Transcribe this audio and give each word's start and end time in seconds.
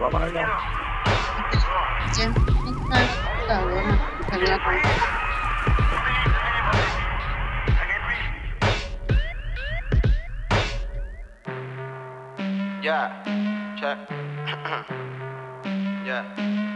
Va 0.00 0.08
para 0.08 0.24
allá. 0.24 0.46
Ya, 12.82 13.22
check. 13.76 13.98
Ya. 16.06 16.69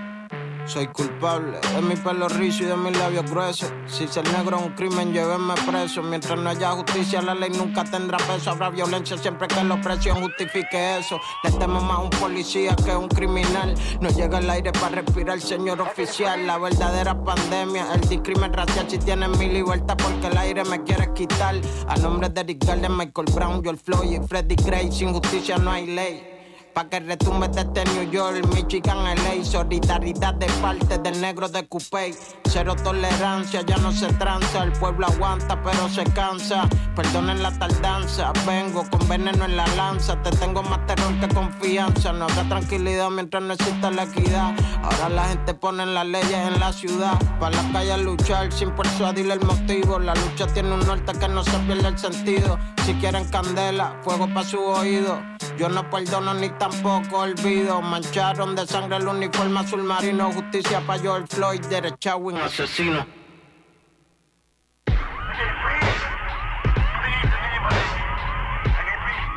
Soy 0.66 0.86
culpable 0.86 1.58
de 1.60 1.82
mi 1.82 1.94
pelo 1.94 2.26
rizo 2.26 2.62
y 2.62 2.66
de 2.66 2.76
mis 2.76 2.96
labios 2.98 3.30
gruesos. 3.30 3.70
Si 3.86 4.08
ser 4.08 4.26
negro 4.32 4.56
es 4.56 4.62
un 4.64 4.72
crimen, 4.72 5.12
llévenme 5.12 5.52
preso. 5.66 6.02
Mientras 6.02 6.38
no 6.38 6.48
haya 6.48 6.70
justicia, 6.70 7.20
la 7.20 7.34
ley 7.34 7.50
nunca 7.50 7.84
tendrá 7.84 8.16
peso. 8.18 8.50
Habrá 8.50 8.70
violencia 8.70 9.18
siempre 9.18 9.46
que 9.46 9.62
la 9.62 9.74
opresión 9.74 10.22
justifique 10.22 10.98
eso. 10.98 11.20
Le 11.42 11.50
temo 11.52 11.80
más 11.80 11.98
a 11.98 12.00
un 12.00 12.10
policía 12.10 12.74
que 12.76 12.92
a 12.92 12.98
un 12.98 13.08
criminal. 13.08 13.74
No 14.00 14.08
llega 14.08 14.38
el 14.38 14.48
aire 14.48 14.72
para 14.72 15.02
respirar, 15.02 15.38
señor 15.40 15.82
oficial. 15.82 16.46
La 16.46 16.56
verdadera 16.56 17.14
pandemia, 17.22 17.86
el 17.94 18.00
discrimen 18.08 18.52
racial. 18.52 18.86
Si 18.88 18.98
tienes 18.98 19.28
mi 19.38 19.48
libertad, 19.48 19.96
porque 19.98 20.28
el 20.28 20.38
aire 20.38 20.64
me 20.64 20.82
quiere 20.82 21.12
quitar. 21.12 21.56
A 21.88 21.96
nombre 21.96 22.30
de 22.30 22.42
Rick 22.42 22.64
Garden, 22.64 22.96
Michael 22.96 23.26
Brown, 23.34 23.62
George 23.62 23.82
Floyd 23.84 24.12
y 24.12 24.26
Freddie 24.26 24.56
Gray. 24.56 24.90
Sin 24.90 25.12
justicia 25.12 25.58
no 25.58 25.70
hay 25.70 25.86
ley. 25.86 26.33
Pa' 26.74 26.88
que 26.88 26.98
retumbe 26.98 27.46
desde 27.46 27.84
New 27.94 28.10
York, 28.10 28.44
Michigan, 28.52 29.04
LA. 29.04 29.44
Solidaridad 29.44 30.34
de 30.34 30.46
parte 30.60 30.98
del 30.98 31.20
negro 31.20 31.48
de 31.48 31.68
Coupé. 31.68 32.12
Cero 32.46 32.74
tolerancia, 32.74 33.62
ya 33.62 33.76
no 33.76 33.92
se 33.92 34.12
tranza. 34.14 34.64
El 34.64 34.72
pueblo 34.72 35.06
aguanta, 35.06 35.62
pero 35.62 35.88
se 35.88 36.02
cansa. 36.02 36.68
Perdonen 36.96 37.44
la 37.44 37.56
tardanza. 37.56 38.32
Vengo 38.44 38.84
con 38.90 39.06
veneno 39.08 39.44
en 39.44 39.56
la 39.56 39.68
lanza. 39.76 40.20
Te 40.22 40.30
tengo 40.30 40.64
más 40.64 40.84
terror 40.86 41.14
que 41.20 41.28
confianza. 41.32 42.12
No 42.12 42.24
habrá 42.24 42.42
tranquilidad 42.48 43.08
mientras 43.08 43.44
no 43.44 43.54
exista 43.54 43.92
la 43.92 44.02
equidad. 44.02 44.52
Ahora 44.82 45.08
la 45.10 45.28
gente 45.28 45.54
pone 45.54 45.86
las 45.86 46.06
leyes 46.06 46.48
en 46.48 46.58
la 46.58 46.72
ciudad. 46.72 47.16
Para 47.38 47.62
la 47.62 47.72
calle 47.72 47.98
luchar 47.98 48.52
sin 48.52 48.72
persuadirle 48.72 49.34
el 49.34 49.42
motivo. 49.42 50.00
La 50.00 50.16
lucha 50.16 50.48
tiene 50.48 50.74
un 50.74 50.84
norte 50.84 51.12
que 51.12 51.28
no 51.28 51.44
se 51.44 51.56
pierde 51.58 51.86
el 51.86 51.98
sentido. 51.98 52.58
Si 52.84 52.94
quieren 52.94 53.28
candela, 53.28 53.96
fuego 54.02 54.26
para 54.26 54.44
su 54.44 54.58
oído. 54.58 55.22
Yo 55.56 55.68
no 55.68 55.88
perdono 55.88 56.34
ni 56.34 56.50
tampoco 56.68 57.18
olvido. 57.18 57.82
Mancharon 57.82 58.54
de 58.56 58.66
sangre 58.66 58.96
el 58.96 59.06
uniforme 59.06 59.60
azul 59.60 59.82
marino. 59.82 60.32
Justicia 60.32 60.80
para 60.86 61.00
George 61.00 61.26
Floyd, 61.28 61.60
derecha 61.66 62.16
un 62.16 62.36
asesino. 62.36 63.06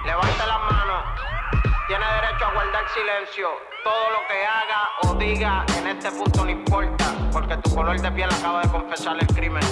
Levante 0.05 0.44
la 0.48 0.58
mano. 0.58 0.95
Tiene 1.88 2.05
derecho 2.05 2.45
a 2.45 2.53
guardar 2.53 2.83
silencio. 2.94 3.48
Todo 3.83 4.11
lo 4.11 4.28
que 4.30 4.45
haga 4.45 4.81
o 5.03 5.16
diga 5.16 5.66
en 5.78 5.88
este 5.88 6.11
punto 6.11 6.45
no 6.45 6.52
importa. 6.52 7.14
Porque 7.33 7.58
tu 7.58 7.75
color 7.75 8.00
de 8.00 8.11
piel 8.11 8.30
acaba 8.30 8.61
de 8.61 8.70
confesar 8.70 9.17
el 9.20 9.28
crimen. 9.28 9.64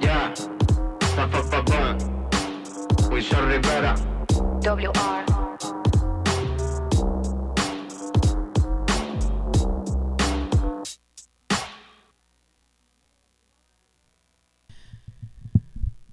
Ya. 0.00 0.32
Pa, 1.16 2.21
Rivera. 3.12 3.94
WR. 4.62 5.24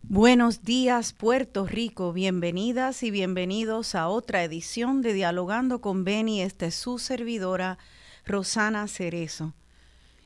Buenos 0.02 0.64
días 0.64 1.14
Puerto 1.14 1.66
Rico, 1.66 2.11
bienvenidas 2.11 3.02
y 3.03 3.11
bienvenidos 3.11 3.95
a 3.95 4.09
otra 4.09 4.44
edición 4.44 5.02
de 5.02 5.14
Dialogando 5.14 5.80
con 5.80 6.03
Beni. 6.03 6.42
Esta 6.42 6.66
es 6.66 6.75
su 6.75 7.00
servidora 7.00 7.77
Rosana 8.25 8.89
Cerezo. 8.89 9.53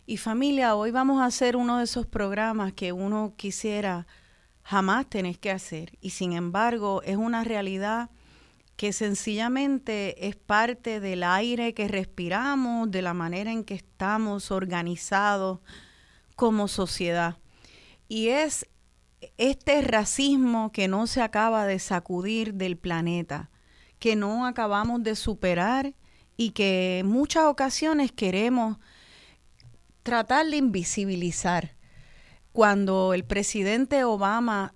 Y 0.08 0.18
familia, 0.18 0.74
hoy 0.74 0.90
vamos 0.90 1.22
a 1.22 1.26
hacer 1.26 1.56
uno 1.56 1.78
de 1.78 1.84
esos 1.84 2.08
programas 2.08 2.74
que 2.74 2.94
uno 2.94 3.36
quisiera 3.38 4.08
jamás 4.64 5.10
tenés 5.10 5.38
que 5.38 5.52
hacer. 5.52 5.98
Y 6.02 6.12
sin 6.12 6.34
embargo, 6.34 7.02
es 7.04 7.18
una 7.18 7.44
realidad 7.44 8.10
que 8.76 8.92
sencillamente 8.92 10.28
es 10.28 10.36
parte 10.36 11.00
del 11.00 11.24
aire 11.24 11.74
que 11.74 11.88
respiramos, 11.88 12.90
de 12.90 13.02
la 13.02 13.14
manera 13.14 13.52
en 13.52 13.64
que 13.64 13.76
estamos 13.76 14.52
organizados 14.52 15.60
como 16.36 16.68
sociedad. 16.68 17.38
Y 18.08 18.30
es 18.30 18.68
este 19.38 19.82
racismo 19.82 20.72
que 20.72 20.88
no 20.88 21.08
se 21.08 21.22
acaba 21.22 21.66
de 21.66 21.80
sacudir 21.80 22.56
del 22.56 22.78
planeta, 22.78 23.52
que 24.00 24.16
no 24.16 24.46
acabamos 24.46 25.04
de 25.04 25.16
superar 25.16 25.94
y 26.36 26.50
que 26.52 27.00
en 27.00 27.08
muchas 27.08 27.46
ocasiones 27.46 28.12
queremos 28.12 28.78
tratar 30.02 30.48
de 30.48 30.58
invisibilizar 30.58 31.76
cuando 32.54 33.14
el 33.14 33.26
presidente 33.26 34.04
Obama 34.04 34.76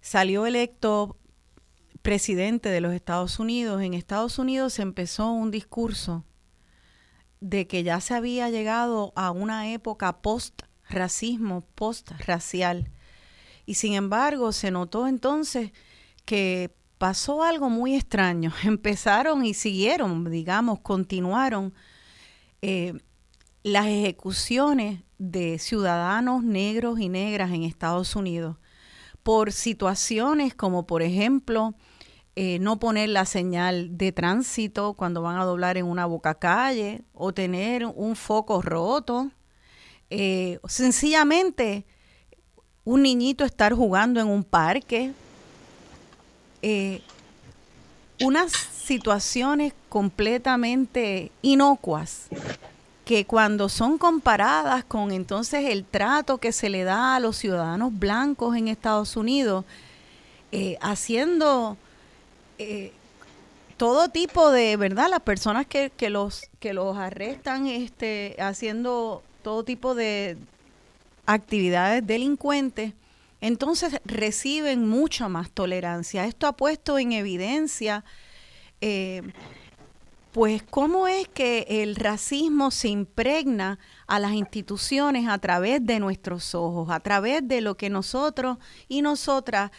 salió 0.00 0.46
electo 0.46 1.18
presidente 2.00 2.68
de 2.68 2.80
los 2.80 2.94
Estados 2.94 3.38
Unidos, 3.38 3.82
en 3.82 3.94
Estados 3.94 4.38
Unidos 4.38 4.74
se 4.74 4.82
empezó 4.82 5.30
un 5.32 5.50
discurso 5.50 6.24
de 7.40 7.66
que 7.66 7.82
ya 7.82 8.00
se 8.00 8.14
había 8.14 8.50
llegado 8.50 9.12
a 9.16 9.32
una 9.32 9.72
época 9.72 10.22
post-racismo, 10.22 11.62
post-racial. 11.74 12.90
Y 13.66 13.74
sin 13.74 13.94
embargo, 13.94 14.52
se 14.52 14.70
notó 14.70 15.08
entonces 15.08 15.72
que 16.24 16.72
pasó 16.98 17.42
algo 17.42 17.68
muy 17.68 17.96
extraño. 17.96 18.52
Empezaron 18.62 19.44
y 19.44 19.54
siguieron, 19.54 20.30
digamos, 20.30 20.80
continuaron 20.80 21.74
eh, 22.62 22.94
las 23.62 23.86
ejecuciones 23.86 25.00
de 25.18 25.58
ciudadanos 25.58 26.42
negros 26.42 26.98
y 26.98 27.08
negras 27.08 27.52
en 27.52 27.62
Estados 27.62 28.16
Unidos 28.16 28.56
por 29.22 29.52
situaciones 29.52 30.54
como 30.54 30.84
por 30.84 31.02
ejemplo 31.02 31.74
eh, 32.34 32.58
no 32.58 32.80
poner 32.80 33.10
la 33.10 33.24
señal 33.24 33.96
de 33.96 34.10
tránsito 34.10 34.94
cuando 34.94 35.22
van 35.22 35.36
a 35.36 35.44
doblar 35.44 35.76
en 35.76 35.86
una 35.86 36.06
boca 36.06 36.34
calle 36.34 37.02
o 37.12 37.34
tener 37.34 37.84
un 37.84 38.16
foco 38.16 38.62
roto. 38.62 39.30
Eh, 40.08 40.58
sencillamente 40.66 41.84
un 42.84 43.02
niñito 43.02 43.44
estar 43.44 43.74
jugando 43.74 44.18
en 44.18 44.28
un 44.28 44.44
parque. 44.44 45.12
Eh, 46.62 47.02
unas 48.22 48.52
situaciones 48.52 49.74
completamente 49.90 51.30
inocuas 51.42 52.28
que 53.12 53.26
cuando 53.26 53.68
son 53.68 53.98
comparadas 53.98 54.84
con 54.84 55.12
entonces 55.12 55.66
el 55.68 55.84
trato 55.84 56.38
que 56.38 56.50
se 56.50 56.70
le 56.70 56.82
da 56.82 57.14
a 57.14 57.20
los 57.20 57.36
ciudadanos 57.36 57.92
blancos 57.98 58.56
en 58.56 58.68
Estados 58.68 59.18
Unidos, 59.18 59.66
eh, 60.50 60.78
haciendo 60.80 61.76
eh, 62.58 62.90
todo 63.76 64.08
tipo 64.08 64.50
de, 64.50 64.78
¿verdad? 64.78 65.10
Las 65.10 65.20
personas 65.20 65.66
que, 65.66 65.92
que, 65.94 66.08
los, 66.08 66.48
que 66.58 66.72
los 66.72 66.96
arrestan 66.96 67.66
este, 67.66 68.34
haciendo 68.38 69.22
todo 69.42 69.62
tipo 69.62 69.94
de 69.94 70.38
actividades 71.26 72.06
delincuentes, 72.06 72.94
entonces 73.42 74.00
reciben 74.06 74.88
mucha 74.88 75.28
más 75.28 75.50
tolerancia. 75.50 76.24
Esto 76.24 76.46
ha 76.46 76.52
puesto 76.52 76.98
en 76.98 77.12
evidencia 77.12 78.04
eh, 78.80 79.20
pues 80.32 80.62
cómo 80.62 81.08
es 81.08 81.28
que 81.28 81.66
el 81.68 81.94
racismo 81.94 82.70
se 82.70 82.88
impregna 82.88 83.78
a 84.06 84.18
las 84.18 84.32
instituciones 84.32 85.28
a 85.28 85.38
través 85.38 85.84
de 85.84 86.00
nuestros 86.00 86.54
ojos, 86.54 86.90
a 86.90 87.00
través 87.00 87.46
de 87.46 87.60
lo 87.60 87.76
que 87.76 87.90
nosotros 87.90 88.56
y 88.88 89.02
nosotras 89.02 89.70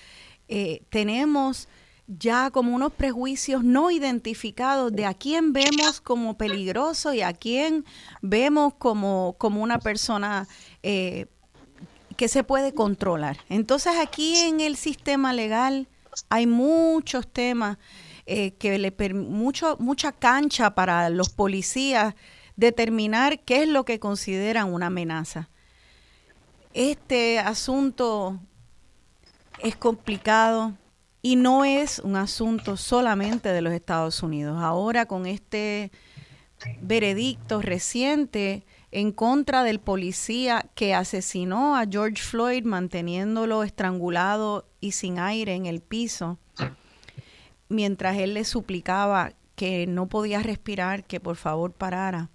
eh, 0.48 0.84
tenemos 0.90 1.68
ya 2.06 2.52
como 2.52 2.76
unos 2.76 2.94
prejuicios 2.94 3.64
no 3.64 3.90
identificados 3.90 4.92
de 4.92 5.06
a 5.06 5.16
quién 5.16 5.54
vemos 5.54 6.02
como 6.02 6.38
peligroso 6.38 7.14
y 7.14 7.22
a 7.22 7.34
quién 7.34 7.86
vemos 8.22 8.76
como, 8.76 9.36
como 9.40 9.64
una 9.64 9.80
persona 9.80 10.48
eh, 10.84 11.26
que 12.16 12.28
se 12.28 12.44
puede 12.44 12.74
controlar. 12.74 13.38
Entonces 13.50 13.94
aquí 14.00 14.36
en 14.38 14.60
el 14.60 14.76
sistema 14.76 15.34
legal 15.34 15.88
hay 16.30 16.46
muchos 16.46 17.28
temas 17.28 17.78
eh, 18.26 18.54
que 18.54 18.78
le 18.78 18.94
mucho, 19.14 19.78
mucha 19.80 20.12
cancha 20.12 20.76
para 20.76 21.10
los 21.10 21.30
policías 21.30 22.16
determinar 22.56 23.40
qué 23.42 23.64
es 23.64 23.68
lo 23.68 23.86
que 23.86 24.00
consideran 24.00 24.74
una 24.74 24.88
amenaza. 24.88 25.50
Este 26.74 27.40
asunto 27.40 28.40
es 29.60 29.76
complicado 29.76 30.74
y 31.22 31.36
no 31.36 31.66
es 31.66 32.00
un 32.00 32.16
asunto 32.16 32.78
solamente 32.78 33.50
de 33.50 33.62
los 33.62 33.74
Estados 33.74 34.24
Unidos. 34.24 34.58
Ahora 34.62 35.06
con 35.06 35.26
este 35.26 35.92
veredicto 36.82 37.62
reciente 37.62 38.66
en 38.92 39.12
contra 39.12 39.64
del 39.64 39.80
policía 39.80 40.70
que 40.76 40.94
asesinó 40.94 41.76
a 41.76 41.86
George 41.90 42.22
Floyd 42.22 42.64
manteniéndolo 42.64 43.64
estrangulado 43.64 44.68
y 44.80 44.92
sin 44.92 45.18
aire 45.18 45.56
en 45.56 45.66
el 45.66 45.82
piso, 45.82 46.40
mientras 47.70 48.18
él 48.18 48.34
le 48.34 48.44
suplicaba 48.44 49.34
que 49.56 49.88
no 49.88 50.08
podía 50.08 50.42
respirar, 50.42 51.06
que 51.06 51.20
por 51.20 51.36
favor 51.36 51.74
parara. 51.74 52.30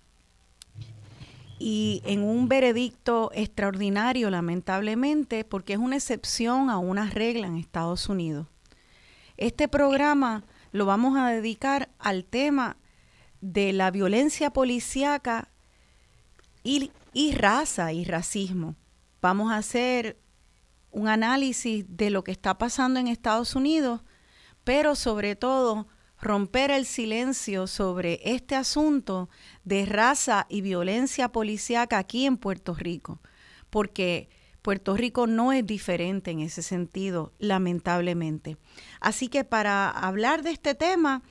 Y 1.59 2.03
en 2.05 2.23
un 2.23 2.49
veredicto 2.49 3.31
extraordinario, 3.35 4.31
lamentablemente, 4.31 5.45
porque 5.45 5.73
es 5.73 5.79
una 5.79 5.97
excepción 5.97 6.71
a 6.71 6.79
una 6.79 7.11
regla 7.11 7.49
en 7.49 7.57
Estados 7.57 8.09
Unidos. 8.09 8.47
Este 9.37 9.67
programa 9.69 10.45
lo 10.73 10.87
vamos 10.87 11.19
a 11.19 11.29
dedicar 11.31 11.89
al 11.99 12.25
tema 12.25 12.77
de 13.41 13.73
la 13.73 13.91
violencia 13.91 14.51
policíaca 14.51 15.49
y, 16.63 16.93
y 17.13 17.33
raza 17.33 17.93
y 17.93 18.05
racismo. 18.05 18.77
Vamos 19.21 19.51
a 19.51 19.57
hacer 19.57 20.19
un 20.91 21.09
análisis 21.09 21.85
de 21.89 22.11
lo 22.11 22.25
que 22.25 22.33
está 22.33 22.59
pasando 22.59 23.01
en 23.01 23.09
Estados 23.09 23.55
Unidos, 23.57 24.01
pero 24.69 24.95
sobre 24.95 25.35
todo 25.35 25.87
romper 26.21 26.71
el 26.71 26.85
silencio 26.85 27.67
sobre 27.67 28.21
este 28.23 28.55
asunto 28.55 29.31
de 29.65 29.87
raza 29.87 30.45
y 30.51 30.61
violencia 30.61 31.31
policíaca 31.31 31.97
aquí 31.97 32.27
en 32.27 32.37
Puerto 32.37 32.75
Rico, 32.75 33.19
porque 33.71 34.29
Puerto 34.61 34.95
Rico 34.95 35.27
no 35.27 35.55
es 35.55 35.65
diferente 35.65 36.33
en 36.33 36.41
ese 36.41 36.61
sentido, 36.61 37.33
lamentablemente. 37.39 38.59
Así 39.01 39.29
que 39.29 39.43
para 39.43 39.89
hablar 39.89 40.43
de 40.43 40.51
este 40.51 40.75
tema, 40.75 41.23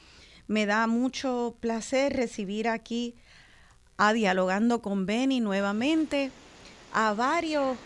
me 0.48 0.66
da 0.66 0.88
mucho 0.88 1.58
placer 1.60 2.14
recibir 2.14 2.68
aquí 2.68 3.14
a 3.98 4.14
Dialogando 4.14 4.82
con 4.82 5.06
Benny 5.06 5.42
nuevamente 5.42 6.32
a 6.92 7.14
varios 7.14 7.78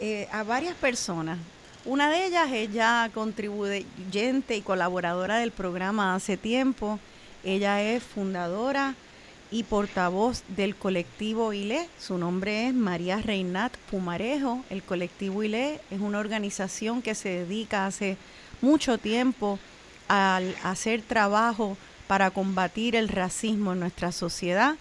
eh, 0.00 0.28
a 0.30 0.42
varias 0.42 0.74
personas. 0.74 1.38
Una 1.86 2.10
de 2.10 2.26
ellas 2.26 2.50
es 2.52 2.72
ya 2.72 3.10
contribuyente 3.14 4.56
y 4.56 4.60
colaboradora 4.60 5.38
del 5.38 5.52
programa 5.52 6.14
hace 6.14 6.36
tiempo. 6.36 6.98
Ella 7.44 7.80
es 7.80 8.02
fundadora 8.02 8.94
y 9.50 9.62
portavoz 9.62 10.42
del 10.48 10.74
colectivo 10.74 11.52
ILE. 11.52 11.88
Su 11.98 12.18
nombre 12.18 12.66
es 12.66 12.74
María 12.74 13.22
Reinat 13.22 13.76
Pumarejo. 13.90 14.64
El 14.68 14.82
colectivo 14.82 15.42
ILE 15.42 15.80
es 15.90 16.00
una 16.00 16.18
organización 16.18 17.02
que 17.02 17.14
se 17.14 17.28
dedica 17.28 17.86
hace 17.86 18.16
mucho 18.60 18.98
tiempo 18.98 19.58
a 20.08 20.40
hacer 20.64 21.02
trabajo 21.02 21.76
para 22.08 22.30
combatir 22.30 22.96
el 22.96 23.08
racismo 23.08 23.72
en 23.72 23.80
nuestra 23.80 24.12
sociedad 24.12 24.76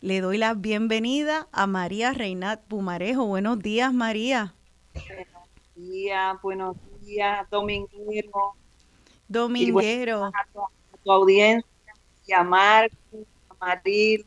le 0.00 0.20
doy 0.20 0.38
la 0.38 0.54
bienvenida 0.54 1.48
a 1.50 1.66
María 1.66 2.12
Reinat 2.12 2.60
Pumarejo. 2.60 3.26
Buenos 3.26 3.58
días, 3.58 3.92
María. 3.92 4.54
Buenos 5.78 5.92
días, 5.92 6.42
buenos 6.42 6.76
días, 7.02 7.50
Dominguero. 7.50 8.56
Dominguero. 9.28 10.24
a, 10.24 10.32
tu, 11.04 11.12
audiencia, 11.12 11.94
y 12.26 12.32
a 12.32 12.42
Marco, 12.42 12.96
a 13.48 13.54
Maril 13.64 14.26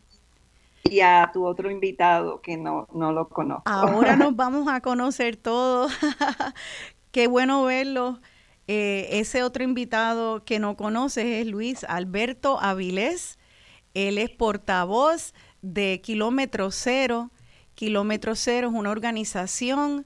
y 0.85 1.01
a 1.01 1.29
tu 1.33 1.45
otro 1.45 1.69
invitado 1.69 2.41
que 2.41 2.55
no, 2.55 2.87
no 2.93 3.11
lo 3.11 3.27
conozco. 3.27 3.63
Ahora 3.65 4.15
nos 4.15 4.33
vamos 4.37 4.69
a 4.69 4.79
conocer 4.79 5.35
todos. 5.35 5.91
Qué 7.11 7.27
bueno 7.27 7.65
verlo. 7.65 8.21
Eh, 8.67 9.09
ese 9.19 9.43
otro 9.43 9.65
invitado 9.65 10.45
que 10.45 10.57
no 10.57 10.77
conoces 10.77 11.25
es 11.25 11.47
Luis 11.47 11.83
Alberto 11.83 12.61
Avilés. 12.61 13.37
Él 13.93 14.19
es 14.19 14.29
portavoz 14.29 15.33
de 15.61 15.99
Kilómetro 16.01 16.71
Cero. 16.71 17.29
Kilómetro 17.75 18.37
Cero 18.37 18.69
es 18.69 18.73
una 18.73 18.91
organización 18.91 20.05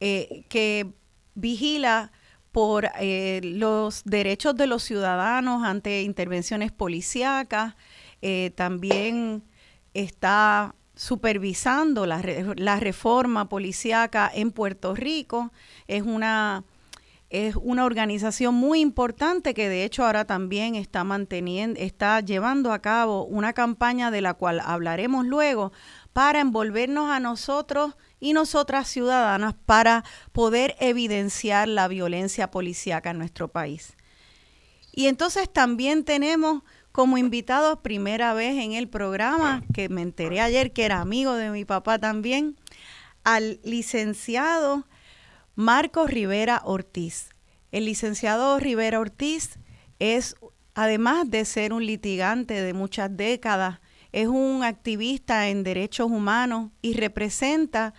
eh, 0.00 0.44
que 0.48 0.92
vigila 1.34 2.12
por 2.56 2.88
eh, 2.98 3.42
los 3.44 4.02
derechos 4.04 4.56
de 4.56 4.66
los 4.66 4.82
ciudadanos 4.82 5.62
ante 5.62 6.00
intervenciones 6.00 6.72
policíacas. 6.72 7.74
Eh, 8.22 8.50
también 8.54 9.42
está 9.92 10.74
supervisando 10.94 12.06
la, 12.06 12.80
reforma 12.80 13.50
policíaca 13.50 14.30
en 14.34 14.52
Puerto 14.52 14.94
Rico. 14.94 15.52
Es 15.86 16.02
una 16.02 16.64
es 17.28 17.56
una 17.56 17.84
organización 17.84 18.54
muy 18.54 18.80
importante 18.80 19.52
que 19.52 19.68
de 19.68 19.84
hecho 19.84 20.06
ahora 20.06 20.24
también 20.24 20.76
está 20.76 21.04
manteniendo, 21.04 21.78
está 21.78 22.20
llevando 22.20 22.72
a 22.72 22.80
cabo 22.80 23.24
una 23.24 23.52
campaña 23.52 24.10
de 24.10 24.22
la 24.22 24.32
cual 24.32 24.60
hablaremos 24.64 25.26
luego 25.26 25.72
para 26.14 26.40
envolvernos 26.40 27.10
a 27.10 27.20
nosotros 27.20 27.96
y 28.20 28.32
nosotras 28.32 28.88
ciudadanas 28.88 29.54
para 29.66 30.04
poder 30.32 30.76
evidenciar 30.80 31.68
la 31.68 31.88
violencia 31.88 32.50
policíaca 32.50 33.10
en 33.10 33.18
nuestro 33.18 33.48
país. 33.48 33.94
Y 34.92 35.08
entonces 35.08 35.52
también 35.52 36.04
tenemos 36.04 36.62
como 36.90 37.18
invitado 37.18 37.82
primera 37.82 38.32
vez 38.32 38.56
en 38.56 38.72
el 38.72 38.88
programa, 38.88 39.62
que 39.74 39.90
me 39.90 40.00
enteré 40.00 40.40
ayer 40.40 40.72
que 40.72 40.86
era 40.86 41.02
amigo 41.02 41.34
de 41.34 41.50
mi 41.50 41.66
papá 41.66 41.98
también, 41.98 42.56
al 43.22 43.60
licenciado 43.64 44.86
Marcos 45.54 46.10
Rivera 46.10 46.62
Ortiz. 46.64 47.28
El 47.70 47.84
licenciado 47.84 48.58
Rivera 48.58 48.98
Ortiz 48.98 49.58
es, 49.98 50.36
además 50.74 51.30
de 51.30 51.44
ser 51.44 51.74
un 51.74 51.84
litigante 51.84 52.62
de 52.62 52.72
muchas 52.72 53.14
décadas, 53.14 53.80
es 54.12 54.28
un 54.28 54.64
activista 54.64 55.48
en 55.48 55.62
derechos 55.62 56.10
humanos 56.10 56.70
y 56.80 56.94
representa 56.94 57.92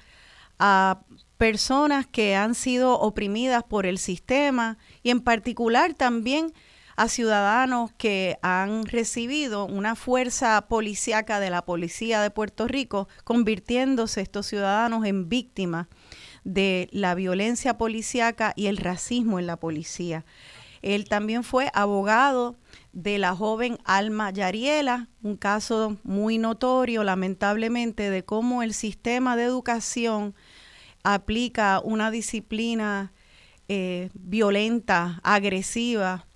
a 0.59 1.01
personas 1.37 2.07
que 2.07 2.35
han 2.35 2.55
sido 2.55 2.99
oprimidas 2.99 3.63
por 3.63 3.85
el 3.85 3.97
sistema 3.97 4.77
y 5.03 5.11
en 5.11 5.21
particular 5.21 5.93
también 5.93 6.53
a 6.95 7.09
ciudadanos 7.09 7.91
que 7.97 8.39
han 8.41 8.85
recibido 8.85 9.65
una 9.65 9.95
fuerza 9.95 10.65
policíaca 10.67 11.39
de 11.39 11.51
la 11.51 11.63
policía 11.63 12.21
de 12.21 12.31
Puerto 12.31 12.67
Rico, 12.67 13.07
convirtiéndose 13.23 14.21
estos 14.21 14.47
ciudadanos 14.47 15.05
en 15.05 15.29
víctimas 15.29 15.87
de 16.43 16.89
la 16.91 17.13
violencia 17.13 17.77
policíaca 17.77 18.53
y 18.55 18.65
el 18.65 18.77
racismo 18.77 19.37
en 19.37 19.45
la 19.45 19.57
policía. 19.57 20.25
Él 20.81 21.07
también 21.07 21.43
fue 21.43 21.69
abogado 21.73 22.55
de 22.93 23.19
la 23.19 23.35
joven 23.35 23.77
Alma 23.83 24.31
Yariela, 24.31 25.07
un 25.21 25.37
caso 25.37 25.97
muy 26.03 26.39
notorio, 26.39 27.03
lamentablemente, 27.03 28.09
de 28.09 28.25
cómo 28.25 28.63
el 28.63 28.73
sistema 28.73 29.35
de 29.35 29.43
educación 29.43 30.33
aplica 31.13 31.79
una 31.81 32.11
disciplina 32.11 33.13
eh, 33.69 34.09
violenta, 34.13 35.21
agresiva, 35.23 36.27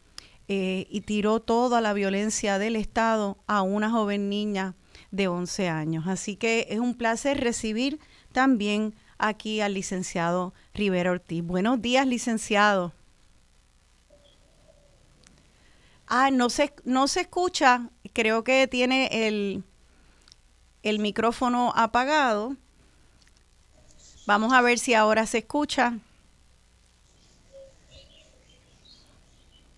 eh, 0.47 0.87
y 0.89 1.01
tiró 1.01 1.41
toda 1.41 1.81
la 1.81 1.91
violencia 1.91 2.57
del 2.57 2.77
Estado 2.77 3.37
a 3.47 3.63
una 3.63 3.89
joven 3.89 4.29
niña 4.29 4.75
de 5.11 5.27
11 5.27 5.67
años. 5.67 6.07
Así 6.07 6.37
que 6.37 6.67
es 6.69 6.79
un 6.79 6.95
placer 6.95 7.41
recibir 7.41 7.99
también 8.31 8.95
aquí 9.17 9.59
al 9.59 9.73
licenciado 9.73 10.53
Rivera 10.73 11.11
Ortiz. 11.11 11.43
Buenos 11.43 11.81
días, 11.81 12.07
licenciado. 12.07 12.93
Ah, 16.07 16.31
no 16.31 16.49
se, 16.49 16.73
no 16.85 17.09
se 17.09 17.21
escucha. 17.21 17.89
Creo 18.13 18.45
que 18.45 18.67
tiene 18.67 19.27
el, 19.27 19.65
el 20.81 20.99
micrófono 20.99 21.73
apagado. 21.75 22.55
Vamos 24.25 24.53
a 24.53 24.61
ver 24.61 24.79
si 24.79 24.93
ahora 24.93 25.25
se 25.25 25.39
escucha. 25.39 25.93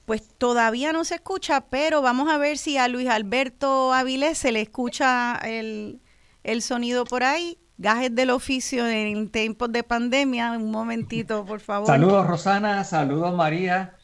Pues 0.06 0.22
todavía 0.38 0.92
no 0.92 1.06
se 1.06 1.16
escucha, 1.16 1.62
pero 1.62 2.02
vamos 2.02 2.30
a 2.30 2.38
ver 2.38 2.58
si 2.58 2.78
a 2.78 2.88
Luis 2.88 3.08
Alberto 3.08 3.94
Avilés 3.94 4.38
se 4.38 4.52
le 4.52 4.62
escucha 4.62 5.40
el, 5.44 6.02
el 6.44 6.62
sonido 6.62 7.06
por 7.06 7.24
ahí 7.24 7.58
gajes 7.78 8.14
del 8.14 8.30
oficio 8.30 8.88
en 8.88 9.30
tiempos 9.30 9.72
de 9.72 9.84
pandemia. 9.84 10.52
Un 10.54 10.72
momentito, 10.72 11.46
por 11.46 11.60
favor. 11.60 11.88
Saludos, 11.88 12.28
Rosana. 12.28 12.84
Saludos, 12.84 13.36
María. 13.36 13.96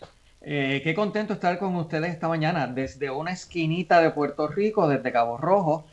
Eh, 0.41 0.81
qué 0.83 0.93
contento 0.93 1.33
estar 1.33 1.59
con 1.59 1.75
ustedes 1.75 2.11
esta 2.11 2.27
mañana 2.27 2.67
desde 2.67 3.09
una 3.09 3.31
esquinita 3.31 4.01
de 4.01 4.11
Puerto 4.11 4.47
Rico, 4.47 4.87
desde 4.87 5.11
Cabo 5.11 5.37
Rojo. 5.37 5.85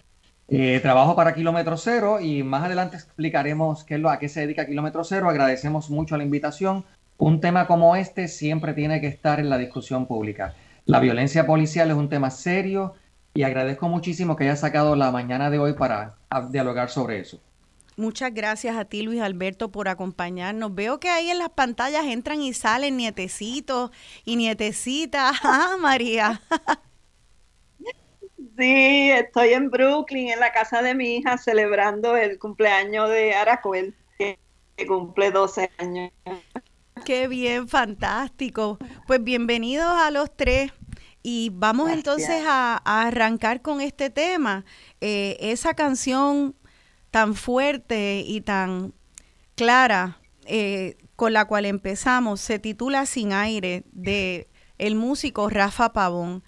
Eh, 0.48 0.78
trabajo 0.80 1.16
para 1.16 1.34
Kilómetro 1.34 1.76
Cero 1.76 2.20
y 2.20 2.44
más 2.44 2.64
adelante 2.64 2.96
explicaremos 2.96 3.82
qué 3.82 3.94
es 3.94 4.00
lo, 4.00 4.10
a 4.10 4.18
qué 4.18 4.28
se 4.28 4.40
dedica 4.40 4.66
Kilómetro 4.66 5.02
Cero. 5.02 5.28
Agradecemos 5.28 5.90
mucho 5.90 6.16
la 6.16 6.24
invitación. 6.24 6.84
Un 7.18 7.40
tema 7.40 7.66
como 7.66 7.96
este 7.96 8.28
siempre 8.28 8.72
tiene 8.74 9.00
que 9.00 9.08
estar 9.08 9.40
en 9.40 9.50
la 9.50 9.58
discusión 9.58 10.06
pública. 10.06 10.54
La 10.84 11.00
violencia 11.00 11.46
policial 11.46 11.90
es 11.90 11.96
un 11.96 12.08
tema 12.08 12.30
serio 12.30 12.94
y 13.34 13.42
agradezco 13.42 13.88
muchísimo 13.88 14.36
que 14.36 14.44
haya 14.44 14.56
sacado 14.56 14.94
la 14.94 15.10
mañana 15.10 15.50
de 15.50 15.58
hoy 15.58 15.72
para 15.72 16.14
dialogar 16.50 16.90
sobre 16.90 17.20
eso. 17.20 17.40
Muchas 17.96 18.32
gracias 18.32 18.76
a 18.76 18.84
ti, 18.84 19.02
Luis 19.02 19.22
Alberto, 19.22 19.72
por 19.72 19.88
acompañarnos. 19.88 20.74
Veo 20.74 21.00
que 21.00 21.08
ahí 21.08 21.30
en 21.30 21.38
las 21.38 21.48
pantallas 21.48 22.04
entran 22.04 22.42
y 22.42 22.52
salen 22.52 22.96
nietecitos 22.96 23.90
y 24.24 24.36
nietecitas. 24.36 25.36
Ah, 25.42 25.76
María. 25.80 26.40
Sí, 28.58 29.10
estoy 29.10 29.52
en 29.52 29.70
Brooklyn, 29.70 30.30
en 30.30 30.40
la 30.40 30.52
casa 30.52 30.80
de 30.80 30.94
mi 30.94 31.16
hija, 31.16 31.36
celebrando 31.36 32.16
el 32.16 32.38
cumpleaños 32.38 33.10
de 33.10 33.34
Aracuel, 33.34 33.94
que, 34.18 34.38
cumple 34.86 35.30
12 35.30 35.70
años. 35.76 36.10
Qué 37.04 37.28
bien, 37.28 37.68
fantástico. 37.68 38.78
Pues 39.06 39.22
bienvenidos 39.22 39.92
a 39.92 40.10
los 40.10 40.34
tres. 40.34 40.72
Y 41.22 41.50
vamos 41.52 41.90
entonces 41.90 42.44
a, 42.46 42.80
arrancar 42.84 43.60
con 43.60 43.82
este 43.82 44.08
tema. 44.08 44.64
Eh, 45.02 45.36
esa 45.40 45.74
canción 45.74 46.54
tan 47.10 47.34
fuerte 47.34 48.22
y 48.26 48.40
tan 48.40 48.94
clara 49.54 50.18
eh, 50.46 50.96
con 51.14 51.32
la 51.32 51.44
cual 51.44 51.66
empezamos 51.66 52.40
se 52.40 52.58
titula 52.58 53.04
Sin 53.06 53.32
aire 53.32 53.84
de 53.92 54.48
el 54.78 54.94
músico 54.94 55.50
Rafa 55.50 55.92
Pavón. 55.92 56.42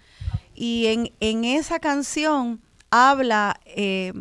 Y 0.61 0.87
en, 0.87 1.13
en 1.21 1.45
esa 1.45 1.79
canción 1.79 2.59
habla 2.91 3.61
eh, 3.65 4.11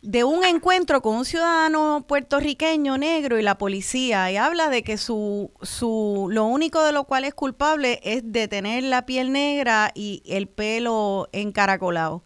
de 0.00 0.22
un 0.22 0.44
encuentro 0.44 1.02
con 1.02 1.16
un 1.16 1.24
ciudadano 1.24 2.04
puertorriqueño 2.06 2.96
negro 2.96 3.36
y 3.36 3.42
la 3.42 3.58
policía 3.58 4.30
y 4.30 4.36
habla 4.36 4.68
de 4.68 4.84
que 4.84 4.96
su, 4.96 5.50
su 5.62 6.28
lo 6.30 6.44
único 6.44 6.80
de 6.84 6.92
lo 6.92 7.02
cual 7.02 7.24
es 7.24 7.34
culpable 7.34 7.98
es 8.04 8.22
de 8.30 8.46
tener 8.46 8.84
la 8.84 9.04
piel 9.04 9.32
negra 9.32 9.90
y 9.96 10.22
el 10.26 10.46
pelo 10.46 11.28
encaracolado. 11.32 12.22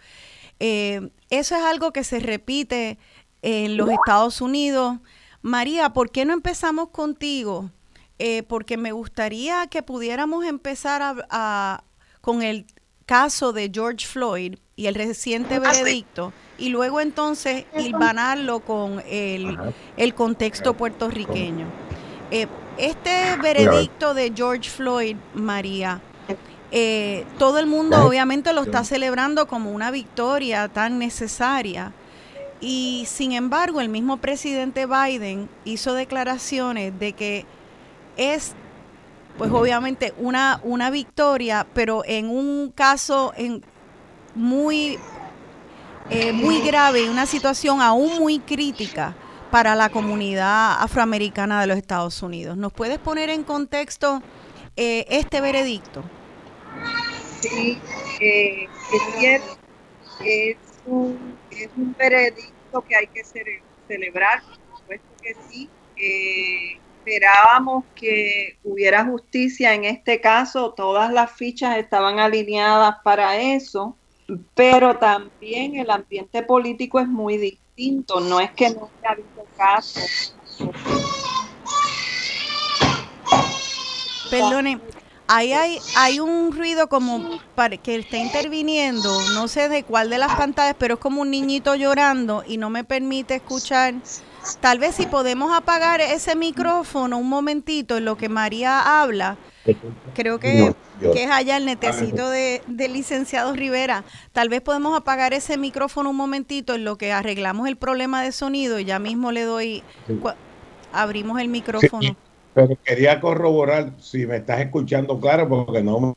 Eh, 0.59 1.09
eso 1.30 1.57
es 1.57 1.62
algo 1.62 1.95
que 1.95 2.04
se 2.04 2.21
repite 2.21 2.99
en 3.40 3.78
los 3.78 3.88
Estados 3.88 4.42
Unidos. 4.42 4.99
María, 5.40 5.95
¿por 5.95 6.11
qué 6.11 6.26
no 6.26 6.35
empezamos 6.35 6.90
contigo? 6.90 7.71
Eh, 8.19 8.42
porque 8.42 8.76
me 8.76 8.92
gustaría 8.92 9.69
que 9.69 9.83
pudiéramos 9.83 10.45
empezar 10.45 11.25
a, 11.30 11.85
con 12.21 12.42
el 12.42 12.66
caso 13.11 13.52
de 13.52 13.69
George 13.75 14.07
Floyd 14.07 14.55
y 14.76 14.87
el 14.87 14.95
reciente 14.95 15.57
ah, 15.57 15.59
veredicto 15.59 16.33
y 16.59 16.69
luego 16.69 17.00
entonces 17.00 17.64
hilvanarlo 17.76 18.61
con 18.61 19.02
el, 19.05 20.14
contexto 20.14 20.75
puertorriqueño. 20.75 21.67
Eh, 22.31 22.47
este 22.79 23.37
veredicto 23.43 24.14
de 24.14 24.33
George 24.33 24.71
Floyd, 24.71 25.17
María, 25.35 26.00
eh, 26.71 27.25
todo 27.37 27.59
el 27.59 27.67
mundo 27.67 28.07
obviamente 28.07 28.52
lo 28.52 28.62
está 28.62 28.85
celebrando 28.85 29.49
como 29.49 29.73
una 29.73 29.90
victoria 29.90 30.69
tan 30.69 31.00
necesaria. 31.00 31.93
Y 32.61 33.07
sin 33.09 33.33
embargo, 33.33 33.81
el 33.81 33.88
mismo 33.88 34.19
presidente 34.19 34.87
Biden 34.87 35.49
hizo 35.64 35.95
declaraciones 35.95 36.97
de 37.00 37.12
que 37.14 37.45
es, 38.17 38.55
pues 39.40 39.52
obviamente, 39.52 40.12
una, 40.18 40.61
una 40.64 40.90
victoria, 40.90 41.66
pero 41.73 42.02
en 42.04 42.28
un 42.28 42.70
caso 42.73 43.32
en 43.38 43.64
muy 44.35 44.99
eh, 46.11 46.32
muy 46.32 46.61
grave, 46.61 47.09
una 47.09 47.25
situación 47.25 47.80
aún 47.80 48.18
muy 48.18 48.40
crítica 48.40 49.16
para 49.50 49.75
la 49.75 49.88
comunidad 49.88 50.82
afroamericana 50.82 51.59
de 51.59 51.68
los 51.68 51.78
Estados 51.78 52.23
Unidos. 52.23 52.59
¿Nos 52.59 52.70
puedes 52.75 52.99
poner 52.99 53.30
en 53.30 53.42
contexto 53.42 54.23
eh, 54.76 55.06
este 55.09 55.40
veredicto? 55.40 56.04
Sí, 57.40 57.78
eh, 58.20 58.68
es 59.23 59.42
es 60.23 60.56
un, 60.85 61.38
es 61.50 61.70
un 61.78 61.97
veredicto 61.99 62.82
que 62.87 62.94
hay 62.94 63.06
que 63.06 63.25
celebrar, 63.88 64.42
por 64.87 65.00
que 65.23 65.35
sí. 65.49 65.70
Esperábamos 67.00 67.85
que 67.95 68.59
hubiera 68.62 69.04
justicia 69.04 69.75
en 69.75 69.85
este 69.85 70.21
caso, 70.21 70.73
todas 70.75 71.12
las 71.12 71.33
fichas 71.33 71.78
estaban 71.78 72.19
alineadas 72.19 72.97
para 73.02 73.37
eso 73.37 73.97
pero 74.54 74.97
también 74.97 75.76
el 75.76 75.90
ambiente 75.90 76.42
político 76.42 77.00
es 77.00 77.09
muy 77.09 77.37
distinto, 77.37 78.21
no 78.21 78.40
es 78.40 78.50
que 78.52 78.71
no 78.71 78.90
haya 79.02 79.12
habido 79.12 79.45
casos. 79.57 80.37
Perdone, 84.30 84.78
ahí 85.30 85.52
hay, 85.52 85.78
hay 85.96 86.20
un 86.20 86.52
ruido 86.52 86.88
como 86.88 87.40
para 87.54 87.76
que 87.76 87.96
está 87.96 88.16
interviniendo, 88.16 89.10
no 89.34 89.49
sé 89.49 89.68
de 89.68 89.84
cuál 89.84 90.10
de 90.10 90.18
las 90.18 90.34
pantallas, 90.34 90.75
pero 90.78 90.94
es 90.94 91.00
como 91.00 91.22
un 91.22 91.30
niñito 91.30 91.75
llorando 91.76 92.42
y 92.46 92.56
no 92.56 92.68
me 92.68 92.84
permite 92.84 93.37
escuchar. 93.37 93.94
Tal 94.60 94.78
vez 94.78 94.96
si 94.96 95.06
podemos 95.06 95.56
apagar 95.56 96.00
ese 96.00 96.34
micrófono 96.34 97.18
un 97.18 97.28
momentito 97.28 97.96
en 97.96 98.06
lo 98.06 98.16
que 98.16 98.28
María 98.28 99.00
habla, 99.00 99.37
creo 100.14 100.40
que 100.40 100.75
que 101.00 101.25
es 101.25 101.30
allá 101.30 101.56
el 101.56 101.64
netecito 101.64 102.28
de, 102.28 102.62
del 102.66 102.92
licenciado 102.92 103.54
Rivera. 103.54 104.04
Tal 104.32 104.49
vez 104.49 104.60
podemos 104.60 104.96
apagar 104.96 105.32
ese 105.32 105.56
micrófono 105.56 106.10
un 106.10 106.16
momentito 106.16 106.75
en 106.75 106.84
lo 106.84 106.99
que 106.99 107.12
arreglamos 107.12 107.68
el 107.68 107.76
problema 107.76 108.22
de 108.22 108.32
sonido 108.32 108.78
y 108.78 108.84
ya 108.84 108.99
mismo 108.99 109.32
le 109.32 109.42
doy, 109.42 109.82
abrimos 110.92 111.40
el 111.40 111.49
micrófono. 111.49 112.16
Pero 112.54 112.76
quería 112.85 113.21
corroborar 113.21 113.92
si 114.00 114.26
me 114.26 114.37
estás 114.38 114.61
escuchando 114.61 115.19
claro 115.21 115.49
porque 115.49 115.83
no 115.83 116.16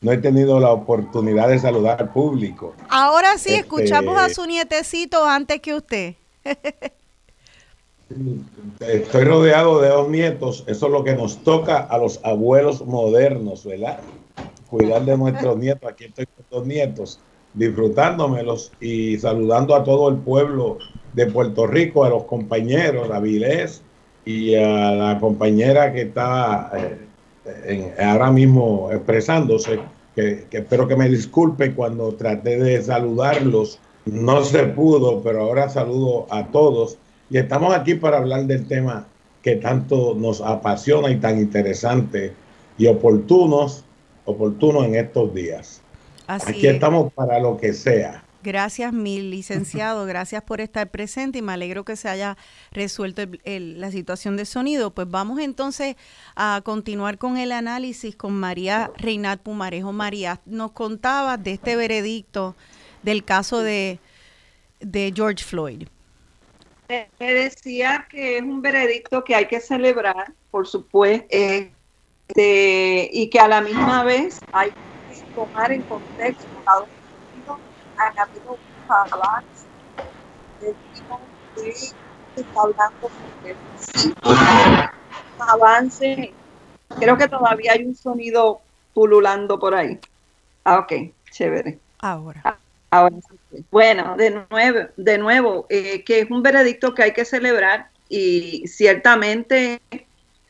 no 0.00 0.12
he 0.12 0.18
tenido 0.18 0.60
la 0.60 0.70
oportunidad 0.70 1.48
de 1.48 1.58
saludar 1.58 2.00
al 2.00 2.10
público. 2.10 2.74
Ahora 2.88 3.38
sí, 3.38 3.54
escuchamos 3.54 4.18
a 4.18 4.26
este 4.26 4.34
su 4.34 4.46
nietecito 4.46 5.26
antes 5.26 5.60
que 5.60 5.74
usted. 5.74 6.14
Estoy 8.80 9.24
rodeado 9.24 9.80
de 9.80 9.88
dos 9.88 10.08
nietos, 10.08 10.64
eso 10.66 10.86
es 10.86 10.92
lo 10.92 11.04
que 11.04 11.14
nos 11.14 11.44
toca 11.44 11.78
a 11.78 11.96
los 11.96 12.18
abuelos 12.24 12.84
modernos, 12.84 13.64
¿verdad? 13.64 14.00
Cuidar 14.68 15.04
de 15.04 15.16
nuestros 15.16 15.56
nietos, 15.56 15.88
aquí 15.88 16.06
estoy 16.06 16.26
con 16.26 16.44
dos 16.50 16.66
nietos, 16.66 17.20
disfrutándomelos 17.54 18.72
y 18.80 19.16
saludando 19.18 19.76
a 19.76 19.84
todo 19.84 20.08
el 20.08 20.16
pueblo 20.16 20.78
de 21.12 21.26
Puerto 21.26 21.68
Rico, 21.68 22.04
a 22.04 22.08
los 22.08 22.24
compañeros, 22.24 23.10
a 23.12 23.20
Vilés 23.20 23.82
y 24.24 24.54
a 24.54 24.92
la 24.92 25.18
compañera 25.18 25.92
que 25.92 26.02
está 26.02 26.70
eh, 27.46 27.94
ahora 27.98 28.30
mismo 28.30 28.90
expresándose, 28.92 29.80
que, 30.14 30.46
que 30.50 30.58
espero 30.58 30.86
que 30.86 30.96
me 30.96 31.08
disculpe 31.08 31.72
cuando 31.74 32.14
traté 32.14 32.58
de 32.58 32.82
saludarlos, 32.82 33.78
no 34.04 34.42
se 34.44 34.64
pudo, 34.64 35.22
pero 35.22 35.42
ahora 35.42 35.68
saludo 35.68 36.26
a 36.30 36.46
todos 36.46 36.98
y 37.30 37.38
estamos 37.38 37.74
aquí 37.74 37.94
para 37.94 38.18
hablar 38.18 38.44
del 38.46 38.66
tema 38.66 39.06
que 39.42 39.56
tanto 39.56 40.14
nos 40.16 40.40
apasiona 40.40 41.10
y 41.10 41.16
tan 41.16 41.38
interesante 41.38 42.32
y 42.76 42.86
oportunos, 42.88 43.84
oportuno 44.24 44.84
en 44.84 44.96
estos 44.96 45.32
días. 45.32 45.80
aquí 46.26 46.66
estamos 46.66 47.12
para 47.12 47.38
lo 47.38 47.56
que 47.56 47.72
sea. 47.72 48.24
Gracias, 48.42 48.92
mi 48.92 49.20
licenciado. 49.20 50.06
Gracias 50.06 50.42
por 50.42 50.60
estar 50.60 50.90
presente 50.90 51.38
y 51.38 51.42
me 51.42 51.52
alegro 51.52 51.84
que 51.84 51.96
se 51.96 52.08
haya 52.08 52.36
resuelto 52.72 53.22
la 53.44 53.90
situación 53.90 54.36
de 54.36 54.44
sonido. 54.44 54.92
Pues 54.92 55.10
vamos 55.10 55.40
entonces 55.40 55.96
a 56.36 56.60
continuar 56.64 57.18
con 57.18 57.36
el 57.36 57.52
análisis 57.52 58.16
con 58.16 58.32
María 58.32 58.90
Reinat 58.96 59.40
Pumarejo. 59.40 59.92
María, 59.92 60.40
nos 60.46 60.72
contaba 60.72 61.36
de 61.36 61.52
este 61.52 61.76
veredicto 61.76 62.56
del 63.02 63.24
caso 63.24 63.60
de, 63.60 63.98
de 64.80 65.12
George 65.14 65.44
Floyd 65.44 65.86
me 67.18 67.34
decía 67.34 68.06
que 68.10 68.38
es 68.38 68.42
un 68.42 68.62
veredicto 68.62 69.22
que 69.22 69.34
hay 69.34 69.46
que 69.46 69.60
celebrar, 69.60 70.32
por 70.50 70.66
supuesto, 70.66 71.26
este, 71.30 73.10
y 73.12 73.28
que 73.30 73.38
a 73.38 73.48
la 73.48 73.60
misma 73.60 74.02
vez 74.04 74.40
hay 74.52 74.70
que 74.70 74.76
tomar 75.34 75.72
en 75.72 75.82
contexto 75.82 76.44
Estados 76.58 76.88
Unidos 76.88 76.99
han 78.00 78.18
habido 78.18 78.52
un 78.52 78.58
avance 78.88 79.66
de 80.60 80.74
se 82.34 82.40
está 82.40 82.60
hablando 82.60 83.10
de 83.44 83.56
un 84.24 85.48
avance. 85.48 86.32
Creo 86.98 87.16
que 87.16 87.28
todavía 87.28 87.72
hay 87.72 87.84
un 87.84 87.94
sonido 87.94 88.60
pululando 88.94 89.58
por 89.58 89.74
ahí. 89.74 89.98
Ah, 90.64 90.78
ok, 90.78 90.92
chévere. 91.30 91.78
Ahora. 92.00 92.40
Ah, 92.44 92.56
Ahora, 92.92 93.16
bueno, 93.70 94.16
de 94.16 94.44
nuevo, 94.50 94.78
de 94.96 95.18
nuevo 95.18 95.66
eh, 95.70 96.02
que 96.02 96.20
es 96.20 96.30
un 96.30 96.42
veredicto 96.42 96.92
que 96.92 97.04
hay 97.04 97.12
que 97.12 97.24
celebrar 97.24 97.88
y 98.08 98.66
ciertamente 98.66 99.80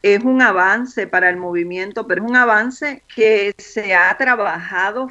es 0.03 0.25
un 0.25 0.41
avance 0.41 1.07
para 1.07 1.29
el 1.29 1.37
movimiento, 1.37 2.07
pero 2.07 2.25
es 2.25 2.31
un 2.31 2.37
avance 2.37 3.03
que 3.15 3.53
se 3.59 3.95
ha 3.95 4.17
trabajado 4.17 5.09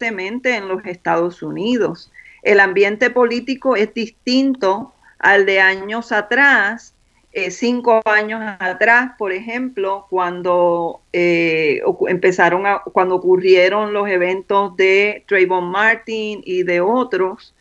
en 0.00 0.68
los 0.68 0.84
Estados 0.84 1.42
Unidos. 1.42 2.12
El 2.42 2.60
ambiente 2.60 3.10
político 3.10 3.76
es 3.76 3.94
distinto 3.94 4.92
al 5.18 5.46
de 5.46 5.60
años 5.60 6.12
atrás 6.12 6.94
eh, 7.36 7.50
cinco 7.50 8.00
años 8.04 8.40
atrás, 8.60 9.10
por 9.18 9.32
ejemplo, 9.32 10.06
cuando 10.08 11.00
eh, 11.12 11.82
empezaron 12.06 12.64
a, 12.64 12.78
cuando 12.92 13.16
ocurrieron 13.16 13.92
los 13.92 14.08
eventos 14.08 14.76
de 14.76 15.24
Trayvon 15.26 15.64
Martin 15.64 16.42
y 16.44 16.62
de 16.62 16.80
otros, 16.80 17.52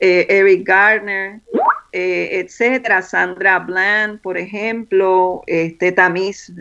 eh, 0.00 0.26
Eric 0.28 0.66
Garner, 0.66 1.38
etcétera, 1.92 3.00
Sandra 3.00 3.60
Bland, 3.60 4.20
por 4.20 4.36
ejemplo, 4.36 5.44
este 5.46 5.94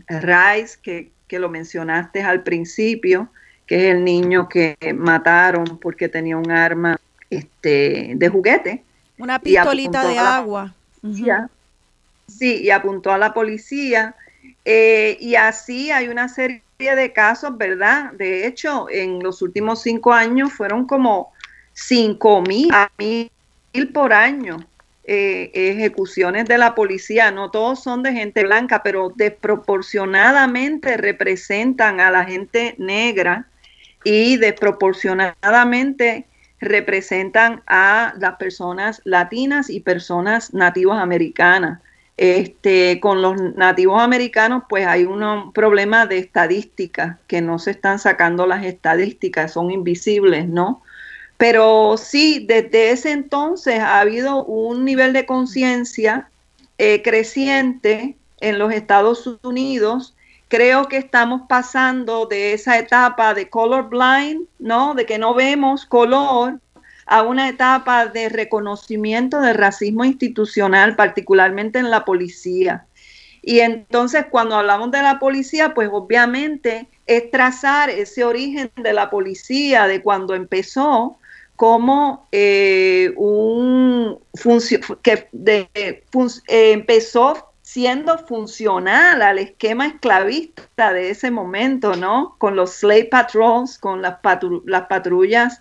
Rice, 0.09 0.77
que, 0.83 1.09
que 1.27 1.39
lo 1.39 1.49
mencionaste 1.49 2.21
al 2.21 2.43
principio, 2.43 3.31
que 3.71 3.77
es 3.77 3.95
el 3.95 4.03
niño 4.03 4.49
que 4.49 4.75
mataron 4.93 5.79
porque 5.79 6.09
tenía 6.09 6.35
un 6.35 6.51
arma 6.51 6.99
este, 7.29 8.11
de 8.17 8.27
juguete. 8.27 8.83
Una 9.17 9.39
pistolita 9.39 10.05
de 10.05 10.19
agua. 10.19 10.75
Sí, 12.27 12.63
y 12.63 12.69
apuntó 12.69 13.13
a 13.13 13.17
la 13.17 13.33
policía. 13.33 14.13
Eh, 14.65 15.15
y 15.21 15.35
así 15.35 15.89
hay 15.89 16.09
una 16.09 16.27
serie 16.27 16.61
de 16.79 17.13
casos, 17.13 17.57
¿verdad? 17.57 18.11
De 18.11 18.45
hecho, 18.45 18.87
en 18.89 19.23
los 19.23 19.41
últimos 19.41 19.81
cinco 19.81 20.11
años 20.11 20.51
fueron 20.51 20.85
como 20.85 21.31
cinco 21.71 22.41
mil 22.41 22.73
por 23.93 24.11
año 24.11 24.57
eh, 25.05 25.49
ejecuciones 25.53 26.43
de 26.43 26.57
la 26.57 26.75
policía. 26.75 27.31
No 27.31 27.51
todos 27.51 27.81
son 27.81 28.03
de 28.03 28.11
gente 28.11 28.43
blanca, 28.43 28.83
pero 28.83 29.13
desproporcionadamente 29.15 30.97
representan 30.97 32.01
a 32.01 32.11
la 32.11 32.25
gente 32.25 32.75
negra 32.77 33.47
y 34.03 34.37
desproporcionadamente 34.37 36.25
representan 36.59 37.63
a 37.67 38.13
las 38.19 38.35
personas 38.35 39.01
latinas 39.03 39.69
y 39.69 39.79
personas 39.79 40.53
nativas 40.53 41.01
americanas. 41.01 41.81
Este, 42.17 42.99
con 42.99 43.23
los 43.23 43.41
nativos 43.55 43.99
americanos, 43.99 44.63
pues 44.69 44.85
hay 44.85 45.05
un 45.05 45.51
problema 45.53 46.05
de 46.05 46.19
estadística, 46.19 47.17
que 47.25 47.41
no 47.41 47.57
se 47.57 47.71
están 47.71 47.97
sacando 47.97 48.45
las 48.45 48.63
estadísticas, 48.63 49.53
son 49.53 49.71
invisibles, 49.71 50.47
¿no? 50.47 50.83
Pero 51.37 51.95
sí, 51.97 52.45
desde 52.47 52.91
ese 52.91 53.11
entonces 53.11 53.79
ha 53.79 53.99
habido 53.99 54.45
un 54.45 54.85
nivel 54.85 55.13
de 55.13 55.25
conciencia 55.25 56.29
eh, 56.77 57.01
creciente 57.01 58.15
en 58.39 58.59
los 58.59 58.71
Estados 58.71 59.27
Unidos. 59.41 60.15
Creo 60.51 60.89
que 60.89 60.97
estamos 60.97 61.43
pasando 61.47 62.25
de 62.25 62.51
esa 62.51 62.77
etapa 62.77 63.33
de 63.33 63.49
color 63.49 63.87
blind, 63.87 64.49
¿no? 64.59 64.95
De 64.95 65.05
que 65.05 65.17
no 65.17 65.33
vemos 65.33 65.85
color, 65.85 66.59
a 67.05 67.21
una 67.21 67.47
etapa 67.47 68.07
de 68.07 68.27
reconocimiento 68.27 69.39
del 69.39 69.55
racismo 69.55 70.03
institucional, 70.03 70.97
particularmente 70.97 71.79
en 71.79 71.89
la 71.89 72.03
policía. 72.03 72.85
Y 73.41 73.61
entonces 73.61 74.25
cuando 74.29 74.57
hablamos 74.57 74.91
de 74.91 75.01
la 75.01 75.19
policía, 75.19 75.73
pues 75.73 75.87
obviamente 75.89 76.89
es 77.07 77.31
trazar 77.31 77.89
ese 77.89 78.25
origen 78.25 78.71
de 78.75 78.91
la 78.91 79.09
policía, 79.09 79.87
de 79.87 80.01
cuando 80.01 80.35
empezó, 80.35 81.17
como 81.55 82.27
eh, 82.33 83.13
un 83.15 84.19
que 85.01 85.29
eh, 85.47 86.03
empezó 86.47 87.50
siendo 87.71 88.17
funcional 88.17 89.21
al 89.21 89.39
esquema 89.39 89.87
esclavista 89.87 90.91
de 90.91 91.11
ese 91.11 91.31
momento, 91.31 91.95
¿no? 91.95 92.35
Con 92.37 92.57
los 92.57 92.71
slave 92.71 93.05
patrols, 93.05 93.77
con 93.77 94.01
las, 94.01 94.17
las 94.65 94.87
patrullas 94.87 95.57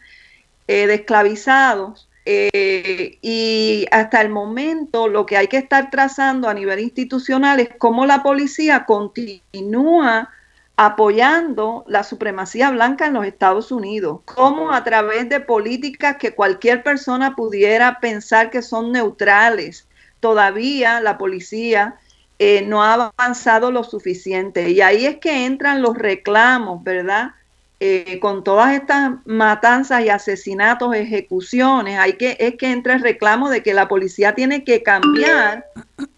eh, 0.66 0.88
de 0.88 0.94
esclavizados. 0.94 2.08
y 2.26 3.86
hasta 3.92 4.20
el 4.22 4.28
momento 4.28 5.06
lo 5.06 5.24
que 5.24 5.36
hay 5.36 5.46
que 5.46 5.58
estar 5.58 5.90
trazando 5.90 6.48
a 6.48 6.54
nivel 6.54 6.80
institucional 6.80 7.60
es 7.60 7.68
cómo 7.78 8.04
la 8.06 8.24
policía 8.24 8.86
continúa 8.86 10.30
apoyando 10.76 11.84
la 11.86 12.02
supremacía 12.02 12.70
blanca 12.70 13.06
en 13.06 13.12
los 13.14 13.24
Estados 13.24 13.70
Unidos, 13.70 14.22
como 14.24 14.72
a 14.72 14.82
través 14.82 15.28
de 15.28 15.38
políticas 15.38 16.16
que 16.16 16.34
cualquier 16.34 16.82
persona 16.82 17.36
pudiera 17.36 18.00
pensar 18.00 18.50
que 18.50 18.62
son 18.62 18.90
neutrales. 18.90 19.86
Todavía 20.20 21.00
la 21.00 21.18
policía 21.18 21.96
eh, 22.38 22.62
no 22.66 22.82
ha 22.82 23.12
avanzado 23.18 23.70
lo 23.70 23.84
suficiente. 23.84 24.70
Y 24.70 24.80
ahí 24.80 25.04
es 25.04 25.18
que 25.18 25.44
entran 25.44 25.82
los 25.82 25.96
reclamos, 25.96 26.82
¿verdad? 26.82 27.32
Eh, 27.80 28.18
con 28.20 28.44
todas 28.44 28.74
estas 28.74 29.12
matanzas 29.24 30.04
y 30.04 30.10
asesinatos, 30.10 30.94
ejecuciones, 30.94 31.98
hay 31.98 32.14
que, 32.14 32.36
es 32.38 32.56
que 32.56 32.70
entra 32.72 32.94
el 32.94 33.00
reclamo 33.00 33.48
de 33.48 33.62
que 33.62 33.72
la 33.72 33.88
policía 33.88 34.34
tiene 34.34 34.64
que 34.64 34.82
cambiar 34.82 35.64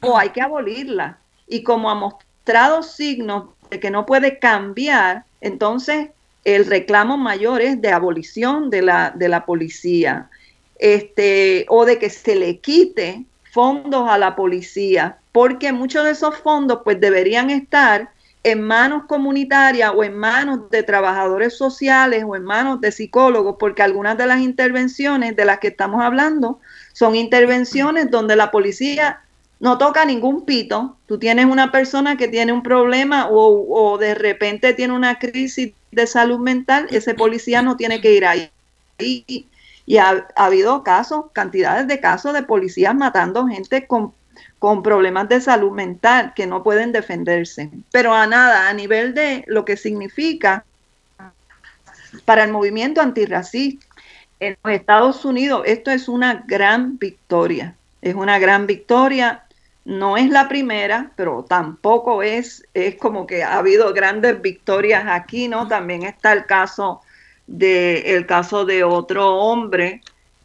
o 0.00 0.18
hay 0.18 0.30
que 0.30 0.40
abolirla. 0.40 1.18
Y 1.46 1.62
como 1.62 1.90
ha 1.90 1.94
mostrado 1.94 2.82
signos 2.82 3.50
que 3.70 3.90
no 3.90 4.06
puede 4.06 4.38
cambiar, 4.38 5.24
entonces 5.40 6.10
el 6.44 6.66
reclamo 6.66 7.16
mayor 7.16 7.62
es 7.62 7.80
de 7.80 7.90
abolición 7.90 8.70
de 8.70 8.82
la, 8.82 9.12
de 9.14 9.28
la 9.28 9.44
policía, 9.44 10.30
este, 10.78 11.66
o 11.68 11.84
de 11.84 11.98
que 11.98 12.10
se 12.10 12.34
le 12.34 12.58
quite 12.58 13.24
fondos 13.52 14.08
a 14.08 14.16
la 14.16 14.34
policía, 14.34 15.18
porque 15.30 15.72
muchos 15.72 16.04
de 16.04 16.12
esos 16.12 16.36
fondos 16.38 16.80
pues 16.84 16.98
deberían 16.98 17.50
estar 17.50 18.10
en 18.44 18.62
manos 18.62 19.04
comunitarias 19.06 19.92
o 19.94 20.02
en 20.02 20.16
manos 20.16 20.70
de 20.70 20.82
trabajadores 20.82 21.54
sociales 21.56 22.24
o 22.26 22.34
en 22.34 22.44
manos 22.44 22.80
de 22.80 22.90
psicólogos, 22.90 23.56
porque 23.60 23.82
algunas 23.82 24.16
de 24.16 24.26
las 24.26 24.40
intervenciones 24.40 25.36
de 25.36 25.44
las 25.44 25.58
que 25.58 25.68
estamos 25.68 26.02
hablando 26.02 26.60
son 26.94 27.14
intervenciones 27.14 28.10
donde 28.10 28.36
la 28.36 28.50
policía 28.50 29.20
no 29.60 29.76
toca 29.76 30.06
ningún 30.06 30.46
pito. 30.46 30.96
Tú 31.06 31.18
tienes 31.18 31.44
una 31.44 31.70
persona 31.70 32.16
que 32.16 32.28
tiene 32.28 32.54
un 32.54 32.62
problema 32.62 33.28
o, 33.30 33.98
de 33.98 34.14
repente 34.14 34.72
tiene 34.72 34.94
una 34.94 35.18
crisis 35.18 35.74
de 35.90 36.06
salud 36.06 36.38
mental, 36.38 36.86
ese 36.90 37.14
policía 37.14 37.60
no 37.60 37.76
tiene 37.76 38.00
que 38.00 38.14
ir 38.14 38.24
ahí. 38.24 38.50
Y, 39.86 39.98
ha, 39.98 40.26
habido 40.36 40.82
casos, 40.82 41.26
cantidades 41.32 41.88
de 41.88 42.00
casos 42.00 42.32
de 42.34 42.42
policías 42.42 42.94
matando 42.94 43.46
gente 43.46 43.86
con, 43.86 44.12
con 44.58 44.82
problemas 44.82 45.28
de 45.28 45.40
salud 45.40 45.72
mental 45.72 46.32
que 46.34 46.46
no 46.46 46.62
pueden 46.62 46.92
defenderse. 46.92 47.70
Pero 47.90 48.14
a 48.14 48.26
nada, 48.26 48.68
a 48.68 48.72
nivel 48.72 49.14
de 49.14 49.44
lo 49.46 49.64
que 49.64 49.76
significa 49.76 50.64
para 52.24 52.44
el 52.44 52.52
movimiento 52.52 53.00
antirracista 53.00 53.86
en 54.40 54.56
los 54.62 54.72
Estados 54.74 55.24
Unidos, 55.24 55.62
esto 55.66 55.90
es 55.90 56.08
una 56.08 56.44
gran 56.46 56.98
victoria. 56.98 57.76
Es 58.00 58.14
una 58.14 58.38
gran 58.38 58.66
victoria 58.66 59.44
no 59.84 60.16
es 60.16 60.30
la 60.30 60.48
primera, 60.48 61.10
pero 61.16 61.44
tampoco 61.44 62.22
es, 62.22 62.64
es 62.72 62.96
como 62.96 63.26
que 63.26 63.42
ha 63.42 63.58
habido 63.58 63.92
grandes 63.92 64.40
victorias 64.40 65.04
aquí, 65.08 65.48
¿no? 65.48 65.66
También 65.66 66.04
está 66.04 66.32
el 66.32 66.46
caso 66.46 67.00
de, 67.46 68.14
el 68.14 68.26
caso 68.26 68.64
de 68.64 68.84
otro 68.84 69.36
hombre 69.36 70.00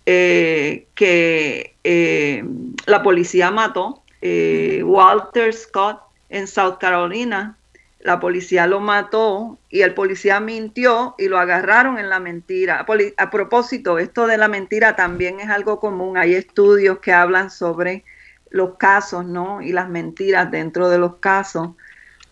eh, 0.05 0.87
que 0.95 1.75
eh, 1.83 2.43
la 2.85 3.03
policía 3.03 3.51
mató, 3.51 4.03
eh, 4.21 4.81
Walter 4.83 5.53
Scott, 5.53 6.01
en 6.29 6.47
South 6.47 6.77
Carolina. 6.79 7.57
La 7.99 8.19
policía 8.19 8.67
lo 8.67 8.79
mató 8.79 9.57
y 9.69 9.81
el 9.81 9.93
policía 9.93 10.39
mintió 10.39 11.15
y 11.17 11.27
lo 11.27 11.39
agarraron 11.39 11.97
en 11.97 12.09
la 12.09 12.19
mentira. 12.19 12.85
A 13.17 13.29
propósito, 13.29 13.99
esto 13.99 14.27
de 14.27 14.37
la 14.37 14.47
mentira 14.47 14.95
también 14.95 15.39
es 15.39 15.49
algo 15.49 15.79
común. 15.79 16.17
Hay 16.17 16.35
estudios 16.35 16.99
que 16.99 17.11
hablan 17.11 17.49
sobre 17.49 18.05
los 18.49 18.75
casos, 18.75 19.25
¿no? 19.25 19.61
Y 19.61 19.73
las 19.73 19.89
mentiras 19.89 20.51
dentro 20.51 20.89
de 20.89 20.99
los 20.99 21.15
casos. 21.17 21.71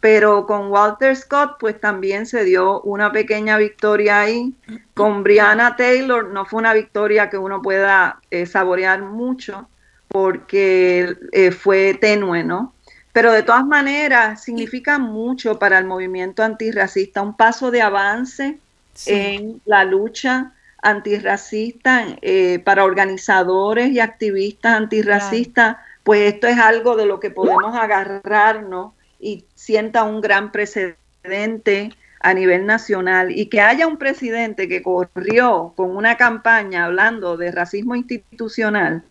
Pero 0.06 0.46
con 0.46 0.68
Walter 0.68 1.15
Scott, 1.15 1.58
pues 1.60 1.82
también 1.82 2.28
se 2.28 2.44
dio 2.44 2.80
una 2.82 3.12
pequeña 3.12 3.58
victoria 3.58 4.20
ahí. 4.20 4.54
Con 4.94 5.24
Brianna 5.24 5.76
Taylor 5.76 6.28
no 6.28 6.46
fue 6.46 6.60
una 6.60 6.76
victoria 6.76 7.28
que 7.32 7.39
uno 7.39 7.60
pueda 7.63 8.20
eh, 8.30 8.46
saborear 8.46 9.02
mucho 9.02 9.68
porque 10.08 11.18
eh, 11.32 11.50
fue 11.50 11.96
tenue, 11.96 12.44
¿no? 12.44 12.76
Pero 13.13 13.32
de 13.32 13.41
todas 13.41 13.65
maneras 13.65 14.44
significa 14.44 15.00
mucho 15.00 15.58
para 15.58 15.80
el 15.80 15.86
movimiento 15.86 16.44
antirracista, 16.44 17.24
un 17.24 17.36
paso 17.36 17.72
de 17.72 17.82
avance 17.82 18.60
en 19.08 19.60
la 19.65 19.86
lucha 19.86 20.52
antirracista 20.84 22.06
eh, 22.22 22.60
para 22.60 22.84
organizadores 22.84 23.89
y 23.89 24.00
activistas 24.00 24.76
antirracistas 24.76 25.78
pues 26.06 26.34
esto 26.36 26.46
es 26.46 26.60
algo 26.60 26.96
de 26.96 27.08
lo 27.08 27.20
que 27.20 27.32
podemos 27.32 27.76
agarrarnos 27.76 28.94
y 29.19 29.45
sienta 29.56 30.04
un 30.04 30.21
gran 30.21 30.51
precedente 30.51 31.91
a 32.19 32.34
nivel 32.34 32.65
nacional 32.65 33.32
y 33.32 33.47
que 33.47 33.62
haya 33.62 33.86
un 33.88 33.97
presidente 33.97 34.67
que 34.67 34.82
corrió 34.82 35.73
con 35.75 35.95
una 35.95 36.17
campaña 36.17 36.86
hablando 36.86 37.38
de 37.38 37.51
racismo 37.51 37.95
institucional, 37.95 39.04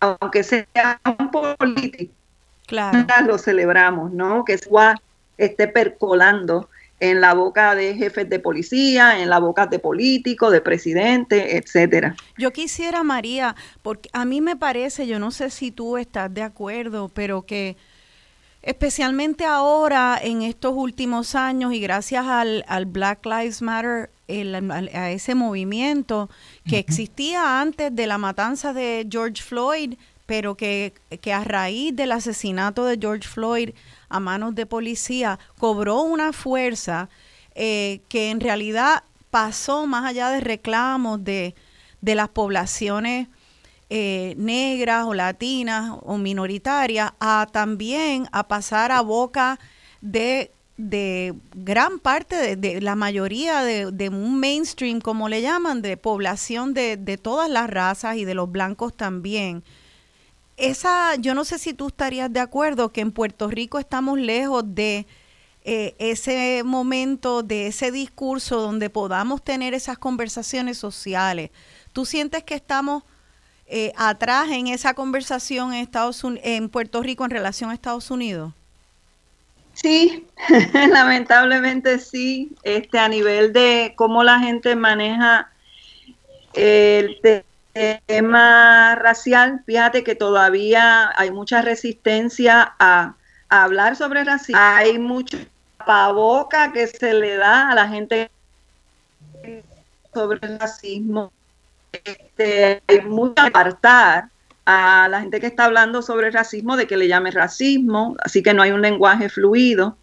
aunque 0.00 0.44
sea 0.44 1.00
un 1.18 1.30
político, 1.30 2.12
claro. 2.66 3.04
lo 3.26 3.38
celebramos, 3.38 4.12
¿no? 4.12 4.44
Que 4.44 4.58
esté 5.36 5.68
percolando 5.68 6.68
en 7.00 7.20
la 7.20 7.34
boca 7.34 7.74
de 7.74 7.94
jefes 7.94 8.28
de 8.28 8.38
policía, 8.40 9.20
en 9.20 9.30
la 9.30 9.38
boca 9.38 9.66
de 9.66 9.78
políticos, 9.78 10.52
de 10.52 10.60
presidentes, 10.60 11.54
etcétera. 11.54 12.16
Yo 12.36 12.52
quisiera, 12.52 13.02
María, 13.02 13.54
porque 13.82 14.08
a 14.12 14.24
mí 14.24 14.40
me 14.40 14.56
parece, 14.56 15.06
yo 15.06 15.18
no 15.18 15.30
sé 15.30 15.50
si 15.50 15.70
tú 15.70 15.96
estás 15.96 16.32
de 16.32 16.42
acuerdo, 16.42 17.08
pero 17.08 17.42
que 17.42 17.76
especialmente 18.68 19.46
ahora, 19.46 20.20
en 20.22 20.42
estos 20.42 20.74
últimos 20.76 21.34
años, 21.34 21.72
y 21.72 21.80
gracias 21.80 22.26
al, 22.26 22.64
Black 22.86 23.24
Lives 23.24 23.62
Matter, 23.62 24.10
a 24.28 25.10
ese 25.10 25.34
movimiento 25.34 26.28
que 26.68 26.78
existía 26.78 27.62
antes 27.62 27.96
de 27.96 28.06
la 28.06 28.18
matanza 28.18 28.74
de 28.74 29.06
George 29.10 29.42
Floyd, 29.42 29.94
pero 30.26 30.54
que, 30.54 30.92
que 31.22 31.32
a 31.32 31.44
raíz 31.44 31.96
del 31.96 32.12
asesinato 32.12 32.84
de 32.84 32.98
George 33.00 33.26
Floyd 33.26 33.70
a 34.10 34.20
manos 34.20 34.54
de 34.54 34.66
policía 34.66 35.38
cobró 35.56 36.02
una 36.02 36.34
fuerza 36.34 37.08
eh, 37.54 38.02
que 38.10 38.30
en 38.30 38.40
realidad 38.40 39.02
pasó 39.30 39.86
más 39.86 40.04
allá 40.04 40.28
de 40.28 40.40
reclamos 40.40 41.24
de, 41.24 41.54
las 42.02 42.28
poblaciones 42.28 43.28
eh, 43.90 44.34
negras 44.36 45.06
o 45.06 45.14
latinas 45.14 45.96
o 46.02 46.18
minoritarias 46.18 47.12
a 47.20 47.46
también 47.50 48.28
a 48.32 48.46
pasar 48.46 48.92
a 48.92 49.00
boca 49.00 49.58
de, 50.00 50.50
de 50.76 51.34
gran 51.54 51.98
parte, 51.98 52.56
de, 52.56 52.80
la 52.80 52.96
mayoría 52.96 53.62
de, 53.62 53.90
de, 53.90 54.08
un 54.10 54.38
mainstream, 54.38 55.00
como 55.00 55.28
le 55.28 55.42
llaman, 55.42 55.82
de 55.82 55.96
población 55.96 56.74
de, 56.74 56.96
de 56.96 57.16
todas 57.16 57.48
las 57.50 57.70
razas 57.70 58.16
y 58.16 58.24
de 58.24 58.34
los 58.34 58.50
blancos 58.50 58.96
también. 58.96 59.62
Esa, 60.56 61.14
yo 61.16 61.34
no 61.34 61.44
sé 61.44 61.58
si 61.58 61.72
tú 61.72 61.86
estarías 61.86 62.32
de 62.32 62.40
acuerdo 62.40 62.90
que 62.90 63.00
en 63.00 63.12
Puerto 63.12 63.48
Rico 63.48 63.78
estamos 63.78 64.18
lejos 64.18 64.64
de 64.66 65.06
eh, 65.64 65.94
ese 65.98 66.62
momento, 66.64 67.42
de 67.42 67.66
ese 67.66 67.92
discurso 67.92 68.60
donde 68.60 68.90
podamos 68.90 69.42
tener 69.42 69.74
esas 69.74 69.98
conversaciones 69.98 70.78
sociales. 70.78 71.50
¿Tú 71.92 72.06
sientes 72.06 72.42
que 72.42 72.54
estamos 72.54 73.04
eh, 73.68 73.92
atrás 73.96 74.48
en 74.50 74.66
esa 74.66 74.94
conversación 74.94 75.72
en, 75.72 75.80
Estados 75.80 76.22
en 76.24 76.68
Puerto 76.68 77.02
Rico 77.02 77.24
en 77.24 77.30
relación 77.30 77.70
a 77.70 77.74
Estados 77.74 78.10
Unidos? 78.10 78.52
Sí, 79.74 80.26
lamentablemente 80.90 81.98
sí. 81.98 82.50
Este, 82.62 82.98
a 82.98 83.08
nivel 83.08 83.52
de 83.52 83.92
cómo 83.96 84.24
la 84.24 84.40
gente 84.40 84.74
maneja 84.74 85.50
el 86.54 87.20
tema 88.06 88.96
racial, 88.96 89.62
fíjate 89.64 90.02
que 90.02 90.16
todavía 90.16 91.12
hay 91.16 91.30
mucha 91.30 91.62
resistencia 91.62 92.74
a, 92.78 93.14
hablar 93.50 93.96
sobre 93.96 94.24
racismo. 94.24 94.60
Hay 94.60 94.98
mucho 94.98 95.38
boca 96.12 96.72
que 96.72 96.86
se 96.86 97.14
le 97.14 97.36
da 97.36 97.70
a 97.70 97.74
la 97.74 97.88
gente 97.88 98.30
sobre 100.12 100.38
el 100.42 100.58
racismo. 100.58 101.32
Este, 101.92 102.82
hay 102.86 103.00
mucho 103.02 103.42
apartar 103.42 104.30
a 104.64 105.08
la 105.08 105.20
gente 105.20 105.40
que 105.40 105.46
está 105.46 105.64
hablando 105.64 106.02
sobre 106.02 106.26
el 106.26 106.32
racismo 106.34 106.76
de 106.76 106.86
que 106.86 106.96
le 106.96 107.08
llame 107.08 107.30
racismo, 107.30 108.16
así 108.22 108.42
que 108.42 108.52
no 108.52 108.62
hay 108.62 108.70
un 108.70 108.82
lenguaje 108.82 109.28
fluido. 109.28 109.96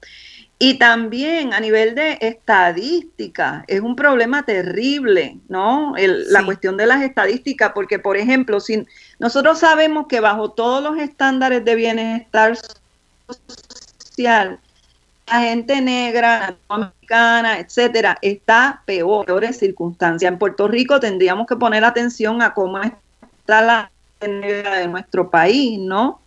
Y 0.57 0.79
también 0.79 1.53
a 1.53 1.59
nivel 1.59 1.95
de 1.95 2.17
estadística, 2.21 3.65
es 3.67 3.81
un 3.81 3.95
problema 3.95 4.43
terrible, 4.43 5.37
¿no? 5.49 5.93
La 5.97 6.45
cuestión 6.45 6.77
de 6.77 6.87
las 6.87 7.03
estadísticas, 7.03 7.73
porque, 7.75 7.99
por 7.99 8.15
ejemplo, 8.15 8.59
si 8.61 8.87
nosotros 9.19 9.59
sabemos 9.59 10.07
que 10.07 10.21
bajo 10.21 10.51
todos 10.51 10.81
los 10.81 10.97
estándares 10.97 11.65
de 11.65 11.75
bienestar 11.75 12.57
social, 13.27 14.59
la 15.27 15.39
gente 15.41 15.81
negra, 15.81 16.55
americana, 16.67 17.59
etcétera, 17.59 18.17
está 18.21 18.83
peor, 18.85 19.25
peores 19.25 19.57
circunstancias. 19.57 20.31
En 20.31 20.37
Puerto 20.37 20.67
Rico 20.67 20.99
tendríamos 20.99 21.47
que 21.47 21.55
poner 21.55 21.83
atención 21.83 22.41
a 22.41 22.53
cómo 22.53 22.79
está 22.81 23.61
la 23.61 23.91
negra 24.21 24.77
de 24.77 24.87
nuestro 24.87 25.29
país, 25.29 25.79
¿no? 25.79 26.21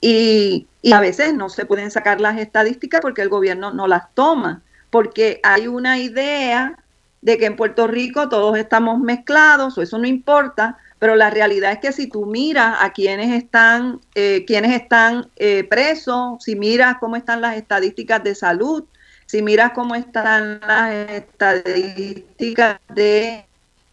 Y, 0.00 0.66
y, 0.82 0.92
a 0.92 1.00
veces 1.00 1.34
no 1.34 1.48
se 1.48 1.66
pueden 1.66 1.90
sacar 1.90 2.20
las 2.20 2.38
estadísticas 2.38 3.00
porque 3.00 3.22
el 3.22 3.28
gobierno 3.28 3.72
no 3.72 3.88
las 3.88 4.12
toma, 4.14 4.62
porque 4.90 5.40
hay 5.42 5.66
una 5.66 5.98
idea 5.98 6.78
de 7.22 7.38
que 7.38 7.46
en 7.46 7.56
Puerto 7.56 7.86
Rico 7.86 8.28
todos 8.28 8.56
estamos 8.56 9.00
mezclados, 9.00 9.76
o 9.76 9.82
eso 9.82 9.98
no 9.98 10.06
importa, 10.06 10.78
pero 10.98 11.14
la 11.14 11.30
realidad 11.30 11.72
es 11.72 11.78
que 11.78 11.92
si 11.92 12.06
tú 12.06 12.26
miras 12.26 12.76
a 12.80 12.92
quienes 12.92 13.30
están, 13.32 14.00
eh, 14.14 14.44
quienes 14.46 14.74
están 14.74 15.28
eh, 15.36 15.64
presos, 15.64 16.42
si 16.42 16.56
miras 16.56 16.96
cómo 16.98 17.16
están 17.16 17.42
las 17.42 17.56
estadísticas 17.56 18.24
de 18.24 18.34
salud, 18.34 18.84
si 19.26 19.42
miras 19.42 19.72
cómo 19.72 19.94
están 19.94 20.60
las 20.60 20.94
estadísticas 21.10 22.80
de 22.94 23.44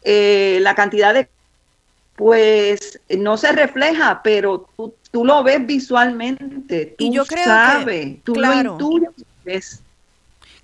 eh, 0.04 0.60
la 0.62 0.76
cantidad 0.76 1.14
de 1.14 1.28
pues 2.16 3.00
no 3.10 3.38
se 3.38 3.52
refleja, 3.52 4.22
pero 4.24 4.70
tú, 4.78 4.94
tú 5.12 5.26
lo 5.26 5.44
ves 5.44 5.66
visualmente, 5.66 6.96
tú 6.98 7.06
y 7.06 7.12
yo 7.12 7.26
creo 7.26 7.44
sabes, 7.44 8.24
tú 8.24 8.34
claro, 8.34 8.78
lo 8.80 8.92
intuyes. 8.92 9.82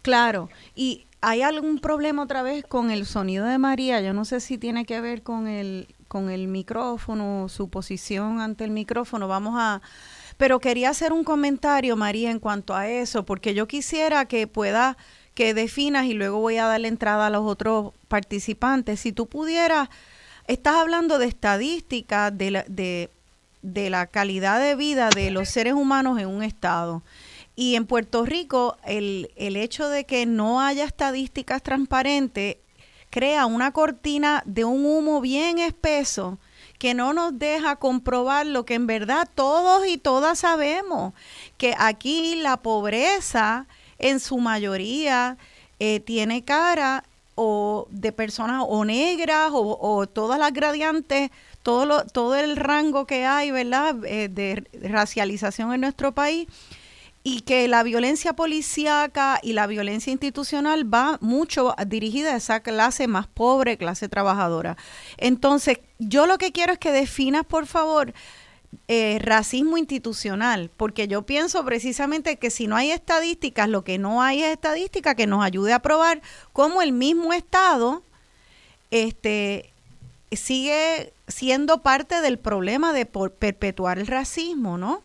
Claro, 0.04 0.50
y 0.76 1.06
hay 1.22 1.42
algún 1.42 1.80
problema 1.80 2.22
otra 2.22 2.44
vez 2.44 2.64
con 2.66 2.92
el 2.92 3.08
sonido 3.08 3.46
de 3.46 3.58
María, 3.58 4.00
yo 4.00 4.14
no 4.14 4.26
sé 4.26 4.40
si 4.40 4.60
tiene 4.60 4.86
que 4.86 5.02
ver 5.02 5.24
con 5.24 5.48
el, 5.48 5.88
con 6.10 6.30
el 6.30 6.50
micrófono, 6.50 7.48
su 7.48 7.70
posición 7.70 8.42
ante 8.42 8.66
el 8.66 8.72
micrófono. 8.72 9.30
Vamos 9.30 9.56
a... 9.58 9.82
Pero 10.36 10.60
quería 10.60 10.90
hacer 10.90 11.14
un 11.14 11.24
comentario, 11.24 11.96
María, 11.96 12.32
en 12.32 12.40
cuanto 12.40 12.76
a 12.76 12.90
eso, 12.90 13.24
porque 13.24 13.54
yo 13.54 13.68
quisiera 13.68 14.26
que 14.26 14.48
pueda 14.48 14.98
que 15.34 15.54
definas 15.54 16.06
y 16.06 16.14
luego 16.14 16.40
voy 16.40 16.58
a 16.58 16.66
darle 16.66 16.90
entrada 16.90 17.28
a 17.28 17.30
los 17.30 17.46
otros 17.46 17.94
participantes. 18.10 19.00
Si 19.00 19.14
tú 19.14 19.28
pudieras, 19.28 19.88
estás 20.48 20.76
hablando 20.76 21.20
de 21.20 21.28
estadísticas 21.28 22.38
de 22.38 22.52
la, 22.52 22.66
de, 22.68 23.10
de 23.62 23.90
la 23.90 24.08
calidad 24.08 24.60
de 24.60 24.76
vida 24.76 25.10
de 25.10 25.32
los 25.32 25.48
seres 25.48 25.74
humanos 25.74 26.20
en 26.20 26.28
un 26.28 26.44
estado. 26.44 27.04
Y 27.56 27.76
en 27.76 27.86
Puerto 27.86 28.26
Rico, 28.26 28.78
el, 28.86 29.32
el 29.36 29.56
hecho 29.56 29.88
de 29.90 30.06
que 30.06 30.26
no 30.26 30.62
haya 30.62 30.86
estadísticas 30.86 31.62
transparentes 31.62 32.58
crea 33.10 33.46
una 33.46 33.72
cortina 33.72 34.44
de 34.46 34.66
un 34.66 34.86
humo 34.86 35.22
bien 35.22 35.60
espeso 35.60 36.38
que 36.78 36.94
no 36.94 37.14
nos 37.14 37.38
deja 37.38 37.76
comprobar 37.76 38.46
lo 38.46 38.66
que 38.66 38.76
en 38.76 38.88
verdad 38.88 39.28
todos 39.36 39.86
y 39.86 39.98
todas 39.98 40.40
sabemos, 40.40 41.14
que 41.58 41.76
aquí 41.78 42.36
la 42.36 42.58
pobreza 42.58 43.68
en 43.98 44.22
su 44.22 44.38
mayoría 44.38 45.38
eh, 45.80 46.00
tiene 46.00 46.44
cara 46.44 47.04
o 47.36 47.88
de 47.90 48.12
personas 48.12 48.64
o 48.68 48.86
negras 48.86 49.50
o, 49.54 50.08
todas 50.08 50.40
las 50.40 50.54
gradientes, 50.54 51.32
todo, 51.64 51.86
lo, 51.86 52.06
todo 52.06 52.36
el 52.36 52.56
rango 52.56 53.06
que 53.06 53.26
hay, 53.26 53.52
¿verdad?, 53.52 53.96
eh, 54.06 54.30
de 54.30 54.66
racialización 54.90 55.74
en 55.74 55.82
nuestro 55.82 56.14
país 56.14 56.48
y 57.24 57.42
que 57.42 57.68
la 57.68 57.84
violencia 57.84 58.34
policíaca 58.34 59.40
y 59.44 59.54
la 59.54 59.68
violencia 59.68 60.12
institucional 60.12 60.92
va 60.92 61.18
mucho 61.22 61.76
dirigida 61.86 62.34
a 62.34 62.38
esa 62.38 62.62
clase 62.62 63.08
más 63.08 63.28
pobre, 63.28 63.78
clase 63.78 64.08
trabajadora. 64.08 64.78
Entonces, 65.18 65.80
yo 66.00 66.26
lo 66.26 66.38
que 66.38 66.52
quiero 66.52 66.74
es 66.74 66.80
que 66.80 66.92
definas, 66.92 67.46
por 67.46 67.66
favor, 67.66 68.14
eh, 68.88 69.20
racismo 69.22 69.78
institucional, 69.78 70.70
porque 70.78 71.08
yo 71.08 71.24
pienso 71.24 71.66
precisamente 71.66 72.38
que 72.38 72.50
si 72.50 72.68
no 72.68 72.76
hay 72.76 72.92
estadísticas, 72.92 73.68
lo 73.68 73.84
que 73.84 73.98
no 73.98 74.22
hay 74.22 74.44
es 74.44 74.52
estadística 74.52 75.16
que 75.16 75.28
nos 75.28 75.44
ayude 75.44 75.74
a 75.74 75.82
probar 75.82 76.22
cómo 76.54 76.82
el 76.82 76.92
mismo 76.92 77.34
Estado 77.34 78.04
este, 78.92 79.74
sigue 80.32 81.14
siendo 81.28 81.82
parte 81.82 82.22
del 82.22 82.40
problema 82.40 82.94
de 82.94 83.06
perpetuar 83.06 84.00
el 84.00 84.08
racismo, 84.08 84.78
¿no? 84.78 85.02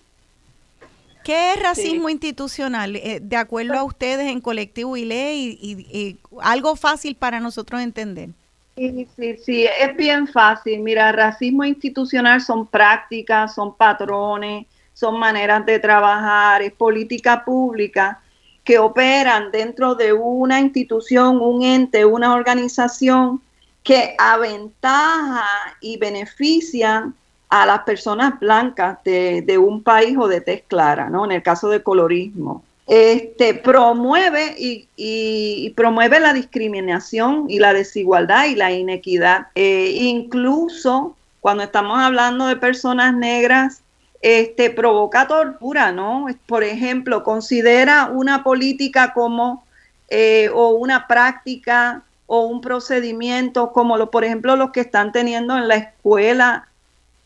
¿Qué 1.24 1.52
es 1.52 1.62
racismo 1.62 2.10
institucional? 2.10 2.96
Eh, 2.96 3.18
de 3.22 3.36
acuerdo 3.36 3.74
a 3.74 3.82
ustedes 3.82 4.30
en 4.30 4.40
colectivo 4.40 4.96
y 4.96 5.06
ley, 5.06 5.58
y, 5.60 6.16
algo 6.42 6.76
fácil 6.76 7.16
para 7.16 7.40
nosotros 7.40 7.80
entender. 7.80 8.28
Sí, 8.76 9.08
sí, 9.16 9.36
sí, 9.38 9.66
es 9.80 9.96
bien 9.96 10.28
fácil. 10.28 10.80
Mira, 10.80 11.10
racismo 11.12 11.64
institucional 11.64 12.40
son 12.42 12.66
prácticas, 12.66 13.54
son 13.54 13.74
patrones, 13.74 14.66
son 14.92 15.18
maneras 15.18 15.64
de 15.64 15.78
trabajar, 15.78 16.60
es 16.60 16.72
política 16.72 17.44
pública 17.44 18.20
que 18.62 18.78
operan 18.78 19.50
dentro 19.50 19.94
de 19.94 20.12
una 20.12 20.60
institución, 20.60 21.40
un 21.40 21.62
ente, 21.62 22.04
una 22.04 22.34
organización 22.34 23.40
que 23.82 24.14
aventaja 24.18 25.46
y 25.80 25.96
benefician 25.98 27.14
a 27.54 27.66
las 27.66 27.84
personas 27.84 28.40
blancas 28.40 28.98
de, 29.04 29.56
un 29.58 29.84
país 29.84 30.16
o 30.18 30.26
de 30.26 30.40
tez 30.40 30.64
clara, 30.66 31.08
¿no? 31.08 31.24
En 31.24 31.30
el 31.30 31.40
caso 31.40 31.68
del 31.68 31.84
colorismo. 31.84 32.64
Este, 32.88 33.54
promueve 33.54 34.56
y, 34.58 35.70
promueve 35.76 36.18
la 36.18 36.32
discriminación 36.32 37.46
y 37.48 37.60
la 37.60 37.72
desigualdad 37.72 38.46
y 38.46 38.56
la 38.56 38.72
inequidad. 38.72 39.46
Eh, 39.54 39.92
incluso 40.00 41.14
cuando 41.40 41.62
estamos 41.62 42.00
hablando 42.00 42.46
de 42.46 42.56
personas 42.56 43.14
negras, 43.14 43.82
este, 44.20 44.70
provoca 44.70 45.28
tortura, 45.28 45.92
¿no? 45.92 46.26
Por 46.46 46.64
ejemplo, 46.64 47.22
considera 47.22 48.10
una 48.12 48.42
política 48.42 49.12
como 49.12 49.62
eh, 50.08 50.50
o 50.52 50.70
una 50.70 51.06
práctica 51.06 52.02
o 52.26 52.46
un 52.46 52.60
procedimiento 52.60 53.70
como 53.72 53.96
lo, 53.96 54.10
por 54.10 54.24
ejemplo, 54.24 54.56
los 54.56 54.72
que 54.72 54.80
están 54.80 55.12
teniendo 55.12 55.56
en 55.56 55.68
la 55.68 55.76
escuela 55.76 56.66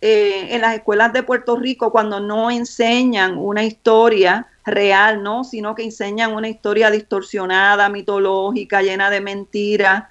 eh, 0.00 0.54
en 0.54 0.61
las 0.61 0.76
escuelas 0.76 1.12
de 1.12 1.24
Puerto 1.24 1.56
Rico 1.56 1.90
cuando 1.90 2.20
no 2.20 2.50
enseñan 2.50 3.37
una 3.37 3.64
historia 3.64 4.46
real, 4.64 5.22
¿no? 5.22 5.42
Sino 5.42 5.74
que 5.74 5.82
enseñan 5.82 6.34
una 6.34 6.48
historia 6.48 6.90
distorsionada, 6.90 7.88
mitológica, 7.88 8.82
llena 8.82 9.11
de 9.11 9.20
mentiras. 9.20 10.04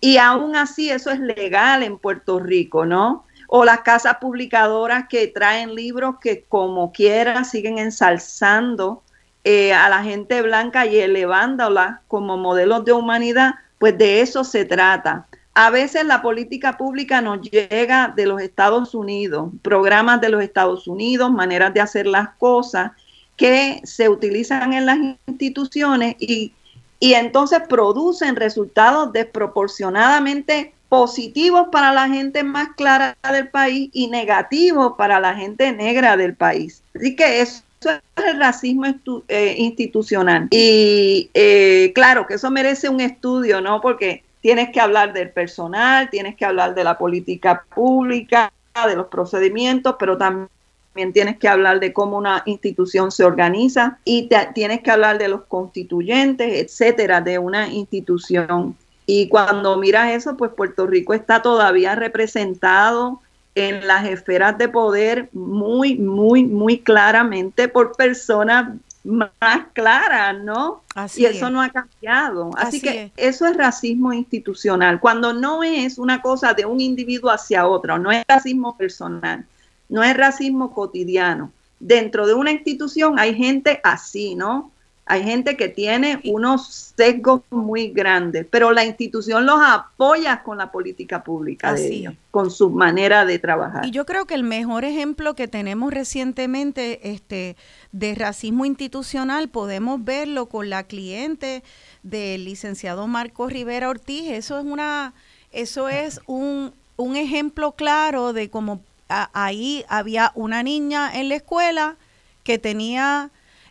Y 0.00 0.18
aún 0.18 0.54
así 0.54 0.90
eso 0.90 1.10
es 1.10 1.18
legal 1.18 1.82
en 1.82 1.98
Puerto 1.98 2.38
Rico, 2.38 2.86
¿no? 2.86 3.24
O 3.48 3.64
las 3.64 3.80
casas 3.80 4.18
publicadoras 4.20 5.06
que 5.08 5.26
traen 5.26 5.74
libros 5.74 6.16
que 6.20 6.44
como 6.44 6.92
quiera 6.92 7.44
siguen 7.44 7.78
ensalzando 7.78 9.02
eh, 9.44 9.72
a 9.72 9.88
la 9.88 10.04
gente 10.04 10.40
blanca 10.40 10.86
y 10.86 10.98
elevándola 10.98 12.02
como 12.06 12.36
modelos 12.36 12.84
de 12.84 12.92
humanidad, 12.92 13.54
pues 13.78 13.98
de 13.98 14.20
eso 14.20 14.44
se 14.44 14.64
trata. 14.64 15.26
A 15.54 15.70
veces 15.70 16.06
la 16.06 16.22
política 16.22 16.78
pública 16.78 17.20
nos 17.20 17.42
llega 17.42 18.12
de 18.16 18.26
los 18.26 18.40
Estados 18.40 18.94
Unidos, 18.94 19.50
programas 19.60 20.20
de 20.20 20.30
los 20.30 20.42
Estados 20.42 20.86
Unidos, 20.86 21.30
maneras 21.30 21.74
de 21.74 21.80
hacer 21.80 22.06
las 22.06 22.30
cosas, 22.38 22.92
que 23.36 23.80
se 23.84 24.08
utilizan 24.08 24.72
en 24.72 24.86
las 24.86 24.98
instituciones 25.26 26.16
y, 26.18 26.52
y 27.00 27.14
entonces 27.14 27.60
producen 27.68 28.36
resultados 28.36 29.12
desproporcionadamente 29.12 30.72
positivos 30.88 31.68
para 31.72 31.92
la 31.92 32.08
gente 32.08 32.44
más 32.44 32.68
clara 32.76 33.16
del 33.30 33.48
país 33.48 33.90
y 33.92 34.08
negativos 34.08 34.94
para 34.96 35.20
la 35.20 35.34
gente 35.34 35.72
negra 35.72 36.16
del 36.16 36.34
país. 36.34 36.82
Así 36.94 37.16
que 37.16 37.40
eso 37.40 37.62
es 37.80 38.24
el 38.24 38.38
racismo 38.38 38.86
eh, 39.28 39.54
institucional. 39.58 40.48
Y 40.50 41.30
eh, 41.34 41.92
claro 41.94 42.26
que 42.26 42.34
eso 42.34 42.50
merece 42.50 42.88
un 42.88 43.00
estudio, 43.00 43.60
¿no? 43.60 43.80
Porque 43.80 44.22
tienes 44.42 44.70
que 44.70 44.80
hablar 44.80 45.14
del 45.14 45.30
personal, 45.30 46.10
tienes 46.10 46.36
que 46.36 46.44
hablar 46.44 46.74
de 46.74 46.84
la 46.84 46.98
política 46.98 47.64
pública, 47.74 48.52
de 48.86 48.96
los 48.96 49.06
procedimientos, 49.06 49.96
pero 49.98 50.18
también 50.18 51.12
tienes 51.12 51.38
que 51.38 51.48
hablar 51.48 51.80
de 51.80 51.92
cómo 51.92 52.18
una 52.18 52.42
institución 52.44 53.10
se 53.10 53.24
organiza 53.24 53.98
y 54.04 54.28
tienes 54.52 54.82
que 54.82 54.90
hablar 54.90 55.18
de 55.18 55.28
los 55.28 55.42
constituyentes, 55.44 56.60
etcétera, 56.60 57.20
de 57.20 57.38
una 57.38 57.68
institución. 57.68 58.76
Y 59.06 59.28
cuando 59.28 59.78
miras 59.78 60.10
eso, 60.10 60.36
pues 60.36 60.50
Puerto 60.52 60.86
Rico 60.86 61.14
está 61.14 61.40
todavía 61.40 61.94
representado 61.94 63.20
en 63.54 63.86
las 63.86 64.06
esferas 64.06 64.58
de 64.58 64.68
poder 64.68 65.28
muy, 65.32 65.96
muy, 65.96 66.44
muy 66.44 66.78
claramente 66.78 67.68
por 67.68 67.92
personas 67.92 68.70
más 69.04 69.66
claras, 69.72 70.38
¿no? 70.42 70.82
y 71.16 71.24
eso 71.24 71.50
no 71.50 71.60
ha 71.60 71.70
cambiado. 71.70 72.50
Así, 72.56 72.80
que 72.80 73.12
eso 73.16 73.46
es 73.46 73.56
racismo 73.56 74.12
institucional, 74.12 75.00
cuando 75.00 75.32
no 75.32 75.62
es 75.62 75.98
una 75.98 76.22
cosa 76.22 76.54
de 76.54 76.64
un 76.64 76.80
individuo 76.80 77.30
hacia 77.30 77.66
otro, 77.66 77.98
no 77.98 78.12
es 78.12 78.24
racismo 78.28 78.76
personal, 78.76 79.44
no 79.88 80.02
es 80.02 80.16
racismo 80.16 80.72
cotidiano. 80.72 81.52
Dentro 81.80 82.26
de 82.26 82.34
una 82.34 82.52
institución 82.52 83.18
hay 83.18 83.34
gente 83.34 83.80
así, 83.82 84.36
¿no? 84.36 84.70
Hay 85.04 85.24
gente 85.24 85.56
que 85.56 85.68
tiene 85.68 86.20
unos 86.24 86.92
sesgos 86.96 87.42
muy 87.50 87.88
grandes, 87.88 88.46
pero 88.48 88.70
la 88.70 88.84
institución 88.84 89.44
los 89.44 89.58
apoya 89.60 90.44
con 90.44 90.58
la 90.58 90.70
política 90.70 91.24
pública 91.24 91.72
de 91.72 91.86
ellos, 91.88 92.14
con 92.30 92.52
su 92.52 92.70
manera 92.70 93.24
de 93.24 93.40
trabajar. 93.40 93.84
Y 93.84 93.90
yo 93.90 94.06
creo 94.06 94.26
que 94.26 94.34
el 94.34 94.44
mejor 94.44 94.84
ejemplo 94.84 95.34
que 95.34 95.48
tenemos 95.48 95.92
recientemente 95.92 97.10
este, 97.12 97.56
de 97.92 98.14
racismo 98.14 98.64
institucional 98.64 99.48
podemos 99.48 100.02
verlo 100.02 100.46
con 100.46 100.70
la 100.70 100.84
cliente 100.84 101.62
del 102.02 102.44
licenciado 102.44 103.06
Marco 103.06 103.48
Rivera 103.48 103.90
Ortiz. 103.90 104.30
Eso 104.30 104.58
es 104.58 104.64
una, 104.64 105.14
eso 105.52 105.88
es 105.88 106.20
un, 106.26 106.72
un 106.96 107.16
ejemplo 107.16 107.72
claro 107.72 108.32
de 108.32 108.50
cómo 108.50 108.80
ahí 109.08 109.84
había 109.88 110.32
una 110.34 110.62
niña 110.62 111.10
en 111.12 111.28
la 111.28 111.36
escuela 111.36 111.96
que 112.44 112.58
tenía 112.58 113.30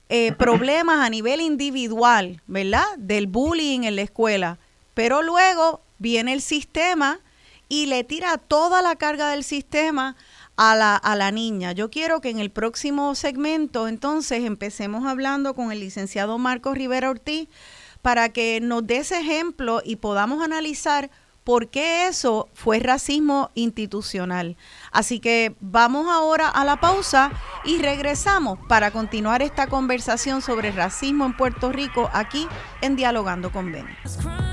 eh, 0.10 0.32
problemas 0.38 1.00
a 1.00 1.10
nivel 1.10 1.42
individual, 1.42 2.42
¿verdad? 2.48 2.86
Del 2.98 3.28
bullying 3.28 3.84
en 3.84 3.96
la 3.96 4.04
escuela. 4.04 4.60
Pero 4.94 5.24
luego 5.24 5.82
viene 5.98 6.34
el 6.34 6.42
sistema 6.42 7.20
y 7.70 7.86
le 7.88 8.04
tira 8.04 8.38
toda 8.38 8.82
la 8.82 8.98
carga 8.98 9.32
del 9.32 9.44
sistema 9.44 10.16
a 10.58 10.76
la, 10.76 10.96
a 10.96 11.16
la 11.16 11.32
niña. 11.32 11.72
Yo 11.72 11.90
quiero 11.90 12.22
que 12.22 12.30
en 12.30 12.40
el 12.40 12.52
próximo 12.52 13.16
segmento 13.16 13.88
entonces 13.88 14.44
empecemos 14.44 15.06
hablando 15.06 15.54
con 15.54 15.72
el 15.72 15.80
licenciado 15.80 16.38
Marcos 16.38 16.78
Rivera 16.78 17.10
Ortiz 17.10 17.48
para 18.02 18.30
que 18.30 18.60
nos 18.62 18.86
dé 18.86 18.98
ese 18.98 19.20
ejemplo 19.20 19.82
y 19.84 19.98
podamos 19.98 20.44
analizar 20.44 21.12
por 21.44 21.70
qué 21.70 22.08
eso 22.08 22.50
fue 22.54 22.80
racismo 22.80 23.50
institucional. 23.56 24.58
Así 24.92 25.20
que 25.20 25.56
vamos 25.60 26.08
ahora 26.10 26.48
a 26.48 26.64
la 26.66 26.80
pausa 26.80 27.32
y 27.66 27.80
regresamos 27.80 28.60
para 28.68 28.92
continuar 28.92 29.42
esta 29.42 29.68
conversación 29.68 30.42
sobre 30.42 30.72
racismo 30.72 31.26
en 31.26 31.36
Puerto 31.36 31.72
Rico 31.72 32.10
aquí 32.14 32.48
en 32.82 32.96
Dialogando 32.96 33.52
con 33.52 33.72
Beni. 33.72 34.51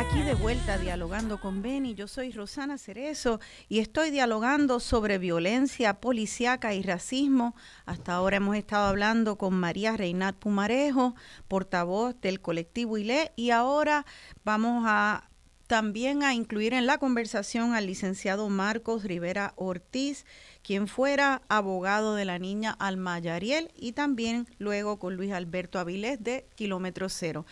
Aquí 0.00 0.22
de 0.22 0.34
vuelta 0.34 0.78
dialogando 0.78 1.38
con 1.38 1.60
Beni, 1.60 1.94
yo 1.94 2.08
soy 2.08 2.32
Rosana 2.32 2.78
Cerezo 2.78 3.38
y 3.68 3.80
estoy 3.80 4.10
dialogando 4.10 4.80
sobre 4.80 5.18
violencia 5.18 6.00
policíaca 6.00 6.72
y 6.72 6.82
racismo. 6.82 7.54
Hasta 7.84 8.14
ahora 8.14 8.38
hemos 8.38 8.56
estado 8.56 8.86
hablando 8.86 9.36
con 9.36 9.52
María 9.52 9.98
Reinat 9.98 10.36
Pumarejo, 10.36 11.14
portavoz 11.48 12.18
del 12.22 12.40
colectivo 12.40 12.96
ILE, 12.96 13.32
y 13.36 13.50
ahora 13.50 14.06
vamos 14.42 14.84
a 14.86 15.28
también 15.66 16.22
a 16.22 16.32
incluir 16.32 16.72
en 16.72 16.86
la 16.86 16.96
conversación 16.96 17.74
al 17.74 17.84
licenciado 17.84 18.48
Marcos 18.48 19.04
Rivera 19.04 19.52
Ortiz, 19.56 20.24
quien 20.62 20.88
fuera 20.88 21.42
abogado 21.50 22.14
de 22.14 22.24
la 22.24 22.38
niña 22.38 22.74
Alma 22.78 23.18
Yariel, 23.18 23.70
y 23.76 23.92
también 23.92 24.48
luego 24.56 24.98
con 24.98 25.16
Luis 25.16 25.32
Alberto 25.32 25.78
Avilés 25.78 26.24
de 26.24 26.46
Kilómetro 26.54 27.10
Cero. 27.10 27.44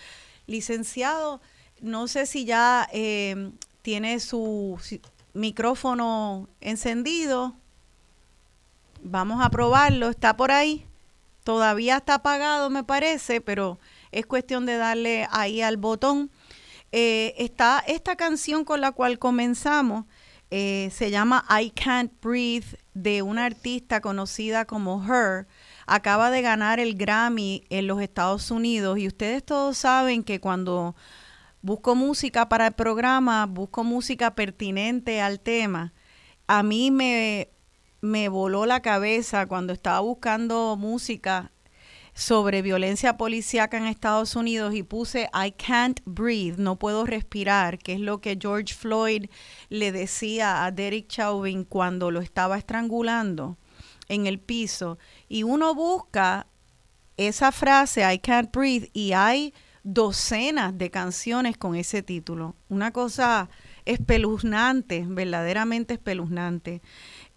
Licenciado, 0.46 1.42
no 1.80 2.08
sé 2.08 2.26
si 2.26 2.44
ya 2.44 2.88
eh, 2.92 3.50
tiene 3.82 4.20
su 4.20 4.78
micrófono 5.34 6.48
encendido. 6.60 7.54
Vamos 9.02 9.44
a 9.44 9.50
probarlo, 9.50 10.10
está 10.10 10.36
por 10.36 10.50
ahí. 10.50 10.84
Todavía 11.44 11.98
está 11.98 12.14
apagado, 12.14 12.68
me 12.68 12.84
parece, 12.84 13.40
pero 13.40 13.78
es 14.12 14.26
cuestión 14.26 14.66
de 14.66 14.76
darle 14.76 15.26
ahí 15.30 15.62
al 15.62 15.76
botón. 15.76 16.30
Eh, 16.92 17.34
está 17.38 17.82
esta 17.86 18.16
canción 18.16 18.64
con 18.64 18.80
la 18.80 18.92
cual 18.92 19.18
comenzamos, 19.18 20.06
eh, 20.50 20.90
se 20.92 21.10
llama 21.10 21.44
I 21.50 21.70
Can't 21.70 22.12
Breathe, 22.22 22.78
de 22.94 23.22
una 23.22 23.44
artista 23.44 24.00
conocida 24.00 24.64
como 24.64 25.04
Her. 25.04 25.46
Acaba 25.86 26.30
de 26.30 26.42
ganar 26.42 26.80
el 26.80 26.94
Grammy 26.94 27.64
en 27.70 27.86
los 27.86 28.00
Estados 28.02 28.50
Unidos 28.50 28.98
y 28.98 29.06
ustedes 29.06 29.44
todos 29.44 29.78
saben 29.78 30.24
que 30.24 30.40
cuando 30.40 30.96
busco 31.68 31.94
música 31.94 32.48
para 32.48 32.68
el 32.68 32.72
programa, 32.72 33.44
busco 33.44 33.84
música 33.84 34.34
pertinente 34.34 35.20
al 35.20 35.38
tema. 35.38 35.92
A 36.46 36.62
mí 36.62 36.90
me, 36.90 37.50
me 38.00 38.30
voló 38.30 38.64
la 38.64 38.80
cabeza 38.80 39.44
cuando 39.44 39.74
estaba 39.74 40.00
buscando 40.00 40.76
música 40.78 41.52
sobre 42.14 42.62
violencia 42.62 43.18
policíaca 43.18 43.76
en 43.76 43.84
Estados 43.84 44.34
Unidos 44.34 44.74
y 44.74 44.82
puse 44.82 45.28
I 45.34 45.52
can't 45.52 46.00
breathe, 46.06 46.56
no 46.56 46.78
puedo 46.78 47.04
respirar, 47.04 47.78
que 47.78 47.92
es 47.92 48.00
lo 48.00 48.22
que 48.22 48.38
George 48.40 48.72
Floyd 48.72 49.26
le 49.68 49.92
decía 49.92 50.64
a 50.64 50.70
Derek 50.70 51.06
Chauvin 51.08 51.64
cuando 51.64 52.10
lo 52.10 52.22
estaba 52.22 52.56
estrangulando 52.56 53.58
en 54.08 54.26
el 54.26 54.40
piso. 54.40 54.96
Y 55.28 55.42
uno 55.42 55.74
busca 55.74 56.46
esa 57.18 57.52
frase 57.52 58.10
I 58.10 58.18
can't 58.20 58.50
breathe 58.50 58.88
y 58.94 59.12
hay 59.12 59.52
docenas 59.82 60.76
de 60.76 60.90
canciones 60.90 61.56
con 61.56 61.74
ese 61.74 62.02
título. 62.02 62.54
Una 62.68 62.92
cosa 62.92 63.48
espeluznante, 63.84 65.04
verdaderamente 65.06 65.94
espeluznante. 65.94 66.82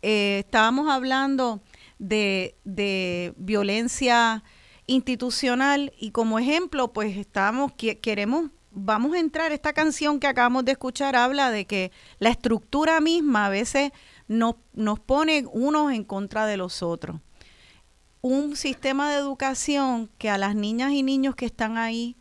Eh, 0.02 0.40
estábamos 0.40 0.90
hablando 0.90 1.62
de, 2.00 2.56
de 2.64 3.34
violencia 3.38 4.44
institucional 4.88 5.94
y 6.00 6.12
como 6.12 6.40
ejemplo, 6.40 6.92
pues 6.92 7.18
estamos, 7.18 7.72
queremos, 7.74 8.52
vamos 8.72 9.14
a 9.14 9.20
entrar, 9.20 9.52
esta 9.52 9.74
canción 9.74 10.20
que 10.20 10.28
acabamos 10.28 10.66
de 10.66 10.74
escuchar 10.74 11.16
habla 11.16 11.52
de 11.52 11.66
que 11.66 11.92
la 12.20 12.30
estructura 12.30 13.00
misma 13.00 13.46
a 13.46 13.50
veces 13.50 13.92
nos, 14.28 14.56
nos 14.74 15.00
pone 15.00 15.46
unos 15.52 15.94
en 15.94 16.04
contra 16.04 16.46
de 16.46 16.58
los 16.58 16.84
otros. 16.84 17.20
Un 18.22 18.56
sistema 18.56 19.12
de 19.12 19.18
educación 19.18 20.10
que 20.18 20.30
a 20.30 20.38
las 20.38 20.56
niñas 20.56 20.92
y 20.92 21.04
niños 21.04 21.36
que 21.36 21.46
están 21.46 21.78
ahí 21.78 22.18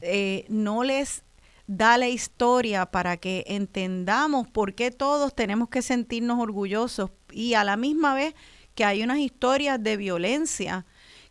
eh, 0.00 0.44
no 0.48 0.84
les 0.84 1.24
da 1.66 1.98
la 1.98 2.08
historia 2.08 2.86
para 2.86 3.18
que 3.18 3.44
entendamos 3.46 4.48
por 4.48 4.74
qué 4.74 4.90
todos 4.90 5.34
tenemos 5.34 5.68
que 5.68 5.82
sentirnos 5.82 6.38
orgullosos 6.38 7.10
y 7.30 7.54
a 7.54 7.64
la 7.64 7.76
misma 7.76 8.14
vez 8.14 8.34
que 8.74 8.84
hay 8.84 9.02
unas 9.02 9.18
historias 9.18 9.82
de 9.82 9.96
violencia 9.96 10.86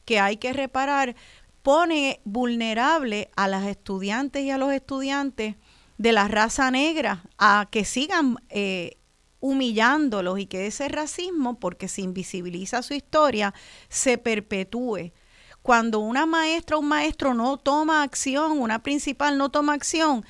que 0.05 0.19
hay 0.19 0.37
que 0.37 0.53
reparar, 0.53 1.15
pone 1.63 2.21
vulnerable 2.23 3.29
a 3.35 3.47
las 3.47 3.65
estudiantes 3.65 4.43
y 4.43 4.51
a 4.51 4.57
los 4.57 4.71
estudiantes 4.71 5.55
de 5.97 6.11
la 6.11 6.27
raza 6.27 6.71
negra 6.71 7.23
a 7.37 7.67
que 7.71 7.83
sigan 7.83 8.37
eh, 8.49 8.97
humillándolos 9.39 10.39
y 10.39 10.45
que 10.45 10.67
ese 10.67 10.87
racismo, 10.87 11.59
porque 11.59 11.87
se 11.87 12.01
invisibiliza 12.01 12.83
su 12.83 12.93
historia, 12.93 13.53
se 13.89 14.17
perpetúe. 14.17 15.11
Cuando 15.67 15.99
una 15.99 16.25
maestra 16.25 16.77
o 16.77 16.79
un 16.79 16.87
maestro 16.87 17.33
no 17.33 17.57
toma 17.57 18.01
acción, 18.01 18.57
una 18.57 18.81
principal 18.83 19.37
no 19.37 19.49
toma 19.49 19.73
acción 19.73 20.25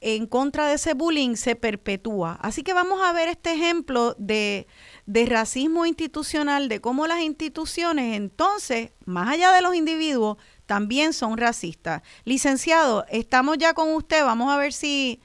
en 0.00 0.26
contra 0.26 0.66
de 0.66 0.74
ese 0.74 0.94
bullying, 0.94 1.36
se 1.36 1.54
perpetúa. 1.54 2.36
Así 2.42 2.64
que 2.64 2.74
vamos 2.74 3.00
a 3.00 3.12
ver 3.12 3.28
este 3.28 3.52
ejemplo 3.52 4.16
de 4.18 4.66
de 5.06 5.26
racismo 5.26 5.86
institucional, 5.86 6.68
de 6.68 6.80
cómo 6.80 7.06
las 7.06 7.20
instituciones 7.20 8.16
entonces, 8.16 8.90
más 9.04 9.28
allá 9.28 9.52
de 9.52 9.62
los 9.62 9.76
individuos, 9.76 10.36
también 10.66 11.12
son 11.12 11.38
racistas. 11.38 12.02
Licenciado, 12.24 13.06
estamos 13.08 13.58
ya 13.58 13.74
con 13.74 13.94
usted, 13.94 14.24
vamos 14.24 14.52
a 14.52 14.56
ver 14.56 14.72
si 14.72 15.20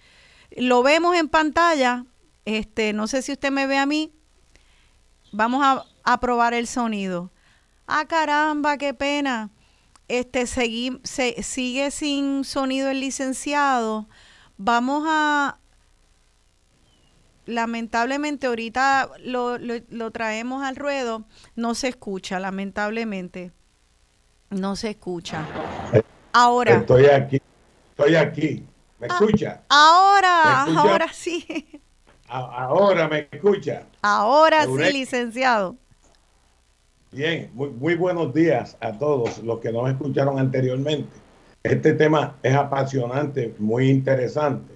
lo 0.55 0.83
vemos 0.83 1.15
en 1.15 1.29
pantalla. 1.29 2.05
Este, 2.45 2.93
no 2.93 3.07
sé 3.07 3.23
si 3.23 3.31
usted 3.31 3.49
me 3.49 3.65
ve 3.65 3.79
a 3.79 3.87
mí. 3.87 4.13
Vamos 5.31 5.63
a, 5.63 5.83
a 6.03 6.19
probar 6.19 6.53
el 6.53 6.67
sonido. 6.67 7.31
Ah, 7.87 8.05
caramba, 8.05 8.77
qué 8.77 8.93
pena. 8.93 9.49
Este 10.09 10.45
seguí, 10.45 10.99
se, 11.03 11.41
sigue 11.41 11.89
sin 11.91 12.43
sonido 12.43 12.89
el 12.89 12.99
licenciado. 12.99 14.07
Vamos 14.57 15.05
a 15.07 15.59
lamentablemente 17.45 18.47
ahorita 18.47 19.09
lo, 19.23 19.57
lo, 19.57 20.11
traemos 20.11 20.63
al 20.63 20.75
ruedo, 20.75 21.25
no 21.55 21.75
se 21.75 21.87
escucha, 21.87 22.39
lamentablemente. 22.39 23.51
No 24.49 24.75
se 24.75 24.91
escucha. 24.91 25.45
Ahora. 26.33 26.75
Estoy 26.75 27.05
aquí, 27.05 27.41
estoy 27.91 28.15
aquí. 28.15 28.65
¿Me 28.99 29.07
ah, 29.09 29.13
escucha? 29.13 29.61
Ahora, 29.69 30.63
ahora 30.63 31.07
sí. 31.13 31.45
ahora 32.27 33.07
me 33.07 33.27
escucha. 33.31 33.83
Ahora 34.01 34.65
sí, 34.65 34.93
licenciado. 34.93 35.77
Bien, 37.17 37.49
muy, 37.55 37.71
muy 37.71 37.95
buenos 37.95 38.31
días 38.31 38.77
a 38.79 38.95
todos 38.95 39.39
los 39.39 39.57
que 39.57 39.71
nos 39.71 39.89
escucharon 39.89 40.37
anteriormente. 40.37 41.09
Este 41.63 41.93
tema 41.93 42.35
es 42.43 42.53
apasionante, 42.53 43.55
muy 43.57 43.89
interesante. 43.89 44.75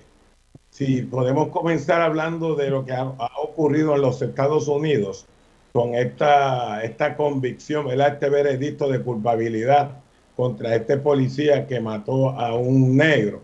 Si 0.71 1.03
podemos 1.03 1.49
comenzar 1.49 2.01
hablando 2.01 2.55
de 2.55 2.71
lo 2.71 2.83
que 2.83 2.93
ha, 2.93 3.03
ocurrido 3.43 3.93
en 3.93 4.01
los 4.01 4.23
Estados 4.23 4.67
Unidos 4.67 5.27
con 5.71 5.93
esta, 5.93 6.83
esta 6.83 7.15
convicción, 7.15 7.91
este 7.91 8.29
veredicto 8.29 8.89
de 8.89 9.03
culpabilidad 9.03 9.99
contra 10.35 10.75
este 10.75 10.97
policía 10.97 11.67
que 11.67 11.79
mató 11.79 12.31
a 12.31 12.55
un 12.55 12.97
negro. 12.97 13.43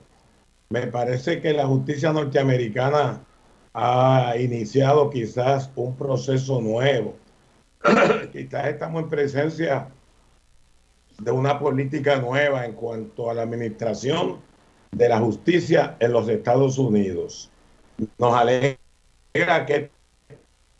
Me 0.69 0.87
parece 0.87 1.39
que 1.39 1.53
la 1.53 1.67
justicia 1.67 2.11
norteamericana 2.11 3.21
ha 3.75 4.33
iniciado 4.39 5.11
quizás 5.11 5.69
un 5.75 5.95
proceso 5.95 6.59
nuevo. 6.59 7.13
quizás 8.31 8.67
estamos 8.67 9.03
en 9.03 9.09
presencia 9.09 9.87
de 11.19 11.31
una 11.31 11.59
política 11.59 12.17
nueva 12.17 12.65
en 12.65 12.73
cuanto 12.73 13.29
a 13.29 13.33
la 13.33 13.43
administración 13.43 14.37
de 14.91 15.09
la 15.09 15.19
justicia 15.19 15.95
en 15.99 16.13
los 16.13 16.29
Estados 16.29 16.77
Unidos. 16.77 17.49
Nos 18.17 18.33
alegra 18.33 18.77
que 19.65 19.89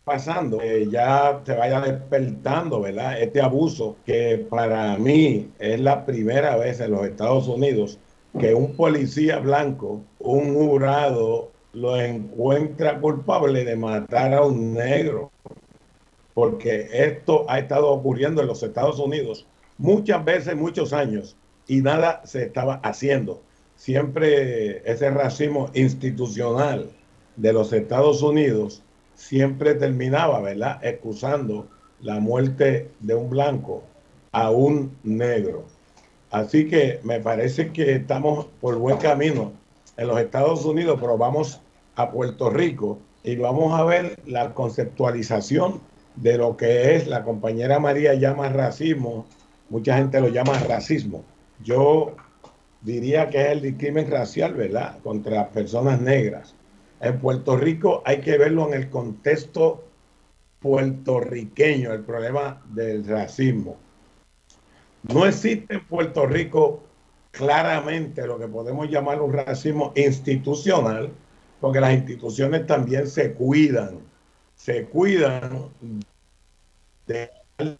pasando, 0.04 0.58
que 0.58 0.88
ya 0.88 1.42
se 1.44 1.54
vaya 1.54 1.80
despertando, 1.80 2.80
¿verdad? 2.80 3.20
Este 3.20 3.42
abuso 3.42 3.96
que 4.06 4.46
para 4.48 4.96
mí 4.96 5.50
es 5.58 5.80
la 5.80 6.06
primera 6.06 6.56
vez 6.56 6.80
en 6.80 6.92
los 6.92 7.06
Estados 7.06 7.46
Unidos 7.46 7.98
que 8.38 8.54
un 8.54 8.74
policía 8.74 9.38
blanco, 9.38 10.02
un 10.18 10.54
jurado, 10.54 11.50
lo 11.72 12.00
encuentra 12.00 12.98
culpable 13.00 13.64
de 13.64 13.76
matar 13.76 14.32
a 14.34 14.42
un 14.42 14.74
negro. 14.74 15.30
Porque 16.38 16.88
esto 16.92 17.46
ha 17.48 17.58
estado 17.58 17.88
ocurriendo 17.88 18.40
en 18.40 18.46
los 18.46 18.62
Estados 18.62 19.00
Unidos 19.00 19.44
muchas 19.76 20.24
veces, 20.24 20.54
muchos 20.54 20.92
años, 20.92 21.36
y 21.66 21.80
nada 21.80 22.22
se 22.26 22.44
estaba 22.44 22.74
haciendo 22.84 23.42
siempre 23.74 24.88
ese 24.88 25.10
racismo 25.10 25.68
institucional 25.74 26.90
de 27.34 27.52
los 27.52 27.72
Estados 27.72 28.22
Unidos 28.22 28.84
siempre 29.16 29.74
terminaba, 29.74 30.40
¿verdad?, 30.40 30.78
excusando 30.84 31.66
la 32.00 32.20
muerte 32.20 32.88
de 33.00 33.16
un 33.16 33.30
blanco 33.30 33.82
a 34.30 34.52
un 34.52 34.96
negro. 35.02 35.64
Así 36.30 36.68
que 36.68 37.00
me 37.02 37.18
parece 37.18 37.72
que 37.72 37.94
estamos 37.94 38.46
por 38.60 38.76
buen 38.76 38.98
camino 38.98 39.54
en 39.96 40.06
los 40.06 40.20
Estados 40.20 40.64
Unidos, 40.64 40.98
pero 41.00 41.18
vamos 41.18 41.60
a 41.96 42.12
Puerto 42.12 42.48
Rico 42.48 43.00
y 43.24 43.34
vamos 43.34 43.76
a 43.76 43.82
ver 43.82 44.20
la 44.24 44.54
conceptualización 44.54 45.80
de 46.20 46.36
lo 46.36 46.56
que 46.56 46.96
es, 46.96 47.06
la 47.06 47.22
compañera 47.22 47.78
María 47.78 48.14
llama 48.14 48.48
racismo, 48.48 49.26
mucha 49.68 49.96
gente 49.96 50.20
lo 50.20 50.28
llama 50.28 50.58
racismo. 50.60 51.24
Yo 51.62 52.16
diría 52.80 53.28
que 53.28 53.40
es 53.40 53.62
el 53.62 53.76
crimen 53.76 54.10
racial, 54.10 54.54
¿verdad? 54.54 54.98
Contra 55.02 55.48
personas 55.50 56.00
negras. 56.00 56.54
En 57.00 57.18
Puerto 57.20 57.56
Rico 57.56 58.02
hay 58.04 58.20
que 58.20 58.36
verlo 58.38 58.66
en 58.68 58.74
el 58.74 58.90
contexto 58.90 59.84
puertorriqueño, 60.60 61.92
el 61.92 62.02
problema 62.02 62.62
del 62.68 63.06
racismo. 63.06 63.76
No 65.12 65.24
existe 65.24 65.74
en 65.74 65.84
Puerto 65.86 66.26
Rico 66.26 66.82
claramente 67.30 68.26
lo 68.26 68.38
que 68.38 68.48
podemos 68.48 68.90
llamar 68.90 69.22
un 69.22 69.32
racismo 69.32 69.92
institucional, 69.94 71.12
porque 71.60 71.80
las 71.80 71.94
instituciones 71.94 72.66
también 72.66 73.06
se 73.06 73.32
cuidan, 73.34 74.00
se 74.56 74.86
cuidan 74.86 75.70
de 77.08 77.30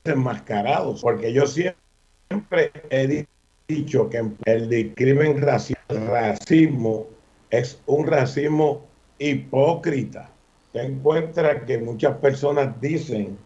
enmascarados, 0.05 1.03
porque 1.03 1.33
yo 1.33 1.47
siempre 1.47 2.73
he 2.91 3.27
dicho 3.69 4.11
que 4.11 4.25
el 4.47 4.69
discrimen 4.69 5.41
racial, 5.41 5.79
racismo 5.89 7.07
es 7.51 7.81
un 7.87 8.07
racismo 8.07 8.87
hipócrita. 9.19 10.31
Se 10.73 10.83
encuentra 10.83 11.65
que 11.65 11.79
muchas 11.79 12.17
personas 12.17 12.81
dicen 12.81 13.39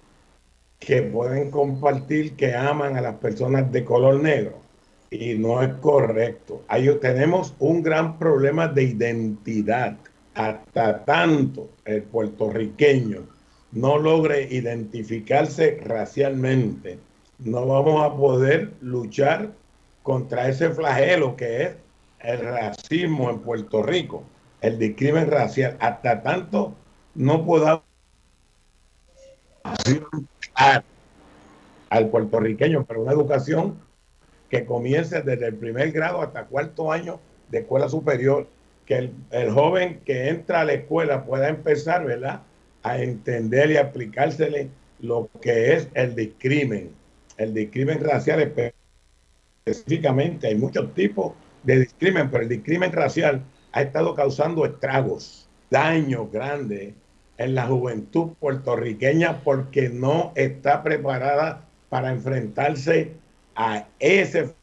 que 0.79 1.03
pueden 1.03 1.51
compartir 1.51 2.35
que 2.35 2.55
aman 2.55 2.97
a 2.97 3.01
las 3.01 3.17
personas 3.17 3.71
de 3.71 3.85
color 3.85 4.21
negro 4.21 4.59
y 5.11 5.35
no 5.35 5.63
es 5.63 5.73
correcto. 5.75 6.63
Ahí 6.69 6.89
tenemos 7.01 7.55
un 7.59 7.83
gran 7.83 8.19
problema 8.19 8.67
de 8.67 8.85
identidad. 8.85 9.97
Hasta 10.35 11.05
tanto 11.05 11.69
el 11.85 12.05
puertorriqueño 12.05 13.32
no 13.73 13.99
logre 13.99 14.49
identificarse 14.51 15.81
racialmente, 15.85 16.99
no 17.39 17.67
vamos 17.67 18.05
a 18.05 18.15
poder 18.15 18.73
luchar 18.81 19.53
contra 20.03 20.49
ese 20.49 20.71
flagelo 20.71 21.37
que 21.37 21.63
es 21.63 21.71
el 22.21 22.41
racismo 22.41 23.31
en 23.31 23.41
Puerto 23.41 23.83
Rico, 23.83 24.23
el 24.61 24.79
discrimen 24.79 25.31
racial, 25.31 25.77
hasta 25.81 26.23
tanto 26.23 26.75
no 27.15 27.45
pueda 27.45 27.83
al 31.91 32.09
puertorriqueño, 32.09 32.85
pero 32.85 33.03
una 33.03 33.13
educación 33.13 33.79
que 34.51 34.67
comience 34.67 35.23
desde 35.23 35.47
el 35.47 35.55
primer 35.55 35.93
grado 35.93 36.21
hasta 36.21 36.45
cuarto 36.45 36.93
año 36.93 37.21
de 37.49 37.61
escuela 37.61 37.89
superior, 37.89 38.47
que 38.87 38.97
el, 38.97 39.15
el 39.31 39.51
joven 39.51 40.01
que 40.05 40.29
entra 40.29 40.61
a 40.61 40.65
la 40.65 40.75
escuela 40.75 41.25
pueda 41.25 41.49
empezar, 41.49 42.05
¿verdad?, 42.05 42.43
a 42.83 42.99
entender 42.99 43.71
y 43.71 43.77
aplicársele 43.77 44.69
lo 45.01 45.29
que 45.41 45.75
es 45.75 45.89
el 45.95 46.15
discrimen, 46.15 46.91
el 47.37 47.55
discrimen 47.55 48.03
racial, 48.03 48.53
específicamente. 49.65 50.49
Hay 50.49 50.55
muchos 50.57 50.93
tipos 50.95 51.33
de 51.63 51.81
discrimen, 51.81 52.31
pero 52.31 52.43
el 52.45 52.49
discrimen 52.49 52.93
racial 52.93 53.43
ha 53.73 53.83
estado 53.83 54.15
causando 54.15 54.65
estragos, 54.65 55.49
daños 55.71 56.31
grandes 56.31 56.95
en 57.39 57.55
la 57.55 57.67
juventud 57.67 58.33
puertorriqueña 58.39 59.43
porque 59.43 59.89
no 59.89 60.33
está 60.35 60.83
preparada 60.83 61.67
para 61.89 62.11
enfrentarse 62.11 63.13
a 63.55 63.87
ese 63.99 64.55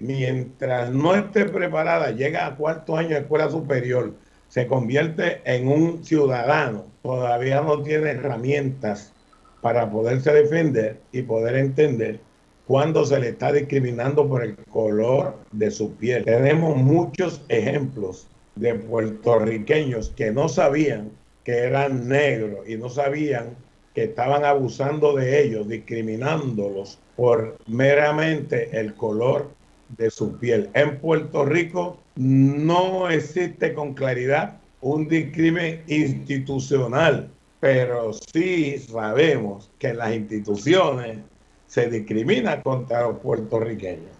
mientras 0.00 0.90
no 0.90 1.14
esté 1.14 1.46
preparada, 1.46 2.12
llega 2.12 2.46
a 2.46 2.54
cuarto 2.54 2.96
año 2.96 3.10
de 3.10 3.20
escuela 3.20 3.50
superior, 3.50 4.14
se 4.48 4.66
convierte 4.66 5.40
en 5.44 5.68
un 5.68 6.04
ciudadano, 6.04 6.86
todavía 7.02 7.60
no 7.60 7.82
tiene 7.82 8.10
herramientas 8.10 9.12
para 9.60 9.90
poderse 9.90 10.32
defender 10.32 11.00
y 11.12 11.22
poder 11.22 11.56
entender 11.56 12.20
cuando 12.66 13.04
se 13.04 13.18
le 13.18 13.30
está 13.30 13.52
discriminando 13.52 14.28
por 14.28 14.44
el 14.44 14.56
color 14.70 15.38
de 15.52 15.70
su 15.70 15.94
piel. 15.94 16.24
Tenemos 16.24 16.76
muchos 16.76 17.42
ejemplos 17.48 18.28
de 18.56 18.74
puertorriqueños 18.74 20.10
que 20.10 20.30
no 20.30 20.48
sabían 20.48 21.10
que 21.44 21.58
eran 21.60 22.08
negros 22.08 22.68
y 22.68 22.76
no 22.76 22.90
sabían 22.90 23.56
que 23.94 24.04
estaban 24.04 24.44
abusando 24.44 25.14
de 25.14 25.42
ellos, 25.42 25.66
discriminándolos 25.66 26.98
por 27.16 27.56
meramente 27.66 28.78
el 28.78 28.94
color 28.94 29.50
de 29.96 30.10
su 30.10 30.36
piel. 30.38 30.70
En 30.74 30.98
Puerto 30.98 31.44
Rico 31.44 31.98
no 32.16 33.08
existe 33.08 33.74
con 33.74 33.94
claridad 33.94 34.58
un 34.80 35.08
discrimen 35.08 35.82
institucional, 35.86 37.30
pero 37.60 38.12
sí 38.12 38.78
sabemos 38.78 39.70
que 39.78 39.94
las 39.94 40.14
instituciones 40.14 41.18
se 41.66 41.88
discrimina 41.90 42.62
contra 42.62 43.02
los 43.02 43.18
puertorriqueños. 43.18 44.10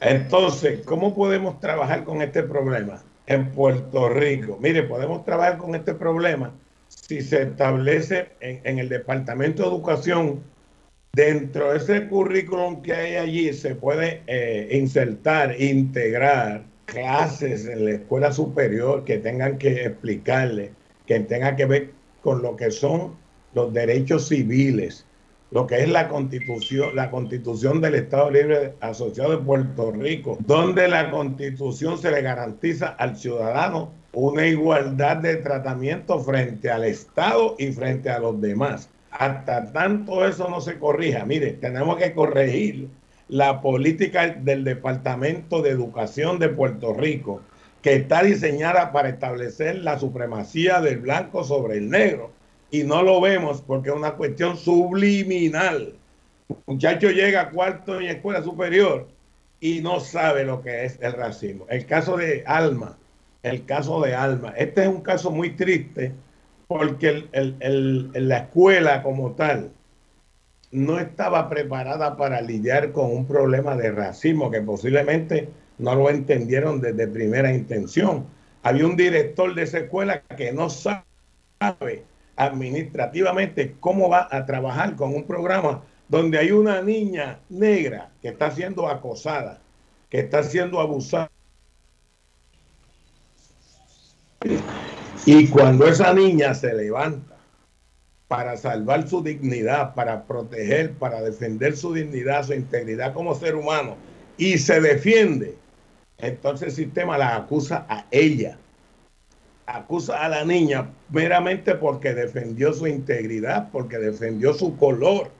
Entonces, 0.00 0.84
¿cómo 0.84 1.14
podemos 1.14 1.60
trabajar 1.60 2.04
con 2.04 2.22
este 2.22 2.42
problema 2.42 3.02
en 3.26 3.50
Puerto 3.52 4.08
Rico? 4.08 4.58
Mire, 4.60 4.82
podemos 4.84 5.24
trabajar 5.24 5.58
con 5.58 5.74
este 5.74 5.94
problema 5.94 6.52
si 6.88 7.20
se 7.20 7.42
establece 7.42 8.30
en, 8.40 8.78
el 8.78 8.88
Departamento 8.88 9.62
de 9.62 9.68
Educación, 9.68 10.42
dentro 11.12 11.72
de 11.72 11.78
ese 11.78 12.08
currículum 12.08 12.82
que 12.82 12.92
hay 12.92 13.16
allí, 13.16 13.52
se 13.52 13.74
puede 13.74 14.22
eh, 14.26 14.68
insertar, 14.72 15.60
integrar 15.60 16.64
clases 16.84 17.66
en 17.66 17.84
la 17.84 17.90
escuela 17.92 18.32
superior 18.32 19.04
que 19.04 19.18
tengan 19.18 19.58
que 19.58 19.84
explicarle, 19.84 20.72
que 21.06 21.20
tengan 21.20 21.56
que 21.56 21.66
ver 21.66 21.90
con 22.22 22.42
lo 22.42 22.56
que 22.56 22.70
son 22.70 23.14
los 23.54 23.72
derechos 23.72 24.28
civiles, 24.28 25.06
lo 25.50 25.66
que 25.66 25.80
es 25.80 25.88
la 25.88 26.08
constitución, 26.08 26.94
la 26.94 27.10
constitución 27.10 27.80
del 27.80 27.96
Estado 27.96 28.30
Libre 28.30 28.74
Asociado 28.80 29.32
de 29.32 29.38
Puerto 29.38 29.90
Rico, 29.90 30.38
donde 30.46 30.86
la 30.86 31.10
constitución 31.10 31.98
se 31.98 32.10
le 32.12 32.22
garantiza 32.22 32.88
al 32.88 33.16
ciudadano 33.16 33.92
una 34.12 34.46
igualdad 34.46 35.18
de 35.18 35.36
tratamiento 35.36 36.18
frente 36.20 36.70
al 36.70 36.84
Estado 36.84 37.56
y 37.58 37.72
frente 37.72 38.10
a 38.10 38.20
los 38.20 38.40
demás. 38.40 38.88
Hasta 39.10 39.72
tanto 39.72 40.26
eso 40.26 40.48
no 40.48 40.60
se 40.60 40.78
corrija, 40.78 41.24
mire, 41.24 41.52
tenemos 41.52 41.96
que 41.96 42.14
corregir 42.14 42.88
la 43.28 43.60
política 43.60 44.28
del 44.28 44.64
Departamento 44.64 45.62
de 45.62 45.70
Educación 45.70 46.38
de 46.38 46.48
Puerto 46.48 46.92
Rico, 46.94 47.42
que 47.82 47.94
está 47.94 48.22
diseñada 48.22 48.92
para 48.92 49.08
establecer 49.08 49.78
la 49.78 49.98
supremacía 49.98 50.80
del 50.80 50.98
blanco 50.98 51.44
sobre 51.44 51.78
el 51.78 51.88
negro 51.88 52.30
y 52.70 52.84
no 52.84 53.02
lo 53.02 53.20
vemos 53.20 53.62
porque 53.62 53.90
es 53.90 53.96
una 53.96 54.12
cuestión 54.12 54.56
subliminal. 54.56 55.94
Un 56.48 56.56
muchacho 56.66 57.10
llega 57.10 57.42
a 57.42 57.50
cuarto 57.50 58.00
en 58.00 58.08
escuela 58.08 58.42
superior 58.42 59.08
y 59.60 59.80
no 59.80 60.00
sabe 60.00 60.44
lo 60.44 60.62
que 60.62 60.84
es 60.84 60.98
el 61.00 61.12
racismo. 61.12 61.66
El 61.68 61.86
caso 61.86 62.16
de 62.16 62.44
Alma, 62.46 62.96
el 63.42 63.64
caso 63.64 64.00
de 64.00 64.14
Alma, 64.14 64.54
este 64.56 64.82
es 64.82 64.88
un 64.88 65.00
caso 65.00 65.30
muy 65.30 65.56
triste 65.56 66.12
porque 66.70 67.26
la 68.14 68.36
escuela 68.36 69.02
como 69.02 69.32
tal 69.32 69.72
no 70.70 71.00
estaba 71.00 71.48
preparada 71.48 72.16
para 72.16 72.40
lidiar 72.40 72.92
con 72.92 73.10
un 73.10 73.26
problema 73.26 73.74
de 73.74 73.90
racismo 73.90 74.52
que 74.52 74.60
posiblemente 74.60 75.48
no 75.78 75.96
lo 75.96 76.08
entendieron 76.08 76.80
desde 76.80 77.08
primera 77.08 77.52
intención. 77.52 78.26
Había 78.62 78.86
un 78.86 78.94
director 78.94 79.52
de 79.52 79.64
esa 79.64 79.78
escuela 79.78 80.20
que 80.20 80.52
no 80.52 80.70
sabe 80.70 82.04
administrativamente 82.36 83.74
cómo 83.80 84.08
va 84.08 84.28
a 84.30 84.46
trabajar 84.46 84.94
con 84.94 85.12
un 85.12 85.24
programa 85.24 85.82
donde 86.08 86.38
hay 86.38 86.52
una 86.52 86.82
niña 86.82 87.40
negra 87.48 88.12
que 88.22 88.28
está 88.28 88.52
siendo 88.52 88.86
acosada, 88.86 89.58
que 90.08 90.20
está 90.20 90.44
siendo 90.44 90.78
abusada. 90.78 91.32
Y 95.26 95.48
cuando 95.48 95.86
esa 95.86 96.12
niña 96.14 96.54
se 96.54 96.74
levanta 96.74 97.36
para 98.28 98.56
salvar 98.56 99.08
su 99.08 99.22
dignidad, 99.22 99.94
para 99.94 100.24
proteger, 100.24 100.92
para 100.92 101.20
defender 101.20 101.76
su 101.76 101.92
dignidad, 101.92 102.44
su 102.44 102.54
integridad 102.54 103.12
como 103.12 103.34
ser 103.34 103.54
humano, 103.54 103.96
y 104.38 104.58
se 104.58 104.80
defiende, 104.80 105.56
entonces 106.18 106.68
el 106.68 106.74
sistema 106.74 107.18
la 107.18 107.36
acusa 107.36 107.86
a 107.88 108.06
ella 108.10 108.56
acusa 109.74 110.24
a 110.24 110.28
la 110.28 110.44
niña 110.44 110.90
meramente 111.10 111.74
porque 111.74 112.14
defendió 112.14 112.72
su 112.72 112.86
integridad, 112.86 113.68
porque 113.70 113.98
defendió 113.98 114.54
su 114.54 114.76
color 114.76 115.30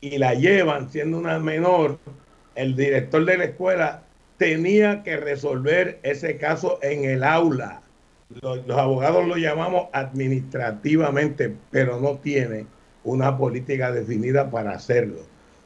y 0.00 0.18
la 0.18 0.34
llevan 0.34 0.90
siendo 0.90 1.18
una 1.18 1.38
menor. 1.38 1.98
El 2.54 2.76
director 2.76 3.24
de 3.24 3.38
la 3.38 3.44
escuela 3.44 4.02
tenía 4.36 5.02
que 5.02 5.16
resolver 5.16 5.98
ese 6.02 6.36
caso 6.36 6.78
en 6.82 7.04
el 7.04 7.24
aula. 7.24 7.81
Los, 8.40 8.78
abogados 8.78 9.26
lo 9.26 9.36
llamamos 9.36 9.88
administrativamente, 9.92 11.54
pero 11.70 12.00
no 12.00 12.18
tiene 12.18 12.66
una 13.04 13.36
política 13.36 13.92
definida 13.92 14.50
para 14.50 14.72
hacerlo. 14.72 15.20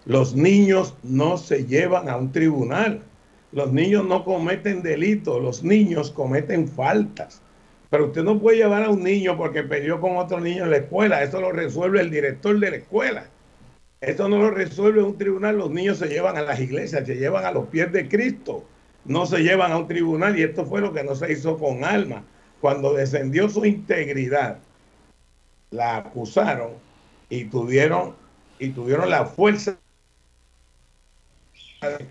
Los 0.04 0.34
niños 0.34 0.94
no 1.02 1.36
se 1.36 1.66
llevan 1.66 2.08
a 2.08 2.16
un 2.16 2.32
tribunal. 2.32 3.02
Los 3.52 3.72
niños 3.72 4.04
no 4.06 4.24
cometen 4.24 4.82
delitos, 4.82 5.42
los 5.42 5.62
niños 5.62 6.10
cometen 6.10 6.68
faltas. 6.68 7.42
Pero 7.90 8.06
usted 8.06 8.22
no 8.22 8.40
puede 8.40 8.58
llevar 8.58 8.84
a 8.84 8.90
un 8.90 9.02
niño 9.02 9.36
porque 9.36 9.62
peleó 9.62 10.00
con 10.00 10.16
otro 10.16 10.40
niño 10.40 10.64
en 10.64 10.70
la 10.70 10.78
escuela. 10.78 11.22
Eso 11.22 11.40
lo 11.40 11.52
resuelve 11.52 12.00
el 12.00 12.10
director 12.10 12.58
de 12.58 12.70
la 12.70 12.76
escuela. 12.76 13.26
Eso 14.00 14.28
no 14.28 14.38
lo 14.38 14.50
resuelve 14.50 15.02
un 15.02 15.16
tribunal. 15.16 15.58
Los 15.58 15.70
niños 15.70 15.98
se 15.98 16.08
llevan 16.08 16.36
a 16.36 16.42
las 16.42 16.60
iglesias, 16.60 17.06
se 17.06 17.16
llevan 17.16 17.44
a 17.44 17.52
los 17.52 17.68
pies 17.68 17.92
de 17.92 18.08
Cristo. 18.08 18.64
No 19.04 19.26
se 19.26 19.38
llevan 19.38 19.72
a 19.72 19.78
un 19.78 19.88
tribunal. 19.88 20.38
Y 20.38 20.42
esto 20.42 20.66
fue 20.66 20.80
lo 20.80 20.92
que 20.92 21.04
no 21.04 21.14
se 21.14 21.32
hizo 21.32 21.56
con 21.58 21.84
Alma. 21.84 22.24
Cuando 22.60 22.94
descendió 22.94 23.48
su 23.48 23.64
integridad, 23.64 24.58
la 25.70 25.96
acusaron 25.98 26.72
y 27.28 27.44
tuvieron, 27.44 28.14
y 28.58 28.70
tuvieron 28.70 29.10
la 29.10 29.26
fuerza 29.26 29.76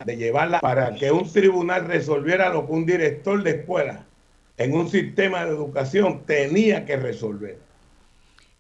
de 0.06 0.18
llevarla 0.18 0.60
para 0.60 0.96
que 0.96 1.12
un 1.12 1.32
tribunal 1.32 1.86
resolviera 1.88 2.50
lo 2.50 2.66
que 2.66 2.72
un 2.72 2.86
director 2.86 3.42
de 3.44 3.52
escuela 3.52 4.06
en 4.58 4.74
un 4.74 4.90
sistema 4.90 5.46
de 5.46 5.52
educación 5.52 6.24
tenía 6.26 6.86
que 6.86 6.98
resolver. 6.98 7.58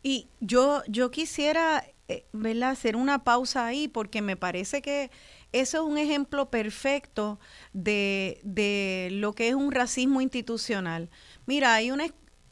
Y 0.04 0.28
yo, 0.40 0.84
yo 0.88 1.10
quisiera 1.10 1.84
eh, 2.08 2.26
hacer 2.64 2.96
una 2.96 3.24
pausa 3.24 3.66
ahí 3.66 3.88
porque 3.88 4.22
me 4.22 4.36
parece 4.36 4.82
que 4.82 5.10
eso 5.52 5.78
es 5.78 5.84
un 5.92 5.98
ejemplo 5.98 6.50
perfecto 6.50 7.40
de, 7.74 8.40
de 8.44 9.10
lo 9.14 9.34
que 9.34 9.48
es 9.48 9.56
un 9.56 9.72
racismo 9.72 10.22
institucional. 10.22 11.10
Mira, 11.46 11.76
hay 11.76 11.92
una, 11.92 12.06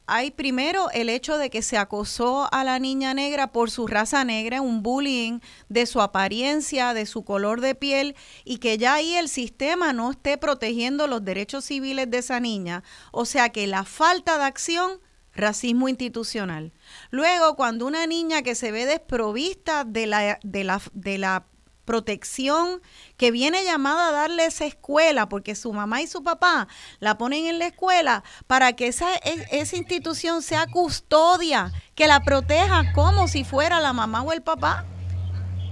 hay 0.06 0.32
primero 0.32 0.90
el 0.92 1.10
hecho 1.10 1.38
de 1.38 1.50
que 1.50 1.62
se 1.62 1.78
acosó 1.78 2.48
a 2.54 2.64
la 2.64 2.78
niña 2.80 3.14
negra 3.14 3.52
por 3.52 3.72
su 3.72 3.88
raza 3.88 4.24
negra, 4.24 4.62
un 4.62 4.84
bullying 4.84 5.40
de 5.70 5.86
su 5.86 6.02
apariencia, 6.02 6.94
de 6.94 7.06
su 7.06 7.24
color 7.24 7.62
de 7.62 7.74
piel, 7.74 8.16
y 8.44 8.58
que 8.58 8.78
ya 8.78 8.96
ahí 8.96 9.14
el 9.14 9.30
sistema 9.30 9.94
no 9.94 10.12
esté 10.12 10.38
protegiendo 10.38 11.08
los 11.08 11.24
derechos 11.24 11.66
civiles 11.66 12.12
de 12.12 12.18
esa 12.18 12.40
niña. 12.40 12.84
O 13.12 13.26
sea 13.26 13.50
que 13.50 13.66
la 13.66 13.86
falta 13.86 14.38
de 14.38 14.44
acción, 14.44 15.00
racismo 15.34 15.88
institucional. 15.90 16.74
Luego, 17.10 17.56
cuando 17.56 17.88
una 17.88 18.06
niña 18.06 18.42
que 18.42 18.56
se 18.56 18.72
ve 18.72 18.86
desprovista 18.86 19.84
de 19.84 20.06
la, 20.06 20.40
de 20.44 20.64
la, 20.64 20.82
de 20.94 21.18
la 21.18 21.46
protección 21.86 22.82
que 23.18 23.32
viene 23.32 23.64
llamada 23.64 24.10
a 24.10 24.12
darle 24.12 24.46
esa 24.46 24.66
escuela, 24.66 25.30
porque 25.30 25.56
su 25.56 25.74
mamá 25.74 26.02
y 26.02 26.08
su 26.08 26.24
papá 26.24 26.68
la 27.00 27.18
ponen 27.18 27.46
en 27.46 27.60
la 27.60 27.68
escuela 27.68 28.24
para 28.48 28.74
que 28.74 28.88
esa, 28.88 29.14
e, 29.16 29.48
esa 29.52 29.78
institución 29.78 30.42
sea 30.42 30.68
custodia, 30.68 31.72
que 31.96 32.08
la 32.08 32.22
proteja 32.22 32.94
como 32.94 33.28
si 33.28 33.44
fuera 33.44 33.80
la 33.80 33.94
mamá 33.94 34.22
o 34.24 34.32
el 34.32 34.42
papá. 34.42 34.86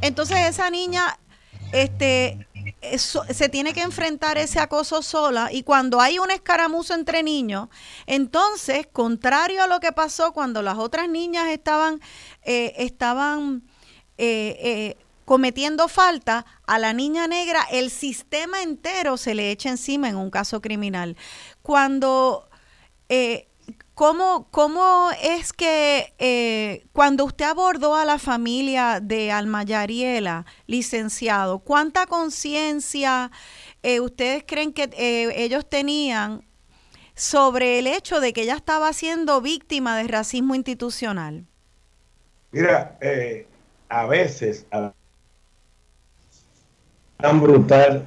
Entonces 0.01 0.37
esa 0.49 0.69
niña 0.69 1.17
este, 1.71 2.47
se 3.29 3.49
tiene 3.49 3.73
que 3.73 3.81
enfrentar 3.81 4.37
ese 4.37 4.59
acoso 4.59 5.01
sola 5.01 5.49
y 5.51 5.63
cuando 5.63 6.01
hay 6.01 6.19
un 6.19 6.31
escaramuzo 6.31 6.93
entre 6.93 7.23
niños, 7.23 7.69
entonces, 8.07 8.87
contrario 8.91 9.63
a 9.63 9.67
lo 9.67 9.79
que 9.79 9.91
pasó 9.91 10.33
cuando 10.33 10.61
las 10.61 10.77
otras 10.77 11.07
niñas 11.07 11.49
estaban, 11.49 12.01
eh, 12.43 12.73
estaban 12.77 13.63
eh, 14.17 14.57
eh, 14.59 15.00
cometiendo 15.31 15.87
falta, 15.87 16.45
a 16.67 16.77
la 16.77 16.91
niña 16.91 17.25
negra 17.25 17.61
el 17.71 17.89
sistema 17.89 18.63
entero 18.63 19.15
se 19.15 19.33
le 19.33 19.49
echa 19.49 19.69
encima 19.69 20.09
en 20.09 20.17
un 20.17 20.29
caso 20.29 20.59
criminal. 20.59 21.15
Cuando, 21.61 22.49
eh, 23.07 23.47
¿cómo, 23.93 24.49
¿cómo, 24.51 25.09
es 25.23 25.53
que 25.53 26.13
eh, 26.19 26.85
cuando 26.91 27.23
usted 27.23 27.45
abordó 27.45 27.95
a 27.95 28.03
la 28.03 28.19
familia 28.19 28.99
de 29.01 29.31
Alma 29.31 29.63
Yariela, 29.63 30.45
licenciado, 30.67 31.59
cuánta 31.59 32.07
conciencia 32.07 33.31
eh, 33.83 34.01
ustedes 34.01 34.43
creen 34.45 34.73
que 34.73 34.89
ellos 34.97 35.65
tenían 35.69 36.45
sobre 37.15 37.79
el 37.79 37.87
hecho 37.87 38.19
de 38.19 38.33
que 38.33 38.41
ella 38.41 38.55
estaba 38.55 38.91
siendo 38.91 39.39
víctima 39.39 39.95
de 39.95 40.09
racismo 40.09 40.55
institucional? 40.55 41.45
Mira, 42.51 42.99
a 43.87 44.05
veces, 44.07 44.67
tan 47.21 47.41
brutal 47.41 48.05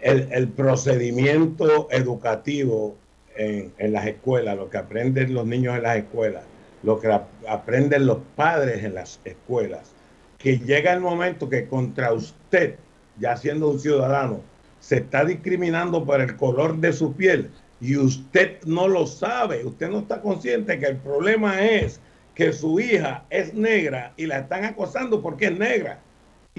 el, 0.00 0.48
procedimiento 0.48 1.88
educativo 1.90 2.96
en, 3.36 3.72
en, 3.78 3.92
las 3.92 4.06
escuelas, 4.06 4.56
lo 4.56 4.70
que 4.70 4.78
aprenden 4.78 5.34
los 5.34 5.46
niños 5.46 5.76
en 5.76 5.82
las 5.82 5.96
escuelas, 5.96 6.44
lo 6.82 7.00
que 7.00 7.10
aprenden 7.48 8.06
los 8.06 8.18
padres 8.36 8.84
en 8.84 8.94
las 8.94 9.20
escuelas, 9.24 9.90
que 10.38 10.58
llega 10.58 10.92
el 10.92 11.00
momento 11.00 11.48
que 11.48 11.66
contra 11.66 12.12
usted, 12.12 12.76
ya 13.18 13.36
siendo 13.36 13.70
un 13.70 13.80
ciudadano, 13.80 14.40
se 14.80 14.98
está 14.98 15.24
discriminando 15.24 16.04
por 16.04 16.20
el 16.20 16.36
color 16.36 16.76
de 16.76 16.92
su 16.92 17.14
piel 17.14 17.50
y 17.80 17.96
usted 17.96 18.62
no 18.64 18.86
lo 18.86 19.06
sabe, 19.06 19.64
usted 19.64 19.88
no 19.88 20.00
está 20.00 20.20
consciente 20.20 20.78
que 20.78 20.86
el 20.86 20.96
problema 20.96 21.60
es 21.64 22.00
que 22.34 22.52
su 22.52 22.78
hija 22.78 23.24
es 23.30 23.54
negra 23.54 24.12
y 24.16 24.26
la 24.26 24.38
están 24.38 24.64
acosando 24.64 25.20
porque 25.20 25.46
es 25.46 25.58
negra 25.58 26.00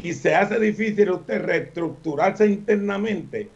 y 0.04 0.14
se 0.14 0.36
hace 0.36 0.60
difícil 0.60 1.12
usted 1.12 1.42
reestructurarse 1.42 2.48
internamente 2.48 3.50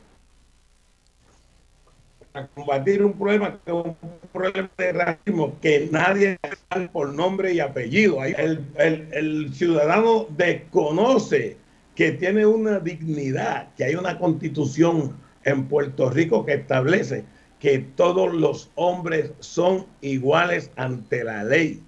para 2.32 2.48
combatir 2.48 3.04
un 3.04 3.14
problema 3.14 3.60
que 3.64 3.72
un 3.72 3.96
problema 4.32 4.70
de 4.78 4.94
racismo 4.94 5.58
que 5.62 5.88
nadie 5.92 6.40
sabe 6.70 6.88
por 6.90 7.14
nombre 7.14 7.54
y 7.54 7.60
apellido. 7.60 8.24
El, 8.24 8.66
el, 8.78 9.08
el 9.12 9.54
ciudadano 9.54 10.26
desconoce 10.36 11.58
que 11.96 12.12
tiene 12.14 12.46
una 12.46 12.80
dignidad, 12.80 13.68
que 13.76 13.84
hay 13.86 13.96
una 13.96 14.18
constitución 14.18 15.16
en 15.44 15.68
Puerto 15.68 16.10
Rico 16.10 16.46
que 16.46 16.54
establece 16.54 17.24
que 17.60 17.80
todos 17.80 18.34
los 18.34 18.72
hombres 18.76 19.32
son 19.40 19.86
iguales 20.02 20.70
ante 20.76 21.24
la 21.24 21.44
ley 21.44 21.82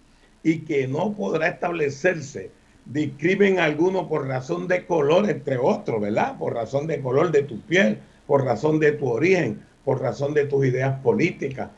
y 0.43 0.59
que 0.59 0.87
no 0.87 1.13
podrá 1.13 1.49
establecerse 1.49 2.51
discrimen 2.85 3.59
a 3.59 3.65
alguno 3.65 4.07
por 4.07 4.27
razón 4.27 4.67
de 4.67 4.85
color, 4.85 5.29
entre 5.29 5.57
otros, 5.57 6.01
¿verdad? 6.01 6.37
Por 6.37 6.53
razón 6.53 6.87
de 6.87 7.01
color 7.01 7.31
de 7.31 7.43
tu 7.43 7.59
piel, 7.61 7.99
por 8.27 8.43
razón 8.43 8.79
de 8.79 8.91
tu 8.91 9.07
origen, 9.07 9.61
por 9.83 10.01
razón 10.01 10.33
de 10.33 10.45
tus 10.45 10.65
ideas 10.65 10.99
políticas, 10.99 11.69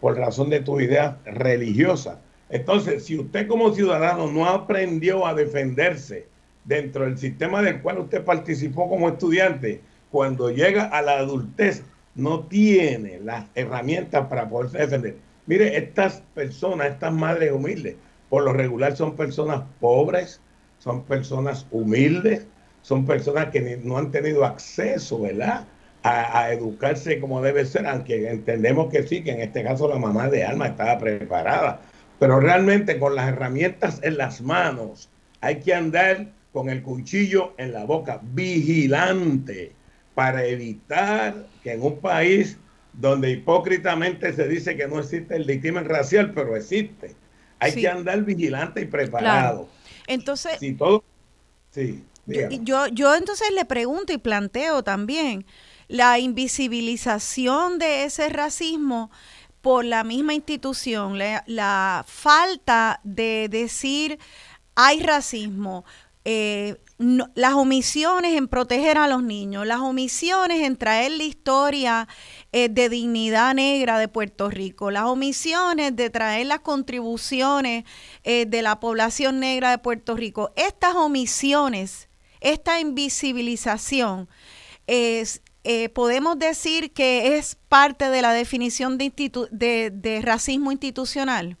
por 0.00 0.16
razón 0.16 0.50
de 0.50 0.60
tus 0.60 0.82
ideas 0.82 1.16
religiosas. 1.24 2.18
Entonces, 2.50 3.04
si 3.06 3.18
usted 3.18 3.48
como 3.48 3.74
ciudadano 3.74 4.30
no 4.30 4.46
aprendió 4.46 5.26
a 5.26 5.34
defenderse 5.34 6.26
dentro 6.64 7.04
del 7.04 7.16
sistema 7.16 7.62
del 7.62 7.80
cual 7.80 8.00
usted 8.00 8.22
participó 8.24 8.88
como 8.90 9.08
estudiante, 9.08 9.80
cuando 10.10 10.50
llega 10.50 10.84
a 10.84 11.00
la 11.00 11.18
adultez 11.18 11.82
no 12.14 12.40
tiene 12.40 13.18
las 13.20 13.46
herramientas 13.54 14.26
para 14.28 14.48
poderse 14.48 14.78
defender. 14.78 15.16
Mire, 15.46 15.76
estas 15.78 16.22
personas, 16.34 16.88
estas 16.88 17.12
madres 17.14 17.50
humildes, 17.52 17.96
por 18.28 18.44
lo 18.44 18.52
regular 18.52 18.94
son 18.94 19.16
personas 19.16 19.62
pobres, 19.80 20.41
son 20.82 21.04
personas 21.04 21.64
humildes, 21.70 22.44
son 22.82 23.06
personas 23.06 23.50
que 23.50 23.80
no 23.84 23.98
han 23.98 24.10
tenido 24.10 24.44
acceso, 24.44 25.20
¿verdad? 25.20 25.64
A, 26.02 26.52
educarse 26.52 27.20
como 27.20 27.40
debe 27.40 27.64
ser, 27.64 27.86
aunque 27.86 28.28
entendemos 28.28 28.90
que 28.90 29.04
sí, 29.04 29.22
que 29.22 29.30
en 29.30 29.40
este 29.42 29.62
caso 29.62 29.86
la 29.86 29.98
mamá 29.98 30.28
de 30.28 30.44
Alma 30.44 30.66
estaba 30.66 30.98
preparada, 30.98 31.80
pero 32.18 32.40
realmente 32.40 32.98
con 32.98 33.14
las 33.14 33.28
herramientas 33.28 34.00
en 34.02 34.18
las 34.18 34.40
manos 34.40 35.08
hay 35.40 35.60
que 35.60 35.72
andar 35.72 36.26
con 36.52 36.68
el 36.68 36.82
cuchillo 36.82 37.54
en 37.58 37.72
la 37.72 37.84
boca, 37.84 38.20
vigilante, 38.20 39.70
para 40.16 40.44
evitar 40.44 41.46
que 41.62 41.74
en 41.74 41.82
un 41.82 41.98
país 42.00 42.58
donde 42.94 43.30
hipócritamente 43.30 44.32
se 44.32 44.48
dice 44.48 44.76
que 44.76 44.88
no 44.88 44.98
existe 44.98 45.36
el 45.36 45.46
discrimen 45.46 45.84
racial, 45.84 46.32
pero 46.34 46.56
existe, 46.56 47.14
hay 47.60 47.72
que 47.72 47.88
andar 47.88 48.24
vigilante 48.24 48.80
y 48.80 48.86
preparado. 48.86 49.68
Entonces, 50.12 50.58
todo, 50.78 51.04
sí, 51.70 52.04
yo, 52.26 52.86
yo 52.88 53.14
entonces 53.14 53.50
le 53.52 53.64
pregunto 53.64 54.12
y 54.12 54.18
planteo 54.18 54.82
también 54.84 55.44
la 55.88 56.18
invisibilización 56.18 57.78
de 57.78 58.04
ese 58.04 58.28
racismo 58.28 59.10
por 59.60 59.84
la 59.84 60.04
misma 60.04 60.34
institución, 60.34 61.18
la 61.18 62.04
falta 62.06 63.00
de 63.04 63.48
decir 63.48 64.18
hay 64.74 65.00
racismo, 65.00 65.84
eh, 66.24 66.76
las 66.98 67.54
omisiones 67.54 68.34
en 68.34 68.48
proteger 68.48 68.96
a 68.96 69.08
los 69.08 69.22
niños, 69.22 69.66
las 69.66 69.80
omisiones 69.80 70.62
en 70.62 70.76
traer 70.76 71.12
la 71.12 71.24
historia 71.24 72.08
eh, 72.52 72.68
de 72.68 72.88
dignidad 72.88 73.54
negra 73.54 73.98
de 73.98 74.08
Puerto 74.08 74.50
Rico, 74.50 74.90
las 74.90 75.04
omisiones 75.04 75.96
de 75.96 76.10
traer 76.10 76.46
las 76.46 76.60
contribuciones 76.60 77.84
eh, 78.24 78.46
de 78.46 78.62
la 78.62 78.78
población 78.80 79.40
negra 79.40 79.70
de 79.70 79.78
Puerto 79.78 80.16
Rico. 80.16 80.52
Estas 80.56 80.94
omisiones, 80.94 82.08
esta 82.40 82.80
invisibilización, 82.80 84.28
es, 84.86 85.42
podemos 85.94 86.38
decir 86.38 86.92
que 86.92 87.38
es 87.38 87.56
parte 87.68 88.10
de 88.10 88.20
la 88.20 88.32
definición 88.32 88.98
de, 88.98 89.90
de 89.92 90.20
racismo 90.22 90.72
institucional. 90.72 91.56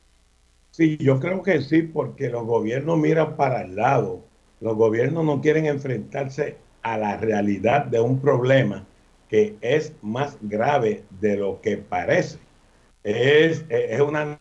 Sí, 0.72 0.96
yo 0.98 1.20
creo 1.20 1.42
que 1.42 1.60
sí, 1.60 1.82
porque 1.82 2.28
los 2.28 2.44
gobiernos 2.44 2.98
miran 2.98 3.36
para 3.36 3.62
el 3.62 3.76
lado 3.76 4.24
los 4.62 4.76
gobiernos 4.76 5.24
no 5.24 5.40
quieren 5.40 5.66
enfrentarse 5.66 6.56
a 6.82 6.96
la 6.96 7.16
realidad 7.16 7.84
de 7.84 8.00
un 8.00 8.20
problema 8.20 8.86
que 9.32 9.56
es 9.62 9.94
más 10.02 10.36
grave 10.42 11.04
de 11.18 11.38
lo 11.38 11.58
que 11.62 11.78
parece. 11.78 12.36
Es, 13.02 13.64
es 13.70 14.00
una, 14.02 14.38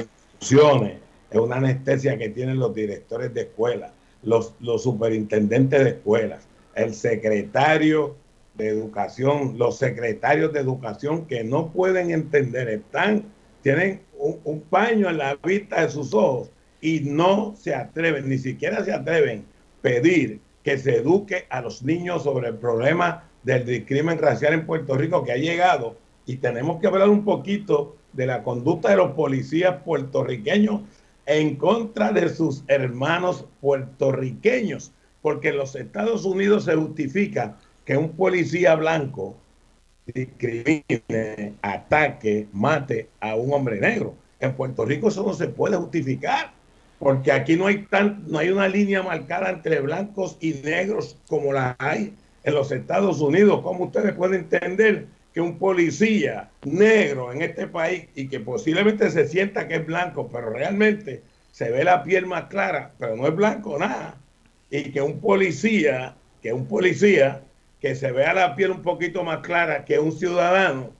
es 0.00 1.38
una 1.38 1.56
anestesia 1.56 2.18
que 2.18 2.28
tienen 2.30 2.58
los 2.58 2.74
directores 2.74 3.32
de 3.32 3.42
escuela, 3.42 3.92
los, 4.24 4.52
los 4.58 4.82
superintendentes 4.82 5.84
de 5.84 5.90
escuelas, 5.90 6.48
el 6.74 6.92
secretario 6.92 8.16
de 8.54 8.66
educación, 8.66 9.56
los 9.56 9.78
secretarios 9.78 10.52
de 10.52 10.58
educación 10.58 11.24
que 11.24 11.44
no 11.44 11.70
pueden 11.70 12.10
entender, 12.10 12.68
están, 12.68 13.26
tienen 13.62 14.00
un 14.18 14.60
paño 14.62 15.08
en 15.08 15.18
la 15.18 15.36
vista 15.36 15.82
de 15.82 15.88
sus 15.88 16.12
ojos 16.12 16.50
y 16.80 16.98
no 16.98 17.54
se 17.56 17.76
atreven, 17.76 18.28
ni 18.28 18.38
siquiera 18.38 18.84
se 18.84 18.92
atreven 18.92 19.44
a 19.78 19.82
pedir 19.82 20.47
que 20.62 20.78
se 20.78 20.96
eduque 20.96 21.46
a 21.50 21.60
los 21.60 21.82
niños 21.82 22.24
sobre 22.24 22.48
el 22.48 22.56
problema 22.56 23.24
del 23.42 23.84
crimen 23.86 24.18
racial 24.18 24.54
en 24.54 24.66
Puerto 24.66 24.96
Rico 24.96 25.24
que 25.24 25.32
ha 25.32 25.36
llegado 25.36 25.96
y 26.26 26.36
tenemos 26.36 26.80
que 26.80 26.86
hablar 26.86 27.08
un 27.08 27.24
poquito 27.24 27.96
de 28.12 28.26
la 28.26 28.42
conducta 28.42 28.90
de 28.90 28.96
los 28.96 29.12
policías 29.12 29.82
puertorriqueños 29.82 30.82
en 31.24 31.56
contra 31.56 32.12
de 32.12 32.28
sus 32.28 32.64
hermanos 32.68 33.44
puertorriqueños, 33.60 34.92
porque 35.20 35.48
en 35.48 35.58
los 35.58 35.76
Estados 35.76 36.24
Unidos 36.24 36.64
se 36.64 36.74
justifica 36.74 37.58
que 37.84 37.96
un 37.96 38.10
policía 38.10 38.74
blanco 38.74 39.36
discrimine, 40.06 41.54
ataque, 41.62 42.48
mate 42.52 43.10
a 43.20 43.34
un 43.34 43.52
hombre 43.52 43.78
negro. 43.78 44.14
En 44.40 44.54
Puerto 44.54 44.84
Rico 44.84 45.08
eso 45.08 45.22
no 45.22 45.34
se 45.34 45.48
puede 45.48 45.76
justificar 45.76 46.52
porque 46.98 47.32
aquí 47.32 47.56
no 47.56 47.66
hay, 47.66 47.84
tan, 47.84 48.24
no 48.26 48.38
hay 48.38 48.50
una 48.50 48.68
línea 48.68 49.02
marcada 49.02 49.50
entre 49.50 49.80
blancos 49.80 50.36
y 50.40 50.54
negros 50.54 51.16
como 51.28 51.52
la 51.52 51.76
hay 51.78 52.14
en 52.44 52.54
los 52.54 52.72
Estados 52.72 53.20
Unidos. 53.20 53.60
¿Cómo 53.62 53.84
ustedes 53.84 54.12
pueden 54.14 54.40
entender 54.40 55.06
que 55.32 55.40
un 55.40 55.58
policía 55.58 56.50
negro 56.64 57.32
en 57.32 57.42
este 57.42 57.66
país 57.66 58.06
y 58.14 58.28
que 58.28 58.40
posiblemente 58.40 59.10
se 59.10 59.28
sienta 59.28 59.68
que 59.68 59.76
es 59.76 59.86
blanco, 59.86 60.28
pero 60.32 60.50
realmente 60.50 61.22
se 61.52 61.70
ve 61.70 61.84
la 61.84 62.02
piel 62.02 62.26
más 62.26 62.44
clara, 62.44 62.92
pero 62.98 63.16
no 63.16 63.26
es 63.26 63.34
blanco 63.34 63.78
nada, 63.78 64.16
y 64.70 64.90
que 64.90 65.00
un 65.00 65.20
policía, 65.20 66.14
que 66.42 66.52
un 66.52 66.66
policía 66.66 67.42
que 67.80 67.94
se 67.94 68.10
vea 68.10 68.34
la 68.34 68.56
piel 68.56 68.72
un 68.72 68.82
poquito 68.82 69.22
más 69.22 69.38
clara 69.38 69.84
que 69.84 69.98
un 69.98 70.12
ciudadano, 70.12 70.90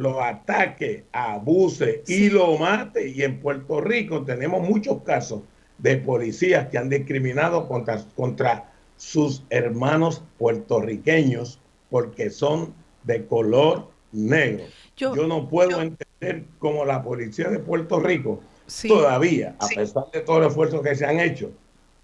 lo 0.00 0.22
ataque, 0.22 1.04
abuse 1.12 2.02
y 2.06 2.30
lo 2.30 2.56
mate. 2.56 3.08
Y 3.08 3.22
en 3.22 3.38
Puerto 3.38 3.82
Rico 3.82 4.24
tenemos 4.24 4.66
muchos 4.66 5.02
casos 5.02 5.42
de 5.76 5.98
policías 5.98 6.68
que 6.68 6.78
han 6.78 6.88
discriminado 6.88 7.68
contra, 7.68 8.02
contra 8.16 8.72
sus 8.96 9.42
hermanos 9.50 10.22
puertorriqueños 10.38 11.60
porque 11.90 12.30
son 12.30 12.72
de 13.04 13.26
color 13.26 13.90
negro. 14.12 14.64
Yo, 14.96 15.14
no 15.14 15.50
puedo 15.50 15.82
entender 15.82 16.44
cómo 16.58 16.86
la 16.86 17.02
policía 17.02 17.50
de 17.50 17.58
Puerto 17.58 18.00
Rico 18.00 18.40
todavía, 18.88 19.54
a 19.58 19.68
pesar 19.68 20.04
de 20.14 20.20
todo 20.20 20.38
el 20.38 20.48
esfuerzo 20.48 20.80
que 20.80 20.94
se 20.94 21.04
han 21.04 21.20
hecho, 21.20 21.50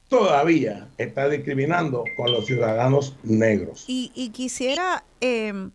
todavía 0.09 0.89
está 0.99 1.31
discriminando 1.31 2.05
con 2.19 2.31
los 2.31 2.45
ciudadanos 2.45 3.17
negros. 3.23 3.85
Y, 3.89 4.31
quisiera... 4.35 5.03
Em, 5.23 5.71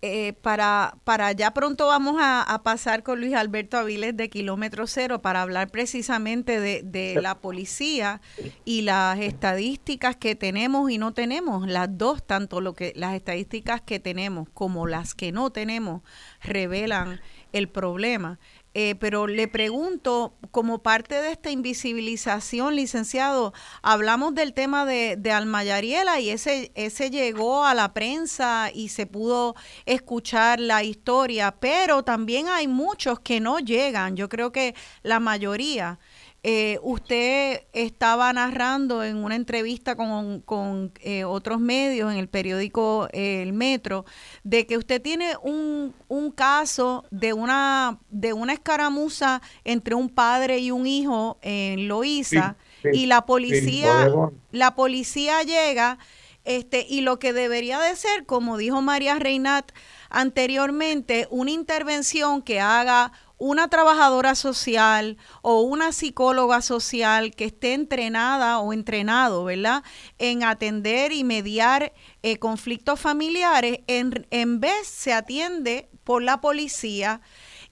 eh, 0.00 0.32
para, 0.42 0.96
para 1.02 1.32
ya 1.32 1.52
pronto 1.52 1.88
vamos 1.88 2.16
a, 2.20 2.60
pasar 2.62 3.02
con 3.02 3.20
Luis 3.20 3.34
Alberto 3.34 3.76
Aviles 3.76 4.16
de 4.16 4.30
Kilómetro 4.30 4.86
Cero 4.86 5.20
para 5.22 5.42
hablar 5.42 5.70
precisamente 5.70 6.60
de, 6.60 6.82
de, 6.84 7.20
la 7.20 7.40
policía 7.40 8.20
y 8.64 8.82
las 8.82 9.18
estadísticas 9.18 10.14
que 10.14 10.36
tenemos 10.36 10.88
y 10.90 10.98
no 10.98 11.14
tenemos, 11.14 11.66
las 11.66 11.98
dos, 11.98 12.24
tanto 12.24 12.60
lo 12.60 12.74
que 12.74 12.92
las 12.94 13.14
estadísticas 13.14 13.80
que 13.80 13.98
tenemos 13.98 14.48
como 14.54 14.86
las 14.86 15.16
que 15.16 15.32
no 15.32 15.50
tenemos 15.50 16.02
revelan 16.42 17.20
el 17.52 17.68
problema. 17.68 18.38
Eh, 18.80 18.94
pero 18.94 19.26
le 19.26 19.48
pregunto, 19.48 20.36
como 20.52 20.84
parte 20.84 21.20
de 21.20 21.32
esta 21.32 21.50
invisibilización, 21.50 22.76
licenciado, 22.76 23.52
hablamos 23.82 24.36
del 24.36 24.54
tema 24.54 24.86
de, 24.86 25.16
de 25.16 25.32
Almayariela 25.32 26.20
y 26.20 26.30
ese, 26.30 26.70
ese 26.76 27.10
llegó 27.10 27.64
a 27.64 27.74
la 27.74 27.92
prensa 27.92 28.70
y 28.72 28.90
se 28.90 29.06
pudo 29.06 29.56
escuchar 29.84 30.60
la 30.60 30.84
historia, 30.84 31.56
pero 31.58 32.04
también 32.04 32.46
hay 32.46 32.68
muchos 32.68 33.18
que 33.18 33.40
no 33.40 33.58
llegan, 33.58 34.14
yo 34.14 34.28
creo 34.28 34.52
que 34.52 34.76
la 35.02 35.18
mayoría. 35.18 35.98
Eh, 36.44 36.78
usted 36.82 37.62
estaba 37.72 38.32
narrando 38.32 39.02
en 39.02 39.16
una 39.16 39.34
entrevista 39.34 39.96
con, 39.96 40.92
eh, 41.00 41.24
otros 41.24 41.58
medios, 41.58 42.12
en 42.12 42.18
el 42.18 42.28
periódico 42.28 43.08
eh, 43.12 43.42
El 43.42 43.52
Metro, 43.52 44.04
de 44.44 44.64
que 44.64 44.76
usted 44.76 45.02
tiene 45.02 45.32
un, 45.42 45.94
caso 46.36 47.04
de 47.10 47.32
una, 47.32 47.98
de 48.08 48.32
una 48.32 48.52
escaramuza 48.52 49.42
entre 49.64 49.94
un 49.96 50.08
padre 50.08 50.58
y 50.58 50.70
un 50.70 50.86
hijo 50.86 51.38
en 51.42 51.88
Loíza 51.88 52.56
y 52.92 53.06
la 53.06 53.26
policía, 53.26 54.08
la 54.52 54.76
policía 54.76 55.42
llega 55.42 55.98
este, 56.44 56.86
y 56.88 57.02
lo 57.02 57.18
que 57.18 57.32
debería 57.32 57.78
de 57.78 57.94
ser, 57.96 58.24
como 58.24 58.56
dijo 58.56 58.80
María 58.80 59.18
Reinat 59.18 59.70
anteriormente, 60.08 61.26
una 61.30 61.50
intervención 61.50 62.40
que 62.40 62.60
haga 62.60 63.12
una 63.38 63.68
trabajadora 63.68 64.34
social 64.34 65.16
o 65.42 65.62
una 65.62 65.92
psicóloga 65.92 66.60
social 66.60 67.34
que 67.34 67.46
esté 67.46 67.72
entrenada 67.74 68.58
o 68.58 68.72
entrenado, 68.72 69.44
¿verdad?, 69.44 69.82
en 70.18 70.42
atender 70.42 71.12
y 71.12 71.24
mediar 71.24 71.92
eh, 72.22 72.38
conflictos 72.38 73.00
familiares, 73.00 73.80
en, 73.86 74.26
en 74.30 74.60
vez 74.60 74.86
se 74.86 75.12
atiende 75.12 75.88
por 76.04 76.22
la 76.22 76.40
policía 76.40 77.20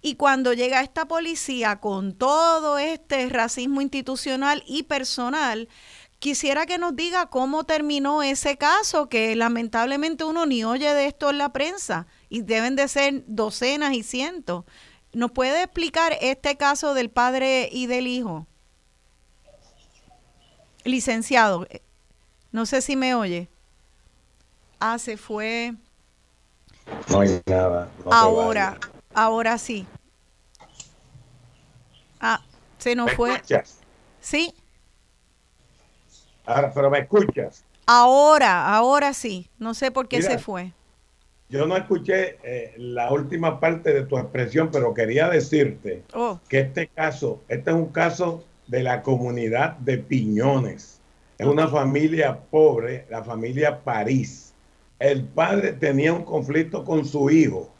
Y 0.02 0.14
cuando 0.16 0.52
llega 0.52 0.82
esta 0.82 1.08
policía 1.08 1.80
con 1.80 2.14
todo 2.14 2.78
este 2.78 3.28
racismo 3.28 3.80
institucional 3.80 4.62
y 4.66 4.84
personal, 4.84 5.68
quisiera 6.18 6.66
que 6.66 6.78
nos 6.78 6.94
diga 6.94 7.26
cómo 7.26 7.64
terminó 7.64 8.22
ese 8.22 8.56
caso, 8.56 9.08
que 9.08 9.34
lamentablemente 9.34 10.24
uno 10.24 10.46
ni 10.46 10.64
oye 10.64 10.92
de 10.94 11.06
esto 11.06 11.30
en 11.30 11.38
la 11.38 11.52
prensa 11.52 12.06
y 12.28 12.42
deben 12.42 12.76
de 12.76 12.88
ser 12.88 13.24
docenas 13.26 13.94
y 13.94 14.02
cientos. 14.02 14.64
¿Nos 15.16 15.30
puede 15.30 15.62
explicar 15.62 16.14
este 16.20 16.58
caso 16.58 16.92
del 16.92 17.08
padre 17.08 17.70
y 17.72 17.86
del 17.86 18.06
hijo? 18.06 18.46
Licenciado, 20.84 21.66
no 22.52 22.66
sé 22.66 22.82
si 22.82 22.96
me 22.96 23.14
oye. 23.14 23.48
Ah, 24.78 24.98
se 24.98 25.16
fue. 25.16 25.72
No 27.08 27.20
hay 27.20 27.40
nada. 27.46 27.88
ahora, 28.10 28.78
ahora 29.14 29.56
sí. 29.56 29.86
Ah, 32.20 32.42
se 32.76 32.94
nos 32.94 33.10
fue. 33.12 33.36
Escuchas? 33.36 33.78
Sí. 34.20 34.52
Ahora, 36.44 36.70
pero 36.74 36.90
me 36.90 36.98
escuchas. 36.98 37.64
Ahora, 37.86 38.68
ahora 38.68 39.14
sí. 39.14 39.48
No 39.58 39.72
sé 39.72 39.90
por 39.90 40.08
qué 40.08 40.20
se 40.20 40.36
fue. 40.36 40.74
Yo 41.49 41.64
no 41.66 41.76
escuché 41.76 42.38
eh, 42.42 42.74
la 42.76 43.12
última 43.12 43.61
parte 43.61 43.92
de 43.92 44.05
tu 44.05 44.18
expresión, 44.18 44.68
pero 44.72 44.92
quería 44.92 45.28
decirte 45.28 46.03
oh. 46.12 46.40
que 46.49 46.61
este 46.61 46.88
caso, 46.88 47.40
este 47.49 47.70
es 47.70 47.76
un 47.76 47.86
caso 47.86 48.44
de 48.66 48.82
la 48.82 49.03
comunidad 49.03 49.76
de 49.78 49.99
Piñones. 49.99 51.01
Es 51.38 51.47
una 51.47 51.68
familia 51.68 52.36
pobre, 52.51 53.07
la 53.11 53.22
familia 53.22 53.84
París. 53.84 54.55
El 54.99 55.22
padre 55.22 55.72
tenía 55.74 56.12
un 56.12 56.24
conflicto 56.24 56.84
con 56.84 57.05
su 57.05 57.30
hijo. 57.30 57.70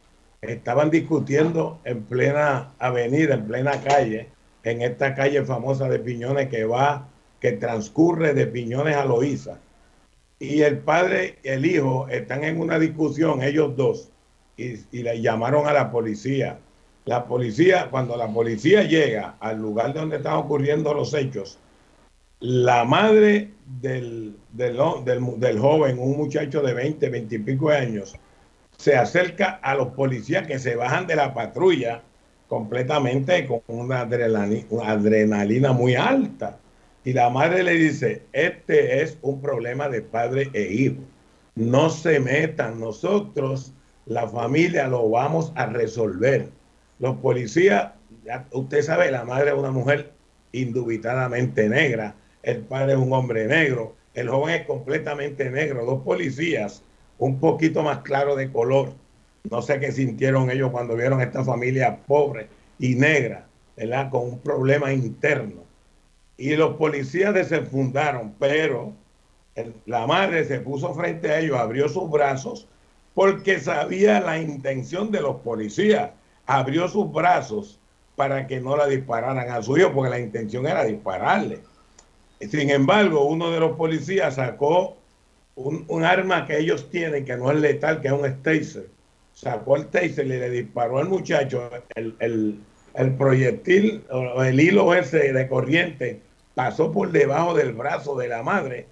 Estaban 0.43 0.91
discutiendo 0.91 1.81
en 1.85 2.05
plena 2.05 2.73
avenida, 2.79 3.35
en 3.35 3.49
plena 3.49 3.83
calle, 3.83 4.29
en 4.63 4.83
esta 4.83 5.15
calle 5.17 5.45
famosa 5.45 5.89
de 5.89 5.99
Piñones 5.99 6.49
que 6.51 6.65
va, 6.67 7.09
que 7.41 7.53
transcurre 7.53 8.33
de 8.33 8.47
Piñones 8.47 8.95
a 8.95 9.05
Loíza 9.05 9.59
y 10.39 10.63
el 10.63 10.79
padre 10.79 11.39
y 11.43 11.49
el 11.49 11.67
hijo 11.67 12.09
están 12.09 12.45
en 12.45 12.61
una 12.61 12.79
discusión, 12.79 13.43
ellos 13.43 13.77
dos, 13.77 14.11
y, 14.57 14.77
le 14.93 15.21
llamaron 15.21 15.67
a 15.67 15.73
la 15.73 15.91
policía. 15.91 16.59
La 17.05 17.25
policía, 17.27 17.89
cuando 17.91 18.17
la 18.17 18.29
policía 18.29 18.83
llega 18.83 19.37
al 19.41 19.61
lugar 19.61 19.95
donde 19.95 20.17
están 20.17 20.35
ocurriendo 20.35 20.93
los 20.93 21.15
hechos, 21.15 21.59
la 22.41 22.85
madre 22.85 23.51
del, 23.81 24.37
del, 24.53 24.79
del, 25.05 25.59
joven, 25.59 25.99
un 25.99 26.17
muchacho 26.17 26.63
de 26.63 26.75
20, 26.75 27.09
20 27.09 27.35
y 27.35 27.39
pico 27.39 27.71
años, 27.71 28.17
se 28.77 28.97
acerca 28.97 29.61
a 29.63 29.75
los 29.75 29.89
policías 29.89 30.47
que 30.47 30.59
se 30.59 30.75
bajan 30.75 31.07
de 31.07 31.17
la 31.17 31.33
patrulla 31.33 32.03
completamente 32.49 33.47
con 33.47 33.61
una 33.69 34.03
una 34.71 34.91
adrenalina 34.91 35.73
muy 35.73 35.95
alta 35.95 36.59
y 37.07 37.13
la 37.13 37.31
madre 37.31 37.63
le 37.63 37.75
dice, 37.75 38.23
este 38.33 39.01
es 39.01 39.17
un 39.23 39.41
problema 39.41 39.89
de 39.89 40.03
padre 40.03 40.51
e 40.53 40.63
hijo. 40.63 41.03
No 41.55 41.89
se 41.89 42.19
metan, 42.19 42.81
nosotros, 42.81 43.73
la 44.07 44.27
familia, 44.27 44.89
lo 44.89 45.09
vamos 45.09 45.53
a 45.55 45.67
resolver. 45.67 46.49
Los 46.99 47.19
policías, 47.19 47.93
usted 48.51 48.83
sabe, 48.83 49.13
la 49.13 49.25
madre 49.25 49.51
es 49.51 49.57
una 49.57 49.71
mujer 49.71 50.15
indubitadamente 50.51 51.69
negra, 51.69 52.17
el 52.43 52.63
padre 52.63 52.95
es 52.95 52.99
un 52.99 53.13
hombre 53.13 53.47
negro, 53.47 53.95
el 54.15 54.29
joven 54.29 54.63
es 54.63 54.67
completamente 54.67 55.49
negro, 55.49 55.87
dos 55.87 56.03
policías 56.03 56.83
un 57.19 57.39
poquito 57.39 57.85
más 57.85 57.99
claro 57.99 58.35
de 58.35 58.51
color. 58.51 58.95
No 59.49 59.63
sé 59.63 59.79
qué 59.79 59.93
sintieron 59.93 60.51
ellos 60.51 60.73
cuando 60.73 60.97
vieron 60.97 61.21
a 61.21 61.23
esta 61.23 61.45
familia 61.45 61.99
pobre 62.05 62.49
y 62.81 62.97
negra, 62.97 63.47
¿verdad? 63.77 64.11
Con 64.11 64.25
un 64.25 64.41
problema 64.41 64.93
interno 64.93 65.66
y 66.37 66.55
los 66.57 66.77
policías 66.77 67.35
desenfundaron, 67.35 68.35
pero 68.39 68.93
la 69.87 70.07
madre 70.07 70.45
se 70.45 70.61
puso 70.61 70.95
frente 70.95 71.31
a 71.31 71.39
ellos, 71.39 71.59
abrió 71.59 71.89
sus 71.89 72.11
brazos, 72.11 72.69
porque 73.15 73.59
sabía 73.59 74.21
la 74.21 74.39
intención 74.39 75.11
de 75.11 75.23
los 75.23 75.37
policías. 75.37 76.11
Abrió 76.47 76.89
sus 76.89 77.11
brazos 77.11 77.81
para 78.15 78.47
que 78.47 78.61
no 78.61 78.77
la 78.77 78.87
dispararan 78.87 79.51
a 79.51 79.63
su 79.63 79.79
hijo, 79.79 79.93
porque 79.95 80.11
la 80.11 80.21
intención 80.21 80.67
era 80.67 80.85
dispararle. 80.85 81.61
Sin 82.41 82.69
embargo, 82.69 83.25
uno 83.25 83.51
de 83.51 83.61
los 83.61 83.77
policías 83.77 84.35
sacó 84.35 84.99
un, 85.55 86.05
arma 86.05 86.47
que 86.47 86.59
ellos 86.59 86.91
tienen, 86.91 87.25
que 87.25 87.37
no 87.37 87.51
es 87.51 87.59
letal, 87.59 88.03
que 88.03 88.09
es 88.09 88.13
un 88.13 88.43
taser. 88.43 88.91
Sacó 89.33 89.77
el 89.77 89.87
taser 89.87 90.27
y 90.27 90.29
le 90.29 90.51
disparó 90.51 90.99
al 90.99 91.09
muchacho. 91.09 91.71
El, 91.95 92.15
el, 92.21 92.61
el 92.97 93.15
proyectil 93.15 94.05
el 94.45 94.61
hilo 94.61 94.95
ese 94.95 95.33
de 95.33 95.49
corriente 95.49 96.21
pasó 96.57 96.91
por 96.91 97.13
debajo 97.13 97.53
del 97.53 97.75
brazo 97.75 98.17
de 98.17 98.29
la 98.29 98.43
madre 98.43 98.87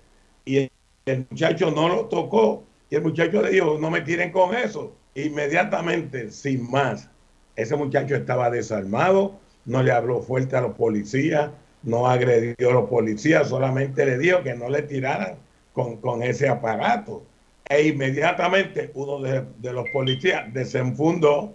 y 0.44 0.70
el 1.06 1.26
muchacho 1.30 1.70
no 1.70 1.88
lo 1.88 2.04
tocó 2.08 2.62
y 2.90 2.96
el 2.96 3.02
muchacho 3.02 3.40
le 3.40 3.52
dijo, 3.52 3.78
no 3.80 3.90
me 3.90 4.02
tiren 4.02 4.30
con 4.30 4.54
eso. 4.54 4.94
Inmediatamente, 5.14 6.30
sin 6.30 6.70
más, 6.70 7.08
ese 7.56 7.74
muchacho 7.74 8.16
estaba 8.16 8.50
desarmado, 8.50 9.40
no 9.64 9.82
le 9.82 9.92
habló 9.92 10.20
fuerte 10.20 10.56
a 10.56 10.60
los 10.60 10.74
policías, 10.74 11.52
no 11.82 12.06
agredió 12.06 12.68
a 12.68 12.74
los 12.74 12.90
policías, 12.90 13.48
solamente 13.48 14.04
le 14.04 14.18
dijo 14.18 14.42
que 14.42 14.54
no 14.54 14.68
le 14.68 14.82
tiraran 14.82 15.36
con, 15.72 16.22
ese 16.22 16.50
aparato. 16.50 17.24
E 17.66 17.86
inmediatamente 17.86 18.90
uno 18.92 19.20
de, 19.20 19.42
de 19.56 19.72
los 19.72 19.88
policías 19.88 20.52
desenfundó 20.52 21.54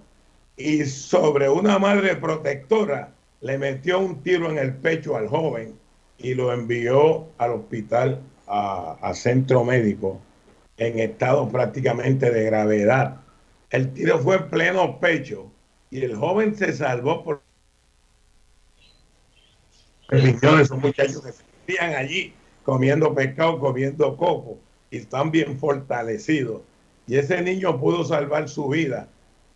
y 0.57 0.85
sobre 0.85 1.49
una 1.49 1.77
madre 1.77 2.15
protectora 2.15 3.13
le 3.41 3.59
metió 3.59 3.99
un 3.99 4.23
tiro 4.23 4.49
en 4.49 4.57
el 4.57 4.73
pecho 4.73 5.15
al 5.15 5.27
joven 5.27 5.77
y 6.19 6.33
lo 6.33 6.53
envió 6.53 7.27
al 7.37 7.51
hospital, 7.51 8.21
a, 8.47 9.11
centro 9.13 9.63
médico, 9.63 10.19
en 10.77 10.99
estado 10.99 11.47
prácticamente 11.49 12.31
de 12.31 12.45
gravedad. 12.45 13.21
El 13.69 13.93
tiro 13.93 14.19
fue 14.19 14.37
en 14.37 14.49
pleno 14.49 14.99
pecho 14.99 15.51
y 15.91 16.03
el 16.03 16.15
joven 16.15 16.55
se 16.55 16.73
salvó 16.73 17.23
por 17.23 17.41
esos 20.09 20.77
muchachos 20.79 21.21
que 21.21 21.31
vivían 21.67 21.95
allí 21.95 22.33
comiendo 22.63 23.13
pescado, 23.13 23.59
comiendo 23.59 24.17
coco 24.17 24.57
y 24.89 24.97
están 24.97 25.31
bien 25.31 25.57
fortalecidos. 25.59 26.61
Y 27.07 27.17
ese 27.17 27.41
niño 27.41 27.79
pudo 27.79 28.03
salvar 28.03 28.49
su 28.49 28.69
vida, 28.69 29.07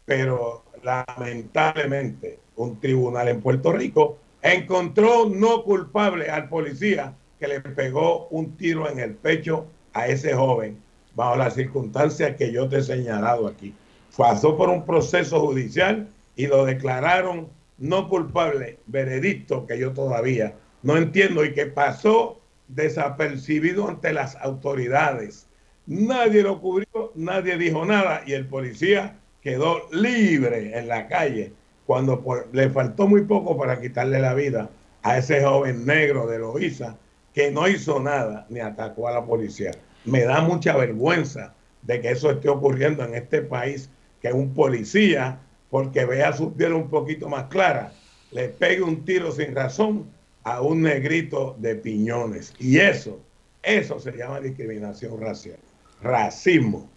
pero 0.05 0.63
lamentablemente 0.83 2.39
un 2.55 2.79
tribunal 2.79 3.27
en 3.29 3.41
Puerto 3.41 3.71
Rico 3.71 4.17
encontró 4.43 5.29
no 5.29 5.63
culpable 5.63 6.29
al 6.29 6.49
policía 6.49 7.15
que 7.39 7.47
le 7.47 7.61
pegó 7.61 8.27
un 8.27 8.55
tiro 8.57 8.89
en 8.89 8.99
el 8.99 9.15
pecho 9.15 9.65
a 9.93 10.07
ese 10.07 10.33
joven 10.33 10.77
bajo 11.15 11.37
las 11.37 11.55
circunstancias 11.55 12.35
que 12.35 12.51
yo 12.51 12.67
te 12.67 12.79
he 12.79 12.83
señalado 12.83 13.47
aquí. 13.47 13.73
Pasó 14.15 14.57
por 14.57 14.69
un 14.69 14.85
proceso 14.85 15.39
judicial 15.39 16.07
y 16.35 16.47
lo 16.47 16.65
declararon 16.65 17.47
no 17.77 18.09
culpable, 18.09 18.79
veredicto 18.85 19.65
que 19.65 19.79
yo 19.79 19.93
todavía 19.93 20.53
no 20.83 20.97
entiendo 20.97 21.45
y 21.45 21.53
que 21.53 21.65
pasó 21.65 22.39
desapercibido 22.67 23.87
ante 23.87 24.13
las 24.13 24.35
autoridades. 24.37 25.47
Nadie 25.85 26.43
lo 26.43 26.59
cubrió, 26.59 27.11
nadie 27.15 27.57
dijo 27.57 27.85
nada 27.85 28.23
y 28.25 28.33
el 28.33 28.47
policía 28.47 29.17
quedó 29.41 29.87
libre 29.91 30.77
en 30.77 30.87
la 30.87 31.07
calle 31.07 31.53
cuando 31.85 32.23
le 32.51 32.69
faltó 32.69 33.07
muy 33.07 33.23
poco 33.23 33.57
para 33.57 33.79
quitarle 33.79 34.19
la 34.19 34.33
vida 34.33 34.69
a 35.01 35.17
ese 35.17 35.43
joven 35.43 35.85
negro 35.85 36.27
de 36.27 36.39
Loíza 36.39 36.95
que 37.33 37.51
no 37.51 37.67
hizo 37.67 37.99
nada 37.99 38.45
ni 38.49 38.59
atacó 38.59 39.07
a 39.07 39.13
la 39.13 39.25
policía. 39.25 39.71
Me 40.05 40.23
da 40.23 40.41
mucha 40.41 40.75
vergüenza 40.75 41.53
de 41.81 41.99
que 41.99 42.11
eso 42.11 42.31
esté 42.31 42.49
ocurriendo 42.49 43.03
en 43.03 43.15
este 43.15 43.41
país, 43.41 43.89
que 44.21 44.31
un 44.31 44.53
policía, 44.53 45.39
porque 45.69 46.05
vea 46.05 46.31
su 46.33 46.53
piel 46.53 46.73
un 46.73 46.89
poquito 46.89 47.27
más 47.27 47.45
clara, 47.45 47.91
le 48.31 48.49
pegue 48.49 48.81
un 48.81 49.03
tiro 49.03 49.31
sin 49.31 49.53
razón 49.53 50.05
a 50.43 50.61
un 50.61 50.83
negrito 50.83 51.55
de 51.59 51.75
piñones. 51.75 52.53
Y 52.59 52.77
eso, 52.77 53.19
eso 53.63 53.99
se 53.99 54.11
llama 54.11 54.39
discriminación 54.39 55.19
racial, 55.19 55.57
racismo. 56.01 56.89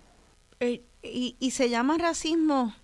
Eh, 0.60 0.82
y, 1.02 1.36
y 1.40 1.50
se 1.50 1.68
llama 1.68 1.98
racismo 1.98 2.74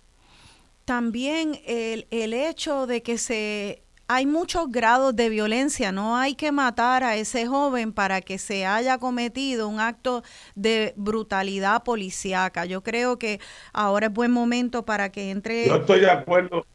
también 0.85 1.59
el, 1.65 2.07
el 2.11 2.33
hecho 2.33 2.87
de 2.87 3.01
que 3.01 3.17
se 3.17 3.83
hay 4.07 4.25
muchos 4.25 4.69
grados 4.69 5.15
de 5.15 5.29
violencia, 5.29 5.91
no 5.91 6.17
hay 6.17 6.35
que 6.35 6.51
matar 6.51 7.03
a 7.03 7.15
ese 7.15 7.47
joven 7.47 7.93
para 7.93 8.21
que 8.21 8.37
se 8.37 8.65
haya 8.65 8.97
cometido 8.97 9.67
un 9.67 9.79
acto 9.79 10.23
de 10.55 10.93
brutalidad 10.97 11.83
policíaca. 11.83 12.65
Yo 12.65 12.83
creo 12.83 13.17
que 13.17 13.39
ahora 13.71 14.07
es 14.07 14.13
buen 14.13 14.31
momento 14.31 14.83
para 14.83 15.09
que 15.09 15.31
entre... 15.31 15.67
Yo 15.67 15.77
estoy 15.77 16.01
de 16.01 16.11
acuerdo. 16.11 16.65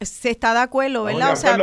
Se 0.00 0.30
está 0.30 0.52
de 0.52 0.60
acuerdo, 0.60 1.04
¿verdad? 1.04 1.32
o 1.32 1.36
sea, 1.36 1.56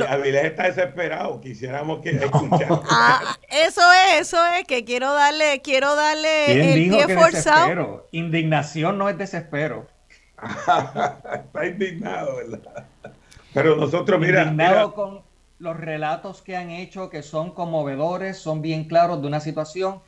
Avilés 0.00 0.44
está 0.44 0.64
desesperado, 0.64 1.40
quisiéramos 1.40 2.00
que 2.00 2.10
escuchar. 2.10 2.68
Ah, 2.90 3.36
eso 3.48 3.80
es, 3.92 4.22
eso 4.22 4.38
es, 4.58 4.64
que 4.66 4.84
quiero 4.84 5.12
darle, 5.12 5.60
quiero 5.62 5.94
darle 5.94 6.72
el 6.74 6.90
pie 6.90 7.14
forzado. 7.14 8.06
Indignación 8.12 8.98
no 8.98 9.08
es 9.08 9.18
desespero. 9.18 9.86
Está 10.42 11.66
indignado, 11.66 12.36
¿verdad? 12.36 12.86
Pero 13.54 13.76
nosotros, 13.76 14.20
mira, 14.20 14.42
indignado 14.42 14.94
con 14.94 15.22
los 15.58 15.76
relatos 15.76 16.42
que 16.42 16.56
han 16.56 16.70
hecho, 16.70 17.10
que 17.10 17.22
son 17.22 17.52
conmovedores, 17.52 18.38
son 18.38 18.62
bien 18.62 18.84
claros 18.84 19.20
de 19.20 19.28
una 19.28 19.40
situación 19.40 20.00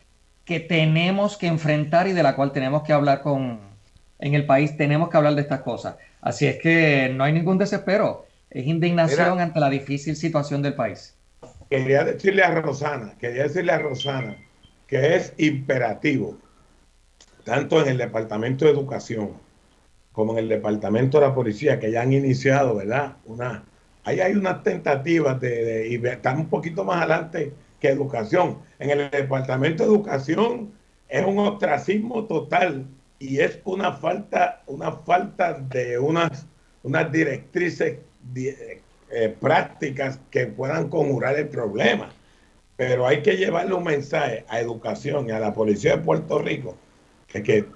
que 0.45 0.61
tenemos 0.61 1.37
que 1.37 1.47
enfrentar 1.47 2.07
y 2.07 2.13
de 2.13 2.23
la 2.23 2.35
cual 2.37 2.53
tenemos 2.53 2.83
que 2.83 2.93
hablar 2.93 3.23
con 3.23 3.61
en 4.19 4.35
el 4.35 4.47
país, 4.47 4.77
tenemos 4.77 5.11
que 5.11 5.17
hablar 5.17 5.35
de 5.35 5.43
estas 5.43 5.61
cosas. 5.61 5.97
Así 6.21 6.47
es 6.47 6.59
que 6.59 7.13
no 7.15 7.25
hay 7.25 7.33
ningún 7.33 7.59
desespero, 7.59 8.27
es 8.55 8.67
indignación 8.67 9.41
ante 9.41 9.59
la 9.59 9.69
difícil 9.69 10.15
situación 10.15 10.63
del 10.63 10.75
país. 10.75 11.17
Quería 11.69 12.05
decirle 12.05 12.43
a 12.45 12.61
Rosana, 12.61 13.15
quería 13.19 13.43
decirle 13.43 13.73
a 13.73 13.79
Rosana 13.79 14.37
que 14.87 15.17
es 15.17 15.35
imperativo, 15.39 16.39
tanto 17.43 17.83
en 17.83 17.89
el 17.89 17.99
Departamento 17.99 18.65
de 18.65 18.71
Educación 18.71 19.33
como 20.13 20.33
en 20.33 20.39
el 20.39 20.49
Departamento 20.49 21.19
de 21.19 21.27
la 21.27 21.35
Policía, 21.35 21.81
que 21.81 21.91
ya 21.91 22.03
han 22.03 22.13
iniciado, 22.13 22.77
¿verdad? 22.77 23.17
Una, 23.25 23.65
ahí 24.05 24.21
hay 24.21 24.35
unas 24.35 24.63
tentativas 24.63 25.41
de, 25.41 25.65
de 25.65 25.89
y 25.89 26.07
están 26.07 26.39
un 26.39 26.49
poquito 26.49 26.85
más 26.85 26.99
adelante 26.99 27.53
que 27.81 27.89
educación. 27.89 28.59
En 28.79 28.91
el 28.91 29.11
Departamento 29.11 29.83
de 29.83 29.89
Educación 29.89 30.73
es 31.09 31.27
un 31.27 31.41
ostracismo 31.41 32.25
total 32.27 32.87
y 33.19 33.41
es 33.41 33.59
una 33.65 33.95
falta, 33.95 34.63
una 34.67 34.93
falta 34.93 35.55
de 35.55 35.99
unas, 35.99 36.47
unas 36.85 37.11
directrices 37.11 37.99
eh, 38.35 39.37
prácticas 39.41 40.19
que 40.31 40.47
puedan 40.47 40.89
conjurar 40.89 41.39
el 41.39 41.49
problema. 41.49 42.11
Pero 42.77 43.07
hay 43.07 43.23
que 43.23 43.37
llevarle 43.37 43.75
un 43.75 43.85
mensaje 43.85 44.45
a 44.49 44.59
educación 44.61 45.29
y 45.29 45.33
a 45.33 45.39
la 45.39 45.55
policía 45.55 45.97
de 45.97 46.03
Puerto 46.03 46.39
Rico 46.39 46.77
que, 47.29 47.43
que 47.43 47.67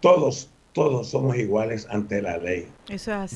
todos, 0.00 0.50
todos 0.72 1.08
somos 1.08 1.36
iguales 1.36 1.86
ante 1.90 2.22
la 2.22 2.38
ley. 2.38 2.68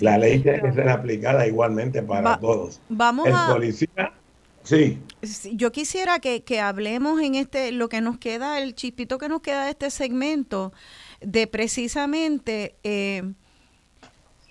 La 0.01 0.19
ley 0.19 0.41
tiene 0.41 0.63
que 0.63 0.73
ser 0.73 0.89
aplicada 0.89 1.47
igualmente 1.47 2.03
para 2.03 2.39
todos. 2.39 2.81
Vamos 2.89 3.29
el 3.29 3.35
policía, 3.53 4.13
sí. 4.65 5.01
Yo 5.53 5.71
quisiera 5.71 6.19
que, 6.19 6.43
que, 6.43 6.61
hablemos 6.61 7.21
en 7.21 7.37
este, 7.37 7.71
lo 7.73 7.89
que 7.89 8.01
nos 8.01 8.19
queda, 8.19 8.61
el 8.61 8.75
chispito 8.75 9.19
que 9.19 9.29
nos 9.29 9.41
queda 9.41 9.65
de 9.65 9.71
este 9.71 9.91
segmento, 9.91 10.73
de 11.21 11.47
precisamente 11.47 12.75
eh, 12.83 13.23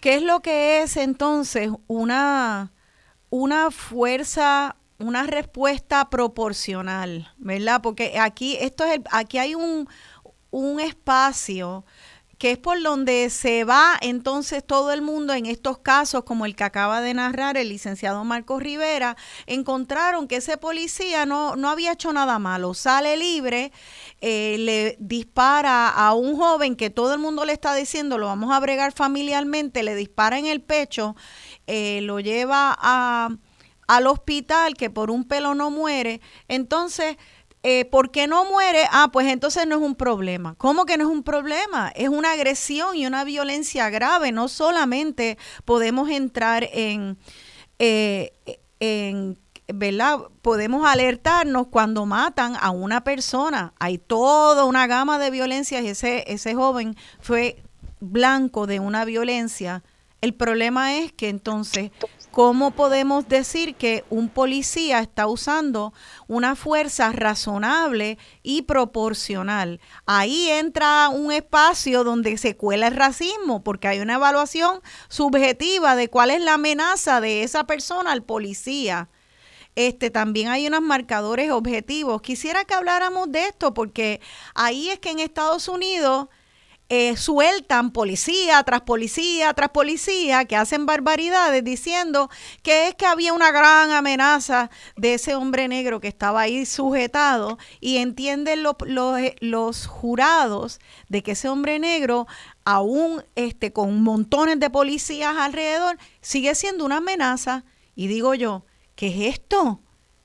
qué 0.01 0.15
es 0.15 0.23
lo 0.23 0.41
que 0.41 0.81
es 0.83 0.97
entonces 0.97 1.69
una 1.87 2.73
una 3.31 3.71
fuerza, 3.71 4.75
una 4.99 5.23
respuesta 5.23 6.09
proporcional, 6.09 7.31
¿verdad? 7.37 7.81
Porque 7.81 8.19
aquí 8.19 8.57
esto 8.59 8.83
es 8.83 8.99
aquí 9.09 9.39
hay 9.39 9.55
un, 9.55 9.87
un 10.51 10.79
espacio 10.79 11.85
que 12.41 12.53
es 12.53 12.57
por 12.57 12.81
donde 12.81 13.29
se 13.29 13.65
va 13.65 13.99
entonces 14.01 14.65
todo 14.65 14.91
el 14.91 15.03
mundo 15.03 15.31
en 15.33 15.45
estos 15.45 15.77
casos, 15.77 16.23
como 16.23 16.47
el 16.47 16.55
que 16.55 16.63
acaba 16.63 16.99
de 16.99 17.13
narrar 17.13 17.55
el 17.55 17.69
licenciado 17.69 18.23
Marcos 18.23 18.63
Rivera, 18.63 19.15
encontraron 19.45 20.27
que 20.27 20.37
ese 20.37 20.57
policía 20.57 21.27
no, 21.27 21.55
no 21.55 21.69
había 21.69 21.91
hecho 21.91 22.11
nada 22.13 22.39
malo, 22.39 22.73
sale 22.73 23.15
libre, 23.15 23.71
eh, 24.21 24.55
le 24.57 24.97
dispara 24.99 25.87
a 25.89 26.15
un 26.15 26.35
joven 26.35 26.75
que 26.75 26.89
todo 26.89 27.13
el 27.13 27.19
mundo 27.19 27.45
le 27.45 27.53
está 27.53 27.75
diciendo, 27.75 28.17
lo 28.17 28.25
vamos 28.25 28.51
a 28.51 28.59
bregar 28.59 28.91
familiarmente, 28.91 29.83
le 29.83 29.93
dispara 29.93 30.39
en 30.39 30.47
el 30.47 30.61
pecho 30.61 31.15
eh, 31.67 32.01
lo 32.01 32.19
lleva 32.19 32.75
a, 32.75 33.29
al 33.85 34.07
hospital, 34.07 34.73
que 34.73 34.89
por 34.89 35.11
un 35.11 35.25
pelo 35.25 35.53
no 35.53 35.69
muere, 35.69 36.21
entonces, 36.47 37.17
eh, 37.63 37.85
¿por 37.85 38.11
qué 38.11 38.27
no 38.27 38.45
muere? 38.45 38.87
Ah, 38.91 39.09
pues 39.11 39.27
entonces 39.27 39.67
no 39.67 39.75
es 39.75 39.81
un 39.81 39.95
problema. 39.95 40.55
¿Cómo 40.57 40.85
que 40.85 40.97
no 40.97 41.03
es 41.05 41.09
un 41.09 41.23
problema? 41.23 41.91
Es 41.95 42.09
una 42.09 42.31
agresión 42.31 42.95
y 42.95 43.05
una 43.05 43.23
violencia 43.23 43.89
grave. 43.89 44.31
No 44.31 44.47
solamente 44.47 45.37
podemos 45.65 46.09
entrar 46.09 46.67
en, 46.73 47.17
eh, 47.79 48.33
en 48.79 49.37
¿verdad? 49.67 50.19
Podemos 50.41 50.87
alertarnos 50.87 51.67
cuando 51.67 52.05
matan 52.05 52.55
a 52.59 52.71
una 52.71 53.03
persona. 53.03 53.73
Hay 53.79 53.97
toda 53.97 54.65
una 54.65 54.87
gama 54.87 55.19
de 55.19 55.29
violencias 55.29 55.83
y 55.83 55.89
ese, 55.89 56.23
ese 56.27 56.55
joven 56.55 56.95
fue 57.19 57.63
blanco 57.99 58.65
de 58.65 58.79
una 58.79 59.05
violencia 59.05 59.83
el 60.21 60.35
problema 60.35 60.97
es 60.97 61.11
que 61.11 61.29
entonces, 61.29 61.89
¿cómo 62.31 62.71
podemos 62.71 63.27
decir 63.27 63.75
que 63.75 64.03
un 64.09 64.29
policía 64.29 64.99
está 64.99 65.27
usando 65.27 65.93
una 66.27 66.55
fuerza 66.55 67.11
razonable 67.11 68.17
y 68.41 68.63
proporcional? 68.63 69.79
Ahí 70.05 70.49
entra 70.49 71.09
un 71.09 71.31
espacio 71.31 72.03
donde 72.03 72.37
se 72.37 72.55
cuela 72.55 72.87
el 72.87 72.95
racismo, 72.95 73.63
porque 73.63 73.87
hay 73.87 73.99
una 73.99 74.15
evaluación 74.15 74.81
subjetiva 75.09 75.95
de 75.95 76.07
cuál 76.07 76.31
es 76.31 76.41
la 76.41 76.53
amenaza 76.55 77.21
de 77.21 77.43
esa 77.43 77.65
persona 77.65 78.11
al 78.11 78.23
policía. 78.23 79.09
Este, 79.75 80.09
también 80.09 80.49
hay 80.49 80.67
unos 80.67 80.81
marcadores 80.81 81.51
objetivos. 81.51 82.21
Quisiera 82.21 82.65
que 82.65 82.73
habláramos 82.73 83.31
de 83.31 83.45
esto 83.45 83.73
porque 83.73 84.19
ahí 84.53 84.89
es 84.89 84.99
que 84.99 85.11
en 85.11 85.19
Estados 85.19 85.67
Unidos 85.67 86.27
eh, 86.93 87.15
sueltan 87.15 87.91
policía 87.91 88.61
tras 88.63 88.81
policía 88.81 89.53
tras 89.53 89.69
policía 89.69 90.43
que 90.43 90.57
hacen 90.57 90.85
barbaridades 90.85 91.63
diciendo 91.63 92.29
que 92.63 92.89
es 92.89 92.95
que 92.95 93.05
había 93.05 93.31
una 93.31 93.49
gran 93.49 93.91
amenaza 93.91 94.69
de 94.97 95.13
ese 95.13 95.33
hombre 95.33 95.69
negro 95.69 96.01
que 96.01 96.09
estaba 96.09 96.41
ahí 96.41 96.65
sujetado 96.65 97.57
y 97.79 97.99
entienden 97.99 98.61
los 98.61 99.87
jurados 99.87 100.81
de 101.07 101.23
que 101.23 101.31
ese 101.31 101.47
hombre 101.47 101.79
negro 101.79 102.27
aún 102.65 103.23
este, 103.35 103.71
con 103.71 104.03
montones 104.03 104.59
de 104.59 104.69
policías 104.69 105.37
alrededor 105.37 105.97
sigue 106.19 106.55
siendo 106.55 106.83
una 106.83 106.97
amenaza 106.97 107.63
y 107.95 108.07
digo 108.07 108.33
yo, 108.33 108.65
¿qué 108.95 109.07
es 109.07 109.35
esto? 109.35 109.79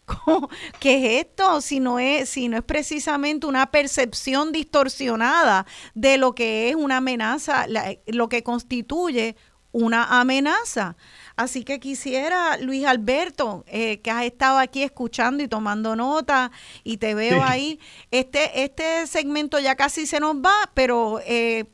¿Qué 0.81 1.19
es 1.19 1.27
esto? 1.27 1.61
Si 1.61 1.81
no 1.81 1.99
es, 1.99 2.29
si 2.29 2.49
no 2.49 2.59
es 2.59 2.65
precisamente 2.65 3.47
una 3.47 3.71
percepción 3.71 4.53
distorsionada 4.53 5.67
de 5.95 6.19
lo 6.19 6.35
que 6.35 6.71
es 6.71 6.77
una 6.77 6.99
amenaza, 6.99 7.67
lo 8.07 8.29
que 8.29 8.43
constituye 8.43 9.37
una 9.73 10.21
amenaza. 10.21 10.97
Así 11.37 11.63
que 11.65 11.81
quisiera, 11.81 12.57
Luis 12.57 12.87
Alberto, 12.87 13.65
eh, 13.67 14.01
que 14.01 14.11
has 14.11 14.25
estado 14.25 14.59
aquí 14.59 14.83
escuchando 14.83 15.43
y 15.43 15.49
tomando 15.49 15.95
nota 15.95 16.51
y 16.83 16.97
te 16.97 17.15
veo 17.15 17.43
ahí. 17.43 17.79
Este, 18.11 18.65
este 18.65 19.07
segmento 19.07 19.59
ya 19.59 19.75
casi 19.75 20.07
se 20.07 20.19
nos 20.19 20.37
va, 20.37 20.55
pero 20.73 21.21
eh, 21.27 21.67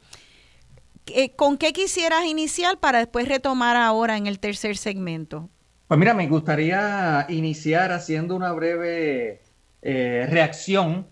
eh, 1.06 1.30
¿con 1.36 1.58
qué 1.58 1.72
quisieras 1.72 2.24
iniciar 2.24 2.80
para 2.80 2.98
después 2.98 3.28
retomar 3.28 3.76
ahora 3.76 4.16
en 4.16 4.26
el 4.26 4.40
tercer 4.40 4.76
segmento? 4.76 5.48
Pues 5.92 5.98
mira, 5.98 6.14
me 6.14 6.26
gustaría 6.26 7.26
iniciar 7.28 7.92
haciendo 7.92 8.34
una 8.34 8.50
breve 8.52 9.42
eh, 9.82 10.26
reacción 10.26 11.06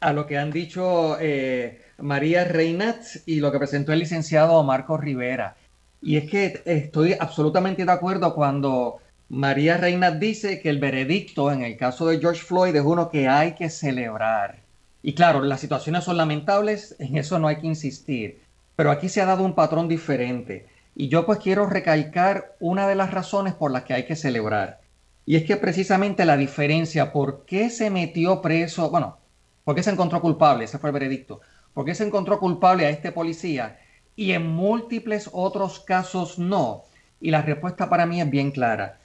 a 0.00 0.12
lo 0.12 0.26
que 0.26 0.36
han 0.36 0.50
dicho 0.50 1.16
eh, 1.20 1.80
María 1.98 2.42
Reinat 2.42 3.04
y 3.24 3.38
lo 3.38 3.52
que 3.52 3.60
presentó 3.60 3.92
el 3.92 4.00
licenciado 4.00 4.60
Marco 4.64 4.96
Rivera. 4.96 5.54
Y 6.02 6.16
es 6.16 6.28
que 6.28 6.60
estoy 6.64 7.14
absolutamente 7.20 7.84
de 7.84 7.92
acuerdo 7.92 8.34
cuando 8.34 8.96
María 9.28 9.76
Reinat 9.76 10.14
dice 10.14 10.60
que 10.60 10.70
el 10.70 10.80
veredicto 10.80 11.52
en 11.52 11.62
el 11.62 11.76
caso 11.76 12.08
de 12.08 12.18
George 12.18 12.42
Floyd 12.42 12.74
es 12.74 12.82
uno 12.82 13.08
que 13.08 13.28
hay 13.28 13.54
que 13.54 13.70
celebrar. 13.70 14.58
Y 15.04 15.14
claro, 15.14 15.40
las 15.40 15.60
situaciones 15.60 16.02
son 16.02 16.16
lamentables, 16.16 16.96
en 16.98 17.16
eso 17.16 17.38
no 17.38 17.46
hay 17.46 17.58
que 17.58 17.68
insistir, 17.68 18.40
pero 18.74 18.90
aquí 18.90 19.08
se 19.08 19.20
ha 19.20 19.24
dado 19.24 19.44
un 19.44 19.54
patrón 19.54 19.86
diferente. 19.86 20.66
Y 20.98 21.08
yo 21.08 21.26
pues 21.26 21.40
quiero 21.40 21.66
recalcar 21.66 22.56
una 22.58 22.88
de 22.88 22.94
las 22.94 23.10
razones 23.10 23.52
por 23.52 23.70
las 23.70 23.84
que 23.84 23.92
hay 23.92 24.06
que 24.06 24.16
celebrar. 24.16 24.80
Y 25.26 25.36
es 25.36 25.44
que 25.44 25.58
precisamente 25.58 26.24
la 26.24 26.38
diferencia, 26.38 27.12
¿por 27.12 27.44
qué 27.44 27.68
se 27.68 27.90
metió 27.90 28.40
preso? 28.40 28.88
Bueno, 28.88 29.18
¿por 29.62 29.74
qué 29.74 29.82
se 29.82 29.90
encontró 29.90 30.22
culpable? 30.22 30.64
Ese 30.64 30.78
fue 30.78 30.88
el 30.88 30.94
veredicto. 30.94 31.42
¿Por 31.74 31.84
qué 31.84 31.94
se 31.94 32.06
encontró 32.06 32.40
culpable 32.40 32.86
a 32.86 32.88
este 32.88 33.12
policía 33.12 33.78
y 34.16 34.32
en 34.32 34.46
múltiples 34.46 35.28
otros 35.34 35.80
casos 35.80 36.38
no? 36.38 36.84
Y 37.20 37.30
la 37.30 37.42
respuesta 37.42 37.90
para 37.90 38.06
mí 38.06 38.22
es 38.22 38.30
bien 38.30 38.50
clara. 38.50 38.98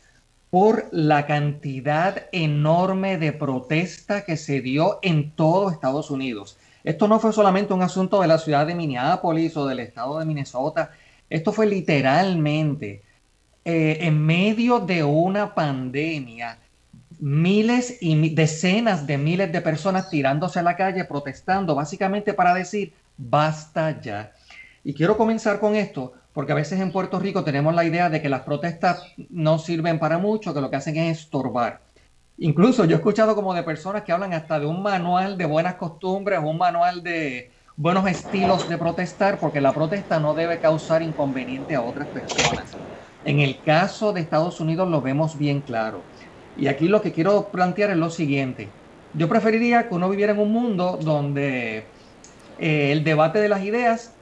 Por 0.50 0.88
la 0.94 1.26
cantidad 1.26 2.28
enorme 2.32 3.18
de 3.18 3.34
protesta 3.34 4.24
que 4.24 4.38
se 4.38 4.62
dio 4.62 5.00
en 5.02 5.32
todo 5.32 5.70
Estados 5.70 6.10
Unidos. 6.10 6.58
Esto 6.86 7.10
no 7.10 7.20
fue 7.20 7.34
solamente 7.34 7.74
un 7.74 7.82
asunto 7.82 8.22
de 8.22 8.30
la 8.30 8.38
ciudad 8.38 8.66
de 8.66 8.76
Minneapolis 8.76 9.58
o 9.58 9.68
del 9.68 9.82
estado 9.82 10.20
de 10.20 10.26
Minnesota 10.26 10.92
esto 11.32 11.54
fue 11.54 11.66
literalmente 11.66 13.04
eh, 13.64 14.00
en 14.02 14.24
medio 14.26 14.82
de 14.82 15.04
una 15.06 15.56
pandemia, 15.56 16.60
miles 17.20 18.00
y 18.02 18.36
decenas 18.36 19.08
de 19.08 19.18
miles 19.18 19.50
de 19.52 19.62
personas 19.62 20.10
tirándose 20.10 20.60
a 20.60 20.64
la 20.64 20.76
calle 20.76 21.06
protestando, 21.06 21.74
básicamente 21.74 22.34
para 22.34 22.54
decir, 22.54 22.94
basta 23.18 24.02
ya. 24.02 24.34
Y 24.84 24.94
quiero 24.94 25.16
comenzar 25.16 25.62
con 25.62 25.76
esto, 25.76 26.14
porque 26.34 26.52
a 26.52 26.56
veces 26.56 26.82
en 26.82 26.92
Puerto 26.92 27.18
Rico 27.18 27.46
tenemos 27.46 27.74
la 27.74 27.86
idea 27.86 28.10
de 28.10 28.22
que 28.22 28.28
las 28.28 28.42
protestas 28.42 29.02
no 29.30 29.58
sirven 29.58 30.00
para 30.00 30.18
mucho, 30.18 30.54
que 30.54 30.60
lo 30.60 30.70
que 30.70 30.76
hacen 30.76 30.98
es 30.98 31.20
estorbar. 31.20 31.80
Incluso 32.40 32.84
yo 32.84 32.96
he 32.96 32.98
escuchado 32.98 33.36
como 33.36 33.54
de 33.54 33.64
personas 33.64 34.04
que 34.04 34.12
hablan 34.12 34.34
hasta 34.34 34.60
de 34.60 34.66
un 34.66 34.82
manual 34.82 35.38
de 35.38 35.46
buenas 35.46 35.76
costumbres, 35.76 36.40
un 36.44 36.58
manual 36.58 37.04
de 37.04 37.51
buenos 37.78 38.08
estilos 38.08 38.68
de 38.70 38.78
protestar, 38.78 39.40
porque 39.40 39.62
la 39.62 39.74
protesta 39.74 40.20
no 40.20 40.34
debe 40.34 40.60
causar 40.60 41.02
inconveniente 41.02 41.76
a 41.76 41.82
otras 41.82 42.08
personas. 42.08 42.72
En 43.24 43.40
el 43.40 43.62
caso 43.62 44.14
de 44.14 44.22
Estados 44.22 44.60
Unidos 44.60 44.90
lo 44.90 45.02
vemos 45.02 45.38
bien 45.38 45.62
claro. 45.62 46.02
Y 46.58 46.68
aquí 46.68 46.88
lo 46.88 47.02
que 47.02 47.12
quiero 47.12 47.50
plantear 47.50 47.92
es 47.92 47.98
lo 47.98 48.10
siguiente. 48.10 48.70
Yo 49.14 49.30
preferiría 49.30 49.88
que 49.88 49.96
uno 49.96 50.10
viviera 50.10 50.34
en 50.34 50.40
un 50.40 50.52
mundo 50.52 50.98
donde 51.02 51.86
eh, 52.60 52.92
el 52.92 53.04
debate 53.04 53.40
de 53.40 53.50
las 53.50 53.64
ideas 53.64 54.14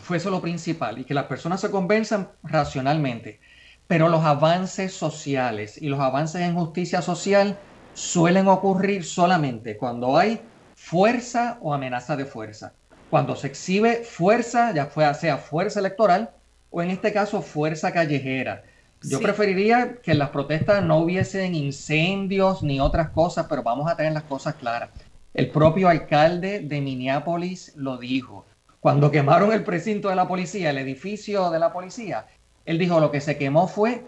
fuese 0.00 0.30
lo 0.30 0.40
principal 0.40 0.98
y 0.98 1.04
que 1.04 1.14
las 1.14 1.26
personas 1.26 1.60
se 1.60 1.70
convenzan 1.70 2.30
racionalmente. 2.42 3.40
Pero 3.86 4.08
los 4.08 4.24
avances 4.24 4.94
sociales 4.94 5.80
y 5.80 5.88
los 5.88 6.00
avances 6.00 6.42
en 6.42 6.54
justicia 6.54 7.02
social 7.02 7.58
suelen 7.94 8.48
ocurrir 8.48 9.04
solamente 9.04 9.76
cuando 9.76 10.16
hay 10.16 10.40
fuerza 10.74 11.58
o 11.60 11.74
amenaza 11.74 12.16
de 12.16 12.24
fuerza. 12.24 12.74
Cuando 13.12 13.36
se 13.36 13.48
exhibe 13.48 14.04
fuerza, 14.04 14.72
ya 14.72 14.88
sea 15.12 15.36
fuerza 15.36 15.80
electoral 15.80 16.30
o 16.70 16.80
en 16.80 16.88
este 16.88 17.12
caso 17.12 17.42
fuerza 17.42 17.92
callejera. 17.92 18.62
Yo 19.02 19.20
preferiría 19.20 19.96
que 20.02 20.12
en 20.12 20.18
las 20.18 20.30
protestas 20.30 20.82
no 20.82 20.96
hubiesen 20.96 21.54
incendios 21.54 22.62
ni 22.62 22.80
otras 22.80 23.10
cosas, 23.10 23.48
pero 23.50 23.62
vamos 23.62 23.90
a 23.90 23.98
tener 23.98 24.14
las 24.14 24.22
cosas 24.22 24.54
claras. 24.54 24.88
El 25.34 25.50
propio 25.50 25.90
alcalde 25.90 26.60
de 26.60 26.80
Minneapolis 26.80 27.74
lo 27.76 27.98
dijo. 27.98 28.46
Cuando 28.80 29.10
quemaron 29.10 29.52
el 29.52 29.62
precinto 29.62 30.08
de 30.08 30.16
la 30.16 30.26
policía, 30.26 30.70
el 30.70 30.78
edificio 30.78 31.50
de 31.50 31.58
la 31.58 31.70
policía, 31.70 32.24
él 32.64 32.78
dijo 32.78 32.98
lo 32.98 33.10
que 33.10 33.20
se 33.20 33.36
quemó 33.36 33.68
fue 33.68 34.04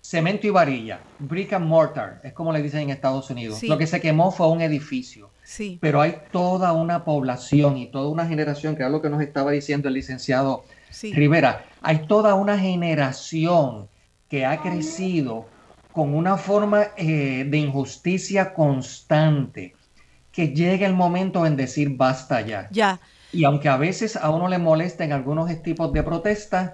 cemento 0.00 0.46
y 0.46 0.50
varilla, 0.50 1.00
brick 1.18 1.52
and 1.52 1.66
mortar, 1.66 2.22
es 2.24 2.32
como 2.32 2.54
le 2.54 2.62
dicen 2.62 2.80
en 2.80 2.90
Estados 2.90 3.28
Unidos. 3.28 3.62
Lo 3.64 3.76
que 3.76 3.86
se 3.86 4.00
quemó 4.00 4.30
fue 4.30 4.48
un 4.48 4.62
edificio. 4.62 5.28
Sí. 5.46 5.78
Pero 5.80 6.00
hay 6.00 6.16
toda 6.32 6.72
una 6.72 7.04
población 7.04 7.76
y 7.76 7.86
toda 7.86 8.08
una 8.08 8.26
generación, 8.26 8.74
que 8.74 8.82
es 8.82 8.90
lo 8.90 9.00
que 9.00 9.08
nos 9.08 9.22
estaba 9.22 9.52
diciendo 9.52 9.86
el 9.86 9.94
licenciado 9.94 10.64
Rivera, 11.02 11.64
hay 11.82 12.06
toda 12.08 12.34
una 12.34 12.58
generación 12.58 13.88
que 14.28 14.44
ha 14.44 14.60
crecido 14.60 15.46
con 15.92 16.14
una 16.14 16.36
forma 16.36 16.88
eh, 16.96 17.46
de 17.48 17.58
injusticia 17.58 18.54
constante, 18.54 19.76
que 20.32 20.48
llega 20.48 20.84
el 20.84 20.94
momento 20.94 21.46
en 21.46 21.56
decir 21.56 21.96
basta 21.96 22.40
ya. 22.40 22.66
Ya. 22.72 22.98
Y 23.32 23.44
aunque 23.44 23.68
a 23.68 23.76
veces 23.76 24.16
a 24.16 24.30
uno 24.30 24.48
le 24.48 24.58
molesten 24.58 25.12
algunos 25.12 25.62
tipos 25.62 25.92
de 25.92 26.02
protestas, 26.02 26.72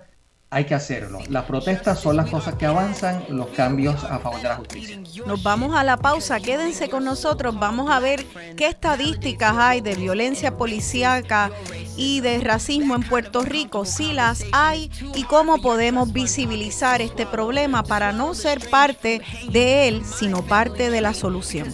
hay 0.53 0.67
que 0.67 0.75
hacerlo. 0.75 1.21
Las 1.31 1.45
protestas 1.47 1.99
son 1.99 2.17
las 2.19 2.29
cosas 2.29 2.57
que 2.57 2.67
avanzan 2.67 3.25
los 3.31 3.49
cambios 3.49 4.05
a 4.05 4.19
favor 4.19 4.43
de 4.43 4.49
la 4.49 4.57
justicia. 4.57 5.01
Nos 5.27 5.43
vamos 5.43 5.75
a 5.75 5.83
la 5.83 5.97
pausa, 5.97 6.41
quédense 6.41 6.91
con 6.91 7.05
nosotros, 7.05 7.59
vamos 7.59 7.91
a 7.91 7.99
ver 8.01 8.27
qué 8.55 8.67
estadísticas 8.67 9.57
hay 9.57 9.81
de 9.81 9.95
violencia 9.95 10.59
policíaca 10.59 11.51
y 11.97 12.21
de 12.21 12.39
racismo 12.41 12.95
en 12.95 13.03
Puerto 13.03 13.41
Rico, 13.41 13.87
si 13.87 14.13
las 14.13 14.45
hay 14.53 14.91
y 15.15 15.25
cómo 15.25 15.63
podemos 15.63 16.13
visibilizar 16.13 17.01
este 17.01 17.25
problema 17.25 17.83
para 17.83 18.13
no 18.13 18.35
ser 18.35 18.69
parte 18.69 19.23
de 19.51 19.89
él, 19.89 20.03
sino 20.05 20.43
parte 20.43 20.91
de 20.91 21.01
la 21.01 21.15
solución. 21.15 21.73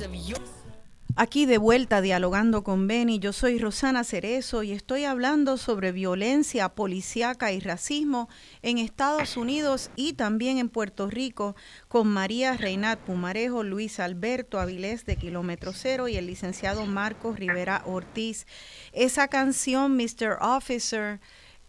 Aquí 1.20 1.46
de 1.46 1.58
vuelta 1.58 2.00
dialogando 2.00 2.62
con 2.62 2.86
Benny, 2.86 3.18
yo 3.18 3.32
soy 3.32 3.58
Rosana 3.58 4.04
Cerezo 4.04 4.62
y 4.62 4.70
estoy 4.70 5.02
hablando 5.02 5.56
sobre 5.56 5.90
violencia 5.90 6.68
policíaca 6.68 7.50
y 7.50 7.58
racismo 7.58 8.28
en 8.62 8.78
Estados 8.78 9.36
Unidos 9.36 9.90
y 9.96 10.12
también 10.12 10.58
en 10.58 10.68
Puerto 10.68 11.10
Rico 11.10 11.56
con 11.88 12.06
María 12.06 12.56
Reinat 12.56 13.00
Pumarejo, 13.00 13.64
Luis 13.64 13.98
Alberto 13.98 14.60
Avilés 14.60 15.06
de 15.06 15.16
Kilómetro 15.16 15.72
Cero 15.72 16.06
y 16.06 16.14
el 16.14 16.28
licenciado 16.28 16.86
Marcos 16.86 17.36
Rivera 17.36 17.82
Ortiz. 17.84 18.46
Esa 18.92 19.26
canción, 19.26 19.96
Mr. 19.96 20.38
Officer, 20.40 21.18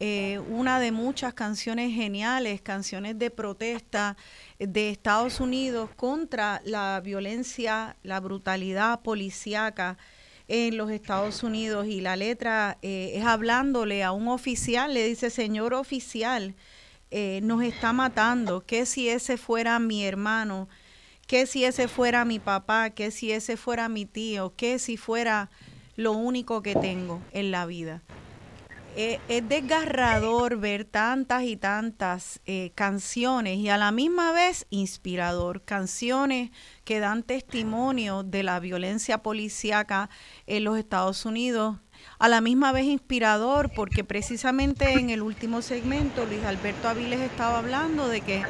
eh, 0.01 0.39
una 0.49 0.79
de 0.79 0.93
muchas 0.93 1.33
canciones 1.33 1.93
geniales, 1.93 2.61
canciones 2.61 3.19
de 3.19 3.29
protesta 3.31 4.15
de 4.57 4.89
Estados 4.89 5.41
Unidos 5.41 5.89
contra 5.95 6.61
la 6.63 7.01
violencia, 7.03 7.97
la 8.03 8.21
brutalidad 8.21 9.01
policíaca 9.01 9.97
en 10.47 10.77
los 10.77 10.89
Estados 10.89 11.43
Unidos. 11.43 11.87
Y 11.87 11.99
la 11.99 12.15
letra 12.15 12.77
eh, 12.81 13.11
es 13.15 13.25
hablándole 13.25 14.03
a 14.03 14.13
un 14.13 14.29
oficial, 14.29 14.93
le 14.93 15.05
dice, 15.05 15.29
señor 15.29 15.73
oficial, 15.73 16.55
eh, 17.11 17.41
nos 17.43 17.61
está 17.63 17.91
matando, 17.91 18.61
que 18.65 18.85
si 18.85 19.09
ese 19.09 19.35
fuera 19.35 19.79
mi 19.79 20.05
hermano, 20.05 20.69
que 21.27 21.45
si 21.45 21.65
ese 21.65 21.89
fuera 21.89 22.23
mi 22.23 22.39
papá, 22.39 22.91
que 22.91 23.11
si 23.11 23.31
ese 23.33 23.57
fuera 23.57 23.89
mi 23.89 24.05
tío, 24.05 24.53
que 24.55 24.79
si 24.79 24.95
fuera 24.95 25.49
lo 25.97 26.13
único 26.13 26.61
que 26.61 26.75
tengo 26.75 27.21
en 27.33 27.51
la 27.51 27.65
vida. 27.65 28.01
Eh, 29.01 29.21
es 29.29 29.47
desgarrador 29.47 30.57
ver 30.57 30.83
tantas 30.83 31.43
y 31.43 31.55
tantas 31.55 32.41
eh, 32.45 32.73
canciones 32.75 33.57
y 33.57 33.69
a 33.69 33.77
la 33.77 33.93
misma 33.93 34.33
vez 34.33 34.67
inspirador, 34.71 35.63
canciones 35.63 36.51
que 36.83 36.99
dan 36.99 37.23
testimonio 37.23 38.23
de 38.23 38.43
la 38.43 38.59
violencia 38.59 39.23
policíaca 39.23 40.09
en 40.47 40.65
los 40.65 40.77
Estados 40.77 41.25
Unidos, 41.25 41.77
a 42.19 42.27
la 42.27 42.41
misma 42.41 42.71
vez 42.71 42.85
inspirador 42.85 43.71
porque 43.73 44.03
precisamente 44.03 44.93
en 44.93 45.09
el 45.09 45.21
último 45.21 45.61
segmento 45.61 46.25
Luis 46.25 46.43
Alberto 46.43 46.89
Aviles 46.89 47.19
estaba 47.21 47.59
hablando 47.59 48.07
de 48.07 48.21
que 48.21 48.43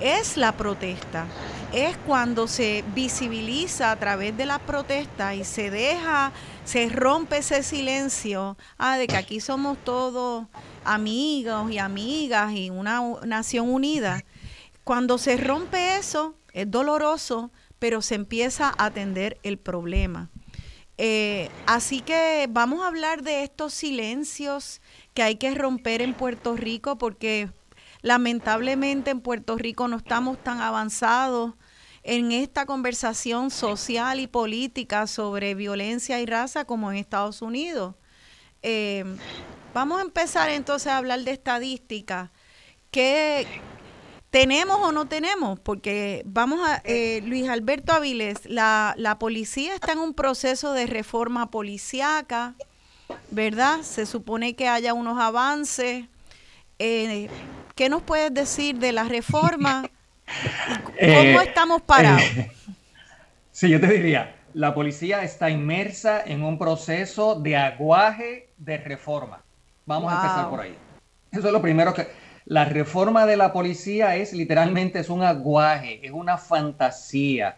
es 0.00 0.36
la 0.36 0.52
protesta, 0.52 1.26
es 1.72 1.96
cuando 1.98 2.48
se 2.48 2.84
visibiliza 2.94 3.90
a 3.90 3.96
través 3.96 4.36
de 4.36 4.46
la 4.46 4.58
protesta 4.58 5.34
y 5.34 5.44
se 5.44 5.70
deja, 5.70 6.32
se 6.64 6.88
rompe 6.88 7.38
ese 7.38 7.62
silencio 7.62 8.56
ah, 8.76 8.98
de 8.98 9.06
que 9.06 9.16
aquí 9.16 9.40
somos 9.40 9.78
todos 9.84 10.46
amigos 10.84 11.70
y 11.70 11.78
amigas 11.78 12.52
y 12.52 12.70
una 12.70 13.00
nación 13.24 13.72
unida. 13.72 14.24
Cuando 14.82 15.16
se 15.16 15.36
rompe 15.36 15.96
eso, 15.96 16.34
es 16.52 16.70
doloroso, 16.70 17.50
pero 17.78 18.02
se 18.02 18.16
empieza 18.16 18.74
a 18.76 18.86
atender 18.86 19.38
el 19.42 19.58
problema. 19.58 20.28
Eh, 20.96 21.50
así 21.66 22.00
que 22.00 22.46
vamos 22.50 22.82
a 22.82 22.86
hablar 22.86 23.22
de 23.22 23.42
estos 23.42 23.74
silencios 23.74 24.80
que 25.12 25.22
hay 25.22 25.36
que 25.36 25.52
romper 25.54 26.02
en 26.02 26.14
Puerto 26.14 26.56
Rico 26.56 26.98
porque 26.98 27.48
Lamentablemente 28.04 29.12
en 29.12 29.22
Puerto 29.22 29.56
Rico 29.56 29.88
no 29.88 29.96
estamos 29.96 30.36
tan 30.36 30.60
avanzados 30.60 31.54
en 32.02 32.32
esta 32.32 32.66
conversación 32.66 33.50
social 33.50 34.20
y 34.20 34.26
política 34.26 35.06
sobre 35.06 35.54
violencia 35.54 36.20
y 36.20 36.26
raza 36.26 36.66
como 36.66 36.92
en 36.92 36.98
Estados 36.98 37.40
Unidos. 37.40 37.94
Eh, 38.60 39.04
vamos 39.72 40.00
a 40.00 40.02
empezar 40.02 40.50
entonces 40.50 40.88
a 40.88 40.98
hablar 40.98 41.20
de 41.20 41.30
estadística. 41.30 42.30
¿Qué 42.90 43.46
tenemos 44.34 44.78
o 44.80 44.90
no 44.90 45.06
tenemos? 45.06 45.60
Porque 45.60 46.22
vamos 46.24 46.58
a, 46.68 46.82
eh, 46.84 47.22
Luis 47.24 47.48
Alberto 47.48 47.92
Avilés, 47.92 48.44
la, 48.46 48.92
la 48.96 49.16
policía 49.16 49.76
está 49.76 49.92
en 49.92 50.00
un 50.00 50.12
proceso 50.12 50.72
de 50.72 50.86
reforma 50.86 51.52
policiaca, 51.52 52.54
¿verdad? 53.30 53.82
Se 53.82 54.06
supone 54.06 54.56
que 54.56 54.66
haya 54.66 54.92
unos 54.92 55.20
avances. 55.20 56.06
Eh, 56.80 57.28
¿Qué 57.76 57.88
nos 57.88 58.02
puedes 58.02 58.34
decir 58.34 58.80
de 58.80 58.90
la 58.90 59.04
reforma? 59.04 59.88
¿Cómo 60.82 60.96
eh, 60.98 61.38
estamos 61.44 61.82
parados? 61.82 62.24
sí, 63.52 63.68
yo 63.68 63.80
te 63.80 63.86
diría, 63.86 64.34
la 64.52 64.74
policía 64.74 65.22
está 65.22 65.48
inmersa 65.48 66.20
en 66.26 66.42
un 66.42 66.58
proceso 66.58 67.36
de 67.36 67.56
aguaje 67.56 68.48
de 68.58 68.78
reforma. 68.78 69.44
Vamos 69.86 70.12
a 70.12 70.16
empezar 70.16 70.50
por 70.50 70.58
ahí. 70.58 70.76
Eso 71.30 71.46
es 71.46 71.52
lo 71.52 71.62
primero 71.62 71.94
que... 71.94 72.23
La 72.46 72.66
reforma 72.66 73.24
de 73.26 73.36
la 73.36 73.52
policía 73.52 74.16
es 74.16 74.32
literalmente 74.32 74.98
es 74.98 75.08
un 75.08 75.22
aguaje, 75.22 76.00
es 76.02 76.12
una 76.12 76.36
fantasía. 76.36 77.56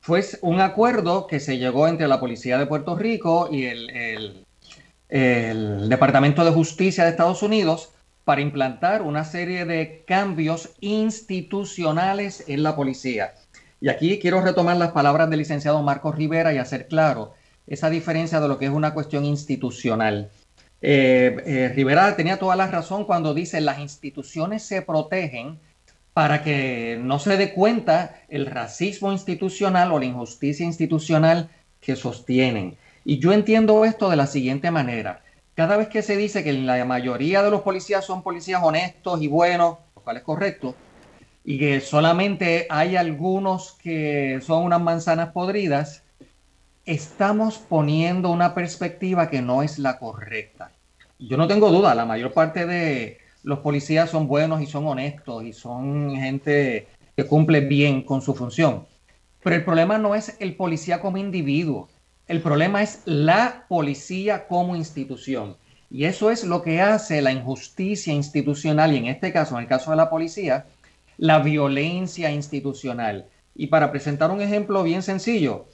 Fue 0.00 0.24
un 0.42 0.60
acuerdo 0.60 1.26
que 1.26 1.40
se 1.40 1.58
llegó 1.58 1.88
entre 1.88 2.06
la 2.06 2.20
Policía 2.20 2.56
de 2.56 2.66
Puerto 2.66 2.96
Rico 2.96 3.48
y 3.50 3.64
el, 3.64 4.44
el 5.08 5.88
Departamento 5.88 6.44
de 6.44 6.52
Justicia 6.52 7.04
de 7.04 7.10
Estados 7.10 7.42
Unidos 7.42 7.90
para 8.24 8.40
implantar 8.40 9.02
una 9.02 9.24
serie 9.24 9.64
de 9.64 10.04
cambios 10.06 10.70
institucionales 10.80 12.44
en 12.46 12.62
la 12.62 12.76
policía. 12.76 13.34
Y 13.80 13.88
aquí 13.88 14.18
quiero 14.18 14.40
retomar 14.40 14.76
las 14.76 14.92
palabras 14.92 15.30
del 15.30 15.40
licenciado 15.40 15.82
Marcos 15.82 16.14
Rivera 16.14 16.52
y 16.52 16.58
hacer 16.58 16.88
claro 16.88 17.34
esa 17.66 17.90
diferencia 17.90 18.40
de 18.40 18.48
lo 18.48 18.58
que 18.58 18.66
es 18.66 18.70
una 18.70 18.94
cuestión 18.94 19.24
institucional. 19.24 20.30
Eh, 20.80 21.36
eh, 21.44 21.72
Rivera 21.74 22.14
tenía 22.16 22.38
toda 22.38 22.56
la 22.56 22.68
razón 22.68 23.04
cuando 23.04 23.34
dice 23.34 23.60
las 23.60 23.78
instituciones 23.80 24.62
se 24.62 24.82
protegen 24.82 25.58
para 26.12 26.42
que 26.42 26.98
no 27.02 27.18
se 27.18 27.36
dé 27.36 27.52
cuenta 27.52 28.20
el 28.28 28.46
racismo 28.46 29.12
institucional 29.12 29.92
o 29.92 29.98
la 29.98 30.04
injusticia 30.04 30.64
institucional 30.64 31.50
que 31.80 31.96
sostienen. 31.96 32.76
Y 33.04 33.18
yo 33.18 33.32
entiendo 33.32 33.84
esto 33.84 34.10
de 34.10 34.16
la 34.16 34.26
siguiente 34.26 34.70
manera 34.70 35.22
cada 35.58 35.76
vez 35.76 35.88
que 35.88 36.02
se 36.02 36.16
dice 36.16 36.44
que 36.44 36.52
la 36.52 36.84
mayoría 36.84 37.42
de 37.42 37.50
los 37.50 37.62
policías 37.62 38.04
son 38.04 38.22
policías 38.22 38.62
honestos 38.62 39.20
y 39.20 39.26
buenos, 39.26 39.78
lo 39.96 40.02
cual 40.02 40.18
es 40.18 40.22
correcto, 40.22 40.76
y 41.44 41.58
que 41.58 41.80
solamente 41.80 42.68
hay 42.70 42.94
algunos 42.94 43.72
que 43.72 44.38
son 44.40 44.62
unas 44.62 44.80
manzanas 44.80 45.30
podridas, 45.30 46.04
estamos 46.88 47.58
poniendo 47.58 48.30
una 48.30 48.54
perspectiva 48.54 49.28
que 49.28 49.42
no 49.42 49.62
es 49.62 49.78
la 49.78 49.98
correcta. 49.98 50.72
yo 51.18 51.36
no 51.36 51.46
tengo 51.46 51.70
duda, 51.70 51.94
la 51.94 52.06
mayor 52.06 52.32
parte 52.32 52.64
de 52.64 53.18
los 53.42 53.58
policías 53.58 54.08
son 54.08 54.26
buenos 54.26 54.62
y 54.62 54.66
son 54.66 54.86
honestos 54.86 55.44
y 55.44 55.52
son 55.52 56.16
gente 56.16 56.88
que 57.14 57.26
cumple 57.26 57.60
bien 57.60 58.02
con 58.02 58.22
su 58.22 58.34
función. 58.34 58.86
Pero 59.42 59.56
el 59.56 59.64
problema 59.64 59.98
no 59.98 60.14
es 60.14 60.36
el 60.40 60.56
policía 60.56 61.00
como 61.00 61.18
individuo, 61.18 61.90
el 62.26 62.40
problema 62.40 62.82
es 62.82 63.02
la 63.04 63.66
policía 63.68 64.48
como 64.48 64.74
institución. 64.74 65.58
Y 65.90 66.04
eso 66.04 66.30
es 66.30 66.42
lo 66.42 66.62
que 66.62 66.80
hace 66.80 67.20
la 67.20 67.32
injusticia 67.32 68.14
institucional 68.14 68.94
y 68.94 68.96
en 68.96 69.06
este 69.08 69.30
caso, 69.30 69.56
en 69.56 69.62
el 69.62 69.68
caso 69.68 69.90
de 69.90 69.98
la 69.98 70.08
policía, 70.08 70.64
la 71.18 71.40
violencia 71.40 72.30
institucional. 72.30 73.26
Y 73.54 73.66
para 73.66 73.90
presentar 73.90 74.30
un 74.30 74.40
ejemplo 74.40 74.82
bien 74.82 75.02
sencillo, 75.02 75.66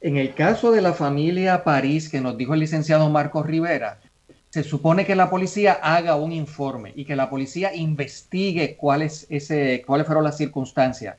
en 0.00 0.16
el 0.16 0.34
caso 0.34 0.72
de 0.72 0.80
la 0.80 0.94
familia 0.94 1.62
París 1.62 2.08
que 2.08 2.20
nos 2.20 2.36
dijo 2.36 2.54
el 2.54 2.60
licenciado 2.60 3.10
Marcos 3.10 3.46
Rivera, 3.46 4.00
se 4.48 4.64
supone 4.64 5.04
que 5.04 5.14
la 5.14 5.30
policía 5.30 5.78
haga 5.82 6.16
un 6.16 6.32
informe 6.32 6.92
y 6.96 7.04
que 7.04 7.14
la 7.14 7.30
policía 7.30 7.74
investigue 7.74 8.76
cuáles, 8.76 9.26
ese, 9.28 9.84
cuáles 9.86 10.06
fueron 10.06 10.24
las 10.24 10.38
circunstancias. 10.38 11.18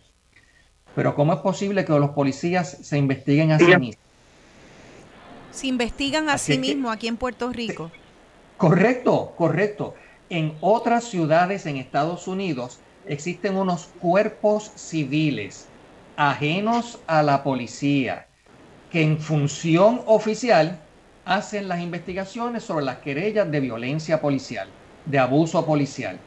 Pero 0.96 1.16
¿cómo 1.16 1.34
es 1.34 1.40
posible 1.40 1.86
que 1.86 1.94
los 1.94 2.10
policías 2.10 2.78
se 2.82 2.98
investiguen 2.98 3.52
a 3.52 3.60
sí 3.60 3.66
mismos? 3.78 3.98
Se 5.52 5.68
investigan 5.68 6.30
a 6.30 6.38
sí 6.38 6.58
mismos 6.58 6.94
aquí 6.94 7.08
en 7.08 7.18
Puerto 7.18 7.52
Rico. 7.52 7.92
Correcto, 8.58 9.34
correcto. 9.38 9.96
En 10.30 10.54
otras 10.60 11.06
ciudades 11.06 11.66
en 11.66 11.78
Estados 11.78 12.28
Unidos 12.28 12.80
existen 13.06 13.56
unos 13.56 13.90
cuerpos 14.00 14.72
civiles 14.76 15.68
ajenos 16.18 17.00
a 17.08 17.24
la 17.24 17.44
policía 17.44 18.28
que 18.92 19.02
en 19.02 19.20
función 19.20 20.02
oficial 20.06 20.80
hacen 21.24 21.68
las 21.68 21.80
investigaciones 21.82 22.64
sobre 22.64 22.86
las 22.86 22.98
querellas 22.98 23.50
de 23.50 23.60
violencia 23.60 24.20
policial, 24.20 24.68
de 25.06 25.18
abuso 25.18 25.66
policial. 25.66 26.20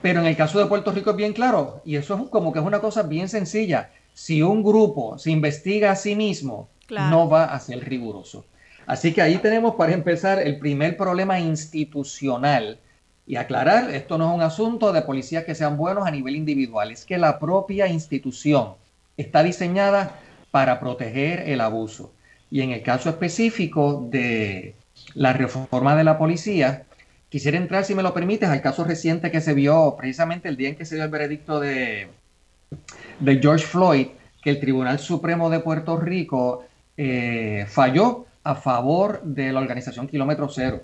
Pero 0.00 0.20
en 0.20 0.26
el 0.26 0.36
caso 0.36 0.60
de 0.60 0.66
Puerto 0.66 0.92
Rico 0.92 1.10
es 1.10 1.16
bien 1.16 1.32
claro, 1.32 1.82
y 1.84 1.96
eso 1.96 2.14
es 2.14 2.30
como 2.30 2.52
que 2.52 2.60
es 2.60 2.64
una 2.64 2.80
cosa 2.80 3.02
bien 3.02 3.28
sencilla. 3.28 3.90
Si 4.14 4.42
un 4.42 4.62
grupo 4.62 5.18
se 5.18 5.32
investiga 5.32 5.90
a 5.90 5.96
sí 5.96 6.14
mismo, 6.14 6.68
no 6.88 7.28
va 7.28 7.44
a 7.44 7.58
ser 7.58 7.84
riguroso. 7.88 8.44
Así 8.86 9.12
que 9.12 9.20
ahí 9.20 9.38
tenemos 9.38 9.74
para 9.74 9.92
empezar 9.92 10.38
el 10.38 10.58
primer 10.58 10.96
problema 10.96 11.40
institucional. 11.40 12.78
Y 13.26 13.36
aclarar, 13.36 13.90
esto 13.90 14.16
no 14.16 14.30
es 14.30 14.34
un 14.36 14.42
asunto 14.42 14.92
de 14.92 15.02
policías 15.02 15.44
que 15.44 15.54
sean 15.54 15.76
buenos 15.76 16.06
a 16.06 16.10
nivel 16.10 16.36
individual, 16.36 16.90
es 16.90 17.04
que 17.04 17.18
la 17.18 17.38
propia 17.38 17.86
institución 17.88 18.74
está 19.18 19.42
diseñada 19.42 20.18
para 20.50 20.80
proteger 20.80 21.48
el 21.48 21.60
abuso. 21.60 22.12
Y 22.50 22.62
en 22.62 22.70
el 22.70 22.82
caso 22.82 23.10
específico 23.10 24.06
de 24.10 24.74
la 25.14 25.32
reforma 25.32 25.96
de 25.96 26.04
la 26.04 26.18
policía, 26.18 26.84
quisiera 27.28 27.58
entrar, 27.58 27.84
si 27.84 27.94
me 27.94 28.02
lo 28.02 28.14
permites, 28.14 28.48
al 28.48 28.62
caso 28.62 28.84
reciente 28.84 29.30
que 29.30 29.40
se 29.40 29.54
vio 29.54 29.96
precisamente 29.98 30.48
el 30.48 30.56
día 30.56 30.70
en 30.70 30.76
que 30.76 30.84
se 30.84 30.94
dio 30.94 31.04
el 31.04 31.10
veredicto 31.10 31.60
de, 31.60 32.08
de 33.20 33.38
George 33.38 33.66
Floyd, 33.66 34.08
que 34.42 34.50
el 34.50 34.60
Tribunal 34.60 34.98
Supremo 34.98 35.50
de 35.50 35.60
Puerto 35.60 35.96
Rico 35.98 36.64
eh, 36.96 37.66
falló 37.68 38.26
a 38.44 38.54
favor 38.54 39.22
de 39.22 39.52
la 39.52 39.60
organización 39.60 40.08
Kilómetro 40.08 40.48
Cero. 40.48 40.82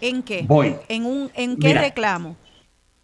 ¿En 0.00 0.22
qué? 0.22 0.44
Voy. 0.46 0.76
¿En, 0.88 1.04
un, 1.04 1.30
en 1.34 1.58
qué 1.58 1.74
reclamo? 1.74 2.36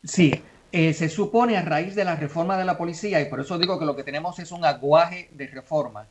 Sí, 0.05 0.33
eh, 0.79 0.93
se 0.93 1.09
supone 1.09 1.57
a 1.57 1.63
raíz 1.63 1.95
de 1.95 2.05
la 2.05 2.17
reforma 2.17 2.59
de 2.59 2.67
la 2.67 2.77
policía, 2.77 3.19
y 3.23 3.31
por 3.31 3.41
eso 3.41 3.57
digo 3.57 3.79
que 3.79 3.87
lo 3.87 3.97
que 3.97 4.05
tenemos 4.05 4.39
es 4.41 4.53
un 4.53 4.63
aguaje 4.63 5.31
de 5.33 5.47
reforma. 5.47 6.07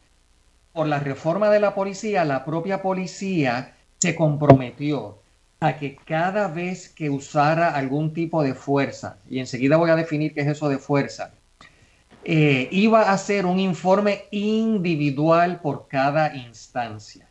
Por 0.74 0.88
la 0.88 1.00
reforma 1.00 1.52
de 1.52 1.60
la 1.60 1.76
policía, 1.76 2.26
la 2.26 2.44
propia 2.44 2.82
policía 2.82 3.76
se 4.00 4.16
comprometió 4.16 5.20
a 5.60 5.78
que 5.78 5.96
cada 5.96 6.48
vez 6.48 6.90
que 6.90 7.12
usara 7.12 7.76
algún 7.76 8.12
tipo 8.12 8.42
de 8.42 8.56
fuerza, 8.56 9.20
y 9.30 9.38
enseguida 9.38 9.78
voy 9.78 9.92
a 9.92 9.96
definir 9.96 10.34
qué 10.34 10.42
es 10.42 10.48
eso 10.48 10.68
de 10.68 10.80
fuerza, 10.80 11.32
eh, 12.24 12.68
iba 12.72 13.04
a 13.04 13.14
hacer 13.14 13.46
un 13.46 13.60
informe 13.60 14.24
individual 14.32 15.62
por 15.62 15.88
cada 15.88 16.36
instancia. 16.36 17.28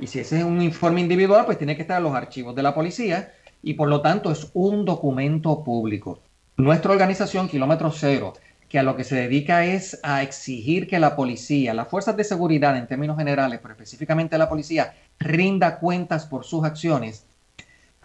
Y 0.00 0.08
si 0.08 0.18
ese 0.18 0.38
es 0.38 0.44
un 0.44 0.60
informe 0.60 1.02
individual, 1.02 1.46
pues 1.46 1.56
tiene 1.56 1.76
que 1.76 1.82
estar 1.82 1.98
en 1.98 2.02
los 2.02 2.16
archivos 2.16 2.56
de 2.56 2.64
la 2.64 2.74
policía 2.74 3.32
y 3.62 3.74
por 3.74 3.88
lo 3.88 4.00
tanto 4.00 4.32
es 4.32 4.50
un 4.54 4.84
documento 4.84 5.62
público. 5.62 6.18
Nuestra 6.56 6.92
organización, 6.92 7.48
Kilómetro 7.48 7.90
Cero, 7.90 8.34
que 8.68 8.78
a 8.78 8.82
lo 8.82 8.96
que 8.96 9.04
se 9.04 9.16
dedica 9.16 9.64
es 9.64 9.98
a 10.02 10.22
exigir 10.22 10.86
que 10.86 10.98
la 10.98 11.16
policía, 11.16 11.74
las 11.74 11.88
fuerzas 11.88 12.16
de 12.16 12.24
seguridad 12.24 12.76
en 12.76 12.86
términos 12.86 13.18
generales, 13.18 13.60
pero 13.60 13.74
específicamente 13.74 14.38
la 14.38 14.48
policía, 14.48 14.94
rinda 15.18 15.78
cuentas 15.78 16.26
por 16.26 16.44
sus 16.44 16.64
acciones, 16.64 17.26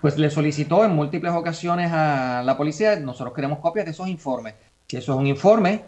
pues 0.01 0.17
le 0.17 0.29
solicitó 0.29 0.85
en 0.85 0.91
múltiples 0.91 1.33
ocasiones 1.33 1.91
a 1.91 2.43
la 2.43 2.57
policía, 2.57 2.97
nosotros 2.97 3.33
queremos 3.33 3.59
copias 3.59 3.85
de 3.85 3.91
esos 3.91 4.07
informes 4.07 4.53
si 4.89 4.95
eso 4.95 5.13
es 5.13 5.19
un 5.19 5.27
informe 5.27 5.81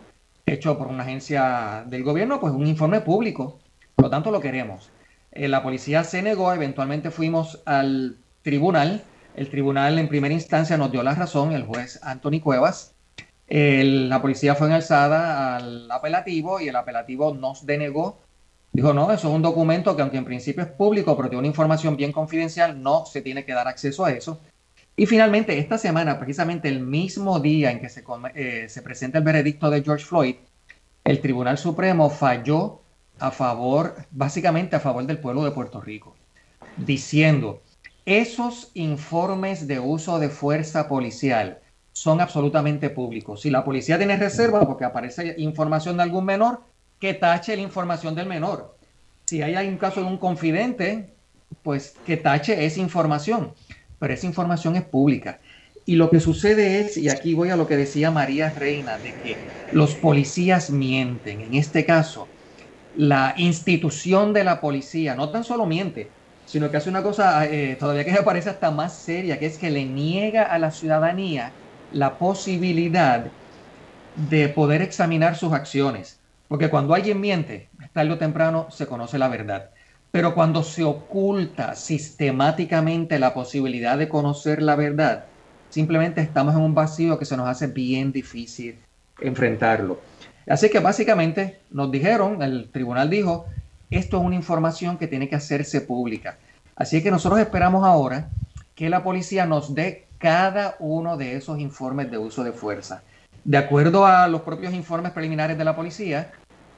hecho 0.46 0.78
por 0.78 0.88
una 0.88 1.04
agencia 1.04 1.86
del 1.88 2.04
gobierno, 2.04 2.42
pues 2.42 2.52
un 2.52 2.68
informe 2.68 3.00
público. 3.00 3.60
Por 3.96 4.06
lo 4.06 4.10
tanto, 4.10 4.30
lo 4.30 4.42
queremos. 4.42 4.90
Eh, 5.32 5.48
la 5.48 5.64
policía 5.64 6.04
se 6.04 6.22
negó, 6.22 6.52
eventualmente 6.52 7.12
fuimos 7.12 7.62
al 7.66 8.18
tribunal. 8.42 9.02
El 9.36 9.50
tribunal 9.50 10.00
en 10.00 10.08
primera 10.08 10.34
instancia 10.34 10.78
nos 10.78 10.92
dio 10.92 11.04
la 11.04 11.16
razón, 11.16 11.54
el 11.54 11.64
juez 11.64 12.00
Anthony 12.04 12.42
Cuevas. 12.42 12.94
la 13.48 14.22
policía 14.22 14.56
fue 14.56 14.68
en 14.68 14.74
alzada 14.74 15.56
al 15.56 15.90
apelativo 15.92 16.60
y 16.60 16.68
el 16.68 16.76
apelativo 16.76 17.34
nos 17.34 17.66
denegó. 17.66 18.20
Dijo, 18.72 18.94
no, 18.94 19.12
eso 19.12 19.30
es 19.30 19.34
un 19.34 19.42
documento 19.42 19.96
que 19.96 20.02
aunque 20.02 20.18
en 20.18 20.26
principio 20.26 20.64
es 20.64 20.70
público, 20.70 21.16
pero 21.16 21.30
tiene 21.30 21.40
una 21.40 21.48
información 21.48 21.98
bien 21.98 22.12
confidencial, 22.12 22.82
no 22.82 23.06
se 23.06 23.22
tiene 23.22 23.46
que 23.46 23.54
dar 23.54 23.68
acceso 23.68 24.06
a 24.06 24.12
eso. 24.12 24.40
Y 24.96 25.06
finalmente, 25.06 25.58
esta 25.58 25.78
semana, 25.78 26.20
precisamente 26.20 26.68
el 26.68 26.82
mismo 26.82 27.40
día 27.40 27.72
en 27.72 27.80
que 27.80 27.90
se, 27.90 28.04
eh, 28.36 28.68
se 28.68 28.82
presenta 28.82 29.18
el 29.18 29.24
veredicto 29.24 29.70
de 29.70 29.82
George 29.82 30.06
Floyd, 30.06 30.36
el 31.06 31.22
Tribunal 31.22 31.58
Supremo 31.58 32.10
falló 32.10 32.82
a 33.18 33.32
favor, 33.32 33.96
básicamente 34.12 34.76
a 34.76 34.80
favor 34.80 35.06
del 35.06 35.20
pueblo 35.20 35.44
de 35.44 35.52
Puerto 35.52 35.82
Rico, 35.82 36.16
diciendo, 36.78 37.62
esos 38.18 38.72
informes 38.74 39.68
de 39.68 39.80
uso 39.80 40.20
de 40.20 40.30
fuerza 40.30 40.88
policial 40.88 41.60
son 41.94 42.22
absolutamente 42.22 42.90
públicos. 42.90 43.42
Si 43.42 43.50
la 43.50 43.64
policía 43.64 43.98
tiene 43.98 44.18
reserva 44.18 44.62
porque 44.66 44.86
aparece 44.86 45.36
información 45.38 45.98
de 45.98 46.04
algún 46.04 46.26
menor, 46.26 46.62
que 47.00 47.14
tache 47.14 47.56
la 47.56 47.62
información 47.62 48.16
del 48.16 48.28
menor. 48.28 48.76
Si 49.26 49.42
hay 49.42 49.68
un 49.68 49.78
caso 49.78 50.02
de 50.02 50.08
un 50.08 50.18
confidente, 50.18 51.14
pues 51.64 51.96
que 52.06 52.18
tache 52.18 52.66
esa 52.66 52.80
información 52.80 53.54
pero 54.00 54.14
esa 54.14 54.26
información 54.26 54.76
es 54.76 54.84
pública. 54.84 55.40
Y 55.86 55.96
lo 55.96 56.10
que 56.10 56.20
sucede 56.20 56.82
es, 56.82 56.98
y 56.98 57.10
aquí 57.10 57.34
voy 57.34 57.50
a 57.50 57.56
lo 57.56 57.68
que 57.68 57.78
decía 57.78 58.12
María 58.12 58.50
Reina, 58.52 58.98
de 58.98 59.14
que 59.14 59.38
los 59.72 59.96
policías 59.96 60.70
mienten. 60.70 61.42
En 61.42 61.56
este 61.56 61.86
caso, 61.86 62.28
la 62.96 63.34
institución 63.38 64.34
de 64.34 64.44
la 64.44 64.62
policía 64.62 65.16
no 65.16 65.30
tan 65.30 65.44
solo 65.44 65.66
miente, 65.66 66.10
sino 66.50 66.72
que 66.72 66.78
hace 66.78 66.90
una 66.90 67.04
cosa 67.04 67.46
eh, 67.46 67.76
todavía 67.80 68.04
que 68.04 68.12
me 68.12 68.24
parece 68.24 68.50
hasta 68.50 68.72
más 68.72 68.96
seria, 68.96 69.38
que 69.38 69.46
es 69.46 69.60
que 69.60 69.70
le 69.70 69.86
niega 69.86 70.42
a 70.42 70.58
la 70.58 70.72
ciudadanía 70.72 71.52
la 71.94 72.18
posibilidad 72.18 73.28
de 74.16 74.50
poder 74.50 74.82
examinar 74.82 75.36
sus 75.36 75.54
acciones. 75.54 76.20
Porque 76.48 76.72
cuando 76.72 76.96
alguien 76.96 77.22
miente, 77.22 77.70
tarde 77.94 78.14
o 78.14 78.18
temprano 78.18 78.66
se 78.72 78.88
conoce 78.88 79.20
la 79.20 79.28
verdad. 79.28 79.70
Pero 80.10 80.34
cuando 80.34 80.64
se 80.64 80.84
oculta 80.84 81.76
sistemáticamente 81.76 83.20
la 83.20 83.36
posibilidad 83.36 83.96
de 83.96 84.10
conocer 84.10 84.64
la 84.64 84.76
verdad, 84.76 85.26
simplemente 85.70 86.22
estamos 86.22 86.56
en 86.56 86.62
un 86.62 86.74
vacío 86.74 87.20
que 87.20 87.26
se 87.26 87.38
nos 87.38 87.48
hace 87.48 87.68
bien 87.68 88.12
difícil 88.12 88.80
enfrentarlo. 89.22 90.02
Así 90.48 90.72
que 90.72 90.80
básicamente 90.80 91.60
nos 91.70 91.92
dijeron, 91.92 92.42
el 92.42 92.72
tribunal 92.72 93.08
dijo, 93.08 93.46
esto 93.90 94.18
es 94.18 94.24
una 94.24 94.36
información 94.36 94.98
que 94.98 95.08
tiene 95.08 95.30
que 95.30 95.36
hacerse 95.36 95.82
pública. 95.82 96.38
Así 96.76 97.02
que 97.04 97.12
nosotros 97.12 97.40
esperamos 97.40 97.86
ahora 97.86 98.30
que 98.76 98.90
la 98.90 99.04
policía 99.04 99.46
nos 99.46 99.76
dé 99.76 100.08
cada 100.18 100.76
uno 100.80 101.18
de 101.18 101.36
esos 101.36 101.60
informes 101.60 102.12
de 102.12 102.18
uso 102.18 102.44
de 102.44 102.52
fuerza. 102.52 103.04
De 103.44 103.58
acuerdo 103.58 104.06
a 104.06 104.28
los 104.28 104.42
propios 104.42 104.74
informes 104.74 105.12
preliminares 105.12 105.58
de 105.58 105.66
la 105.66 105.76
policía, 105.76 106.32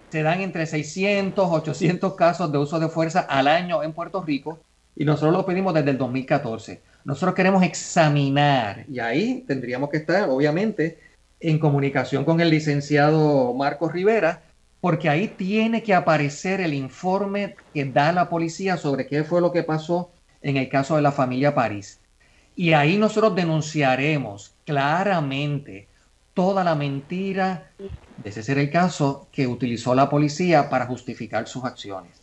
se 0.09 0.23
dan 0.23 0.41
entre 0.41 0.65
600, 0.65 1.49
800 1.49 2.13
casos 2.15 2.51
de 2.51 2.57
uso 2.57 2.79
de 2.79 2.89
fuerza 2.89 3.21
al 3.21 3.47
año 3.47 3.83
en 3.83 3.93
Puerto 3.93 4.21
Rico 4.21 4.59
y 4.95 5.05
nosotros 5.05 5.33
lo 5.33 5.45
pedimos 5.45 5.73
desde 5.73 5.91
el 5.91 5.97
2014. 5.97 6.81
Nosotros 7.05 7.33
queremos 7.33 7.63
examinar 7.63 8.85
y 8.89 8.99
ahí 8.99 9.43
tendríamos 9.47 9.89
que 9.89 9.97
estar, 9.97 10.29
obviamente, 10.29 10.99
en 11.39 11.57
comunicación 11.59 12.25
con 12.25 12.39
el 12.41 12.49
licenciado 12.49 13.53
Marcos 13.53 13.91
Rivera, 13.93 14.43
porque 14.81 15.09
ahí 15.09 15.27
tiene 15.27 15.83
que 15.83 15.93
aparecer 15.93 16.59
el 16.59 16.73
informe 16.73 17.55
que 17.73 17.85
da 17.85 18.11
la 18.11 18.29
policía 18.29 18.77
sobre 18.77 19.07
qué 19.07 19.23
fue 19.23 19.39
lo 19.39 19.51
que 19.51 19.63
pasó 19.63 20.11
en 20.41 20.57
el 20.57 20.67
caso 20.69 20.95
de 20.95 21.03
la 21.03 21.11
familia 21.11 21.53
París. 21.53 21.99
Y 22.55 22.73
ahí 22.73 22.97
nosotros 22.97 23.35
denunciaremos 23.35 24.55
claramente 24.65 25.87
toda 26.33 26.63
la 26.63 26.75
mentira 26.75 27.71
de 27.77 28.29
ese 28.29 28.41
ser 28.41 28.57
el 28.57 28.71
caso 28.71 29.27
que 29.31 29.47
utilizó 29.47 29.93
la 29.93 30.09
policía 30.09 30.69
para 30.69 30.87
justificar 30.87 31.47
sus 31.47 31.63
acciones. 31.63 32.21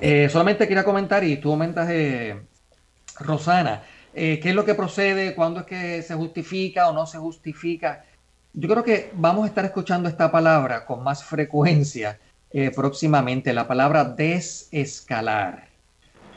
Eh, 0.00 0.28
solamente 0.28 0.66
quería 0.66 0.84
comentar, 0.84 1.22
y 1.24 1.36
tú 1.36 1.50
comentas, 1.50 1.88
eh, 1.90 2.36
Rosana, 3.20 3.82
eh, 4.12 4.40
¿qué 4.42 4.50
es 4.50 4.54
lo 4.54 4.64
que 4.64 4.74
procede? 4.74 5.34
¿Cuándo 5.34 5.60
es 5.60 5.66
que 5.66 6.02
se 6.02 6.14
justifica 6.14 6.88
o 6.88 6.92
no 6.92 7.06
se 7.06 7.18
justifica? 7.18 8.04
Yo 8.58 8.70
creo 8.70 8.82
que 8.82 9.10
vamos 9.12 9.44
a 9.44 9.48
estar 9.48 9.66
escuchando 9.66 10.08
esta 10.08 10.32
palabra 10.32 10.86
con 10.86 11.04
más 11.04 11.22
frecuencia 11.22 12.18
eh, 12.50 12.70
próximamente, 12.74 13.52
la 13.52 13.68
palabra 13.68 14.02
desescalar. 14.02 15.68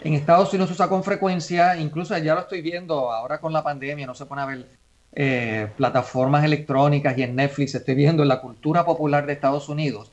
En 0.01 0.15
Estados 0.15 0.49
Unidos 0.49 0.67
se 0.67 0.73
usa 0.73 0.89
con 0.89 1.01
frecuencia, 1.01 1.77
incluso 1.77 2.17
ya 2.17 2.35
lo 2.35 2.41
estoy 2.41 2.61
viendo 2.61 3.13
ahora 3.13 3.39
con 3.39 3.53
la 3.53 3.63
pandemia, 3.63 4.05
no 4.05 4.15
se 4.15 4.25
pone 4.25 4.41
a 4.41 4.45
ver 4.47 4.67
eh, 5.13 5.71
plataformas 5.77 6.43
electrónicas 6.43 7.17
y 7.17 7.23
en 7.23 7.37
Netflix, 7.37 7.75
estoy 7.75 7.95
viendo 7.95 8.21
en 8.23 8.27
la 8.27 8.41
cultura 8.41 8.83
popular 8.83 9.25
de 9.25 9.31
Estados 9.31 9.69
Unidos, 9.69 10.11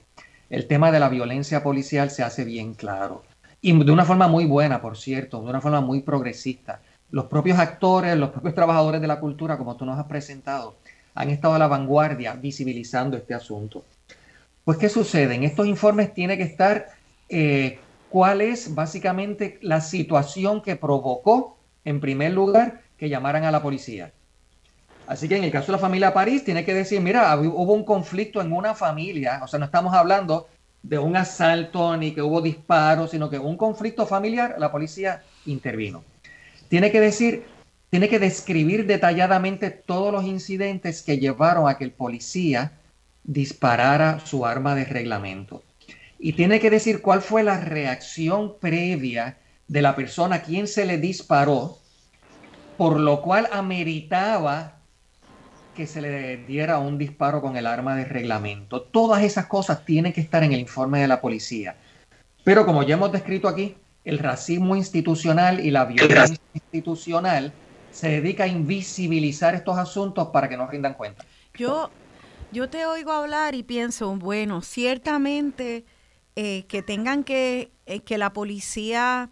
el 0.48 0.68
tema 0.68 0.92
de 0.92 1.00
la 1.00 1.08
violencia 1.08 1.64
policial 1.64 2.10
se 2.10 2.22
hace 2.22 2.44
bien 2.44 2.74
claro. 2.74 3.24
Y 3.60 3.76
de 3.84 3.90
una 3.90 4.04
forma 4.04 4.28
muy 4.28 4.44
buena, 4.44 4.80
por 4.80 4.96
cierto, 4.96 5.42
de 5.42 5.50
una 5.50 5.60
forma 5.60 5.80
muy 5.80 6.02
progresista. 6.02 6.80
Los 7.10 7.24
propios 7.24 7.58
actores, 7.58 8.16
los 8.16 8.30
propios 8.30 8.54
trabajadores 8.54 9.00
de 9.00 9.08
la 9.08 9.18
cultura, 9.18 9.58
como 9.58 9.76
tú 9.76 9.84
nos 9.84 9.98
has 9.98 10.06
presentado, 10.06 10.76
han 11.16 11.30
estado 11.30 11.54
a 11.54 11.58
la 11.58 11.66
vanguardia 11.66 12.34
visibilizando 12.34 13.16
este 13.16 13.34
asunto. 13.34 13.84
Pues, 14.64 14.78
¿qué 14.78 14.88
sucede? 14.88 15.34
En 15.34 15.42
estos 15.42 15.66
informes 15.66 16.14
tiene 16.14 16.36
que 16.36 16.44
estar 16.44 16.88
eh, 17.28 17.78
cuál 18.10 18.40
es 18.40 18.74
básicamente 18.74 19.58
la 19.62 19.80
situación 19.80 20.62
que 20.62 20.76
provocó, 20.76 21.56
en 21.84 22.00
primer 22.00 22.32
lugar, 22.32 22.82
que 22.98 23.08
llamaran 23.08 23.44
a 23.44 23.50
la 23.50 23.62
policía. 23.62 24.12
Así 25.06 25.28
que 25.28 25.36
en 25.36 25.44
el 25.44 25.50
caso 25.50 25.66
de 25.66 25.72
la 25.72 25.78
familia 25.78 26.12
París, 26.12 26.44
tiene 26.44 26.64
que 26.64 26.74
decir, 26.74 27.00
mira, 27.00 27.34
hubo 27.38 27.72
un 27.72 27.84
conflicto 27.84 28.40
en 28.40 28.52
una 28.52 28.74
familia, 28.74 29.40
o 29.42 29.46
sea, 29.46 29.58
no 29.58 29.66
estamos 29.66 29.94
hablando 29.94 30.48
de 30.82 30.98
un 30.98 31.16
asalto 31.16 31.96
ni 31.96 32.12
que 32.12 32.22
hubo 32.22 32.40
disparos, 32.42 33.12
sino 33.12 33.30
que 33.30 33.38
un 33.38 33.56
conflicto 33.56 34.06
familiar, 34.06 34.56
la 34.58 34.70
policía 34.70 35.22
intervino. 35.46 36.02
Tiene 36.68 36.90
que 36.90 37.00
decir, 37.00 37.44
tiene 37.90 38.08
que 38.08 38.18
describir 38.18 38.86
detalladamente 38.86 39.70
todos 39.70 40.12
los 40.12 40.24
incidentes 40.24 41.02
que 41.02 41.18
llevaron 41.18 41.68
a 41.68 41.76
que 41.76 41.84
el 41.84 41.92
policía 41.92 42.72
disparara 43.24 44.20
su 44.24 44.46
arma 44.46 44.74
de 44.74 44.84
reglamento. 44.84 45.62
Y 46.18 46.32
tiene 46.32 46.60
que 46.60 46.70
decir 46.70 47.02
cuál 47.02 47.22
fue 47.22 47.42
la 47.42 47.60
reacción 47.60 48.54
previa 48.58 49.38
de 49.68 49.82
la 49.82 49.94
persona 49.94 50.36
a 50.36 50.42
quien 50.42 50.66
se 50.66 50.86
le 50.86 50.98
disparó, 50.98 51.78
por 52.76 52.98
lo 52.98 53.22
cual 53.22 53.48
ameritaba 53.52 54.76
que 55.74 55.86
se 55.86 56.00
le 56.00 56.38
diera 56.38 56.78
un 56.78 56.96
disparo 56.96 57.42
con 57.42 57.56
el 57.56 57.66
arma 57.66 57.96
de 57.96 58.06
reglamento. 58.06 58.82
Todas 58.82 59.22
esas 59.22 59.46
cosas 59.46 59.84
tienen 59.84 60.12
que 60.12 60.22
estar 60.22 60.42
en 60.42 60.52
el 60.52 60.60
informe 60.60 61.00
de 61.00 61.08
la 61.08 61.20
policía. 61.20 61.76
Pero 62.44 62.64
como 62.64 62.82
ya 62.82 62.94
hemos 62.94 63.12
descrito 63.12 63.46
aquí, 63.46 63.76
el 64.04 64.18
racismo 64.18 64.74
institucional 64.74 65.60
y 65.60 65.70
la 65.70 65.84
violencia 65.84 66.38
institucional 66.54 67.52
se 67.96 68.20
dedica 68.20 68.44
a 68.44 68.46
invisibilizar 68.46 69.54
estos 69.54 69.78
asuntos 69.78 70.28
para 70.28 70.50
que 70.50 70.56
no 70.58 70.66
rindan 70.66 70.92
cuenta. 70.92 71.24
Yo, 71.54 71.88
yo 72.52 72.68
te 72.68 72.84
oigo 72.84 73.10
hablar 73.10 73.54
y 73.54 73.62
pienso, 73.62 74.14
bueno, 74.16 74.60
ciertamente 74.60 75.86
eh, 76.34 76.66
que 76.68 76.82
tengan 76.82 77.24
que, 77.24 77.72
eh, 77.86 78.00
que 78.00 78.18
la 78.18 78.34
policía 78.34 79.30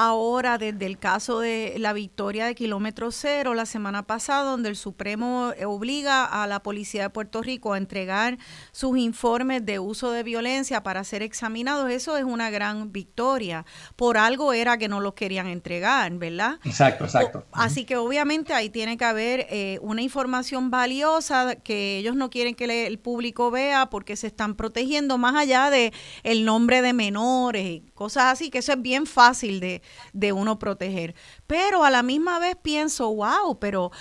ahora 0.00 0.56
desde 0.56 0.86
el 0.86 0.98
caso 0.98 1.40
de 1.40 1.74
la 1.76 1.92
victoria 1.92 2.46
de 2.46 2.54
kilómetro 2.54 3.10
cero 3.10 3.52
la 3.52 3.66
semana 3.66 4.06
pasada, 4.06 4.50
donde 4.50 4.70
el 4.70 4.76
Supremo 4.76 5.52
obliga 5.66 6.24
a 6.24 6.46
la 6.46 6.62
Policía 6.62 7.02
de 7.02 7.10
Puerto 7.10 7.42
Rico 7.42 7.74
a 7.74 7.78
entregar 7.78 8.38
sus 8.72 8.96
informes 8.96 9.66
de 9.66 9.78
uso 9.78 10.10
de 10.10 10.22
violencia 10.22 10.82
para 10.82 11.04
ser 11.04 11.22
examinados, 11.22 11.90
eso 11.90 12.16
es 12.16 12.24
una 12.24 12.48
gran 12.48 12.92
victoria. 12.92 13.66
Por 13.94 14.16
algo 14.16 14.54
era 14.54 14.78
que 14.78 14.88
no 14.88 15.00
los 15.00 15.12
querían 15.12 15.46
entregar, 15.46 16.10
¿verdad? 16.12 16.58
Exacto, 16.64 17.04
exacto. 17.04 17.44
Así 17.52 17.84
que 17.84 17.98
obviamente 17.98 18.54
ahí 18.54 18.70
tiene 18.70 18.96
que 18.96 19.04
haber 19.04 19.48
eh, 19.50 19.80
una 19.82 20.00
información 20.00 20.70
valiosa 20.70 21.56
que 21.56 21.98
ellos 21.98 22.16
no 22.16 22.30
quieren 22.30 22.54
que 22.54 22.86
el 22.86 22.98
público 22.98 23.50
vea 23.50 23.90
porque 23.90 24.16
se 24.16 24.28
están 24.28 24.54
protegiendo 24.54 25.18
más 25.18 25.34
allá 25.34 25.68
de 25.68 25.92
el 26.22 26.46
nombre 26.46 26.80
de 26.80 26.94
menores 26.94 27.82
cosas 28.00 28.32
así, 28.32 28.48
que 28.48 28.60
eso 28.60 28.72
es 28.72 28.80
bien 28.80 29.04
fácil 29.04 29.60
de, 29.60 29.82
de 30.14 30.32
uno 30.32 30.58
proteger. 30.58 31.14
Pero 31.46 31.84
a 31.84 31.90
la 31.90 32.02
misma 32.02 32.38
vez 32.38 32.56
pienso, 32.56 33.14
wow, 33.14 33.58
pero 33.58 33.92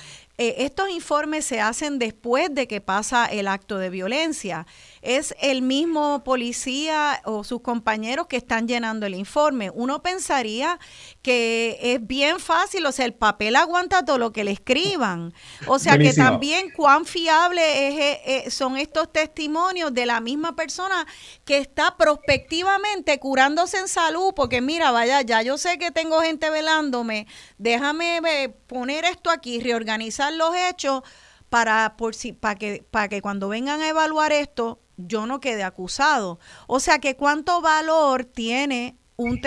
eh, 0.42 0.64
estos 0.64 0.90
informes 0.90 1.44
se 1.44 1.60
hacen 1.60 2.00
después 2.00 2.48
de 2.56 2.66
que 2.66 2.80
pasa 2.80 3.26
el 3.26 3.46
acto 3.46 3.78
de 3.78 3.90
violencia 3.90 4.66
es 5.02 5.36
el 5.42 5.62
mismo 5.62 6.24
policía 6.24 7.22
o 7.26 7.44
sus 7.44 7.62
compañeros 7.62 8.28
que 8.28 8.38
están 8.38 8.66
llenando 8.66 9.06
el 9.06 9.16
informe. 9.16 9.70
Uno 9.70 10.02
pensaría 10.02 10.80
que 11.22 11.78
es 11.82 12.06
bien 12.06 12.40
fácil, 12.40 12.86
o 12.86 12.92
sea, 12.94 13.06
el 13.06 13.14
papel 13.14 13.58
aguanta 13.58 14.06
todo 14.06 14.18
lo 14.18 14.32
que 14.32 14.46
le 14.46 14.52
escriban. 14.52 15.34
O 15.68 15.78
sea, 15.78 15.98
que 15.98 16.14
también 16.14 16.72
cuán 16.72 17.06
fiable 17.06 17.62
eh, 17.62 18.22
eh, 18.26 18.52
son 18.52 18.78
estos 18.78 19.12
testimonios 19.12 19.94
de 19.94 20.06
la 20.06 20.22
misma 20.22 20.56
persona 20.56 21.06
que 21.44 21.58
está 21.58 21.98
prospectivamente 21.98 23.20
curándose 23.20 23.78
en 23.78 23.90
salud, 23.90 24.34
porque 24.34 24.62
mira, 24.62 24.92
vaya, 24.92 25.22
ya 25.22 25.42
yo 25.42 25.58
sé 25.58 25.78
que 25.78 25.92
tengo 25.92 26.22
gente 26.22 26.50
velándome, 26.50 27.28
déjame 27.58 28.54
poner 28.68 29.04
esto 29.04 29.30
aquí, 29.30 29.60
reorganizar 29.60 30.29
los 30.38 30.56
hechos 30.56 31.04
para, 31.50 31.96
por 31.98 32.16
si, 32.16 32.34
para, 32.34 32.56
que, 32.56 32.86
para 32.90 33.08
que 33.08 33.22
cuando 33.22 33.50
vengan 33.50 33.82
a 33.82 33.90
evaluar 33.90 34.32
esto 34.32 34.80
yo 34.98 35.26
no 35.26 35.40
quede 35.40 35.64
acusado. 35.64 36.40
O 36.68 36.80
sea 36.80 37.00
que 37.00 37.16
cuánto 37.16 37.62
valor 37.62 38.26
tiene 38.26 38.98
un 39.16 39.42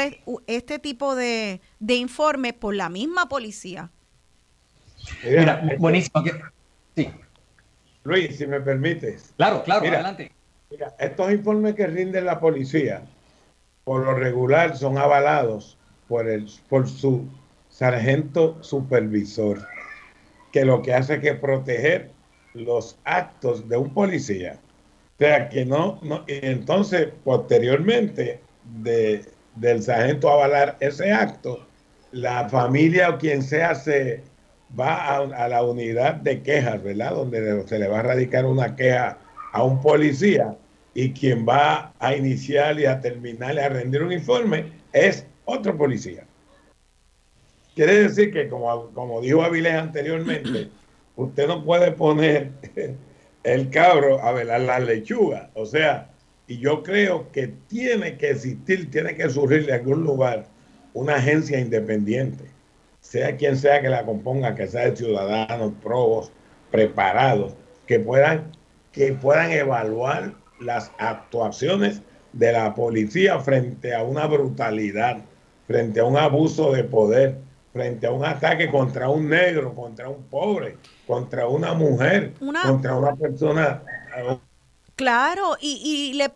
este 0.46 0.78
tipo 0.78 1.14
de, 1.14 1.60
de 1.78 1.94
informe 1.94 2.52
por 2.52 2.74
la 2.74 2.88
misma 2.88 3.28
policía. 3.28 3.90
Mira, 5.24 5.62
buenísimo. 5.78 6.22
Sí. 6.94 7.10
Luis, 8.04 8.36
si 8.36 8.46
me 8.46 8.60
permites. 8.60 9.32
Claro, 9.36 9.62
claro, 9.62 9.86
adelante. 9.86 10.32
Mira, 10.70 10.94
estos 10.98 11.32
informes 11.32 11.74
que 11.74 11.86
rinde 11.86 12.20
la 12.20 12.40
policía, 12.40 13.02
por 13.84 14.04
lo 14.04 14.14
regular, 14.14 14.76
son 14.76 14.98
avalados 14.98 15.78
por, 16.08 16.28
el, 16.28 16.50
por 16.68 16.88
su 16.88 17.26
sargento 17.68 18.62
supervisor, 18.62 19.66
que 20.52 20.64
lo 20.64 20.82
que 20.82 20.94
hace 20.94 21.14
es 21.14 21.20
que 21.20 21.34
proteger 21.34 22.10
los 22.54 22.98
actos 23.04 23.68
de 23.68 23.76
un 23.76 23.92
policía 23.92 24.58
o 25.22 25.24
sea, 25.24 25.48
que 25.48 25.64
no, 25.64 26.00
no 26.02 26.24
entonces 26.26 27.08
posteriormente 27.22 28.40
de, 28.80 29.24
del 29.56 29.82
sargento 29.82 30.30
avalar 30.30 30.76
ese 30.80 31.12
acto, 31.12 31.64
la 32.12 32.48
familia 32.48 33.10
o 33.10 33.18
quien 33.18 33.42
sea 33.42 33.74
se 33.74 34.22
va 34.78 35.18
a, 35.18 35.48
la 35.48 35.62
unidad 35.62 36.14
de 36.14 36.42
quejas, 36.42 36.82
¿verdad? 36.82 37.12
Donde 37.12 37.66
se 37.68 37.78
le 37.78 37.88
va 37.88 38.00
a 38.00 38.02
radicar 38.02 38.46
una 38.46 38.74
queja 38.74 39.18
a 39.52 39.62
un 39.62 39.80
policía 39.80 40.56
y 40.94 41.12
quien 41.12 41.46
va 41.46 41.92
a 41.98 42.16
iniciar 42.16 42.80
y 42.80 42.86
a 42.86 43.00
terminar 43.00 43.54
y 43.54 43.58
a 43.58 43.68
rendir 43.68 44.02
un 44.02 44.12
informe 44.12 44.72
es 44.92 45.26
otro 45.44 45.76
policía. 45.76 46.24
Quiere 47.74 48.02
decir 48.02 48.32
que, 48.32 48.48
como, 48.48 48.90
como 48.92 49.20
dijo 49.20 49.42
Avilés 49.42 49.74
anteriormente, 49.74 50.68
usted 51.16 51.46
no 51.46 51.64
puede 51.64 51.92
poner 51.92 52.50
el 53.44 53.70
cabro 53.70 54.22
a 54.22 54.32
velar 54.32 54.60
las 54.62 54.82
lechugas. 54.82 55.48
O 55.54 55.66
sea, 55.66 56.10
y 56.46 56.58
yo 56.58 56.82
creo 56.82 57.30
que 57.32 57.48
tiene 57.68 58.16
que 58.16 58.30
existir, 58.30 58.90
tiene 58.90 59.14
que 59.14 59.28
surgir 59.30 59.66
de 59.66 59.74
algún 59.74 60.02
lugar 60.02 60.46
una 60.94 61.14
agencia 61.16 61.58
independiente, 61.58 62.44
sea 63.00 63.36
quien 63.36 63.56
sea 63.56 63.80
que 63.80 63.88
la 63.88 64.04
componga, 64.04 64.54
que 64.54 64.66
sea 64.66 64.90
de 64.90 64.96
ciudadanos, 64.96 65.72
probos, 65.82 66.30
preparados, 66.70 67.54
que 67.86 67.98
puedan, 68.00 68.52
que 68.92 69.12
puedan 69.12 69.50
evaluar 69.50 70.34
las 70.60 70.92
actuaciones 70.98 72.02
de 72.32 72.52
la 72.52 72.74
policía 72.74 73.38
frente 73.40 73.94
a 73.94 74.02
una 74.02 74.26
brutalidad, 74.26 75.18
frente 75.66 76.00
a 76.00 76.04
un 76.04 76.16
abuso 76.16 76.72
de 76.72 76.84
poder, 76.84 77.38
frente 77.72 78.06
a 78.06 78.10
un 78.10 78.24
ataque 78.24 78.70
contra 78.70 79.08
un 79.08 79.28
negro, 79.28 79.74
contra 79.74 80.08
un 80.08 80.24
pobre, 80.24 80.76
contra 81.06 81.46
una 81.46 81.72
mujer, 81.72 82.34
contra 82.62 82.96
una 82.96 83.16
persona. 83.16 83.82
Claro, 84.94 85.56
y, 85.60 86.12
le 86.14 86.30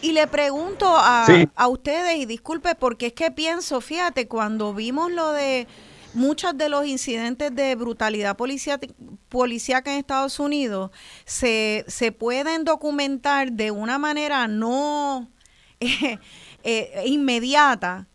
y, 0.00 0.12
le 0.12 0.26
pregunto 0.28 0.86
a, 0.88 1.26
a 1.56 1.68
ustedes, 1.68 2.16
y 2.18 2.26
disculpe, 2.26 2.74
porque 2.76 3.06
es 3.06 3.12
que 3.14 3.30
pienso, 3.30 3.80
fíjate, 3.80 4.28
cuando 4.28 4.72
vimos 4.74 5.10
lo 5.10 5.32
de 5.32 5.66
muchos 6.14 6.56
de 6.56 6.68
los 6.68 6.86
incidentes 6.86 7.54
de 7.54 7.74
brutalidad 7.74 8.36
policíaca 8.36 9.92
en 9.92 9.98
Estados 9.98 10.38
Unidos, 10.38 10.92
se, 11.24 11.84
se 11.88 12.12
pueden 12.12 12.64
documentar 12.64 13.52
de 13.52 13.72
una 13.72 13.98
manera 13.98 14.46
no 14.46 15.28
eh, 15.80 16.18
eh, 16.62 17.02
inmediata 17.06 18.06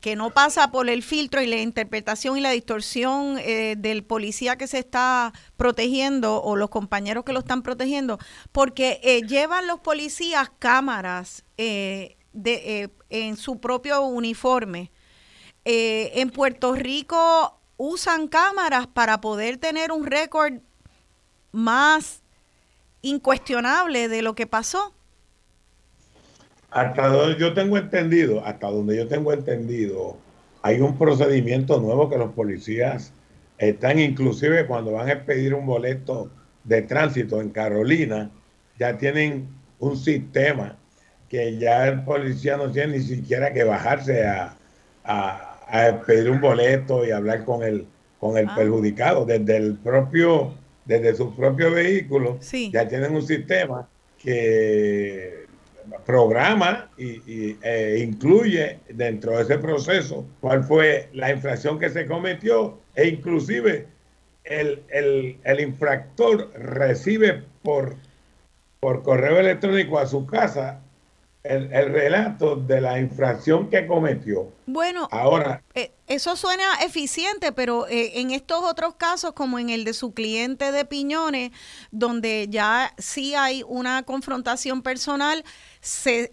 que 0.00 0.16
no 0.16 0.30
pasa 0.30 0.72
por 0.72 0.88
el 0.88 1.02
filtro 1.04 1.42
y 1.42 1.46
la 1.46 1.58
interpretación 1.58 2.36
y 2.36 2.40
la 2.40 2.50
distorsión 2.50 3.38
eh, 3.38 3.76
del 3.78 4.02
policía 4.02 4.56
que 4.56 4.66
se 4.66 4.78
está 4.78 5.32
protegiendo 5.56 6.42
o 6.42 6.56
los 6.56 6.70
compañeros 6.70 7.24
que 7.24 7.32
lo 7.32 7.38
están 7.38 7.62
protegiendo, 7.62 8.18
porque 8.50 9.00
eh, 9.04 9.22
llevan 9.22 9.68
los 9.68 9.78
policías 9.78 10.50
cámaras 10.58 11.44
eh, 11.56 12.16
de, 12.32 12.90
en 13.10 13.36
su 13.36 13.60
propio 13.60 14.02
uniforme 14.02 14.90
en 15.68 16.30
Puerto 16.30 16.74
Rico 16.74 17.58
usan 17.76 18.28
cámaras 18.28 18.86
para 18.86 19.20
poder 19.20 19.56
tener 19.56 19.90
un 19.90 20.06
récord 20.06 20.60
más 21.50 22.22
incuestionable 23.02 24.06
de 24.06 24.22
lo 24.22 24.36
que 24.36 24.46
pasó. 24.46 24.95
Hasta 26.76 27.08
donde 27.08 27.40
yo 27.40 27.54
tengo 27.54 27.78
entendido, 27.78 28.44
hasta 28.44 28.66
donde 28.68 28.98
yo 28.98 29.08
tengo 29.08 29.32
entendido, 29.32 30.18
hay 30.60 30.80
un 30.82 30.98
procedimiento 30.98 31.80
nuevo 31.80 32.10
que 32.10 32.18
los 32.18 32.32
policías 32.32 33.14
están 33.56 33.98
inclusive 33.98 34.66
cuando 34.66 34.92
van 34.92 35.08
a 35.08 35.12
expedir 35.12 35.54
un 35.54 35.64
boleto 35.64 36.30
de 36.64 36.82
tránsito 36.82 37.40
en 37.40 37.48
Carolina, 37.48 38.30
ya 38.78 38.98
tienen 38.98 39.48
un 39.78 39.96
sistema 39.96 40.76
que 41.30 41.56
ya 41.56 41.88
el 41.88 42.04
policía 42.04 42.58
no 42.58 42.70
tiene 42.70 42.98
ni 42.98 43.02
siquiera 43.02 43.54
que 43.54 43.64
bajarse 43.64 44.26
a, 44.26 44.54
a, 45.04 46.02
pedir 46.06 46.30
un 46.30 46.42
boleto 46.42 47.06
y 47.06 47.10
hablar 47.10 47.44
con 47.46 47.62
el, 47.62 47.86
con 48.20 48.36
el 48.36 48.48
ah. 48.50 48.54
perjudicado. 48.54 49.24
Desde 49.24 49.56
el 49.56 49.76
propio, 49.76 50.52
desde 50.84 51.14
su 51.14 51.34
propio 51.34 51.70
vehículo, 51.70 52.38
ya 52.70 52.86
tienen 52.86 53.14
un 53.14 53.26
sistema 53.26 53.88
que 54.18 55.45
programa 56.06 56.88
y, 56.96 57.56
e 57.62 57.98
incluye 58.00 58.78
dentro 58.88 59.36
de 59.36 59.42
ese 59.42 59.58
proceso 59.58 60.24
cuál 60.40 60.62
fue 60.62 61.08
la 61.12 61.32
infracción 61.32 61.78
que 61.78 61.90
se 61.90 62.06
cometió 62.06 62.78
e 62.94 63.08
inclusive 63.08 63.88
el, 64.44 64.84
el, 64.88 65.38
el 65.42 65.60
infractor 65.60 66.52
recibe 66.54 67.42
por, 67.62 67.96
por 68.78 69.02
correo 69.02 69.40
electrónico 69.40 69.98
a 69.98 70.06
su 70.06 70.24
casa 70.24 70.80
el, 71.48 71.92
relato 71.92 72.56
de 72.56 72.80
la 72.80 72.98
infracción 72.98 73.68
que 73.70 73.86
cometió. 73.86 74.52
Bueno, 74.66 75.08
ahora 75.10 75.62
eh, 75.74 75.92
eso 76.06 76.36
suena 76.36 76.64
eficiente, 76.84 77.52
pero 77.52 77.86
eh, 77.86 78.20
en 78.20 78.30
estos 78.30 78.62
otros 78.64 78.94
casos, 78.94 79.32
como 79.32 79.58
en 79.58 79.70
el 79.70 79.84
de 79.84 79.92
su 79.92 80.12
cliente 80.12 80.72
de 80.72 80.84
Piñones, 80.84 81.52
donde 81.90 82.48
ya 82.50 82.92
sí 82.98 83.34
hay 83.34 83.62
una 83.66 84.02
confrontación 84.02 84.82
personal, 84.82 85.44
se 85.86 86.32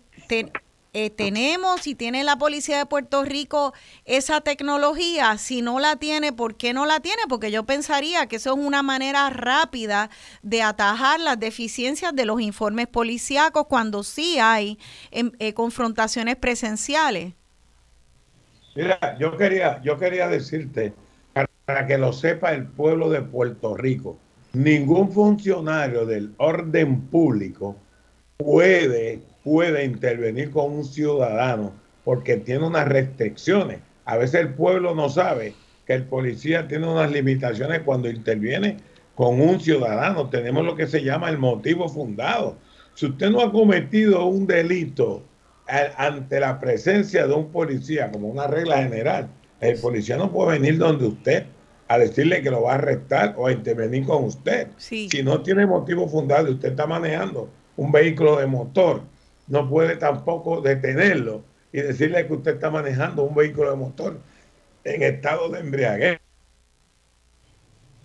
eh, 0.96 1.10
tenemos 1.10 1.88
y 1.88 1.96
tiene 1.96 2.24
la 2.24 2.38
policía 2.38 2.78
de 2.78 2.86
Puerto 2.86 3.24
Rico 3.24 3.74
esa 4.06 4.42
tecnología. 4.42 5.38
Si 5.38 5.62
no 5.62 5.80
la 5.80 5.96
tiene, 5.96 6.34
¿por 6.34 6.56
qué 6.56 6.74
no 6.74 6.86
la 6.86 7.00
tiene? 7.00 7.22
Porque 7.30 7.52
yo 7.52 7.64
pensaría 7.64 8.28
que 8.28 8.36
eso 8.38 8.54
es 8.54 8.60
una 8.60 8.84
manera 8.84 9.30
rápida 9.30 10.10
de 10.42 10.62
atajar 10.62 11.20
las 11.20 11.40
deficiencias 11.40 12.16
de 12.16 12.26
los 12.26 12.42
informes 12.42 12.88
policíacos 12.88 13.68
cuando 13.68 14.04
sí 14.04 14.38
hay 14.40 14.78
em, 15.12 15.32
eh, 15.40 15.54
confrontaciones 15.54 16.36
presenciales. 16.36 17.34
Mira, 18.76 19.18
yo 19.20 19.38
quería, 19.38 19.82
yo 19.84 19.98
quería 19.98 20.28
decirte, 20.28 20.94
para 21.66 21.86
que 21.88 21.98
lo 21.98 22.12
sepa 22.12 22.54
el 22.54 22.66
pueblo 22.66 23.10
de 23.10 23.22
Puerto 23.22 23.76
Rico, 23.76 24.18
ningún 24.54 25.12
funcionario 25.12 26.06
del 26.06 26.34
orden 26.38 27.02
público 27.02 27.76
puede 28.38 29.33
puede 29.44 29.86
intervenir 29.86 30.52
con 30.52 30.72
un 30.72 30.86
ciudadano 30.86 31.74
porque 32.04 32.38
tiene 32.38 32.66
unas 32.66 32.88
restricciones. 32.88 33.80
A 34.06 34.18
veces 34.18 34.42
el 34.42 34.54
pueblo 34.54 34.96
no 34.96 35.10
sabe 35.10 35.54
que 35.86 35.94
el 35.94 36.04
policía 36.06 36.68
tiene 36.68 36.88
unas 36.88 37.12
limitaciones 37.12 37.82
cuando 37.84 38.10
interviene 38.10 38.78
con 39.16 39.40
un 39.40 39.60
ciudadano. 39.60 40.30
Tenemos 40.30 40.66
lo 40.66 40.76
que 40.76 40.88
se 40.88 41.04
llama 41.04 41.30
el 41.30 41.38
motivo 41.38 41.88
fundado. 41.88 42.58
Si 42.96 43.06
usted 43.06 43.30
no 43.30 43.42
ha 43.42 43.52
cometido 43.52 44.26
un 44.26 44.46
delito 44.48 45.24
ante 45.98 46.40
la 46.40 46.60
presencia 46.60 47.26
de 47.26 47.34
un 47.34 47.52
policía, 47.52 48.12
como 48.12 48.28
una 48.28 48.48
regla 48.48 48.84
general, 48.84 49.30
el 49.62 49.80
policía 49.80 50.18
no 50.18 50.32
puede 50.32 50.60
venir 50.60 50.78
donde 50.78 51.08
usted 51.08 51.46
a 51.88 51.98
decirle 51.98 52.42
que 52.42 52.52
lo 52.52 52.64
va 52.64 52.74
a 52.74 52.76
arrestar 52.76 53.36
o 53.38 53.48
a 53.48 53.52
intervenir 53.52 54.06
con 54.06 54.26
usted. 54.26 54.68
Si 54.78 55.24
no 55.24 55.42
tiene 55.42 55.66
motivo 55.66 56.08
fundado 56.08 56.50
y 56.50 56.54
usted 56.54 56.70
está 56.70 56.86
manejando 56.86 57.50
un 57.76 57.92
vehículo 57.92 58.38
de 58.38 58.48
motor 58.48 59.02
no 59.48 59.70
puede 59.70 59.98
tampoco 59.98 60.62
detenerlo 60.62 61.44
y 61.72 61.82
decirle 61.82 62.26
que 62.28 62.34
usted 62.34 62.56
está 62.56 62.70
manejando 62.70 63.24
un 63.24 63.36
vehículo 63.36 63.72
de 63.72 63.78
motor 63.78 64.20
en 64.84 65.04
estado 65.04 65.50
de 65.50 65.60
embriaguez. 65.60 66.20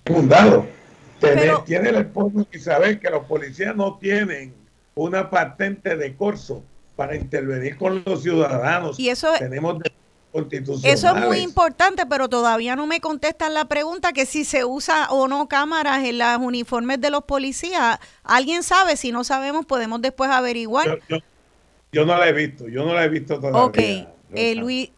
Fundado. 0.07 0.67
tiene 1.67 1.91
el 1.91 1.97
esposo 1.97 2.47
y 2.51 2.59
saber 2.59 2.99
que 2.99 3.11
los 3.11 3.27
policías 3.27 3.77
no 3.77 3.99
tienen 3.99 4.55
una 4.95 5.31
patente 5.31 5.97
de 5.97 6.17
corso 6.17 6.65
para 6.97 7.15
intervenir 7.15 7.77
con 7.77 8.03
los 8.05 8.23
ciudadanos. 8.23 8.99
Y 8.99 9.11
eso 9.11 9.29
tenemos 9.39 9.79
eso 10.85 11.17
es 11.17 11.27
muy 11.27 11.39
importante, 11.39 12.05
pero 12.07 12.29
todavía 12.29 12.77
no 12.77 12.87
me 12.87 13.01
contestan 13.01 13.55
la 13.55 13.67
pregunta 13.67 14.13
que 14.13 14.27
si 14.27 14.45
se 14.45 14.65
usa 14.65 15.09
o 15.11 15.29
no 15.29 15.49
cámaras 15.49 16.05
en 16.05 16.19
los 16.19 16.39
uniformes 16.39 17.01
de 17.01 17.11
los 17.11 17.25
policías. 17.25 17.99
¿Alguien 18.23 18.63
sabe? 18.63 18.97
Si 18.97 19.13
no 19.13 19.25
sabemos, 19.25 19.67
podemos 19.67 20.01
después 20.01 20.31
averiguar. 20.31 20.99
Yo, 21.91 22.05
no 22.05 22.19
la 22.19 22.29
he 22.29 22.33
visto, 22.33 22.69
yo 22.69 22.85
no 22.85 22.95
la 22.95 23.05
he 23.05 23.09
visto 23.09 23.41
todavía. 23.41 23.63
Ok, 23.63 23.79
eh, 24.35 24.55
Luis, 24.55 24.91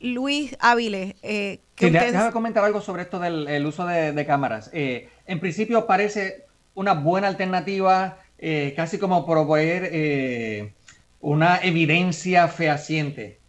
Luis 0.00 0.56
Áviles. 0.60 1.14
Eh, 1.22 1.60
sí, 1.76 1.90
déjame 1.90 2.32
comentar 2.32 2.64
algo 2.64 2.80
sobre 2.80 3.02
esto 3.02 3.18
del 3.18 3.66
uso 3.66 3.86
de, 3.86 4.26
cámaras. 4.26 4.70
Eh, 4.72 5.08
en 5.26 5.40
principio 5.40 5.86
parece 5.86 6.44
una 6.74 6.94
buena 6.94 7.28
alternativa, 7.28 8.18
eh, 8.38 8.74
casi 8.76 8.98
como 8.98 9.26
proveer 9.26 10.72
una 11.20 11.58
evidencia 11.62 12.48
fehaciente 12.48 13.40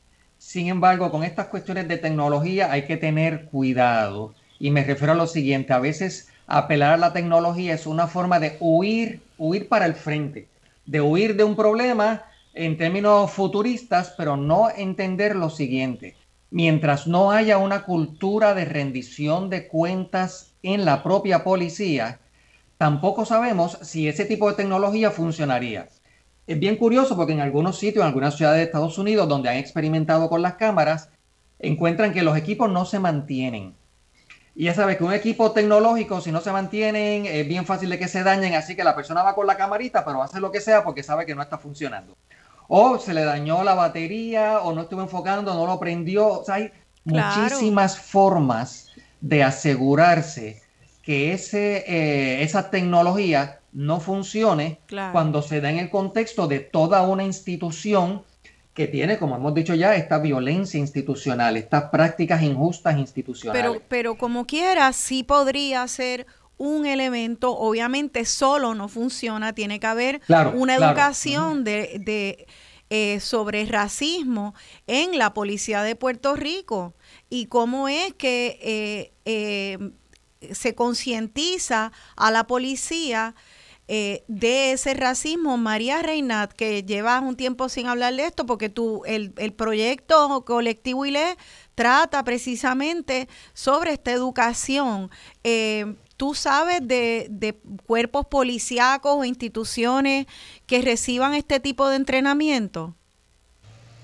sin 0.48 0.70
embargo, 0.70 1.12
con 1.12 1.26
estas 1.26 1.48
cuestiones 1.48 1.90
de 1.90 1.98
tecnología 1.98 2.72
hay 2.72 2.84
que 2.84 2.96
tener 2.96 3.48
cuidado. 3.48 4.34
Y 4.60 4.72
me 4.72 4.86
refiero 4.86 5.12
a 5.12 5.16
lo 5.18 5.28
siguiente, 5.28 5.74
a 5.74 5.80
veces 5.80 6.30
apelar 6.48 6.94
a 6.94 6.98
la 6.98 7.12
tecnología 7.12 7.74
es 7.74 7.86
una 7.86 8.08
forma 8.08 8.40
de 8.40 8.56
huir, 8.62 9.20
huir 9.38 9.68
para 9.68 9.86
el 9.86 9.94
frente, 9.94 10.48
de 10.86 11.02
huir 11.02 11.36
de 11.36 11.44
un 11.44 11.58
problema 11.58 12.24
en 12.54 12.78
términos 12.78 13.30
futuristas, 13.30 14.14
pero 14.16 14.38
no 14.38 14.70
entender 14.70 15.36
lo 15.36 15.50
siguiente. 15.50 16.16
Mientras 16.50 17.08
no 17.08 17.32
haya 17.32 17.58
una 17.58 17.84
cultura 17.84 18.54
de 18.54 18.64
rendición 18.64 19.50
de 19.50 19.68
cuentas 19.68 20.54
en 20.64 20.86
la 20.86 21.04
propia 21.04 21.44
policía, 21.44 22.20
tampoco 22.78 23.26
sabemos 23.26 23.80
si 23.82 24.08
ese 24.08 24.24
tipo 24.24 24.50
de 24.50 24.56
tecnología 24.56 25.12
funcionaría 25.12 25.90
es 26.48 26.60
bien 26.60 26.78
curioso 26.78 27.18
porque 27.18 27.34
en 27.34 27.42
algunos 27.42 27.78
sitios, 27.78 28.02
en 28.02 28.08
algunas 28.08 28.36
ciudades 28.36 28.60
de 28.60 28.64
Estados 28.64 28.98
Unidos, 28.98 29.28
donde 29.28 29.50
han 29.50 29.58
experimentado 29.58 30.30
con 30.30 30.42
las 30.42 30.54
cámaras, 30.54 31.10
encuentran 31.60 32.14
que 32.14 32.24
los 32.24 32.38
equipos 32.38 32.72
no 32.72 32.86
se 32.86 33.00
mantienen. 33.00 33.76
Y 34.56 34.64
ya 34.64 34.74
sabes 34.74 34.98
que 34.98 35.04
un 35.04 35.14
equipo 35.14 35.52
tecnológico, 35.52 36.22
si 36.22 36.32
no 36.32 36.40
se 36.40 36.52
mantienen, 36.52 37.26
es 37.26 37.48
bien 37.48 37.66
fácil 37.66 37.90
de 37.90 38.00
que 38.00 38.08
se 38.08 38.24
dañen, 38.24 38.56
así 38.56 38.76
que 38.76 38.84
la 38.84 38.96
persona 38.96 39.22
va 39.24 39.36
con 39.36 39.46
la 39.46 39.58
camarita, 39.58 40.06
pero 40.06 40.24
hace 40.24 40.40
lo 40.40 40.52
que 40.52 40.62
sea 40.62 40.84
porque 40.84 41.04
sabe 41.04 41.26
que 41.26 41.36
no 41.36 41.42
está 41.42 41.58
funcionando. 41.58 42.18
O 42.70 42.98
se 42.98 43.14
le 43.14 43.24
dañó 43.24 43.64
la 43.64 43.76
batería, 43.76 44.62
o 44.62 44.74
no 44.74 44.82
estuvo 44.82 45.02
enfocando, 45.02 45.54
no 45.54 45.68
lo 45.68 45.80
prendió. 45.80 46.28
O 46.28 46.46
sea, 46.46 46.56
hay 46.56 46.72
muchísimas 47.04 48.00
formas 48.00 48.88
de 49.22 49.44
asegurarse 49.44 50.62
que 51.04 51.34
ese, 51.34 51.84
eh, 51.88 52.44
esa 52.44 52.70
tecnología 52.70 53.60
no 53.78 54.00
funcione 54.00 54.80
cuando 55.12 55.44
se 55.44 55.62
da 55.62 55.70
en 55.70 55.78
el 55.78 55.92
contexto 55.92 56.48
de 56.48 56.62
toda 56.62 57.04
una 57.04 57.24
institución 57.24 58.24
que 58.74 58.88
tiene, 58.88 59.20
como 59.20 59.36
hemos 59.36 59.54
dicho 59.54 59.76
ya, 59.76 59.96
esta 59.96 60.18
violencia 60.18 60.80
institucional, 60.80 61.56
estas 61.58 61.92
prácticas 61.92 62.42
injustas 62.42 62.98
institucionales. 62.98 63.64
Pero, 63.64 63.84
pero 63.88 64.18
como 64.18 64.48
quiera, 64.48 64.92
sí 64.94 65.22
podría 65.22 65.88
ser 65.88 66.26
un 66.58 66.88
elemento, 66.88 67.56
obviamente 67.56 68.26
solo 68.26 68.74
no 68.74 68.88
funciona, 68.88 69.54
tiene 69.54 69.80
que 69.80 69.86
haber 69.86 70.22
una 70.56 70.74
educación 70.74 71.64
de, 71.64 72.48
eh, 72.90 73.20
sobre 73.20 73.64
racismo 73.68 74.56
en 74.88 75.20
la 75.20 75.36
policía 75.36 75.84
de 75.84 75.96
Puerto 75.96 76.36
Rico. 76.36 76.96
Y 77.30 77.46
cómo 77.46 77.90
es 77.90 78.12
que 78.16 78.60
eh, 78.60 79.14
eh, 79.26 79.92
se 80.52 80.74
concientiza 80.74 81.92
a 82.16 82.32
la 82.32 82.48
policía 82.48 83.36
eh, 83.88 84.24
de 84.28 84.74
ese 84.74 84.94
racismo. 84.94 85.58
María 85.58 86.02
Reinat, 86.02 86.52
que 86.52 86.84
llevas 86.84 87.22
un 87.22 87.36
tiempo 87.36 87.70
sin 87.70 87.88
hablar 87.88 88.14
de 88.16 88.26
esto, 88.26 88.46
porque 88.46 88.70
tú, 88.70 89.04
el, 89.06 89.34
el 89.38 89.54
proyecto 89.54 90.44
colectivo 90.46 91.06
ILE 91.06 91.38
trata 91.76 92.24
precisamente 92.24 93.30
sobre 93.54 93.94
esta 93.94 94.12
educación. 94.12 95.10
Eh, 95.44 95.96
¿Tú 96.18 96.34
sabes 96.34 96.86
de, 96.88 97.28
de, 97.30 97.54
cuerpos 97.86 98.26
policíacos 98.26 99.16
o 99.16 99.24
instituciones 99.24 100.26
que 100.66 100.82
reciban 100.82 101.36
este 101.36 101.60
tipo 101.60 101.88
de 101.88 101.96
entrenamiento? 101.98 102.96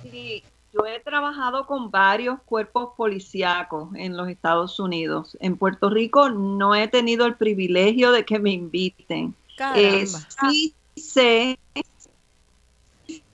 Sí, 0.04 0.44
yo 0.72 0.86
he 0.86 1.00
trabajado 1.00 1.66
con 1.66 1.90
varios 1.90 2.40
cuerpos 2.44 2.92
policíacos 2.96 3.90
en 3.96 4.16
los 4.16 4.30
Estados 4.30 4.80
Unidos. 4.80 5.36
En 5.40 5.58
Puerto 5.58 5.90
Rico 5.90 6.30
no 6.30 6.76
he 6.76 6.88
tenido 6.88 7.26
el 7.26 7.36
privilegio 7.36 8.12
de 8.12 8.24
que 8.24 8.38
me 8.40 8.52
inviten. 8.52 9.36
Eh, 9.76 10.06
sí 10.08 10.76
sé, 10.96 11.60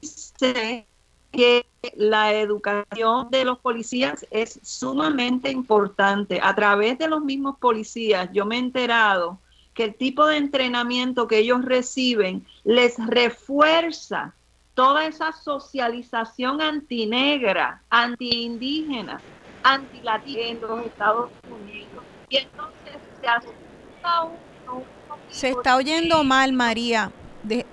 sé 0.01 0.87
que 1.31 1.65
la 1.95 2.33
educación 2.33 3.29
de 3.29 3.45
los 3.45 3.59
policías 3.59 4.25
es 4.31 4.59
sumamente 4.63 5.51
importante. 5.51 6.39
A 6.41 6.55
través 6.55 6.97
de 6.97 7.07
los 7.07 7.21
mismos 7.21 7.57
policías, 7.59 8.29
yo 8.33 8.45
me 8.45 8.55
he 8.55 8.59
enterado 8.59 9.39
que 9.73 9.85
el 9.85 9.95
tipo 9.95 10.25
de 10.25 10.37
entrenamiento 10.37 11.27
que 11.27 11.37
ellos 11.39 11.63
reciben 11.63 12.45
les 12.63 12.97
refuerza 13.07 14.33
toda 14.73 15.05
esa 15.05 15.31
socialización 15.31 16.61
antinegra, 16.61 17.83
antiindígena, 17.89 19.21
antilatina 19.63 20.41
en 20.41 20.61
los 20.61 20.85
Estados 20.85 21.31
Unidos. 21.49 22.03
Y 22.29 22.37
entonces 22.37 22.97
se 23.21 23.27
asusta 23.27 24.23
uno. 24.67 24.98
Se 25.29 25.49
está 25.49 25.75
oyendo 25.75 26.23
mal, 26.23 26.53
María. 26.53 27.11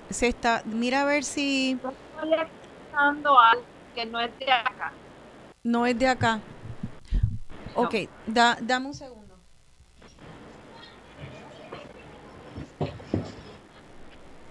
se 0.09 0.27
está, 0.27 0.61
mira 0.65 1.01
a 1.01 1.05
ver 1.05 1.23
si. 1.23 1.71
estoy 1.71 2.33
escuchando 2.33 3.39
algo 3.39 3.63
que 3.95 4.05
no 4.05 4.19
es 4.19 4.37
de 4.39 4.51
acá. 4.51 4.91
No 5.63 5.85
es 5.85 5.97
de 5.97 6.07
acá. 6.07 6.39
Ok, 7.75 7.95
da, 8.25 8.57
dame 8.61 8.87
un 8.87 8.93
segundo. 8.93 9.35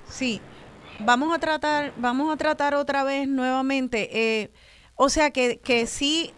Sí, 0.08 0.40
vamos 1.00 1.34
a 1.34 1.38
tratar, 1.38 1.92
vamos 1.96 2.32
a 2.32 2.36
tratar 2.36 2.74
otra 2.74 3.04
vez 3.04 3.28
nuevamente. 3.28 4.08
Eh, 4.42 4.52
o 4.94 5.08
sea 5.08 5.30
que, 5.30 5.58
que 5.58 5.86
sí, 5.86 6.32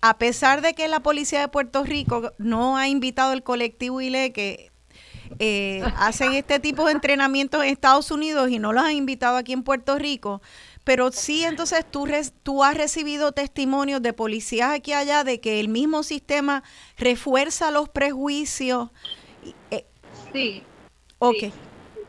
a 0.00 0.18
pesar 0.18 0.62
de 0.62 0.74
que 0.74 0.88
la 0.88 1.00
policía 1.00 1.40
de 1.40 1.48
Puerto 1.48 1.84
Rico 1.84 2.32
no 2.38 2.76
ha 2.76 2.88
invitado 2.88 3.32
el 3.32 3.42
colectivo 3.42 4.00
ILE 4.00 4.32
que 4.32 4.69
eh, 5.38 5.82
hacen 5.96 6.32
este 6.34 6.58
tipo 6.58 6.86
de 6.86 6.92
entrenamientos 6.92 7.62
en 7.62 7.70
Estados 7.70 8.10
Unidos 8.10 8.50
y 8.50 8.58
no 8.58 8.72
los 8.72 8.84
han 8.84 8.92
invitado 8.92 9.36
aquí 9.36 9.52
en 9.52 9.62
Puerto 9.62 9.98
Rico, 9.98 10.42
pero 10.84 11.12
sí 11.12 11.44
entonces 11.44 11.84
tú, 11.90 12.08
tú 12.42 12.64
has 12.64 12.76
recibido 12.76 13.32
testimonios 13.32 14.02
de 14.02 14.12
policías 14.12 14.70
aquí 14.70 14.92
allá 14.92 15.24
de 15.24 15.40
que 15.40 15.60
el 15.60 15.68
mismo 15.68 16.02
sistema 16.02 16.62
refuerza 16.96 17.70
los 17.70 17.88
prejuicios. 17.88 18.90
Eh, 19.70 19.86
sí. 20.32 20.62
Ok. 21.18 21.44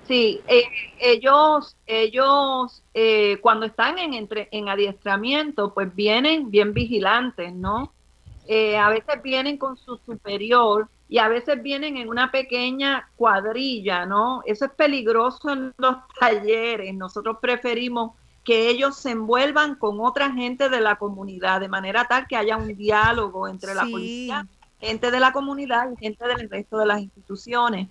Sí, 0.07 0.41
eh, 0.48 0.64
ellos, 0.99 1.77
ellos 1.85 2.84
eh, 2.93 3.38
cuando 3.41 3.65
están 3.65 3.98
en, 3.98 4.14
entre, 4.14 4.49
en 4.52 4.68
adiestramiento, 4.68 5.73
pues 5.73 5.93
vienen 5.95 6.52
bien 6.52 6.73
vigilantes, 6.73 7.53
¿no? 7.53 7.93
Eh, 8.48 8.77
a 8.77 8.89
veces 8.89 9.22
vienen 9.23 9.57
con 9.57 9.77
su 9.77 9.98
superior 10.06 10.89
y 11.12 11.18
a 11.18 11.28
veces 11.28 11.62
vienen 11.62 11.98
en 11.98 12.08
una 12.08 12.32
pequeña 12.32 13.10
cuadrilla, 13.18 14.06
¿no? 14.06 14.44
Eso 14.46 14.64
es 14.64 14.72
peligroso 14.72 15.50
en 15.50 15.74
los 15.78 15.98
talleres. 16.22 16.96
Nosotros 16.96 17.40
preferimos 17.42 18.14
que 18.46 18.70
ellos 18.70 18.96
se 18.96 19.12
envuelvan 19.12 19.76
con 19.76 20.00
otra 20.00 20.32
gente 20.32 20.70
de 20.70 20.80
la 20.80 20.96
comunidad, 20.96 21.60
de 21.60 21.68
manera 21.68 22.06
tal 22.06 22.28
que 22.28 22.38
haya 22.38 22.56
un 22.56 22.78
diálogo 22.78 23.50
entre 23.50 23.76
la 23.76 23.82
policía, 23.82 24.48
gente 24.80 25.12
de 25.12 25.20
la 25.20 25.34
comunidad 25.34 25.92
y 25.92 25.98
gente 25.98 26.26
del 26.26 26.50
resto 26.50 26.78
de 26.78 26.86
las 26.86 27.02
instituciones. 27.02 27.90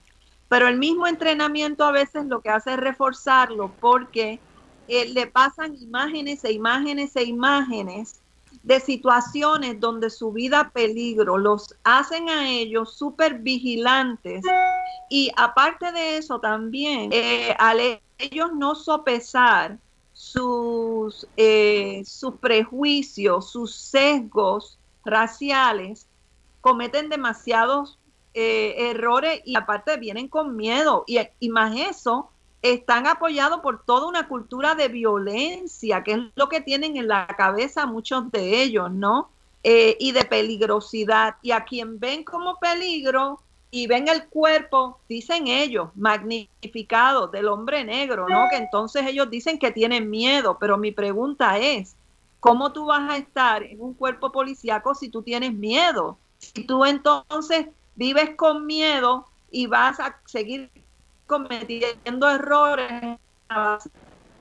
Pero 0.49 0.67
el 0.67 0.79
mismo 0.79 1.07
entrenamiento 1.07 1.85
a 1.85 1.93
veces 1.93 2.25
lo 2.25 2.41
que 2.41 2.49
hace 2.49 2.73
es 2.73 2.79
reforzarlo 2.79 3.71
porque 3.81 4.41
eh, 4.89 5.11
le 5.11 5.27
pasan 5.27 5.75
imágenes 5.75 6.43
e 6.45 6.53
imágenes 6.53 7.15
e 7.17 7.25
imágenes 7.25 8.23
de 8.63 8.81
situaciones 8.81 9.81
donde 9.81 10.11
su 10.11 10.33
vida 10.33 10.71
peligro, 10.73 11.39
los 11.39 11.75
hacen 11.85 12.29
a 12.29 12.51
ellos 12.51 12.95
súper 12.95 13.39
vigilantes 13.39 14.45
y 15.09 15.31
aparte 15.37 15.93
de 15.93 16.19
eso 16.19 16.41
también, 16.41 17.11
eh, 17.13 17.55
al 17.59 18.01
ellos 18.19 18.51
no 18.55 18.75
sopesar 18.75 19.79
sus, 20.13 21.27
eh, 21.37 22.03
sus 22.05 22.35
prejuicios, 22.35 23.51
sus 23.51 23.75
sesgos 23.75 24.79
raciales, 25.05 26.07
cometen 26.61 27.09
demasiados 27.09 27.99
eh, 28.35 28.91
errores 28.91 29.41
y 29.45 29.57
aparte 29.57 29.97
vienen 29.97 30.29
con 30.29 30.57
miedo. 30.57 31.05
Y, 31.07 31.19
y, 31.41 31.49
más 31.49 31.75
eso, 31.75 32.31
están 32.63 33.07
apoyados 33.07 33.61
por 33.61 33.85
toda 33.85 34.07
una 34.07 34.29
cultura 34.29 34.75
de 34.75 34.89
violencia, 34.89 36.03
que 36.03 36.13
es 36.13 36.19
lo 36.35 36.49
que 36.49 36.61
tienen 36.61 36.97
en 36.97 37.09
la 37.09 37.27
cabeza 37.27 37.87
muchos 37.87 38.31
de 38.31 38.63
ellos, 38.63 38.91
¿no? 38.91 39.31
Eh, 39.63 39.97
y 39.99 40.13
de 40.13 40.25
peligrosidad. 40.25 41.37
Y 41.43 41.53
a 41.53 41.65
quien 41.65 41.99
ven 41.99 42.25
como 42.25 42.59
peligro 42.59 43.41
y 43.71 43.87
ven 43.87 44.09
el 44.09 44.27
cuerpo, 44.27 44.99
dicen 45.09 45.47
ellos, 45.47 45.89
magnificado 45.95 47.29
del 47.29 47.49
hombre 47.49 47.85
negro, 47.85 48.27
¿no? 48.29 48.49
Que 48.51 48.57
entonces 48.57 49.07
ellos 49.07 49.31
dicen 49.31 49.59
que 49.59 49.71
tienen 49.71 50.11
miedo, 50.11 50.59
pero 50.59 50.77
mi 50.77 50.93
pregunta 50.93 51.59
es, 51.59 51.95
¿cómo 52.41 52.73
tú 52.73 52.87
vas 52.87 53.09
a 53.09 53.17
estar 53.17 53.63
en 53.63 53.81
un 53.81 53.95
cuerpo 53.95 54.33
policíaco 54.33 54.95
si 54.95 55.09
tú 55.09 55.23
tienes 55.23 55.53
miedo? 55.53 56.19
Si 56.39 56.65
tú 56.65 56.85
entonces 56.85 57.69
vives 57.95 58.31
con 58.35 58.67
miedo 58.67 59.27
y 59.51 59.67
vas 59.67 60.01
a 60.01 60.19
seguir 60.25 60.71
cometiendo 61.31 62.29
errores, 62.29 63.21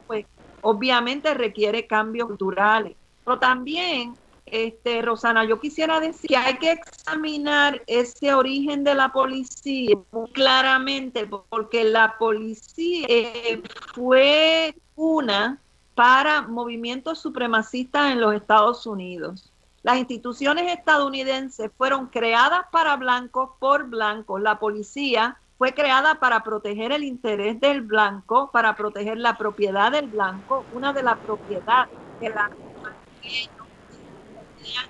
pues 0.07 0.25
obviamente 0.61 1.35
requiere 1.35 1.85
cambios 1.85 2.27
culturales. 2.27 2.97
Pero 3.23 3.37
también, 3.37 4.15
este, 4.47 5.03
Rosana, 5.03 5.45
yo 5.45 5.59
quisiera 5.59 5.99
decir 5.99 6.29
que 6.29 6.37
hay 6.37 6.57
que 6.57 6.71
examinar 6.71 7.83
ese 7.85 8.33
origen 8.33 8.83
de 8.83 8.95
la 8.95 9.11
policía 9.11 9.95
muy 10.11 10.31
claramente, 10.31 11.27
porque 11.27 11.83
la 11.83 12.17
policía 12.17 13.05
eh, 13.07 13.61
fue 13.93 14.73
una 14.95 15.61
para 15.93 16.41
movimientos 16.41 17.19
supremacistas 17.19 18.13
en 18.13 18.21
los 18.21 18.33
Estados 18.33 18.87
Unidos. 18.87 19.53
Las 19.83 19.97
instituciones 19.97 20.75
estadounidenses 20.75 21.69
fueron 21.77 22.07
creadas 22.07 22.65
para 22.71 22.95
blancos 22.95 23.51
por 23.59 23.87
blancos. 23.89 24.41
La 24.41 24.57
policía 24.57 25.37
fue 25.59 25.73
creada 25.73 26.15
para 26.15 26.41
proteger 26.41 26.93
el 26.93 27.03
interés 27.03 27.59
del 27.59 27.81
blanco, 27.81 28.49
para 28.49 28.77
proteger 28.77 29.17
la 29.17 29.37
propiedad 29.37 29.91
del 29.91 30.07
blanco, 30.07 30.65
una 30.71 30.93
de 30.93 31.03
las 31.03 31.17
propiedades 31.17 31.89
de 32.21 32.29
la 32.29 32.49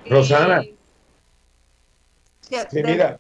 Rosana. 0.06 0.62
sí, 2.70 2.84
mira. 2.84 3.20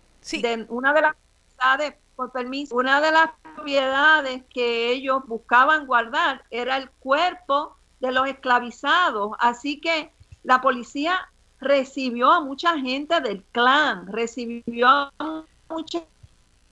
una 0.69 0.93
de 0.93 1.01
las 1.01 1.15
propiedades, 1.15 1.95
por 2.15 2.31
permiso, 2.31 2.75
una 2.75 3.01
de 3.01 3.11
las 3.11 3.31
propiedades 3.55 4.43
que 4.53 4.91
ellos 4.91 5.23
buscaban 5.25 5.87
guardar 5.87 6.43
era 6.51 6.77
el 6.77 6.91
cuerpo 6.99 7.75
de 7.99 8.11
los 8.11 8.27
esclavizados. 8.27 9.31
Así 9.39 9.81
que 9.81 10.11
la 10.43 10.61
policía 10.61 11.27
recibió 11.59 12.31
a 12.31 12.41
mucha 12.41 12.77
gente 12.77 13.19
del 13.21 13.43
clan, 13.45 14.05
recibió 14.05 14.87
a 15.17 15.43
mucha 15.67 16.03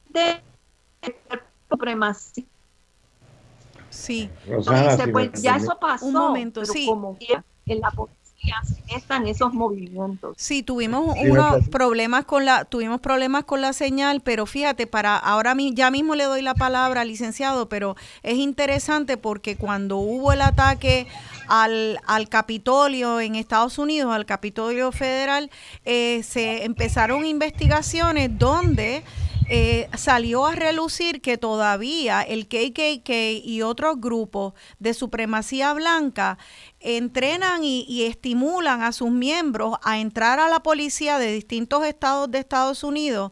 gente 0.06 0.44
supremacista. 1.70 2.50
Sí. 3.90 4.30
pues 5.12 5.42
ya 5.42 5.58
eso 5.58 5.78
pasó. 5.80 6.06
Un 6.06 6.14
momento, 6.14 6.66
sí. 6.66 6.86
Como 6.86 7.18
en 7.66 7.82
la 7.82 7.92
policía 7.92 8.18
están 8.96 9.28
esos 9.28 9.54
movimientos. 9.54 10.36
Sí, 10.38 10.64
tuvimos 10.64 11.16
unos 11.20 11.68
problemas 11.70 12.26
con 12.26 12.46
la 12.46 12.66
tuvimos 12.66 13.02
problemas 13.02 13.44
con 13.44 13.62
la 13.62 13.74
señal, 13.74 14.22
pero 14.22 14.46
fíjate, 14.46 14.88
para 14.88 15.18
ahora 15.18 15.56
ya 15.74 15.92
mismo 15.92 16.16
le 16.16 16.26
doy 16.26 16.42
la 16.42 16.54
palabra 16.54 17.02
al 17.02 17.08
licenciado, 17.08 17.68
pero 17.68 17.96
es 18.24 18.38
interesante 18.38 19.18
porque 19.18 19.58
cuando 19.58 19.98
hubo 19.98 20.32
el 20.32 20.42
ataque 20.42 21.08
al, 21.48 22.00
al 22.06 22.30
Capitolio 22.30 23.20
en 23.20 23.36
Estados 23.36 23.78
Unidos, 23.80 24.14
al 24.14 24.26
Capitolio 24.26 24.92
Federal, 24.92 25.50
eh, 25.84 26.22
se 26.24 26.64
empezaron 26.64 27.26
investigaciones 27.26 28.38
donde 28.38 29.04
eh, 29.50 29.90
salió 29.98 30.46
a 30.46 30.56
relucir 30.56 31.22
que 31.22 31.38
todavía 31.38 32.22
el 32.22 32.48
KKK 32.48 33.10
y 33.44 33.62
otros 33.62 34.00
grupos 34.00 34.54
de 34.80 34.94
supremacía 34.94 35.74
blanca 35.74 36.38
entrenan 36.80 37.64
y, 37.64 37.86
y, 37.88 38.04
estimulan 38.06 38.82
a 38.82 38.92
sus 38.92 39.10
miembros 39.10 39.78
a 39.84 40.00
entrar 40.00 40.40
a 40.40 40.50
la 40.50 40.62
policía 40.62 41.18
de 41.18 41.32
distintos 41.32 41.86
estados 41.86 42.30
de 42.30 42.40
Estados 42.40 42.84
Unidos 42.84 43.32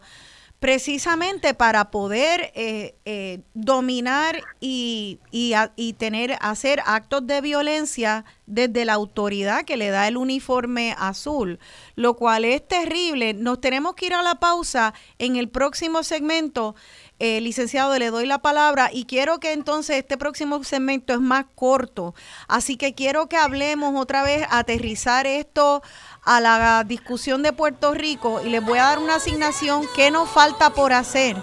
precisamente 0.66 1.54
para 1.54 1.92
poder 1.92 2.52
eh, 2.56 2.96
eh, 3.06 3.42
dominar 3.54 4.42
y, 4.60 5.20
y, 5.30 5.94
tener, 5.94 6.40
hacer 6.42 6.82
actos 6.88 7.28
de 7.28 7.40
violencia 7.40 8.26
desde 8.48 8.84
la 8.84 8.94
autoridad 8.94 9.64
que 9.64 9.78
le 9.78 9.92
da 9.92 10.08
el 10.08 10.18
uniforme 10.18 10.96
azul, 10.98 11.60
lo 11.94 12.16
cual 12.16 12.46
es 12.46 12.68
terrible. 12.68 13.36
Nos 13.36 13.62
tenemos 13.62 13.94
que 13.94 14.08
ir 14.08 14.16
a 14.16 14.24
la 14.24 14.40
pausa 14.40 14.96
en 15.20 15.36
el 15.36 15.50
próximo 15.50 16.02
segmento. 16.02 16.74
Eh, 17.20 17.40
licenciado, 17.40 17.98
le 17.98 18.10
doy 18.10 18.26
la 18.26 18.40
palabra 18.40 18.90
y 18.92 19.06
quiero 19.06 19.40
que 19.40 19.54
entonces 19.54 19.98
este 19.98 20.18
próximo 20.18 20.62
segmento 20.66 21.14
es 21.14 21.22
más 21.22 21.46
corto, 21.56 22.14
así 22.50 22.76
que 22.76 22.94
quiero 22.94 23.28
que 23.30 23.38
hablemos 23.38 23.96
otra 23.96 24.22
vez, 24.22 24.46
aterrizar 24.50 25.26
esto 25.26 25.82
a 26.24 26.42
la 26.42 26.84
discusión 26.84 27.42
de 27.42 27.54
Puerto 27.54 27.94
Rico 27.94 28.42
y 28.46 28.50
les 28.50 28.66
voy 28.66 28.80
a 28.80 28.84
dar 28.84 29.00
una 29.00 29.16
asignación 29.16 29.84
que 29.96 30.12
nos 30.12 30.30
falta 30.30 30.72
por 30.72 30.92
hacer. 30.92 31.38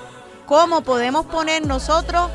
¿Cómo 0.44 0.82
podemos 0.82 1.24
poner 1.24 1.66
nosotros 1.66 2.30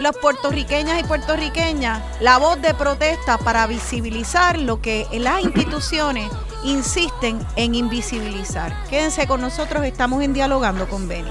los 0.00 0.14
puertorriqueñas 0.18 1.00
y 1.00 1.04
puertorriqueñas 1.04 2.02
la 2.20 2.36
voz 2.38 2.60
de 2.60 2.74
protesta 2.74 3.38
para 3.38 3.66
visibilizar 3.66 4.58
lo 4.58 4.82
que 4.82 5.06
las 5.12 5.42
instituciones 5.42 6.30
insisten 6.64 7.38
en 7.56 7.74
invisibilizar. 7.74 8.74
Quédense 8.88 9.26
con 9.26 9.40
nosotros, 9.40 9.84
estamos 9.84 10.22
en 10.22 10.32
Dialogando 10.32 10.88
con 10.88 11.08
Beni. 11.08 11.30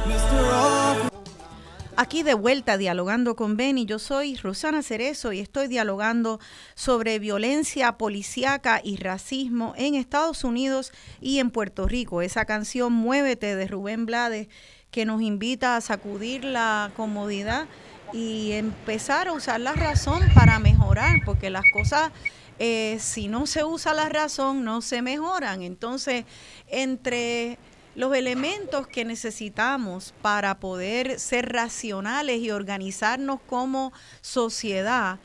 Aquí 1.98 2.24
de 2.24 2.34
vuelta 2.34 2.78
dialogando 2.78 3.38
con 3.38 3.56
Beni, 3.56 3.86
yo 3.86 4.00
soy 4.00 4.36
Rosana 4.36 4.84
Cerezo 4.84 5.32
y 5.32 5.40
estoy 5.40 5.70
dialogando 5.70 6.42
sobre 6.74 7.20
violencia 7.20 7.94
policíaca 7.94 8.82
y 8.84 8.98
racismo 8.98 9.74
en 9.78 9.96
Estados 9.96 10.44
Unidos 10.44 10.92
y 11.22 11.40
en 11.40 11.52
Puerto 11.52 11.88
Rico. 11.88 12.22
Esa 12.22 12.44
canción 12.44 12.92
Muévete 12.92 13.56
de 13.56 13.68
Rubén 13.68 14.06
Blades 14.06 14.50
que 14.92 15.06
nos 15.06 15.22
invita 15.22 15.78
a 15.78 15.82
sacudir 15.82 16.44
la 16.44 16.92
comodidad 16.98 17.66
y 18.12 18.52
empezar 18.52 19.30
a 19.30 19.34
usar 19.34 19.62
la 19.62 19.72
razón 19.72 20.20
para 20.34 20.60
mejorar, 20.60 21.22
porque 21.24 21.50
las 21.50 21.64
cosas, 21.72 22.12
eh, 22.60 22.98
si 23.00 23.30
no 23.30 23.48
se 23.48 23.64
usa 23.64 23.94
la 23.94 24.10
razón, 24.10 24.66
no 24.66 24.82
se 24.82 25.02
mejoran. 25.02 25.62
Entonces, 25.62 26.26
entre 26.68 27.58
los 27.96 28.14
elementos 28.16 28.88
que 28.88 29.06
necesitamos 29.06 30.14
para 30.22 30.60
poder 30.60 31.20
ser 31.20 31.52
racionales 31.52 32.42
y 32.42 32.52
organizarnos 32.52 33.40
como 33.48 33.94
sociedad, 34.22 35.18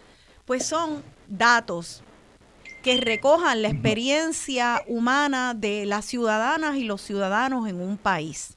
pues 0.45 0.65
son 0.65 1.03
datos 1.29 2.03
que 2.83 2.97
recojan 2.97 3.63
la 3.63 3.69
experiencia 3.69 4.83
humana 4.87 5.55
de 5.55 5.85
las 5.85 6.07
ciudadanas 6.07 6.77
y 6.77 6.85
los 6.85 7.03
ciudadanos 7.03 7.69
en 7.69 7.81
un 7.81 7.99
país. 7.99 8.57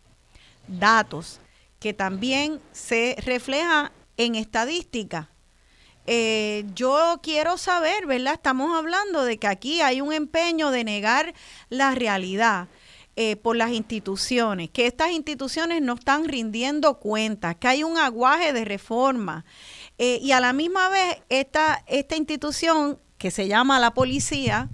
Datos 0.68 1.40
que 1.80 1.94
también 1.94 2.62
se 2.72 3.18
reflejan 3.26 3.92
en 4.16 4.36
estadística. 4.36 5.30
Eh, 6.06 6.66
yo 6.74 7.20
quiero 7.22 7.58
saber, 7.58 8.06
¿verdad? 8.06 8.34
Estamos 8.36 8.78
hablando 8.78 9.24
de 9.24 9.38
que 9.38 9.48
aquí 9.48 9.82
hay 9.82 10.02
un 10.02 10.14
empeño 10.14 10.72
de 10.72 10.84
negar 10.84 11.34
la 11.70 11.96
realidad. 11.96 12.68
Eh, 13.16 13.36
por 13.36 13.56
las 13.56 13.70
instituciones, 13.70 14.72
que 14.72 14.88
estas 14.88 15.12
instituciones 15.12 15.84
no 15.84 15.94
están 15.94 16.28
rindiendo 16.28 16.96
cuentas, 16.96 17.56
que 17.58 17.68
hay 17.68 17.84
un 17.84 18.00
aguaje 18.00 18.54
de 18.54 18.66
reforma. 18.66 19.46
Eh, 20.00 20.18
y 20.20 20.32
a 20.32 20.40
la 20.40 20.52
misma 20.52 20.90
vez, 20.90 21.22
esta, 21.30 21.84
esta 21.86 22.16
institución 22.16 22.98
que 23.20 23.30
se 23.30 23.48
llama 23.48 23.80
la 23.80 23.94
policía, 23.94 24.68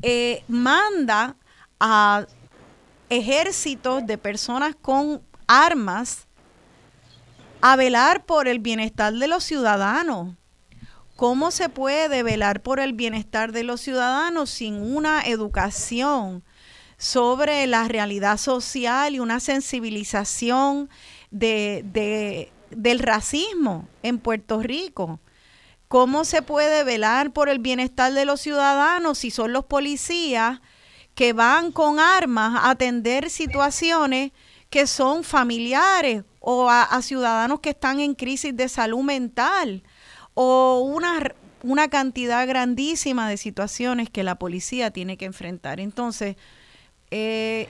eh, 0.00 0.44
manda 0.46 1.34
a 1.80 2.24
ejércitos 3.10 4.06
de 4.06 4.16
personas 4.16 4.76
con 4.80 5.20
armas 5.48 6.28
a 7.62 7.74
velar 7.74 8.24
por 8.26 8.46
el 8.46 8.60
bienestar 8.60 9.12
de 9.12 9.26
los 9.26 9.42
ciudadanos. 9.42 10.36
¿Cómo 11.16 11.50
se 11.50 11.68
puede 11.68 12.22
velar 12.22 12.62
por 12.62 12.78
el 12.78 12.92
bienestar 12.92 13.50
de 13.50 13.64
los 13.64 13.80
ciudadanos 13.80 14.50
sin 14.50 14.74
una 14.76 15.22
educación 15.22 16.44
sobre 17.02 17.66
la 17.66 17.88
realidad 17.88 18.36
social 18.36 19.16
y 19.16 19.18
una 19.18 19.40
sensibilización 19.40 20.88
de, 21.32 22.48
del 22.70 22.98
racismo 23.00 23.88
en 24.04 24.20
Puerto 24.20 24.62
Rico. 24.62 25.18
¿Cómo 25.88 26.24
se 26.24 26.42
puede 26.42 26.84
velar 26.84 27.32
por 27.32 27.48
el 27.48 27.58
bienestar 27.58 28.12
de 28.12 28.24
los 28.24 28.40
ciudadanos 28.40 29.18
si 29.18 29.32
son 29.32 29.52
los 29.52 29.64
policías 29.64 30.60
que 31.16 31.32
van 31.32 31.72
con 31.72 31.98
armas 31.98 32.54
a 32.54 32.70
atender 32.70 33.30
situaciones 33.30 34.30
que 34.70 34.86
son 34.86 35.24
familiares 35.24 36.22
o 36.38 36.70
a, 36.70 36.84
a 36.84 37.02
ciudadanos 37.02 37.58
que 37.58 37.70
están 37.70 37.98
en 37.98 38.14
crisis 38.14 38.56
de 38.56 38.68
salud 38.68 39.02
mental 39.02 39.82
o 40.34 40.78
una, 40.86 41.34
una 41.64 41.88
cantidad 41.88 42.46
grandísima 42.46 43.28
de 43.28 43.38
situaciones 43.38 44.08
que 44.08 44.22
la 44.22 44.36
policía 44.36 44.92
tiene 44.92 45.16
que 45.16 45.24
enfrentar? 45.24 45.80
Entonces, 45.80 46.36
eh, 47.12 47.68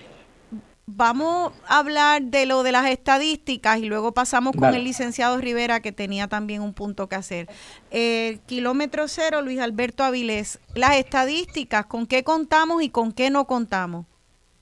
vamos 0.87 1.53
a 1.67 1.79
hablar 1.79 2.23
de 2.23 2.47
lo 2.47 2.63
de 2.63 2.71
las 2.71 2.87
estadísticas 2.87 3.79
y 3.79 3.87
luego 3.87 4.13
pasamos 4.13 4.55
con 4.57 4.73
el 4.73 4.85
licenciado 4.85 5.37
Rivera 5.39 5.81
que 5.81 5.91
tenía 5.91 6.29
también 6.29 6.63
un 6.63 6.73
punto 6.75 7.09
que 7.09 7.17
hacer. 7.17 7.49
Eh, 7.91 8.39
kilómetro 8.47 9.09
cero, 9.09 9.43
Luis 9.43 9.59
Alberto 9.59 10.05
Avilés, 10.05 10.61
las 10.75 10.97
estadísticas, 10.97 11.87
¿con 11.87 12.07
qué 12.07 12.23
contamos 12.23 12.83
y 12.83 12.91
con 12.91 13.13
qué 13.13 13.31
no 13.31 13.47
contamos? 13.47 14.07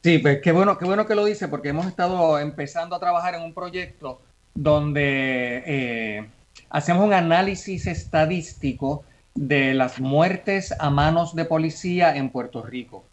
Sí, 0.02 0.18
pues 0.18 0.40
qué 0.42 0.52
bueno, 0.52 0.78
qué 0.78 0.86
bueno 0.86 1.06
que 1.06 1.14
lo 1.14 1.26
dice 1.26 1.46
porque 1.48 1.68
hemos 1.68 1.86
estado 1.86 2.38
empezando 2.38 2.96
a 2.96 3.00
trabajar 3.00 3.34
en 3.34 3.42
un 3.42 3.52
proyecto 3.52 4.22
donde 4.54 5.62
eh, 5.66 6.26
hacemos 6.70 7.04
un 7.04 7.12
análisis 7.12 7.86
estadístico 7.86 9.04
de 9.34 9.74
las 9.74 10.00
muertes 10.00 10.74
a 10.78 10.88
manos 10.88 11.34
de 11.34 11.44
policía 11.44 12.16
en 12.16 12.30
Puerto 12.30 12.62
Rico. 12.62 13.04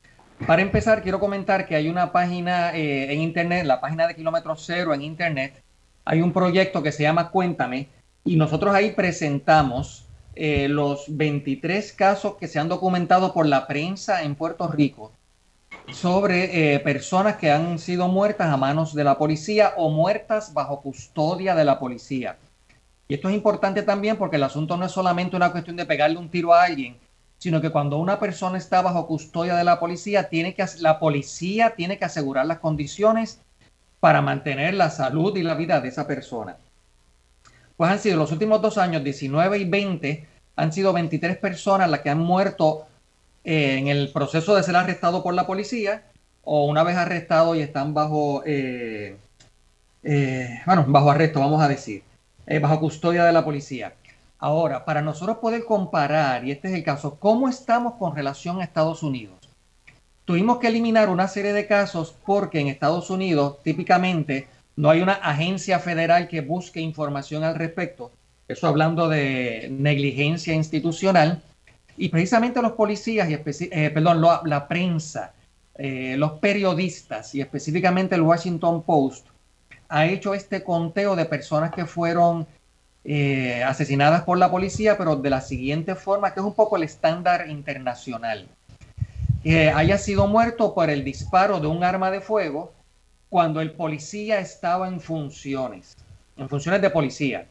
Para 0.45 0.61
empezar, 0.61 1.01
quiero 1.01 1.19
comentar 1.19 1.65
que 1.67 1.75
hay 1.75 1.89
una 1.89 2.11
página 2.11 2.75
eh, 2.75 3.11
en 3.11 3.21
internet, 3.21 3.65
la 3.65 3.81
página 3.81 4.07
de 4.07 4.15
Kilómetro 4.15 4.55
Cero 4.55 4.93
en 4.93 5.01
internet, 5.01 5.63
hay 6.05 6.21
un 6.21 6.31
proyecto 6.31 6.83
que 6.83 6.91
se 6.91 7.03
llama 7.03 7.31
Cuéntame 7.31 7.89
y 8.23 8.35
nosotros 8.35 8.73
ahí 8.73 8.91
presentamos 8.91 10.05
eh, 10.35 10.67
los 10.69 11.05
23 11.07 11.91
casos 11.93 12.35
que 12.35 12.47
se 12.47 12.59
han 12.59 12.69
documentado 12.69 13.33
por 13.33 13.47
la 13.47 13.65
prensa 13.65 14.21
en 14.21 14.35
Puerto 14.35 14.67
Rico 14.67 15.11
sobre 15.91 16.75
eh, 16.75 16.79
personas 16.79 17.37
que 17.37 17.51
han 17.51 17.79
sido 17.79 18.07
muertas 18.07 18.47
a 18.53 18.57
manos 18.57 18.93
de 18.93 19.03
la 19.03 19.17
policía 19.17 19.73
o 19.77 19.89
muertas 19.89 20.53
bajo 20.53 20.81
custodia 20.81 21.55
de 21.55 21.65
la 21.65 21.79
policía. 21.79 22.37
Y 23.07 23.15
esto 23.15 23.29
es 23.29 23.35
importante 23.35 23.81
también 23.83 24.17
porque 24.17 24.35
el 24.35 24.43
asunto 24.43 24.77
no 24.77 24.85
es 24.85 24.91
solamente 24.91 25.35
una 25.35 25.51
cuestión 25.51 25.75
de 25.75 25.85
pegarle 25.85 26.17
un 26.17 26.29
tiro 26.29 26.53
a 26.53 26.63
alguien, 26.63 26.97
sino 27.37 27.61
que 27.61 27.69
cuando 27.69 27.97
una 27.97 28.19
persona 28.19 28.57
está 28.57 28.81
bajo 28.81 29.07
custodia 29.07 29.55
de 29.55 29.63
la 29.63 29.79
policía, 29.79 30.29
tiene 30.29 30.53
que, 30.53 30.65
la 30.79 30.99
policía 30.99 31.75
tiene 31.75 31.97
que 31.97 32.05
asegurar 32.05 32.45
las 32.45 32.59
condiciones 32.59 33.41
para 33.99 34.21
mantener 34.21 34.73
la 34.73 34.89
salud 34.89 35.35
y 35.37 35.43
la 35.43 35.55
vida 35.55 35.79
de 35.79 35.89
esa 35.89 36.07
persona. 36.07 36.57
Pues 37.75 37.91
han 37.91 37.99
sido 37.99 38.17
los 38.17 38.31
últimos 38.31 38.61
dos 38.61 38.77
años, 38.77 39.03
19 39.03 39.59
y 39.59 39.65
20, 39.65 40.27
han 40.55 40.73
sido 40.73 40.93
23 40.93 41.37
personas 41.37 41.89
las 41.89 42.01
que 42.01 42.09
han 42.09 42.19
muerto 42.19 42.87
eh, 43.43 43.77
en 43.77 43.87
el 43.87 44.11
proceso 44.11 44.55
de 44.55 44.63
ser 44.63 44.75
arrestado 44.75 45.21
por 45.23 45.33
la 45.33 45.45
policía 45.45 46.03
o 46.43 46.65
una 46.65 46.83
vez 46.83 46.97
arrestado 46.97 47.55
y 47.55 47.61
están 47.61 47.93
bajo, 47.93 48.41
eh, 48.45 49.17
eh, 50.03 50.61
bueno, 50.65 50.85
bajo 50.87 51.11
arresto, 51.11 51.39
vamos 51.39 51.61
a 51.61 51.67
decir, 51.67 52.03
bajo 52.61 52.79
custodia 52.79 53.25
de 53.25 53.33
la 53.33 53.45
policía. 53.45 53.93
Ahora, 54.39 54.85
para 54.85 55.01
nosotros 55.01 55.37
poder 55.37 55.65
comparar, 55.65 56.45
y 56.45 56.51
este 56.51 56.67
es 56.67 56.73
el 56.75 56.83
caso, 56.83 57.17
¿cómo 57.19 57.49
estamos 57.49 57.95
con 57.95 58.15
relación 58.15 58.59
a 58.59 58.63
Estados 58.63 59.01
Unidos? 59.01 59.49
Tuvimos 60.25 60.59
que 60.59 60.67
eliminar 60.67 61.09
una 61.09 61.27
serie 61.27 61.53
de 61.53 61.65
casos 61.65 62.15
porque 62.25 62.59
en 62.59 62.67
Estados 62.67 63.09
Unidos 63.09 63.57
típicamente 63.63 64.47
no 64.75 64.89
hay 64.89 65.01
una 65.01 65.13
agencia 65.13 65.79
federal 65.79 66.27
que 66.27 66.41
busque 66.41 66.79
información 66.79 67.43
al 67.43 67.55
respecto. 67.55 68.11
Eso 68.47 68.67
hablando 68.67 69.09
de 69.09 69.69
negligencia 69.71 70.53
institucional. 70.53 71.41
Y 71.95 72.09
precisamente 72.09 72.61
los 72.61 72.73
policías, 72.73 73.27
y 73.29 73.33
eh, 73.33 73.89
perdón, 73.89 74.21
la 74.21 74.67
prensa, 74.67 75.33
eh, 75.79 76.15
los 76.17 76.33
periodistas 76.33 77.35
y 77.35 77.41
específicamente 77.41 78.15
el 78.15 78.21
Washington 78.21 78.81
Post 78.81 79.27
ha 79.89 80.05
hecho 80.05 80.33
este 80.33 80.63
conteo 80.63 81.15
de 81.15 81.25
personas 81.25 81.71
que 81.71 81.85
fueron 81.85 82.47
eh, 83.09 83.63
asesinadas 83.63 84.23
por 84.23 84.37
la 84.37 84.51
policía, 84.51 84.97
pero 84.97 85.15
de 85.15 85.29
la 85.29 85.39
siguiente 85.39 85.95
forma, 85.95 86.33
que 86.33 86.41
es 86.41 86.45
un 86.45 86.53
poco 86.53 86.75
el 86.75 86.83
estándar 86.83 87.49
internacional. 87.49 88.49
Que 89.41 89.69
haya 89.69 89.97
sido 89.97 90.27
muerto 90.27 90.73
por 90.73 90.89
el 90.89 91.05
disparo 91.05 91.61
de 91.61 91.67
un 91.67 91.85
arma 91.85 92.11
de 92.11 92.19
fuego 92.19 92.73
cuando 93.29 93.61
el 93.61 93.71
policía 93.71 94.41
estaba 94.41 94.89
en 94.89 94.99
funciones, 94.99 95.95
en 96.35 96.49
funciones 96.49 96.81
de 96.81 96.89
policía. 96.89 97.45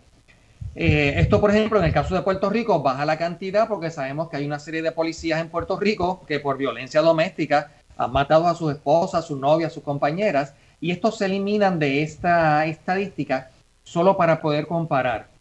Eh, 0.75 1.15
esto, 1.17 1.41
por 1.41 1.51
ejemplo, 1.51 1.79
en 1.79 1.87
el 1.87 1.93
caso 1.95 2.15
de 2.15 2.21
Puerto 2.21 2.51
Rico, 2.51 2.83
baja 2.83 3.07
la 3.07 3.17
cantidad 3.17 3.67
porque 3.67 3.91
sabemos 3.91 4.29
que 4.29 4.37
hay 4.37 4.45
una 4.45 4.59
serie 4.59 4.83
de 4.83 4.93
policías 4.93 5.41
en 5.41 5.49
Puerto 5.49 5.81
Rico 5.81 6.23
que 6.27 6.39
por 6.39 6.59
violencia 6.59 7.01
doméstica 7.01 7.73
han 7.97 8.13
matado 8.13 8.47
a 8.47 8.55
sus 8.55 8.73
esposas, 8.73 9.25
a 9.25 9.27
sus 9.27 9.41
novias, 9.41 9.73
a 9.73 9.75
sus 9.75 9.83
compañeras, 9.83 10.53
y 10.83 10.91
estos 10.91 11.17
se 11.17 11.25
eliminan 11.25 11.79
de 11.79 12.03
esta 12.03 12.67
estadística 12.67 13.49
solo 13.85 14.19
para 14.19 14.43
poder 14.43 14.67
comparar. 14.67 15.35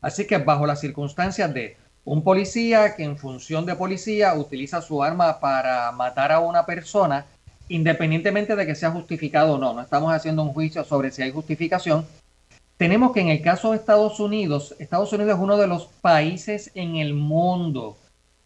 Así 0.00 0.26
que 0.26 0.38
bajo 0.38 0.66
las 0.66 0.80
circunstancias 0.80 1.52
de 1.52 1.76
un 2.04 2.22
policía 2.24 2.96
que 2.96 3.04
en 3.04 3.18
función 3.18 3.66
de 3.66 3.74
policía 3.74 4.34
utiliza 4.34 4.80
su 4.80 5.02
arma 5.02 5.38
para 5.38 5.92
matar 5.92 6.32
a 6.32 6.40
una 6.40 6.64
persona, 6.64 7.26
independientemente 7.68 8.56
de 8.56 8.66
que 8.66 8.74
sea 8.74 8.90
justificado 8.90 9.54
o 9.54 9.58
no, 9.58 9.74
no 9.74 9.82
estamos 9.82 10.12
haciendo 10.12 10.42
un 10.42 10.52
juicio 10.52 10.82
sobre 10.84 11.10
si 11.10 11.22
hay 11.22 11.30
justificación, 11.30 12.06
tenemos 12.78 13.12
que 13.12 13.20
en 13.20 13.28
el 13.28 13.42
caso 13.42 13.70
de 13.70 13.76
Estados 13.76 14.18
Unidos, 14.20 14.74
Estados 14.78 15.12
Unidos 15.12 15.34
es 15.34 15.40
uno 15.40 15.58
de 15.58 15.66
los 15.66 15.86
países 16.00 16.70
en 16.74 16.96
el 16.96 17.12
mundo 17.12 17.98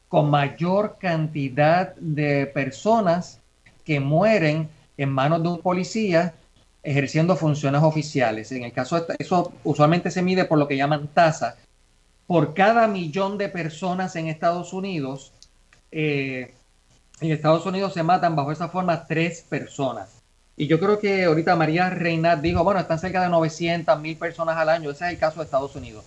con 0.08 0.28
mayor 0.28 0.96
cantidad 0.98 1.94
de 1.96 2.46
personas 2.46 3.40
que 3.84 4.00
mueren 4.00 4.68
en 4.96 5.08
manos 5.10 5.42
de 5.42 5.48
un 5.48 5.60
policía 5.60 6.34
ejerciendo 6.84 7.34
funciones 7.36 7.82
oficiales. 7.82 8.52
En 8.52 8.62
el 8.62 8.72
caso 8.72 9.00
de 9.00 9.16
eso 9.18 9.52
usualmente 9.64 10.10
se 10.10 10.22
mide 10.22 10.44
por 10.44 10.58
lo 10.58 10.68
que 10.68 10.76
llaman 10.76 11.08
tasa, 11.08 11.56
por 12.26 12.54
cada 12.54 12.86
millón 12.86 13.38
de 13.38 13.48
personas 13.48 14.16
en 14.16 14.28
Estados 14.28 14.72
Unidos, 14.72 15.32
eh, 15.90 16.54
en 17.20 17.30
Estados 17.32 17.66
Unidos 17.66 17.94
se 17.94 18.02
matan 18.02 18.36
bajo 18.36 18.52
esa 18.52 18.68
forma 18.68 19.06
tres 19.06 19.42
personas. 19.48 20.22
Y 20.56 20.66
yo 20.66 20.78
creo 20.78 20.98
que 20.98 21.24
ahorita 21.24 21.56
María 21.56 21.90
Reynat 21.90 22.40
dijo, 22.40 22.62
bueno, 22.62 22.80
están 22.80 22.98
cerca 22.98 23.22
de 23.22 23.28
900 23.28 24.00
mil 24.00 24.16
personas 24.16 24.56
al 24.56 24.68
año. 24.68 24.90
Ese 24.90 25.06
es 25.06 25.12
el 25.12 25.18
caso 25.18 25.40
de 25.40 25.44
Estados 25.44 25.74
Unidos. 25.74 26.04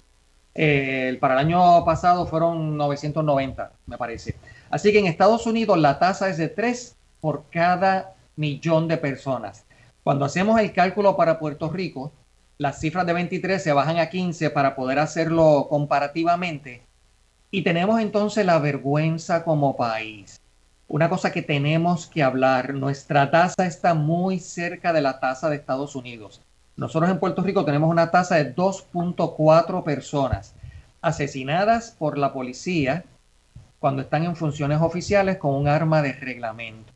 Eh, 0.55 1.17
para 1.19 1.35
el 1.35 1.39
año 1.41 1.83
pasado 1.85 2.25
fueron 2.25 2.77
990, 2.77 3.71
me 3.85 3.97
parece. 3.97 4.35
Así 4.69 4.91
que 4.91 4.99
en 4.99 5.07
Estados 5.07 5.45
Unidos 5.45 5.77
la 5.77 5.99
tasa 5.99 6.29
es 6.29 6.37
de 6.37 6.47
3 6.47 6.95
por 7.19 7.45
cada 7.51 8.15
millón 8.35 8.87
de 8.87 8.97
personas. 8.97 9.66
Cuando 10.07 10.23
hacemos 10.23 10.57
el 10.61 10.71
cálculo 10.71 11.17
para 11.17 11.37
Puerto 11.37 11.69
Rico, 11.69 12.13
las 12.57 12.79
cifras 12.79 13.05
de 13.05 13.11
23 13.11 13.61
se 13.61 13.73
bajan 13.73 13.97
a 13.97 14.09
15 14.09 14.51
para 14.51 14.73
poder 14.73 14.99
hacerlo 14.99 15.67
comparativamente. 15.69 16.81
Y 17.51 17.61
tenemos 17.63 17.99
entonces 17.99 18.45
la 18.45 18.57
vergüenza 18.57 19.43
como 19.43 19.75
país 19.75 20.39
una 20.87 21.09
cosa 21.09 21.33
que 21.33 21.41
tenemos 21.41 22.07
que 22.07 22.23
hablar, 22.23 22.73
nuestra 22.73 23.29
tasa 23.31 23.65
está 23.65 23.95
muy 23.95 24.39
cerca 24.39 24.93
de 24.93 25.01
la 25.01 25.19
tasa 25.19 25.49
de 25.49 25.57
Estados 25.57 25.93
Unidos. 25.93 26.39
Nosotros 26.77 27.11
en 27.11 27.19
Puerto 27.19 27.41
Rico 27.41 27.65
tenemos 27.65 27.89
una 27.89 28.09
tasa 28.09 28.35
de 28.35 28.55
2.4 28.55 29.83
personas 29.83 30.53
asesinadas 31.01 31.93
por 31.99 32.17
la 32.17 32.31
policía 32.31 33.03
cuando 33.79 34.03
están 34.03 34.23
en 34.23 34.37
funciones 34.37 34.79
oficiales 34.79 35.35
con 35.35 35.53
un 35.53 35.67
arma 35.67 36.01
de 36.01 36.13
reglamento. 36.13 36.93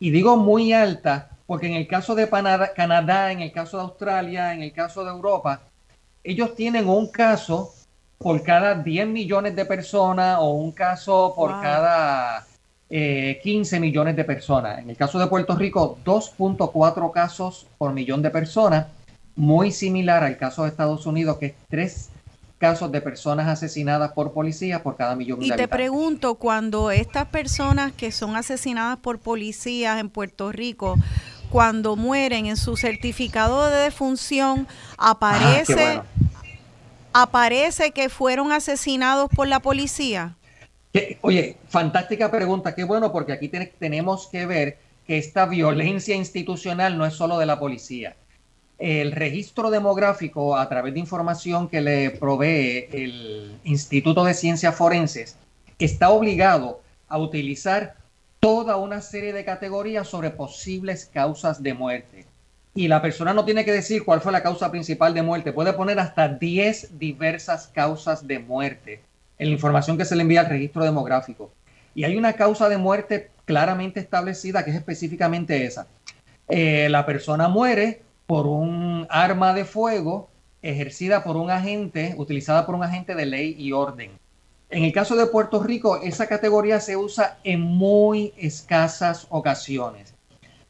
Y 0.00 0.10
digo 0.10 0.36
muy 0.36 0.72
alta 0.72 1.30
porque 1.50 1.66
en 1.66 1.74
el 1.74 1.88
caso 1.88 2.14
de 2.14 2.28
Canadá, 2.76 3.32
en 3.32 3.40
el 3.40 3.50
caso 3.50 3.78
de 3.78 3.82
Australia, 3.82 4.54
en 4.54 4.62
el 4.62 4.72
caso 4.72 5.02
de 5.02 5.10
Europa, 5.10 5.62
ellos 6.22 6.54
tienen 6.54 6.88
un 6.88 7.10
caso 7.10 7.74
por 8.18 8.44
cada 8.44 8.76
10 8.76 9.08
millones 9.08 9.56
de 9.56 9.64
personas 9.64 10.38
o 10.38 10.50
un 10.50 10.70
caso 10.70 11.32
por 11.34 11.60
cada 11.60 12.46
15 12.88 12.92
eh, 12.92 13.80
millones 13.80 14.14
de 14.14 14.22
personas. 14.22 14.78
En 14.78 14.90
el 14.90 14.96
caso 14.96 15.18
de 15.18 15.26
Puerto 15.26 15.56
Rico, 15.56 15.98
2.4 16.04 17.10
casos 17.10 17.66
por 17.78 17.92
millón 17.92 18.22
de 18.22 18.30
personas, 18.30 18.86
muy 19.34 19.72
similar 19.72 20.22
al 20.22 20.38
caso 20.38 20.62
de 20.62 20.68
Estados 20.68 21.04
Unidos, 21.04 21.38
que 21.38 21.46
es 21.46 21.54
3 21.68 22.10
casos 22.60 22.92
de 22.92 23.00
personas 23.00 23.48
asesinadas 23.48 24.12
por 24.12 24.32
policía 24.32 24.82
por 24.82 24.94
cada 24.94 25.16
millón 25.16 25.40
de 25.40 25.46
y 25.46 25.48
Y 25.48 25.56
te 25.56 25.66
pregunto, 25.66 26.34
cuando 26.34 26.90
estas 26.90 27.26
personas 27.26 27.90
que 27.90 28.12
son 28.12 28.36
asesinadas 28.36 28.98
por 28.98 29.18
policías 29.18 29.98
en 29.98 30.10
Puerto 30.10 30.52
Rico, 30.52 30.96
cuando 31.50 31.96
mueren 31.96 32.46
en 32.46 32.56
su 32.56 32.76
certificado 32.76 33.68
de 33.68 33.76
defunción, 33.76 34.66
ah, 34.96 35.10
aparece, 35.10 36.00
aparece 37.12 37.90
que 37.90 38.08
fueron 38.08 38.52
asesinados 38.52 39.28
por 39.34 39.48
la 39.48 39.60
policía 39.60 40.36
oye, 41.20 41.56
fantástica 41.68 42.30
pregunta, 42.30 42.74
qué 42.74 42.84
bueno, 42.84 43.12
porque 43.12 43.32
aquí 43.32 43.48
tenemos 43.78 44.28
que 44.28 44.46
ver 44.46 44.78
que 45.06 45.18
esta 45.18 45.46
violencia 45.46 46.14
institucional 46.16 46.98
no 46.98 47.06
es 47.06 47.14
solo 47.14 47.38
de 47.38 47.46
la 47.46 47.58
policía. 47.58 48.16
El 48.78 49.12
registro 49.12 49.70
demográfico, 49.70 50.56
a 50.56 50.68
través 50.68 50.94
de 50.94 51.00
información 51.00 51.68
que 51.68 51.80
le 51.80 52.10
provee 52.10 52.88
el 52.92 53.58
Instituto 53.64 54.24
de 54.24 54.34
Ciencias 54.34 54.74
Forenses, 54.74 55.36
está 55.78 56.10
obligado 56.10 56.80
a 57.08 57.18
utilizar 57.18 57.96
toda 58.40 58.76
una 58.76 59.02
serie 59.02 59.34
de 59.34 59.44
categorías 59.44 60.08
sobre 60.08 60.30
posibles 60.30 61.04
causas 61.12 61.62
de 61.62 61.74
muerte. 61.74 62.26
Y 62.74 62.88
la 62.88 63.02
persona 63.02 63.34
no 63.34 63.44
tiene 63.44 63.64
que 63.66 63.72
decir 63.72 64.04
cuál 64.04 64.22
fue 64.22 64.32
la 64.32 64.42
causa 64.42 64.70
principal 64.70 65.12
de 65.12 65.22
muerte, 65.22 65.52
puede 65.52 65.74
poner 65.74 66.00
hasta 66.00 66.28
10 66.28 66.98
diversas 66.98 67.68
causas 67.68 68.26
de 68.26 68.38
muerte 68.38 69.02
en 69.38 69.48
la 69.48 69.54
información 69.54 69.98
que 69.98 70.04
se 70.04 70.16
le 70.16 70.22
envía 70.22 70.40
al 70.40 70.48
registro 70.48 70.84
demográfico. 70.84 71.50
Y 71.94 72.04
hay 72.04 72.16
una 72.16 72.32
causa 72.32 72.68
de 72.68 72.78
muerte 72.78 73.30
claramente 73.44 74.00
establecida 74.00 74.64
que 74.64 74.70
es 74.70 74.76
específicamente 74.76 75.64
esa. 75.64 75.86
Eh, 76.48 76.88
la 76.88 77.04
persona 77.04 77.48
muere 77.48 78.02
por 78.26 78.46
un 78.46 79.06
arma 79.10 79.52
de 79.52 79.64
fuego 79.64 80.30
ejercida 80.62 81.24
por 81.24 81.36
un 81.36 81.50
agente, 81.50 82.14
utilizada 82.16 82.64
por 82.64 82.74
un 82.74 82.84
agente 82.84 83.14
de 83.14 83.26
ley 83.26 83.56
y 83.58 83.72
orden. 83.72 84.19
En 84.70 84.84
el 84.84 84.92
caso 84.92 85.16
de 85.16 85.26
Puerto 85.26 85.60
Rico, 85.60 86.00
esa 86.00 86.28
categoría 86.28 86.78
se 86.78 86.96
usa 86.96 87.38
en 87.42 87.60
muy 87.60 88.32
escasas 88.36 89.26
ocasiones. 89.30 90.14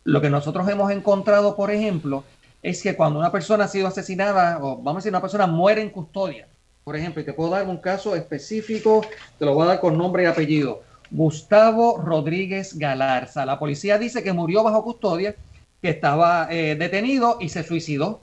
Lo 0.05 0.23
que 0.23 0.31
nosotros 0.31 0.67
hemos 0.71 0.91
encontrado, 0.91 1.55
por 1.55 1.71
ejemplo, 1.71 2.25
es 2.63 2.83
que 2.83 2.97
cuando 2.97 3.19
una 3.19 3.31
persona 3.31 3.65
ha 3.65 3.69
sido 3.69 3.89
asesinada, 3.89 4.59
o 4.63 4.77
vamos 4.77 4.95
a 4.95 4.99
decir, 5.01 5.13
una 5.13 5.21
persona 5.21 5.47
muere 5.47 5.83
en 5.83 5.91
custodia, 5.91 6.49
por 6.83 6.97
ejemplo, 6.97 7.21
y 7.21 7.27
te 7.27 7.35
puedo 7.35 7.51
dar 7.51 7.69
un 7.69 7.77
caso 7.77 8.17
específico, 8.17 9.03
te 9.39 9.45
lo 9.45 9.53
voy 9.53 9.65
a 9.65 9.69
dar 9.69 9.81
con 9.81 9.99
nombre 9.99 10.23
y 10.23 10.27
apellido. 10.27 10.81
Gustavo 11.11 11.99
Rodríguez 11.99 12.79
Galarza. 12.79 13.45
La 13.45 13.59
policía 13.59 13.99
dice 13.99 14.23
que 14.23 14.33
murió 14.33 14.63
bajo 14.63 14.83
custodia, 14.83 15.35
que 15.83 15.91
estaba 15.91 16.49
eh, 16.51 16.75
detenido 16.75 17.37
y 17.39 17.51
se 17.51 17.65
suicidó. 17.65 18.23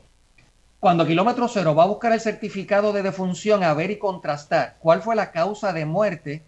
Cuando 0.80 1.08
Kilómetro 1.08 1.48
Cero 1.48 1.74
va 1.74 1.84
a 1.84 1.88
buscar 1.88 2.12
el 2.12 2.20
certificado 2.20 2.94
de 2.94 3.02
defunción 3.02 3.64
a 3.64 3.74
ver 3.74 3.90
y 3.90 3.98
contrastar 3.98 4.78
cuál 4.80 5.02
fue 5.02 5.16
la 5.16 5.32
causa 5.32 5.74
de 5.74 5.86
muerte, 5.86 6.44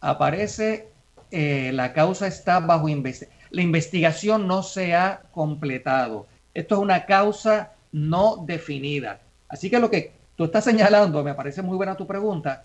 aparece 0.00 0.88
eh, 1.32 1.72
la 1.72 1.92
causa 1.92 2.28
está 2.28 2.60
bajo 2.60 2.88
investigación. 2.88 3.36
La 3.50 3.62
investigación 3.62 4.46
no 4.46 4.62
se 4.62 4.94
ha 4.94 5.22
completado. 5.32 6.26
Esto 6.54 6.76
es 6.76 6.80
una 6.80 7.04
causa 7.04 7.72
no 7.90 8.44
definida. 8.46 9.20
Así 9.48 9.70
que 9.70 9.80
lo 9.80 9.90
que 9.90 10.12
tú 10.36 10.44
estás 10.44 10.64
señalando, 10.64 11.24
me 11.24 11.34
parece 11.34 11.62
muy 11.62 11.76
buena 11.76 11.96
tu 11.96 12.06
pregunta, 12.06 12.64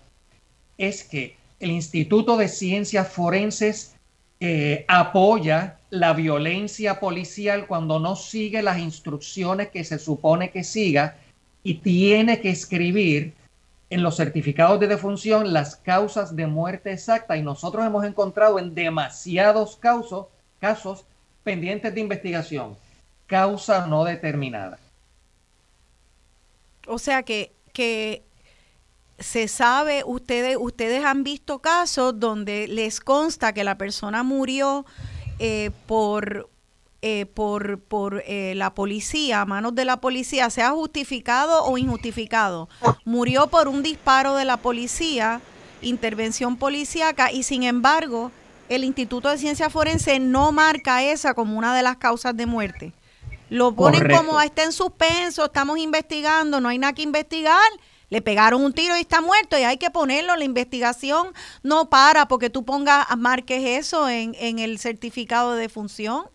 es 0.78 1.04
que 1.04 1.38
el 1.60 1.72
Instituto 1.72 2.38
de 2.38 2.48
Ciencias 2.48 3.08
Forenses 3.08 3.96
eh, 4.40 4.86
apoya 4.88 5.78
la 5.92 6.14
violencia 6.14 7.00
policial 7.00 7.68
cuando 7.68 8.00
no 8.00 8.16
sigue 8.16 8.64
las 8.64 8.80
instrucciones 8.80 9.70
que 9.70 9.84
se 9.84 10.00
supone 10.00 10.50
que 10.50 10.64
siga 10.64 11.18
y 11.64 11.76
tiene 11.76 12.42
que 12.42 12.50
escribir 12.50 13.34
en 13.90 14.02
los 14.02 14.16
certificados 14.16 14.80
de 14.80 14.88
defunción 14.88 15.54
las 15.54 15.76
causas 15.76 16.36
de 16.36 16.48
muerte 16.48 16.94
exacta 16.94 17.36
y 17.36 17.44
nosotros 17.44 17.86
hemos 17.86 18.06
encontrado 18.06 18.58
en 18.58 18.74
demasiados 18.74 19.76
casos, 19.76 20.28
casos 20.60 21.06
pendientes 21.44 21.94
de 21.94 22.00
investigación, 22.00 22.78
causa 23.28 23.86
no 23.86 24.06
determinada. 24.06 24.80
O 26.88 26.98
sea 26.98 27.22
que 27.22 27.52
que 27.74 28.24
se 29.20 29.48
sabe, 29.48 30.04
ustedes, 30.06 30.58
ustedes 30.60 31.06
han 31.06 31.24
visto 31.24 31.60
casos 31.60 32.20
donde 32.20 32.68
les 32.68 33.00
consta 33.00 33.54
que 33.54 33.64
la 33.64 33.78
persona 33.78 34.24
murió 34.24 34.86
eh, 35.44 35.72
por, 35.88 36.52
eh, 37.02 37.26
por, 37.26 37.80
por 37.80 38.22
eh, 38.28 38.54
la 38.56 38.76
policía, 38.76 39.42
a 39.42 39.46
manos 39.48 39.74
de 39.74 39.86
la 39.86 40.00
policía, 40.00 40.52
sea 40.52 40.70
justificado 40.70 41.66
o 41.66 41.80
injustificado. 41.80 42.70
Murió 43.06 43.48
por 43.48 43.68
un 43.68 43.82
disparo 43.82 44.36
de 44.36 44.46
la 44.46 44.58
policía, 44.58 45.42
intervención 45.82 46.58
policíaca, 46.58 47.32
y 47.32 47.42
sin 47.42 47.64
embargo, 47.64 48.32
el 48.70 48.84
Instituto 48.84 49.30
de 49.30 49.40
Ciencia 49.40 49.72
Forense 49.72 50.20
no 50.20 50.52
marca 50.52 51.04
esa 51.04 51.34
como 51.34 51.58
una 51.58 51.76
de 51.76 51.82
las 51.82 51.98
causas 51.98 52.38
de 52.38 52.46
muerte. 52.46 52.94
Lo 53.50 53.74
ponen 53.74 54.16
como 54.16 54.40
está 54.40 54.64
en 54.64 54.72
suspenso, 54.72 55.46
estamos 55.46 55.80
investigando, 55.80 56.62
no 56.62 56.70
hay 56.70 56.78
nada 56.78 56.94
que 56.94 57.02
investigar. 57.02 57.58
Le 58.12 58.22
pegaron 58.22 58.64
un 58.64 58.74
tiro 58.74 58.96
y 58.96 59.00
está 59.00 59.22
muerto 59.22 59.58
y 59.58 59.64
hay 59.64 59.78
que 59.78 59.90
ponerlo. 59.90 60.36
La 60.36 60.44
investigación 60.44 61.30
no 61.64 61.90
para 61.90 62.28
porque 62.28 62.52
tú 62.52 62.64
pongas, 62.64 63.08
marques 63.18 63.64
eso 63.66 64.08
en, 64.08 64.36
el 64.60 64.78
certificado 64.78 65.56
de 65.56 65.62
defunción. 65.62 66.26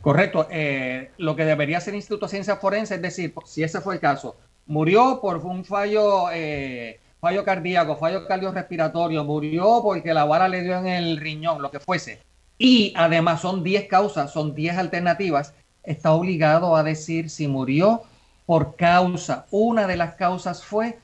Correcto. 0.00 0.46
Eh, 0.50 1.10
lo 1.18 1.36
que 1.36 1.44
debería 1.44 1.76
hacer 1.76 1.92
el 1.92 1.98
Instituto 1.98 2.24
de 2.24 2.30
Ciencias 2.30 2.58
Forenses 2.58 2.96
es 2.96 3.02
decir, 3.02 3.34
si 3.44 3.62
ese 3.62 3.82
fue 3.82 3.94
el 3.94 4.00
caso, 4.00 4.36
murió 4.64 5.20
por 5.20 5.36
un 5.44 5.66
fallo, 5.66 6.30
eh, 6.32 6.98
fallo 7.20 7.44
cardíaco, 7.44 7.96
fallo 7.96 8.26
cardiorrespiratorio, 8.26 9.22
murió 9.24 9.80
porque 9.82 10.14
la 10.14 10.24
vara 10.24 10.48
le 10.48 10.62
dio 10.62 10.78
en 10.78 10.86
el 10.86 11.18
riñón, 11.18 11.60
lo 11.60 11.70
que 11.70 11.80
fuese. 11.80 12.22
Y 12.56 12.94
además 12.96 13.42
son 13.42 13.62
10 13.62 13.88
causas, 13.88 14.32
son 14.32 14.54
10 14.54 14.78
alternativas 14.78 15.52
está 15.84 16.12
obligado 16.12 16.76
a 16.76 16.82
decir 16.82 17.30
si 17.30 17.46
murió 17.46 18.02
por 18.46 18.76
causa. 18.76 19.46
Una 19.50 19.86
de 19.86 19.96
las 19.96 20.14
causas 20.14 20.64
fue 20.64 20.98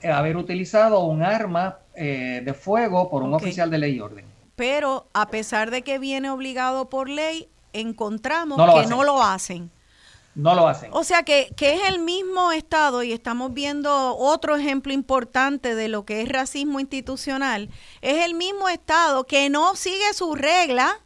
eh, 0.00 0.10
haber 0.10 0.36
utilizado 0.36 1.00
un 1.04 1.22
arma 1.22 1.78
eh, 1.94 2.42
de 2.44 2.54
fuego 2.54 3.10
por 3.10 3.22
un 3.22 3.34
oficial 3.34 3.70
de 3.70 3.78
ley 3.78 3.96
y 3.96 4.00
orden. 4.00 4.26
Pero 4.54 5.06
a 5.12 5.28
pesar 5.28 5.70
de 5.70 5.82
que 5.82 5.98
viene 5.98 6.30
obligado 6.30 6.88
por 6.88 7.08
ley, 7.08 7.48
encontramos 7.72 8.56
que 8.56 8.88
no 8.88 9.04
lo 9.04 9.22
hacen. 9.22 9.70
No 10.34 10.54
lo 10.54 10.68
hacen. 10.68 10.90
O 10.92 11.02
sea 11.02 11.22
que, 11.22 11.50
que, 11.56 11.74
es 11.74 11.88
el 11.88 11.98
mismo 11.98 12.52
Estado, 12.52 13.02
y 13.02 13.12
estamos 13.12 13.54
viendo 13.54 14.16
otro 14.16 14.54
ejemplo 14.56 14.92
importante 14.92 15.74
de 15.74 15.88
lo 15.88 16.04
que 16.04 16.20
es 16.20 16.28
racismo 16.28 16.78
institucional, 16.78 17.70
es 18.02 18.24
el 18.24 18.34
mismo 18.34 18.68
Estado 18.68 19.24
que 19.24 19.48
no 19.48 19.76
sigue 19.76 20.12
su 20.12 20.34
regla. 20.34 21.00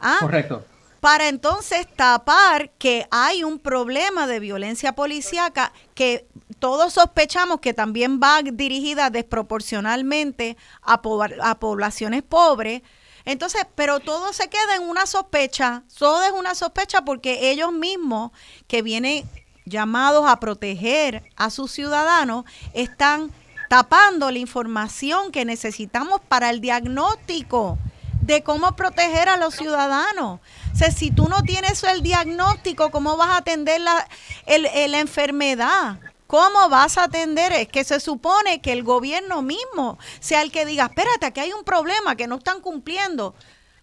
¿ah? 0.00 0.18
Correcto 0.20 0.64
para 1.00 1.28
entonces 1.28 1.86
tapar 1.94 2.70
que 2.72 3.06
hay 3.10 3.44
un 3.44 3.58
problema 3.58 4.26
de 4.26 4.40
violencia 4.40 4.94
policíaca 4.94 5.72
que 5.94 6.26
todos 6.58 6.94
sospechamos 6.94 7.60
que 7.60 7.74
también 7.74 8.20
va 8.20 8.42
dirigida 8.42 9.10
desproporcionalmente 9.10 10.56
a, 10.82 11.00
a 11.42 11.58
poblaciones 11.58 12.22
pobres. 12.22 12.82
Entonces, 13.24 13.66
pero 13.74 14.00
todo 14.00 14.32
se 14.32 14.48
queda 14.48 14.76
en 14.76 14.88
una 14.88 15.06
sospecha, 15.06 15.82
todo 15.98 16.22
es 16.24 16.32
una 16.32 16.54
sospecha 16.54 17.02
porque 17.02 17.50
ellos 17.50 17.72
mismos 17.72 18.32
que 18.66 18.82
vienen 18.82 19.28
llamados 19.66 20.28
a 20.28 20.40
proteger 20.40 21.22
a 21.36 21.50
sus 21.50 21.70
ciudadanos 21.70 22.44
están 22.72 23.30
tapando 23.68 24.30
la 24.30 24.38
información 24.38 25.30
que 25.30 25.44
necesitamos 25.44 26.20
para 26.26 26.50
el 26.50 26.60
diagnóstico 26.60 27.78
de 28.22 28.42
cómo 28.42 28.76
proteger 28.76 29.28
a 29.28 29.36
los 29.36 29.54
ciudadanos. 29.54 30.40
O 30.78 30.80
sea, 30.80 30.92
si 30.92 31.10
tú 31.10 31.28
no 31.28 31.42
tienes 31.42 31.82
el 31.82 32.04
diagnóstico, 32.04 32.92
¿cómo 32.92 33.16
vas 33.16 33.30
a 33.30 33.38
atender 33.38 33.80
la, 33.80 34.06
la 34.46 35.00
enfermedad? 35.00 35.98
¿Cómo 36.28 36.68
vas 36.68 36.98
a 36.98 37.04
atender? 37.04 37.50
Es 37.50 37.66
que 37.66 37.82
se 37.82 37.98
supone 37.98 38.60
que 38.60 38.70
el 38.70 38.84
gobierno 38.84 39.42
mismo 39.42 39.98
sea 40.20 40.40
el 40.40 40.52
que 40.52 40.64
diga, 40.64 40.84
espérate, 40.84 41.26
aquí 41.26 41.40
hay 41.40 41.52
un 41.52 41.64
problema 41.64 42.14
que 42.14 42.28
no 42.28 42.36
están 42.36 42.60
cumpliendo. 42.60 43.34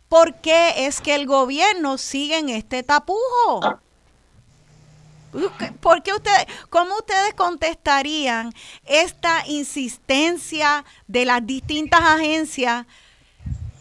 ¿Por 0.07 0.35
qué 0.35 0.85
es 0.85 1.01
que 1.01 1.15
el 1.15 1.25
gobierno 1.25 1.97
sigue 1.97 2.37
en 2.37 2.47
este 2.47 2.81
tapujo? 2.81 3.81
¿Por 5.81 6.01
qué 6.01 6.13
ustedes, 6.13 6.45
cómo 6.69 6.95
ustedes 6.95 7.33
contestarían 7.33 8.53
esta 8.85 9.45
insistencia 9.47 10.85
de 11.07 11.25
las 11.25 11.45
distintas 11.45 11.99
agencias? 11.99 12.85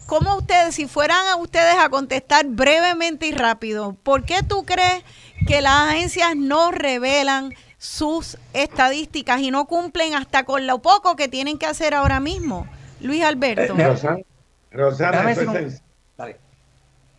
¿Cómo 0.05 0.37
ustedes, 0.37 0.75
si 0.75 0.87
fueran 0.87 1.27
a 1.27 1.35
ustedes 1.37 1.75
a 1.79 1.89
contestar 1.89 2.45
brevemente 2.45 3.27
y 3.27 3.31
rápido, 3.31 3.95
¿por 4.03 4.23
qué 4.23 4.43
tú 4.47 4.63
crees 4.63 5.03
que 5.47 5.61
las 5.61 5.89
agencias 5.89 6.35
no 6.35 6.71
revelan 6.71 7.53
sus 7.77 8.37
estadísticas 8.53 9.41
y 9.41 9.51
no 9.51 9.65
cumplen 9.65 10.13
hasta 10.13 10.43
con 10.43 10.67
lo 10.67 10.81
poco 10.81 11.15
que 11.15 11.27
tienen 11.27 11.57
que 11.57 11.65
hacer 11.65 11.93
ahora 11.93 12.19
mismo? 12.19 12.67
Luis 13.01 13.23
Alberto. 13.23 13.75
Eh, 13.77 14.25
Rosana, 14.71 15.23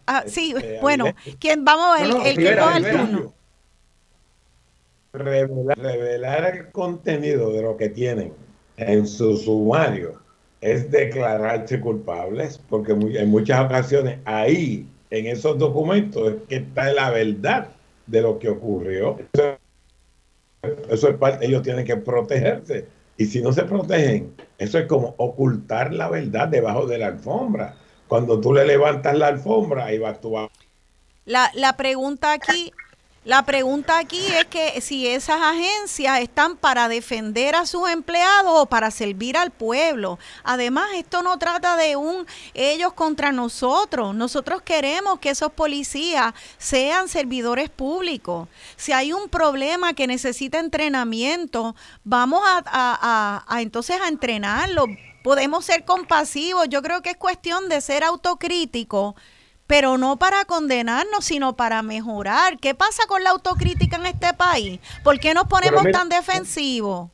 Ah, 0.07 0.23
sí, 0.27 0.55
este, 0.57 0.81
bueno, 0.81 1.07
¿quién, 1.41 1.65
vamos, 1.65 2.01
el, 2.01 2.27
el 2.27 2.37
que 2.37 2.57
coja 2.57 2.77
el 2.77 2.91
turno. 2.91 3.35
Revelar, 5.13 6.57
el 6.57 6.71
contenido 6.71 7.51
de 7.51 7.63
lo 7.63 7.77
que 7.77 7.89
tienen 7.89 8.33
en 8.77 9.07
su 9.09 9.37
sumario 9.37 10.21
es 10.61 10.91
declararse 10.91 11.81
culpables, 11.81 12.61
porque 12.69 12.93
en 12.93 13.29
muchas 13.31 13.65
ocasiones 13.65 14.19
ahí, 14.25 14.87
en 15.11 15.27
esos 15.27 15.59
documentos, 15.59 16.33
es 16.33 16.35
que 16.49 16.57
está 16.57 16.93
la 16.93 17.11
verdad 17.11 17.69
de 18.07 18.23
lo 18.23 18.39
que 18.39 18.49
ocurrió. 18.49 19.19
Eso, 20.89 21.09
es 21.09 21.17
parte, 21.17 21.47
ellos 21.47 21.63
tienen 21.63 21.85
que 21.85 21.97
protegerse. 21.97 22.87
Y 23.17 23.27
si 23.27 23.41
no 23.41 23.53
se 23.53 23.63
protegen, 23.65 24.35
eso 24.59 24.79
es 24.79 24.87
como 24.87 25.15
ocultar 25.19 25.93
la 25.93 26.09
verdad 26.09 26.49
debajo 26.49 26.87
de 26.87 26.99
la 26.99 27.07
alfombra. 27.09 27.77
Cuando 28.09 28.41
tú 28.41 28.53
le 28.53 28.67
levantas 28.67 29.17
la 29.17 29.29
alfombra, 29.29 29.87
ahí 29.87 29.99
va 29.99 30.09
a 30.09 30.13
actuar. 30.13 30.51
La, 31.25 31.51
la 31.55 31.77
pregunta 31.77 32.33
aquí 32.33 32.73
la 33.27 33.45
pregunta 33.45 33.99
aquí 33.99 34.25
es 34.25 34.45
que 34.45 34.81
si 34.81 35.09
esas 35.09 35.43
agencias 35.43 36.21
están 36.21 36.57
para 36.57 36.89
defender 36.89 37.57
a 37.57 37.67
sus 37.67 37.91
empleados 37.91 38.53
o 38.55 38.67
para 38.67 38.93
servir 38.93 39.37
al 39.37 39.51
pueblo. 39.51 40.21
Además, 40.45 40.91
esto 40.95 41.25
no 41.25 41.37
trata 41.37 41.77
de 41.77 41.97
un 41.97 42.25
ellos 42.55 42.93
contra 42.93 43.33
nosotros. 43.33 44.15
Nosotros 44.15 44.63
queremos 44.63 45.19
que 45.19 45.31
esos 45.31 45.51
policías 45.51 46.35
sean 46.57 47.09
servidores 47.09 47.69
públicos. 47.69 48.49
Si 48.77 48.93
hay 48.93 49.13
un 49.13 49.29
problema 49.29 49.93
que 49.93 50.07
necesita 50.07 50.61
entrenamiento, 50.61 51.75
vamos 52.05 52.43
a, 52.47 53.45
entonces 53.59 54.01
a 54.01 54.07
entrenarlo. 54.07 54.87
Podemos 55.25 55.65
ser 55.65 55.85
compasivos. 55.85 56.69
Yo 56.69 56.81
creo 56.81 57.03
que 57.03 57.11
es 57.11 57.17
cuestión 57.17 57.69
de 57.69 57.81
ser 57.81 58.05
autocrítico 58.05 59.17
pero 59.67 59.99
no 59.99 60.17
para 60.17 60.45
condenarnos, 60.45 61.25
sino 61.25 61.57
para 61.57 61.83
mejorar. 61.83 62.59
¿Qué 62.59 62.75
pasa 62.75 63.03
con 63.09 63.25
la 63.25 63.31
autocrítica 63.31 63.97
en 63.97 64.07
este 64.07 64.33
país? 64.35 64.81
¿Por 65.03 65.19
qué 65.19 65.35
nos 65.35 65.47
ponemos 65.47 65.85
tan 65.91 66.09
defensivos? 66.09 67.11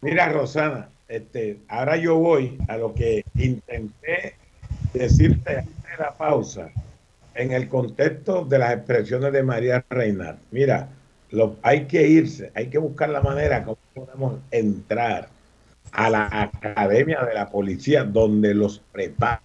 Mira, 0.00 0.28
Rosana, 0.28 0.88
este, 1.08 1.60
ahora 1.68 1.96
yo 1.96 2.16
voy 2.16 2.58
a 2.68 2.76
lo 2.76 2.94
que 2.94 3.24
intenté 3.36 4.36
decirte 4.92 5.58
antes 5.58 5.82
de 5.84 5.96
la 5.98 6.12
pausa, 6.14 6.70
en 7.34 7.52
el 7.52 7.68
contexto 7.68 8.44
de 8.44 8.58
las 8.58 8.74
expresiones 8.74 9.32
de 9.32 9.42
María 9.42 9.84
Reinal. 9.88 10.38
Mira, 10.50 10.88
lo, 11.30 11.56
hay 11.62 11.86
que 11.86 12.06
irse, 12.06 12.52
hay 12.54 12.68
que 12.68 12.78
buscar 12.78 13.08
la 13.08 13.20
manera 13.20 13.64
como 13.64 13.78
podemos 13.94 14.38
entrar 14.50 15.28
a 15.92 16.10
la 16.10 16.28
academia 16.30 17.22
de 17.22 17.34
la 17.34 17.48
policía 17.48 18.04
donde 18.04 18.54
los 18.54 18.80
preparan 18.92 19.40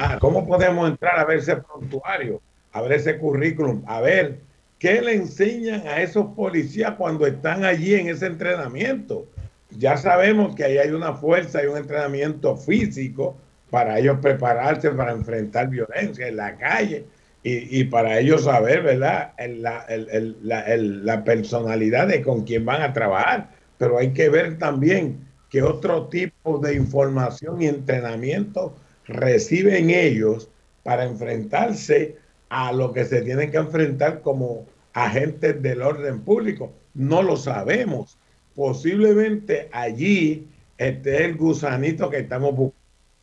Ah, 0.00 0.16
¿Cómo 0.20 0.46
podemos 0.46 0.88
entrar 0.88 1.18
a 1.18 1.24
ver 1.24 1.38
ese 1.38 1.56
prontuario, 1.56 2.40
a 2.72 2.80
ver 2.82 2.92
ese 2.92 3.18
currículum, 3.18 3.82
a 3.84 4.00
ver 4.00 4.38
qué 4.78 5.02
le 5.02 5.14
enseñan 5.14 5.88
a 5.88 6.00
esos 6.00 6.26
policías 6.36 6.92
cuando 6.92 7.26
están 7.26 7.64
allí 7.64 7.94
en 7.94 8.08
ese 8.08 8.26
entrenamiento? 8.26 9.26
Ya 9.70 9.96
sabemos 9.96 10.54
que 10.54 10.62
ahí 10.62 10.78
hay 10.78 10.90
una 10.90 11.14
fuerza 11.14 11.64
y 11.64 11.66
un 11.66 11.76
entrenamiento 11.76 12.56
físico 12.56 13.36
para 13.70 13.98
ellos 13.98 14.18
prepararse 14.22 14.90
para 14.90 15.10
enfrentar 15.10 15.68
violencia 15.68 16.28
en 16.28 16.36
la 16.36 16.56
calle 16.56 17.04
y, 17.42 17.84
para 17.84 18.18
ellos 18.18 18.44
saber, 18.44 18.82
¿verdad?, 18.82 19.32
la, 19.38 21.24
personalidad 21.24 22.06
de 22.06 22.22
con 22.22 22.44
quién 22.44 22.64
van 22.64 22.82
a 22.82 22.92
trabajar. 22.92 23.50
Pero 23.78 23.98
hay 23.98 24.12
que 24.12 24.28
ver 24.28 24.58
también 24.58 25.26
que 25.48 25.62
otro 25.62 26.06
tipo 26.08 26.58
de 26.58 26.74
información 26.74 27.62
y 27.62 27.66
entrenamiento 27.66 28.76
reciben 29.08 29.90
ellos 29.90 30.48
para 30.82 31.04
enfrentarse 31.04 32.16
a 32.50 32.72
lo 32.72 32.92
que 32.92 33.04
se 33.04 33.22
tienen 33.22 33.50
que 33.50 33.56
enfrentar 33.56 34.20
como 34.20 34.66
agentes 34.92 35.60
del 35.62 35.82
orden 35.82 36.20
público. 36.20 36.72
No 36.94 37.22
lo 37.22 37.36
sabemos. 37.36 38.16
Posiblemente 38.54 39.68
allí 39.72 40.48
esté 40.76 41.24
el 41.24 41.36
gusanito 41.36 42.10
que 42.10 42.18
estamos 42.18 42.72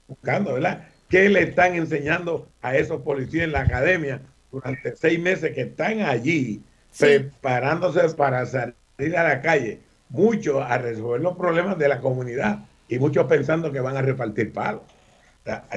buscando, 0.08 0.54
¿verdad? 0.54 0.88
¿Qué 1.10 1.30
le 1.30 1.44
están 1.44 1.76
enseñando 1.76 2.48
a 2.62 2.76
esos 2.76 3.02
policías 3.02 3.46
en 3.46 3.52
la 3.52 3.62
academia 3.62 4.22
durante 4.52 4.96
seis 4.96 5.20
meses 5.20 5.54
que 5.54 5.62
están 5.62 6.02
allí 6.02 6.62
preparándose 6.98 8.02
para 8.16 8.46
salir 8.46 9.18
a 9.18 9.24
la 9.24 9.42
calle? 9.42 9.80
Muchos 10.10 10.64
a 10.64 10.78
resolver 10.78 11.22
los 11.22 11.36
problemas 11.36 11.78
de 11.78 11.90
la 11.90 12.00
comunidad 12.00 12.60
y 12.88 13.00
muchos 13.00 13.26
pensando 13.26 13.72
que 13.72 13.80
van 13.80 13.98
a 13.98 14.02
repartir 14.02 14.54
palos 14.54 14.84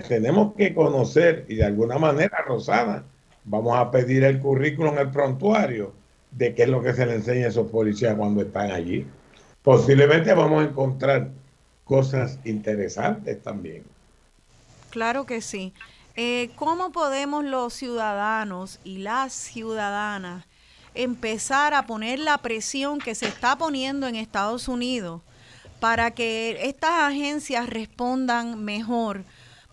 tenemos 0.09 0.55
que 0.55 0.75
conocer 0.75 1.45
y 1.49 1.57
de 1.57 1.65
alguna 1.65 1.99
manera, 1.99 2.39
Rosana, 2.47 3.05
vamos 3.45 3.77
a 3.77 3.91
pedir 3.91 4.25
el 4.25 4.41
currículum, 4.41 4.99
el 4.99 5.11
prontuario 5.11 5.93
de 6.31 6.55
qué 6.55 6.65
es 6.65 6.69
lo 6.69 6.83
que 6.83 6.93
se 6.93 7.07
le 7.07 7.15
enseña 7.15 7.47
a 7.47 7.49
esos 7.49 7.71
policías 7.71 8.15
cuando 8.17 8.43
están 8.43 8.71
allí. 8.71 9.07
Posiblemente 9.63 10.33
vamos 10.35 10.63
a 10.63 10.69
encontrar 10.69 11.31
cosas 11.85 12.39
interesantes 12.45 13.43
también. 13.43 13.85
Claro 14.91 15.27
que 15.27 15.41
sí. 15.41 15.73
Eh, 16.17 16.51
¿Cómo 16.57 16.91
podemos 16.91 17.45
los 17.45 17.75
ciudadanos 17.75 18.81
y 18.85 18.99
las 18.99 19.33
ciudadanas 19.33 20.45
empezar 20.95 21.75
a 21.75 21.87
poner 21.87 22.19
la 22.19 22.39
presión 22.39 22.99
que 22.99 23.15
se 23.15 23.27
está 23.27 23.57
poniendo 23.57 24.07
en 24.07 24.17
Estados 24.17 24.67
Unidos 24.69 25.23
para 25.81 26.11
que 26.11 26.59
estas 26.63 26.91
agencias 26.91 27.69
respondan 27.69 28.65
mejor? 28.65 29.25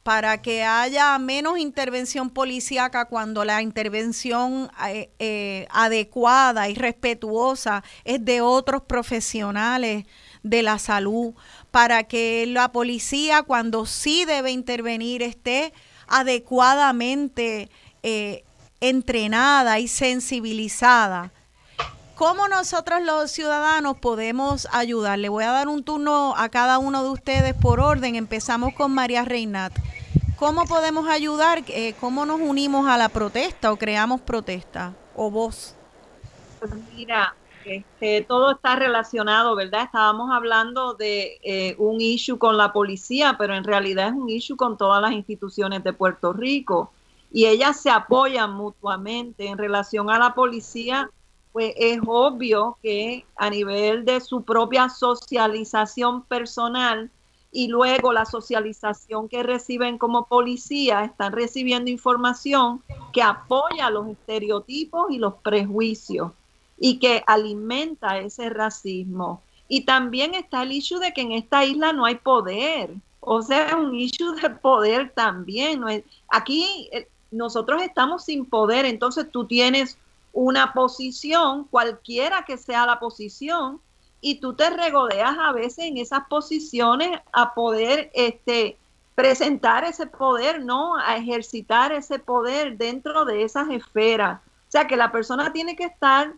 Para 0.06 0.40
que 0.40 0.64
haya 0.64 1.18
menos 1.18 1.58
intervención 1.58 2.30
policíaca 2.30 3.06
cuando 3.06 3.44
la 3.44 3.64
intervención 3.64 4.70
eh, 4.88 5.10
eh, 5.18 5.68
adecuada 5.72 6.70
y 6.70 6.76
respetuosa 6.76 7.84
es 8.04 8.24
de 8.24 8.40
otros 8.40 8.84
profesionales 8.84 10.06
de 10.44 10.62
la 10.62 10.78
salud, 10.78 11.34
para 11.72 12.04
que 12.04 12.46
la 12.46 12.72
policía 12.72 13.42
cuando 13.42 13.88
sí 13.88 14.26
debe 14.26 14.52
intervenir 14.52 15.24
esté 15.24 15.74
adecuadamente 16.06 17.72
eh, 18.04 18.44
entrenada 18.82 19.80
y 19.80 19.88
sensibilizada. 19.88 21.32
¿Cómo 22.14 22.48
nosotros 22.48 23.02
los 23.02 23.32
ciudadanos 23.32 23.98
podemos 23.98 24.68
ayudar? 24.72 25.18
Le 25.18 25.30
voy 25.30 25.46
a 25.46 25.52
dar 25.52 25.68
un 25.68 25.84
turno 25.84 26.36
a 26.38 26.48
cada 26.50 26.78
uno 26.78 27.04
de 27.04 27.10
ustedes 27.10 27.56
por 27.56 27.80
orden. 27.80 28.16
Empezamos 28.16 28.74
con 28.76 28.94
María 28.94 29.26
Reinat. 29.26 29.74
¿Cómo 30.38 30.66
podemos 30.66 31.08
ayudar? 31.08 31.64
Eh, 31.70 31.96
¿Cómo 32.02 32.26
nos 32.26 32.42
unimos 32.42 32.88
a 32.88 32.98
la 32.98 33.08
protesta 33.08 33.72
o 33.72 33.78
creamos 33.78 34.20
protesta 34.20 34.94
o 35.16 35.32
voz? 35.32 35.76
Pues 36.60 36.74
mira, 36.94 37.34
este, 37.64 38.22
todo 38.28 38.52
está 38.52 38.76
relacionado, 38.76 39.56
¿verdad? 39.56 39.84
Estábamos 39.84 40.30
hablando 40.32 40.94
de 40.94 41.40
eh, 41.42 41.76
un 41.78 42.02
issue 42.02 42.38
con 42.38 42.58
la 42.58 42.74
policía, 42.74 43.38
pero 43.40 43.56
en 43.56 43.64
realidad 43.64 44.10
es 44.10 44.14
un 44.14 44.30
issue 44.30 44.58
con 44.58 44.78
todas 44.78 45.02
las 45.02 45.14
instituciones 45.14 45.84
de 45.84 45.94
Puerto 45.94 46.34
Rico. 46.34 46.92
y 47.32 47.46
ellas 47.48 47.82
se 47.82 47.90
apoyan 47.90 48.54
mutuamente 48.54 49.48
en 49.48 49.58
relación 49.58 50.10
a 50.10 50.20
la 50.20 50.34
policía, 50.34 51.10
pues 51.52 51.74
es 51.78 52.00
obvio 52.06 52.78
que 52.82 53.26
a 53.36 53.50
nivel 53.50 54.06
de 54.06 54.22
su 54.22 54.44
propia 54.44 54.90
socialización 54.90 56.24
personal 56.24 57.10
y 57.56 57.70
luego 57.70 58.12
la 58.12 58.26
socialización 58.26 59.30
que 59.30 59.42
reciben 59.42 59.98
como 59.98 60.26
policía, 60.26 61.06
están 61.06 61.32
recibiendo 61.32 61.90
información 61.90 62.84
que 63.14 63.22
apoya 63.22 63.90
los 63.90 64.10
estereotipos 64.10 65.10
y 65.10 65.20
los 65.20 65.36
prejuicios 65.36 66.34
y 66.78 67.00
que 67.00 67.24
alimenta 67.26 68.18
ese 68.20 68.50
racismo. 68.50 69.42
Y 69.70 69.86
también 69.86 70.34
está 70.34 70.64
el 70.64 70.74
issue 70.74 71.00
de 71.00 71.14
que 71.14 71.22
en 71.22 71.32
esta 71.32 71.64
isla 71.64 71.94
no 71.94 72.04
hay 72.04 72.16
poder. 72.16 72.94
O 73.22 73.42
sea, 73.42 73.68
es 73.68 73.74
un 73.74 73.96
issue 73.96 74.36
de 74.36 74.50
poder 74.50 75.14
también. 75.16 75.82
Aquí 76.28 76.90
eh, 76.92 77.08
nosotros 77.32 77.82
estamos 77.82 78.26
sin 78.26 78.46
poder, 78.46 78.84
entonces 78.84 79.32
tú 79.32 79.46
tienes 79.46 79.98
una 80.34 80.74
posición, 80.74 81.64
cualquiera 81.72 82.44
que 82.44 82.58
sea 82.58 82.86
la 82.86 83.00
posición, 83.00 83.80
y 84.22 84.40
tú 84.40 84.56
te 84.56 84.70
regodeas 84.70 85.38
a 85.38 85.52
veces 85.52 85.86
en 85.86 85.98
esas 85.98 86.28
posiciones 86.28 87.20
a 87.32 87.54
poder 87.54 88.12
este, 88.14 88.78
presentar 89.14 89.84
ese 89.84 90.08
poder, 90.08 90.64
¿no? 90.64 90.98
A 90.98 91.18
ejercitar 91.18 91.92
ese 91.92 92.20
poder 92.20 92.78
dentro 92.78 93.26
de 93.26 93.44
esas 93.44 93.70
esferas. 93.70 94.40
O 94.68 94.72
sea, 94.72 94.88
que 94.88 94.98
la 94.98 95.12
persona 95.12 95.54
tiene 95.54 95.76
que 95.76 95.86
estar 95.86 96.34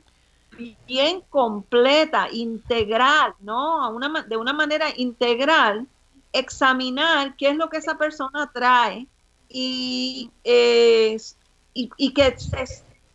bien 0.87 1.21
completa, 1.29 2.27
integral, 2.31 3.33
¿no? 3.39 3.89
una, 3.91 4.23
de 4.23 4.37
una 4.37 4.53
manera 4.53 4.87
integral, 4.95 5.87
examinar 6.33 7.35
qué 7.37 7.49
es 7.49 7.55
lo 7.55 7.69
que 7.69 7.77
esa 7.77 7.97
persona 7.97 8.49
trae 8.53 9.07
y, 9.49 10.29
y, 11.73 12.13
que, 12.13 12.35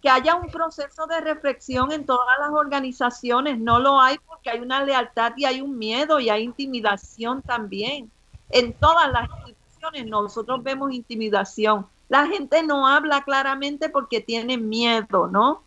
que 0.03 0.11
haya 0.11 0.35
un 0.35 0.51
proceso 0.51 1.07
de 1.07 1.21
reflexión 1.21 1.93
en 1.93 2.05
todas 2.05 2.39
las 2.41 2.51
organizaciones. 2.51 3.59
No 3.59 3.79
lo 3.79 4.01
hay 4.01 4.19
porque 4.27 4.51
hay 4.51 4.59
una 4.61 4.83
lealtad 4.83 5.33
y 5.37 5.45
hay 5.45 5.61
un 5.61 5.79
miedo 5.79 6.19
y 6.19 6.29
hay 6.29 6.43
intimidación 6.43 7.41
también. 7.41 8.11
En 8.51 8.73
todas 8.73 9.11
las 9.13 9.29
instituciones 9.47 10.07
nosotros 10.07 10.63
vemos 10.63 10.93
intimidación. 10.93 11.87
La 12.09 12.27
gente 12.27 12.63
no 12.63 12.87
habla 12.87 13.23
claramente 13.23 13.89
porque 13.89 14.21
tiene 14.21 14.59
miedo, 14.59 15.29
¿no? 15.29 15.63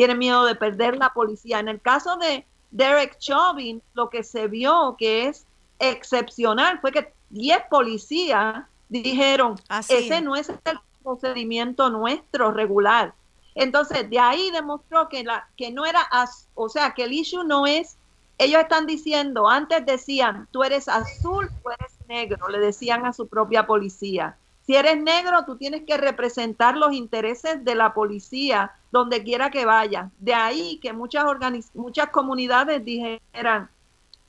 tiene 0.00 0.14
miedo 0.14 0.46
de 0.46 0.54
perder 0.54 0.96
la 0.96 1.12
policía. 1.12 1.58
En 1.58 1.68
el 1.68 1.78
caso 1.78 2.16
de 2.16 2.46
Derek 2.70 3.18
Chauvin, 3.18 3.82
lo 3.92 4.08
que 4.08 4.22
se 4.22 4.48
vio 4.48 4.96
que 4.98 5.26
es 5.26 5.46
excepcional 5.78 6.80
fue 6.80 6.90
que 6.90 7.12
10 7.28 7.64
policías 7.68 8.64
dijeron, 8.88 9.56
ese 9.90 10.22
no 10.22 10.36
es 10.36 10.48
el 10.48 10.56
procedimiento 11.02 11.90
nuestro 11.90 12.50
regular. 12.50 13.12
Entonces, 13.60 14.08
de 14.08 14.18
ahí 14.18 14.50
demostró 14.52 15.10
que, 15.10 15.22
la, 15.22 15.46
que 15.54 15.70
no 15.70 15.84
era, 15.84 16.08
o 16.54 16.70
sea, 16.70 16.94
que 16.94 17.04
el 17.04 17.12
issue 17.12 17.44
no 17.44 17.66
es, 17.66 17.98
ellos 18.38 18.62
están 18.62 18.86
diciendo, 18.86 19.50
antes 19.50 19.84
decían, 19.84 20.48
tú 20.50 20.64
eres 20.64 20.88
azul, 20.88 21.50
tú 21.62 21.68
eres 21.68 21.92
negro, 22.08 22.48
le 22.48 22.58
decían 22.58 23.04
a 23.04 23.12
su 23.12 23.28
propia 23.28 23.66
policía. 23.66 24.38
Si 24.66 24.76
eres 24.76 24.96
negro, 25.02 25.44
tú 25.44 25.56
tienes 25.56 25.82
que 25.84 25.98
representar 25.98 26.74
los 26.78 26.94
intereses 26.94 27.62
de 27.62 27.74
la 27.74 27.92
policía 27.92 28.72
donde 28.90 29.22
quiera 29.22 29.50
que 29.50 29.66
vaya. 29.66 30.10
De 30.18 30.32
ahí 30.32 30.78
que 30.80 30.94
muchas, 30.94 31.26
muchas 31.74 32.08
comunidades 32.08 32.82
dijeran, 32.82 33.68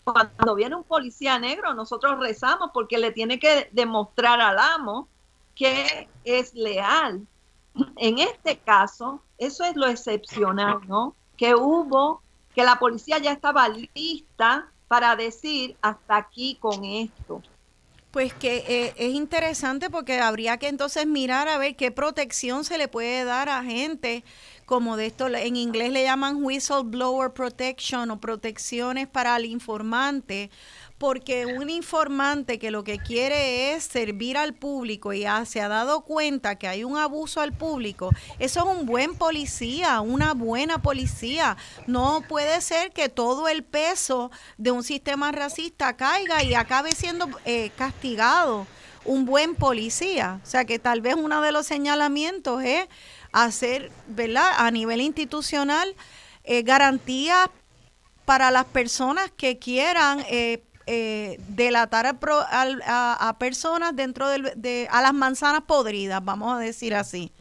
cuando 0.03 0.56
viene 0.56 0.76
un 0.76 0.84
policía 0.84 1.40
negro, 1.40 1.74
nosotros 1.74 2.20
rezamos 2.20 2.72
porque 2.74 2.98
le 2.98 3.12
tiene 3.12 3.40
que 3.40 3.70
demostrar 3.72 4.41
al 4.41 4.60
amo 4.60 5.08
que 5.56 6.10
es 6.26 6.53
leal. 6.53 7.26
En 7.98 8.19
este 8.19 8.57
caso, 8.57 9.22
eso 9.38 9.64
es 9.64 9.76
lo 9.76 9.88
excepcional, 9.88 10.80
¿no? 10.88 11.15
Que 11.38 11.56
hubo, 11.56 12.22
que 12.53 12.64
la 12.64 12.77
policía 12.80 13.18
ya 13.18 13.31
estaba 13.31 13.68
lista 13.69 14.69
para 14.88 15.15
decir 15.15 15.76
hasta 15.81 16.18
aquí 16.18 16.57
con 16.60 16.84
esto. 16.84 17.41
Pues 18.11 18.34
que 18.34 18.57
eh, 18.68 18.93
es 18.98 19.14
interesante 19.14 19.89
porque 19.89 20.19
habría 20.19 20.57
que 20.57 20.68
entonces 20.68 21.07
mirar 21.07 21.48
a 21.48 21.57
ver 21.57 21.77
qué 21.77 21.91
protección 21.91 22.65
se 22.65 22.77
le 22.77 22.89
puede 22.89 23.23
dar 23.23 23.48
a 23.48 23.64
gente 23.64 24.26
como 24.72 24.95
de 24.95 25.07
esto, 25.07 25.27
en 25.27 25.57
inglés 25.57 25.91
le 25.91 26.03
llaman 26.03 26.43
whistleblower 26.43 27.34
protection 27.34 28.10
o 28.10 28.22
protecciones 28.22 29.06
para 29.06 29.35
el 29.35 29.43
informante, 29.43 30.49
porque 31.02 31.48
un 31.48 31.72
informante 31.72 32.60
que 32.60 32.69
lo 32.69 32.84
que 32.84 32.99
quiere 32.99 33.73
es 33.73 33.86
servir 33.86 34.38
al 34.38 34.53
público 34.53 35.14
y 35.14 35.26
se 35.45 35.60
ha 35.60 35.68
dado 35.68 36.02
cuenta 36.02 36.60
que 36.60 36.68
hay 36.68 36.84
un 36.84 36.95
abuso 36.95 37.41
al 37.41 37.53
público, 37.53 38.11
eso 38.38 38.60
es 38.60 38.78
un 38.78 38.86
buen 38.86 39.15
policía, 39.15 39.99
una 40.02 40.36
buena 40.36 40.84
policía. 40.84 41.57
No 41.88 42.22
puede 42.30 42.61
ser 42.61 42.91
que 42.91 43.10
todo 43.10 43.48
el 43.48 43.64
peso 43.64 44.30
de 44.60 44.69
un 44.69 44.84
sistema 44.84 45.32
racista 45.32 45.98
caiga 45.98 46.44
y 46.44 46.53
acabe 46.53 46.91
siendo 46.91 47.28
eh, 47.45 47.72
castigado 47.76 48.68
un 49.03 49.26
buen 49.26 49.56
policía. 49.56 50.40
O 50.44 50.45
sea 50.45 50.65
que 50.65 50.78
tal 50.78 51.02
vez 51.02 51.15
uno 51.15 51.41
de 51.41 51.52
los 51.52 51.65
señalamientos 51.65 52.64
es 52.64 52.88
hacer, 53.32 53.91
¿verdad? 54.06 54.52
A 54.56 54.69
nivel 54.69 55.02
institucional, 55.02 55.95
eh, 56.44 56.61
garantías 56.61 57.49
para 58.26 58.52
las 58.52 58.65
personas 58.65 59.32
que 59.36 59.57
quieran 59.57 60.23
eh, 60.30 60.61
eh, 60.94 61.40
delatar 61.48 62.06
a, 62.06 63.36
personas 63.40 63.96
dentro 63.96 64.28
de, 64.28 64.90
a 64.92 65.02
las 65.02 65.14
manzanas 65.14 65.62
podridas, 65.62 66.22
vamos 66.22 66.54
a 66.54 66.58
decir 66.58 66.94
así. 66.94 67.32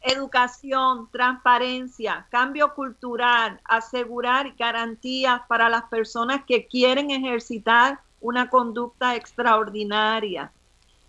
Educación, 0.00 1.08
transparencia, 1.12 2.26
cambio 2.28 2.74
cultural, 2.74 3.60
asegurar 3.64 4.56
garantías 4.58 5.42
para 5.46 5.68
las 5.68 5.84
personas 5.84 6.42
que 6.44 6.66
quieren 6.66 7.12
ejercitar 7.12 8.00
una 8.20 8.50
conducta 8.50 9.14
extraordinaria. 9.14 10.50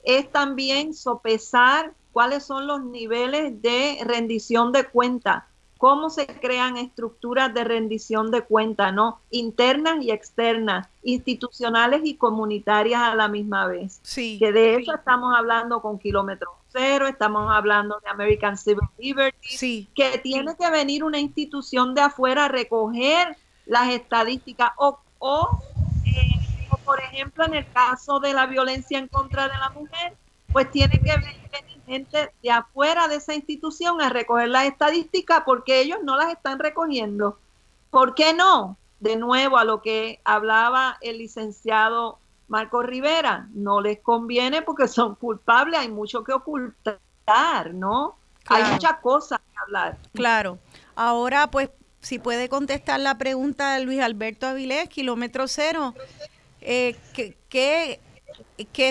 Es 0.03 0.31
también 0.31 0.93
sopesar 0.93 1.93
cuáles 2.11 2.43
son 2.43 2.67
los 2.67 2.83
niveles 2.83 3.59
de 3.59 3.97
rendición 4.03 4.71
de 4.71 4.85
cuenta 4.85 5.47
cómo 5.77 6.09
se 6.09 6.27
crean 6.27 6.77
estructuras 6.77 7.53
de 7.53 7.63
rendición 7.63 8.31
de 8.31 8.41
cuentas, 8.41 8.93
¿no? 8.93 9.19
Internas 9.31 10.03
y 10.03 10.11
externas, 10.11 10.87
institucionales 11.03 12.01
y 12.03 12.15
comunitarias 12.15 13.01
a 13.01 13.15
la 13.15 13.27
misma 13.27 13.67
vez. 13.67 13.99
Sí. 14.03 14.37
Que 14.39 14.51
de 14.51 14.75
eso 14.75 14.93
estamos 14.93 15.33
hablando 15.35 15.81
con 15.81 15.99
Kilómetro 15.99 16.51
Cero, 16.69 17.07
estamos 17.07 17.51
hablando 17.51 17.99
de 18.03 18.09
American 18.09 18.57
Civil 18.57 18.87
Liberties, 18.97 19.59
sí. 19.59 19.87
que 19.95 20.17
tiene 20.19 20.55
que 20.57 20.69
venir 20.69 21.03
una 21.03 21.19
institución 21.19 21.95
de 21.95 22.01
afuera 22.01 22.45
a 22.45 22.47
recoger 22.49 23.35
las 23.65 23.89
estadísticas 23.89 24.71
o, 24.77 24.99
o, 25.19 25.59
eh, 26.05 26.67
o 26.69 26.77
por 26.77 26.99
ejemplo, 26.99 27.45
en 27.45 27.55
el 27.55 27.71
caso 27.71 28.19
de 28.19 28.33
la 28.33 28.45
violencia 28.45 28.99
en 28.99 29.07
contra 29.07 29.47
de 29.47 29.57
la 29.57 29.69
mujer, 29.69 30.13
pues 30.51 30.69
tiene 30.71 30.93
que 30.93 31.11
venir 31.17 31.47
gente 31.87 32.31
de 32.43 32.51
afuera 32.51 33.07
de 33.07 33.15
esa 33.15 33.33
institución 33.33 34.01
a 34.01 34.09
recoger 34.09 34.49
las 34.49 34.65
estadísticas 34.65 35.43
porque 35.45 35.79
ellos 35.79 35.99
no 36.03 36.17
las 36.17 36.31
están 36.31 36.59
recogiendo. 36.59 37.39
¿Por 37.89 38.13
qué 38.13 38.33
no? 38.33 38.77
De 38.99 39.15
nuevo 39.15 39.57
a 39.57 39.63
lo 39.63 39.81
que 39.81 40.19
hablaba 40.25 40.97
el 41.01 41.19
licenciado 41.19 42.19
Marco 42.47 42.81
Rivera, 42.81 43.47
no 43.53 43.81
les 43.81 43.99
conviene 43.99 44.61
porque 44.61 44.87
son 44.87 45.15
culpables, 45.15 45.79
hay 45.79 45.89
mucho 45.89 46.23
que 46.23 46.33
ocultar, 46.33 47.73
¿no? 47.73 48.17
Hay 48.47 48.63
muchas 48.71 48.99
cosas 49.01 49.39
que 49.39 49.57
hablar. 49.61 49.97
Claro. 50.13 50.57
Ahora, 50.95 51.51
pues, 51.51 51.69
si 51.99 52.19
puede 52.19 52.47
contestar 52.47 52.99
la 53.01 53.17
pregunta 53.17 53.73
de 53.73 53.83
Luis 53.83 54.01
Alberto 54.01 54.47
Avilés, 54.47 54.87
kilómetro 54.87 55.47
cero, 55.47 55.93
eh, 56.61 56.95
¿qué, 57.13 57.37
¿Qué 57.49 57.99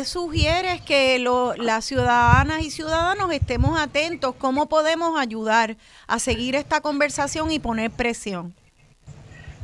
sugieres 0.04 0.80
que 0.80 1.18
las 1.58 1.84
ciudadanas 1.84 2.62
y 2.62 2.70
ciudadanos 2.70 3.32
estemos 3.32 3.78
atentos? 3.78 4.34
¿Cómo 4.38 4.68
podemos 4.68 5.18
ayudar 5.18 5.76
a 6.06 6.18
seguir 6.18 6.54
esta 6.54 6.80
conversación 6.80 7.50
y 7.50 7.58
poner 7.58 7.90
presión? 7.90 8.54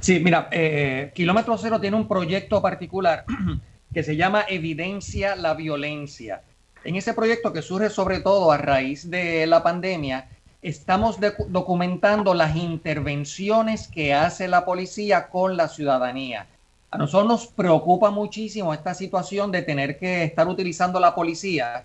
Sí, 0.00 0.18
mira, 0.18 0.48
eh, 0.50 1.12
Kilómetro 1.14 1.56
Cero 1.56 1.80
tiene 1.80 1.96
un 1.96 2.08
proyecto 2.08 2.60
particular 2.60 3.24
que 3.94 4.02
se 4.02 4.16
llama 4.16 4.44
Evidencia 4.48 5.36
la 5.36 5.54
Violencia. 5.54 6.42
En 6.82 6.96
ese 6.96 7.14
proyecto 7.14 7.52
que 7.52 7.62
surge 7.62 7.88
sobre 7.88 8.18
todo 8.18 8.50
a 8.50 8.58
raíz 8.58 9.08
de 9.08 9.46
la 9.46 9.62
pandemia, 9.62 10.28
estamos 10.62 11.18
documentando 11.48 12.34
las 12.34 12.56
intervenciones 12.56 13.86
que 13.86 14.14
hace 14.14 14.48
la 14.48 14.64
policía 14.64 15.28
con 15.28 15.56
la 15.56 15.68
ciudadanía. 15.68 16.48
A 16.92 16.98
nosotros 16.98 17.26
nos 17.26 17.46
preocupa 17.46 18.10
muchísimo 18.10 18.74
esta 18.74 18.92
situación 18.92 19.50
de 19.50 19.62
tener 19.62 19.98
que 19.98 20.24
estar 20.24 20.46
utilizando 20.46 21.00
la 21.00 21.14
policía 21.14 21.84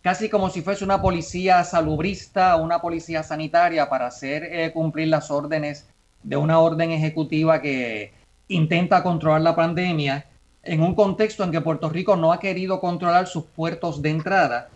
casi 0.00 0.30
como 0.30 0.48
si 0.48 0.62
fuese 0.62 0.82
una 0.82 1.02
policía 1.02 1.62
salubrista 1.62 2.56
o 2.56 2.62
una 2.62 2.80
policía 2.80 3.22
sanitaria 3.22 3.90
para 3.90 4.06
hacer 4.06 4.44
eh, 4.44 4.72
cumplir 4.72 5.08
las 5.08 5.30
órdenes 5.30 5.86
de 6.22 6.36
una 6.36 6.58
orden 6.60 6.92
ejecutiva 6.92 7.60
que 7.60 8.14
intenta 8.48 9.02
controlar 9.02 9.42
la 9.42 9.54
pandemia 9.54 10.24
en 10.62 10.80
un 10.80 10.94
contexto 10.94 11.44
en 11.44 11.50
que 11.50 11.60
Puerto 11.60 11.90
Rico 11.90 12.16
no 12.16 12.32
ha 12.32 12.40
querido 12.40 12.80
controlar 12.80 13.26
sus 13.26 13.44
puertos 13.44 14.00
de 14.00 14.10
entrada. 14.10 14.68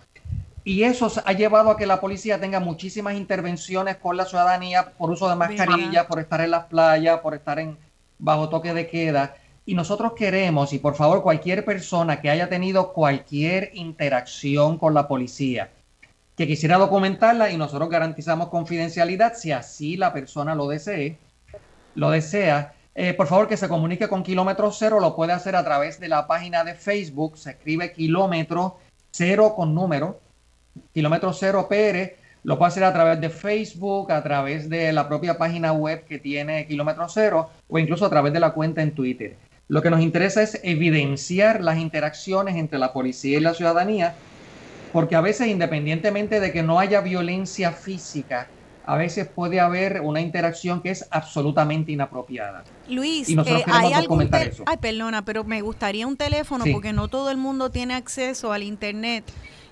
Y 0.62 0.82
eso 0.82 1.11
ha 1.24 1.32
llevado 1.32 1.70
a 1.70 1.77
que 1.78 1.86
la 1.86 2.01
policía 2.01 2.39
tenga 2.39 2.61
muchísimas 2.61 3.15
intervenciones 3.15 3.97
con 3.97 4.16
la 4.16 4.27
ciudadanía 4.27 4.90
por 4.98 5.11
uso 5.11 5.28
de 5.28 5.36
mascarilla, 5.36 6.07
por 6.07 6.20
estar 6.20 6.43
en 6.43 6.51
las 6.51 6.65
playas, 6.65 7.20
por 7.20 7.35
estar 7.35 7.59
en 7.61 7.78
bajo 8.19 8.48
toque 8.51 8.74
de 8.74 8.86
queda. 8.89 9.36
Y 9.71 9.75
nosotros 9.75 10.15
queremos, 10.15 10.73
y 10.73 10.81
por 10.81 10.97
favor, 10.97 11.23
cualquier 11.23 11.65
persona 11.65 12.21
que 12.21 12.29
haya 12.29 12.49
tenido 12.49 12.93
cualquier 12.93 13.71
interacción 13.75 14.79
con 14.79 14.95
la 14.95 15.07
policía, 15.07 15.71
que 16.37 16.49
quisiera 16.49 16.77
documentarla 16.77 17.53
y 17.53 17.57
nosotros 17.57 17.89
garantizamos 17.89 18.49
confidencialidad 18.49 19.35
si 19.35 19.53
así 19.53 19.97
la 19.97 20.13
persona 20.13 20.57
lo 20.57 20.67
desee, 20.67 21.19
lo 21.95 22.11
desea, 22.11 22.75
eh, 22.97 23.15
por 23.15 23.29
favor 23.29 23.47
que 23.47 23.57
se 23.57 23.69
comunique 23.69 24.09
con 24.09 24.25
Kilómetro 24.25 24.73
Cero, 24.73 24.99
lo 24.99 25.15
puede 25.15 25.35
hacer 25.35 25.55
a 25.55 25.63
través 25.63 26.01
de 26.01 26.09
la 26.09 26.27
página 26.27 26.65
de 26.65 26.75
Facebook, 26.75 27.39
se 27.39 27.51
escribe 27.51 27.93
Kilómetro 27.93 28.79
Cero 29.13 29.55
con 29.55 29.73
número, 29.73 30.19
Kilómetro 30.93 31.33
Cero 31.33 31.69
PR, 31.69 32.17
lo 32.43 32.59
puede 32.59 32.71
hacer 32.71 32.83
a 32.83 32.93
través 32.93 33.21
de 33.21 33.31
Facebook, 33.31 34.11
a 34.11 34.21
través 34.21 34.69
de 34.69 34.93
la 34.93 35.07
propia 35.07 35.39
página 35.39 35.71
web 35.73 36.07
que 36.07 36.19
tiene 36.19 36.67
Kilómetro 36.67 37.09
Cero 37.09 37.51
o 37.69 37.79
incluso 37.79 38.05
a 38.05 38.11
través 38.11 38.33
de 38.33 38.41
la 38.41 38.51
cuenta 38.51 38.83
en 38.83 38.97
Twitter. 38.97 39.37
Lo 39.71 39.83
que 39.83 39.91
nos 39.91 40.01
interesa 40.01 40.43
es 40.43 40.59
evidenciar 40.65 41.61
las 41.61 41.79
interacciones 41.79 42.57
entre 42.57 42.81
la 42.81 42.93
policía 42.93 43.39
y 43.39 43.41
la 43.41 43.55
ciudadanía, 43.55 44.17
porque 44.93 45.15
a 45.15 45.21
veces 45.21 45.47
independientemente 45.47 46.41
de 46.41 46.51
que 46.51 46.65
no 46.65 46.81
haya 46.81 47.01
violencia 47.03 47.71
física, 47.71 48.49
a 48.85 48.97
veces 48.97 49.29
puede 49.29 49.61
haber 49.61 50.01
una 50.01 50.21
interacción 50.21 50.83
que 50.83 50.91
es 50.91 51.07
absolutamente 51.13 51.93
inapropiada. 51.93 52.65
Luis, 52.89 53.29
y 53.29 53.39
eh, 53.39 53.65
hay 53.69 53.93
algún 53.93 54.29
Ay, 54.67 54.77
perdona, 54.81 55.25
pero 55.25 55.45
me 55.45 55.63
gustaría 55.63 56.05
un 56.05 56.17
teléfono 56.17 56.65
porque 56.73 56.93
no 56.93 57.07
todo 57.07 57.31
el 57.31 57.37
mundo 57.37 57.71
tiene 57.71 57.95
acceso 57.95 58.53
al 58.53 58.65
internet 58.65 59.23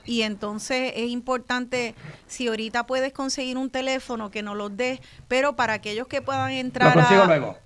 y 0.09 0.23
entonces 0.23 0.95
es 0.97 1.11
importante, 1.11 1.95
si 2.27 2.49
ahorita 2.49 2.87
puedes 2.87 3.13
conseguir 3.13 3.59
un 3.59 3.69
teléfono 3.69 4.31
que 4.31 4.43
nos 4.43 4.57
los 4.57 4.75
des, 4.75 5.01
pero 5.29 5.55
para 5.55 5.75
aquellos 5.75 6.07
que 6.09 6.23
puedan 6.23 6.51
entrar 6.51 6.99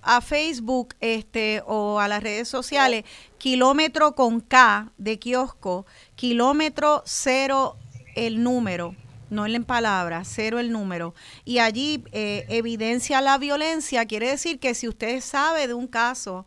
a, 0.01 0.21
Facebook 0.21 0.93
este 0.99 1.63
o 1.65 2.01
a 2.01 2.09
las 2.09 2.21
redes 2.21 2.49
sociales, 2.49 3.05
kilómetro 3.37 4.13
con 4.13 4.41
K 4.41 4.91
de 4.97 5.19
kiosco, 5.19 5.85
kilómetro 6.15 7.01
cero 7.05 7.77
el 8.13 8.43
número 8.43 8.93
no 9.29 9.47
en 9.47 9.63
palabras, 9.63 10.29
cero 10.31 10.59
el 10.59 10.71
número, 10.71 11.15
y 11.43 11.57
allí 11.57 12.03
eh, 12.11 12.45
evidencia 12.49 13.19
la 13.19 13.39
violencia, 13.39 14.05
quiere 14.05 14.29
decir 14.29 14.59
que 14.59 14.75
si 14.75 14.87
usted 14.87 15.21
sabe 15.21 15.65
de 15.65 15.73
un 15.73 15.87
caso 15.87 16.45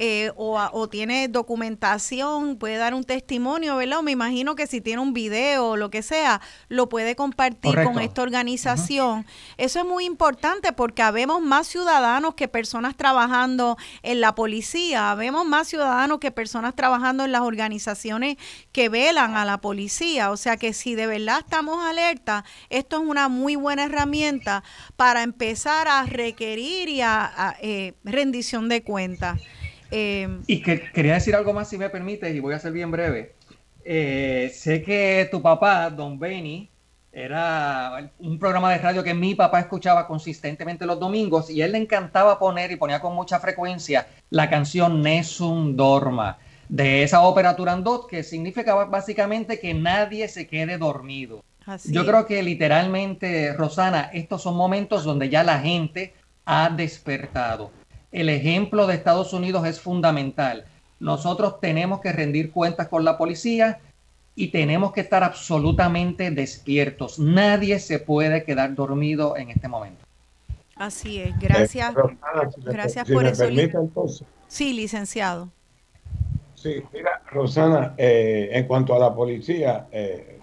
eh, 0.00 0.32
o, 0.36 0.88
tiene 0.88 1.28
documentación, 1.28 2.56
puede 2.56 2.78
dar 2.78 2.94
un 2.94 3.04
testimonio, 3.04 3.76
¿verdad? 3.76 4.00
O 4.00 4.02
me 4.02 4.10
imagino 4.10 4.56
que 4.56 4.66
si 4.66 4.80
tiene 4.80 5.00
un 5.00 5.12
video 5.12 5.68
o 5.68 5.76
lo 5.76 5.88
que 5.88 6.02
sea, 6.02 6.40
lo 6.68 6.88
puede 6.88 7.14
compartir 7.14 7.74
con 7.84 8.00
esta 8.00 8.22
organización. 8.22 9.24
Eso 9.56 9.78
es 9.78 9.84
muy 9.84 10.04
importante 10.04 10.72
porque 10.72 11.02
habemos 11.02 11.40
más 11.40 11.68
ciudadanos 11.68 12.34
que 12.34 12.48
personas 12.48 12.96
trabajando 12.96 13.76
en 14.02 14.20
la 14.20 14.34
policía, 14.34 15.12
habemos 15.12 15.46
más 15.46 15.68
ciudadanos 15.68 16.18
que 16.18 16.32
personas 16.32 16.74
trabajando 16.74 17.24
en 17.24 17.30
las 17.30 17.42
organizaciones 17.42 18.36
que 18.72 18.88
velan 18.88 19.36
a 19.36 19.44
la 19.44 19.60
policía. 19.60 20.32
O 20.32 20.36
sea 20.36 20.56
que 20.56 20.72
si 20.72 20.96
de 20.96 21.06
verdad 21.06 21.38
estamos 21.38 21.84
alerta, 21.84 22.44
esto 22.68 23.00
es 23.00 23.08
una 23.08 23.28
muy 23.28 23.54
buena 23.54 23.84
herramienta 23.84 24.64
para 24.96 25.22
empezar 25.22 25.86
a 25.86 26.04
requerir 26.04 26.88
y 26.88 27.00
a, 27.00 27.56
eh, 27.62 27.94
rendición 28.02 28.68
de 28.68 28.82
cuentas. 28.82 29.40
Em, 29.96 30.42
y 30.48 30.60
que, 30.60 30.90
quería 30.90 31.14
decir 31.14 31.36
algo 31.36 31.52
más, 31.52 31.68
si 31.68 31.78
me 31.78 31.88
permite, 31.88 32.28
y 32.30 32.40
voy 32.40 32.52
a 32.52 32.58
ser 32.58 32.72
bien 32.72 32.90
breve. 32.90 33.36
Eh, 33.84 34.50
sé 34.52 34.82
que 34.82 35.28
tu 35.30 35.40
papá, 35.40 35.88
Don 35.88 36.18
Benny, 36.18 36.68
era 37.12 38.10
un 38.18 38.36
programa 38.40 38.72
de 38.72 38.78
radio 38.78 39.04
que 39.04 39.14
mi 39.14 39.36
papá 39.36 39.60
escuchaba 39.60 40.08
consistentemente 40.08 40.84
los 40.84 40.98
domingos 40.98 41.48
y 41.48 41.62
él 41.62 41.70
le 41.70 41.78
encantaba 41.78 42.40
poner 42.40 42.72
y 42.72 42.76
ponía 42.76 43.00
con 43.00 43.14
mucha 43.14 43.38
frecuencia 43.38 44.08
la 44.30 44.50
canción 44.50 45.00
Nessun 45.00 45.76
Dorma 45.76 46.38
de 46.68 47.04
esa 47.04 47.20
ópera 47.20 47.54
Turandot 47.54 48.08
que 48.08 48.24
significa 48.24 48.74
básicamente 48.86 49.60
que 49.60 49.74
nadie 49.74 50.26
se 50.26 50.48
quede 50.48 50.76
dormido. 50.76 51.44
Yo 51.84 52.04
creo 52.04 52.26
que 52.26 52.42
literalmente, 52.42 53.52
Rosana, 53.52 54.10
estos 54.12 54.42
son 54.42 54.56
momentos 54.56 55.04
donde 55.04 55.28
ya 55.28 55.44
la 55.44 55.60
gente 55.60 56.14
ha 56.46 56.68
despertado 56.68 57.70
el 58.14 58.28
ejemplo 58.28 58.86
de 58.86 58.94
Estados 58.94 59.32
Unidos 59.32 59.66
es 59.66 59.80
fundamental. 59.80 60.64
Nosotros 61.00 61.60
tenemos 61.60 62.00
que 62.00 62.12
rendir 62.12 62.52
cuentas 62.52 62.86
con 62.86 63.04
la 63.04 63.18
policía 63.18 63.80
y 64.36 64.48
tenemos 64.48 64.92
que 64.92 65.00
estar 65.00 65.24
absolutamente 65.24 66.30
despiertos. 66.30 67.18
Nadie 67.18 67.80
se 67.80 67.98
puede 67.98 68.44
quedar 68.44 68.72
dormido 68.76 69.36
en 69.36 69.50
este 69.50 69.66
momento. 69.66 70.06
Así 70.76 71.20
es, 71.20 71.36
gracias. 71.40 71.92
gracias 72.64 73.10
por 73.10 73.26
eso. 73.26 73.46
Sí, 74.46 74.72
licenciado. 74.72 75.50
Sí, 76.54 76.84
mira, 76.92 77.20
Rosana, 77.32 77.94
eh, 77.98 78.50
en 78.52 78.66
cuanto 78.68 78.94
a 78.94 78.98
la 79.00 79.12
policía, 79.12 79.88
eh, 79.90 80.38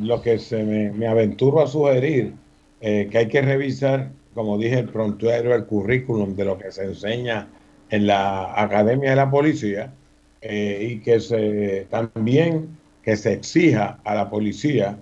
lo 0.00 0.20
que 0.20 0.40
se 0.40 0.64
me, 0.64 1.06
aventuro 1.06 1.62
a 1.62 1.68
sugerir, 1.68 2.34
eh, 2.80 3.08
que 3.10 3.18
hay 3.18 3.28
que 3.28 3.42
revisar 3.42 4.10
como 4.34 4.58
dije, 4.58 4.78
el 4.78 4.88
prontuario, 4.88 5.54
el 5.54 5.66
currículum 5.66 6.34
de 6.34 6.44
lo 6.44 6.58
que 6.58 6.72
se 6.72 6.84
enseña 6.84 7.48
en 7.90 8.06
la 8.06 8.60
Academia 8.60 9.10
de 9.10 9.16
la 9.16 9.30
Policía 9.30 9.92
eh, 10.40 10.88
y 10.90 11.00
que 11.00 11.20
se 11.20 11.86
también 11.90 12.78
que 13.02 13.16
se 13.16 13.32
exija 13.32 13.98
a 14.04 14.14
la 14.14 14.30
policía 14.30 14.96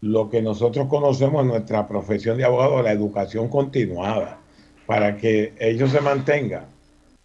lo 0.00 0.28
que 0.28 0.42
nosotros 0.42 0.88
conocemos 0.88 1.42
en 1.42 1.48
nuestra 1.48 1.88
profesión 1.88 2.36
de 2.36 2.44
abogado, 2.44 2.82
la 2.82 2.92
educación 2.92 3.48
continuada, 3.48 4.38
para 4.86 5.16
que 5.16 5.54
ellos 5.58 5.92
se 5.92 6.00
mantengan, 6.00 6.66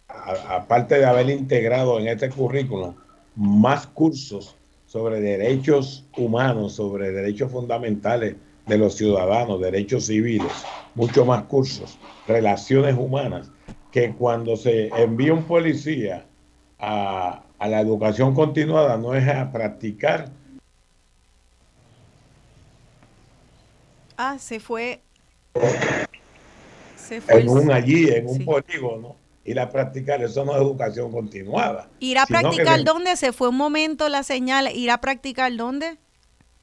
aparte 0.08 0.98
de 0.98 1.04
haber 1.04 1.28
integrado 1.28 1.98
en 1.98 2.08
este 2.08 2.30
currículum 2.30 2.94
más 3.36 3.86
cursos 3.86 4.56
sobre 4.86 5.20
derechos 5.20 6.06
humanos, 6.16 6.74
sobre 6.74 7.12
derechos 7.12 7.52
fundamentales 7.52 8.36
de 8.66 8.78
los 8.78 8.96
ciudadanos, 8.96 9.60
derechos 9.60 10.06
civiles, 10.06 10.52
mucho 10.94 11.24
más 11.24 11.44
cursos, 11.44 11.98
relaciones 12.26 12.96
humanas, 12.96 13.50
que 13.90 14.12
cuando 14.12 14.56
se 14.56 14.88
envía 14.88 15.34
un 15.34 15.44
policía 15.44 16.26
a, 16.78 17.42
la 17.60 17.80
educación 17.80 18.34
continuada 18.34 18.96
no 18.96 19.14
es 19.14 19.28
a 19.28 19.50
practicar. 19.50 20.30
Ah, 24.16 24.38
se 24.38 24.60
fue. 24.60 25.00
Se 26.96 27.20
fue 27.20 27.40
en 27.40 27.48
un 27.48 27.70
allí, 27.70 28.08
en 28.08 28.28
un 28.28 28.44
polígono, 28.44 29.16
ir 29.44 29.58
a 29.58 29.68
practicar, 29.68 30.22
eso 30.22 30.44
no 30.44 30.54
es 30.54 30.60
educación 30.60 31.10
continuada. 31.10 31.88
¿Ir 31.98 32.18
a 32.18 32.26
practicar 32.26 32.84
dónde? 32.84 33.16
Se 33.16 33.32
fue 33.32 33.48
un 33.48 33.56
momento 33.56 34.08
la 34.08 34.22
señal, 34.22 34.70
¿ir 34.74 34.90
a 34.90 35.00
practicar 35.00 35.54
dónde? 35.56 35.98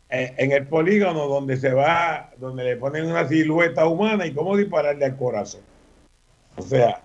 Eh, 0.10 0.34
en 0.38 0.54
el 0.54 0.68
polígono 0.68 1.28
donde 1.28 1.58
se 1.58 1.74
va, 1.74 2.32
donde 2.38 2.64
le 2.64 2.78
ponen 2.78 3.08
una 3.08 3.28
silueta 3.28 3.86
humana 3.88 4.26
y 4.26 4.34
cómo 4.34 4.56
dispararle 4.56 5.04
al 5.04 5.18
corazón. 5.18 5.62
O 6.56 6.62
sea, 6.62 7.04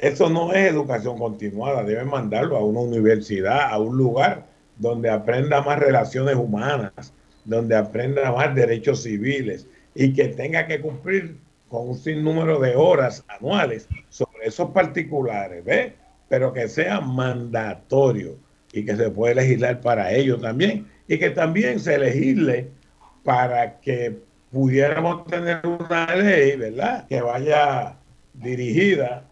eso 0.00 0.30
no 0.30 0.52
es 0.52 0.70
educación 0.70 1.18
continuada, 1.18 1.84
deben 1.84 2.08
mandarlo 2.08 2.56
a 2.56 2.64
una 2.64 2.80
universidad, 2.80 3.70
a 3.70 3.78
un 3.78 3.96
lugar 3.96 4.46
donde 4.78 5.10
aprenda 5.10 5.60
más 5.60 5.78
relaciones 5.78 6.34
humanas, 6.34 7.12
donde 7.44 7.76
aprenda 7.76 8.32
más 8.32 8.54
derechos 8.54 9.02
civiles 9.02 9.66
y 9.94 10.14
que 10.14 10.28
tenga 10.28 10.66
que 10.66 10.80
cumplir 10.80 11.36
con 11.68 11.90
un 11.90 11.98
sinnúmero 11.98 12.58
de 12.58 12.74
horas 12.74 13.22
anuales 13.28 13.86
sobre 14.08 14.46
esos 14.46 14.70
particulares, 14.70 15.62
¿ves? 15.62 15.92
Pero 16.28 16.54
que 16.54 16.68
sea 16.68 17.00
mandatorio 17.00 18.38
y 18.72 18.84
que 18.84 18.96
se 18.96 19.10
puede 19.10 19.34
legislar 19.34 19.80
para 19.82 20.10
ello 20.12 20.40
también 20.40 20.86
y 21.10 21.18
que 21.18 21.30
también 21.30 21.80
se 21.80 21.98
legisle 21.98 22.68
para 23.24 23.80
que 23.80 24.16
pudiéramos 24.52 25.26
tener 25.26 25.60
una 25.66 26.14
ley, 26.14 26.54
¿verdad? 26.54 27.08
Que 27.08 27.20
vaya 27.20 27.96
dirigida 28.32 29.24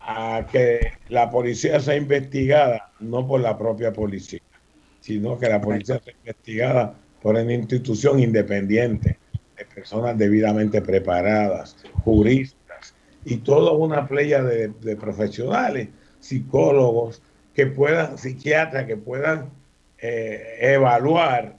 a 0.00 0.46
que 0.50 0.92
la 1.10 1.30
policía 1.30 1.80
sea 1.80 1.96
investigada, 1.96 2.90
no 2.98 3.28
por 3.28 3.42
la 3.42 3.58
propia 3.58 3.92
policía, 3.92 4.40
sino 5.00 5.38
que 5.38 5.50
la 5.50 5.60
policía 5.60 6.00
sea 6.02 6.14
investigada 6.14 6.94
por 7.20 7.34
una 7.34 7.52
institución 7.52 8.18
independiente, 8.18 9.18
de 9.58 9.64
personas 9.66 10.16
debidamente 10.16 10.80
preparadas, 10.80 11.76
juristas 12.04 12.94
y 13.26 13.36
toda 13.36 13.72
una 13.72 14.08
playa 14.08 14.42
de, 14.42 14.68
de 14.68 14.96
profesionales, 14.96 15.90
psicólogos, 16.20 17.20
que 17.52 17.66
puedan, 17.66 18.16
psiquiatras, 18.16 18.86
que 18.86 18.96
puedan 18.96 19.50
eh, 19.98 20.58
evaluar 20.60 21.56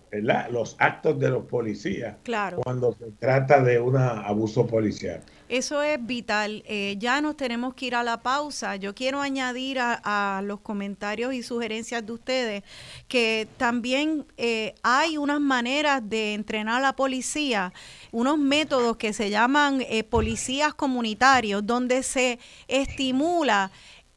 los 0.51 0.75
actos 0.77 1.17
de 1.19 1.29
los 1.29 1.45
policías 1.45 2.17
cuando 2.63 2.93
se 2.93 3.11
trata 3.19 3.63
de 3.63 3.79
un 3.79 3.97
abuso 3.97 4.67
policial. 4.67 5.23
Eso 5.49 5.81
es 5.81 5.97
vital. 6.05 6.61
Eh, 6.67 6.97
ya 6.99 7.19
nos 7.19 7.35
tenemos 7.35 7.73
que 7.73 7.87
ir 7.87 7.95
a 7.95 8.03
la 8.03 8.21
pausa. 8.21 8.75
Yo 8.75 8.93
quiero 8.93 9.21
añadir 9.21 9.79
a, 9.81 10.41
los 10.43 10.59
comentarios 10.59 11.33
y 11.33 11.41
sugerencias 11.41 12.05
de 12.05 12.11
ustedes 12.11 12.63
que 13.07 13.47
también 13.57 14.25
eh, 14.37 14.75
hay 14.83 15.17
unas 15.17 15.41
maneras 15.41 16.07
de 16.07 16.35
entrenar 16.35 16.75
a 16.75 16.81
la 16.81 16.95
policía, 16.95 17.73
unos 18.11 18.37
métodos 18.37 18.97
que 18.97 19.13
se 19.13 19.31
llaman 19.31 19.83
policías 20.11 20.75
comunitarios, 20.75 21.65
donde 21.65 22.03
se 22.03 22.37
estimula 22.67 23.71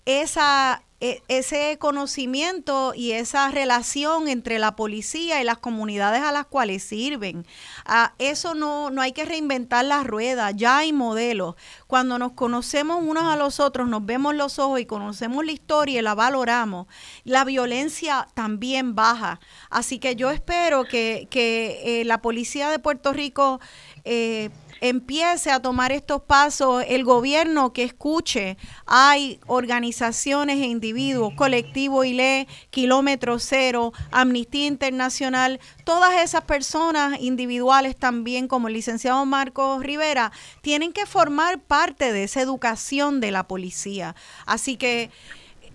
esa 0.05 0.83
ese 1.01 1.79
conocimiento 1.79 2.93
y 2.95 3.13
esa 3.13 3.51
relación 3.51 4.29
entre 4.29 4.59
la 4.59 4.77
policía 4.77 5.41
y 5.41 5.45
las 5.45 5.57
comunidades 5.57 6.23
a 6.23 6.31
las 6.31 6.47
cuales 6.47 6.83
sirven. 6.83 7.47
Ah, 7.87 8.13
eso 8.19 8.55
no, 8.55 8.91
no 8.91 9.01
hay 9.01 9.13
que 9.13 9.25
reinventar 9.25 9.85
la 9.87 10.03
rueda, 10.05 10.51
ya 10.51 10.79
hay 10.79 10.93
modelos. 10.93 11.55
Cuando 11.87 12.19
nos 12.19 12.33
conocemos 12.33 13.03
unos 13.03 13.25
a 13.25 13.37
los 13.37 13.61
otros, 13.61 13.89
nos 13.89 14.05
vemos 14.05 14.35
los 14.35 14.59
ojos 14.59 14.81
y 14.81 14.87
conocemos 14.87 15.45
la 15.45 15.53
historia 15.53 16.01
y 16.01 16.03
la 16.03 16.15
valoramos, 16.15 16.87
la 17.25 17.45
violencia 17.45 18.29
también 18.35 18.95
baja. 18.95 19.41
Así 19.71 19.99
que 19.99 20.17
yo 20.17 20.31
espero 20.31 20.85
que, 20.85 21.29
que 21.31 22.01
eh, 22.01 22.05
la 22.05 22.21
policía 22.21 22.69
de 22.69 22.79
Puerto 22.79 23.13
Rico... 23.13 23.61
Eh, 24.05 24.51
empiece 24.81 25.51
a 25.51 25.61
tomar 25.61 25.93
estos 25.93 26.23
pasos, 26.23 26.85
el 26.89 27.05
gobierno 27.05 27.73
que 27.73 27.85
escuche, 27.85 28.57
hay 28.87 29.41
organizaciones 29.47 30.59
e 30.59 30.67
individuos, 30.67 31.35
colectivo 31.35 32.05
ILE, 32.05 32.49
Kilómetro 32.71 33.39
Cero, 33.39 33.93
Amnistía 34.11 34.67
Internacional, 34.67 35.61
todas 35.85 36.23
esas 36.23 36.45
personas 36.45 37.21
individuales 37.21 37.97
también, 37.97 38.49
como 38.49 38.69
el 38.69 38.75
licenciado 38.75 39.25
Marcos 39.27 39.83
Rivera, 39.83 40.33
tienen 40.63 40.93
que 40.93 41.07
formar 41.07 41.61
parte 41.61 42.13
de 42.13 42.25
esa 42.25 42.41
educación 42.41 43.21
de 43.21 43.31
la 43.31 43.47
policía. 43.47 44.15
Así 44.47 44.77
que 44.77 45.11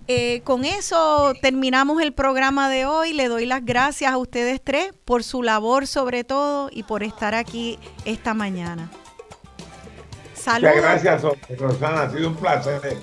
eh, 0.07 0.41
con 0.43 0.65
eso 0.65 1.33
terminamos 1.41 2.01
el 2.01 2.13
programa 2.13 2.69
de 2.69 2.85
hoy. 2.85 3.13
Le 3.13 3.27
doy 3.27 3.45
las 3.45 3.65
gracias 3.65 4.11
a 4.11 4.17
ustedes 4.17 4.61
tres 4.63 4.91
por 5.05 5.23
su 5.23 5.41
labor 5.41 5.87
sobre 5.87 6.23
todo 6.23 6.69
y 6.71 6.83
por 6.83 7.03
estar 7.03 7.33
aquí 7.33 7.79
esta 8.05 8.33
mañana. 8.33 8.91
Saludos. 10.33 10.75
Muchas 10.75 11.03
gracias, 11.03 11.59
Rosana. 11.59 12.01
Ha 12.03 12.11
sido 12.11 12.29
un 12.29 12.35
placer 12.35 12.97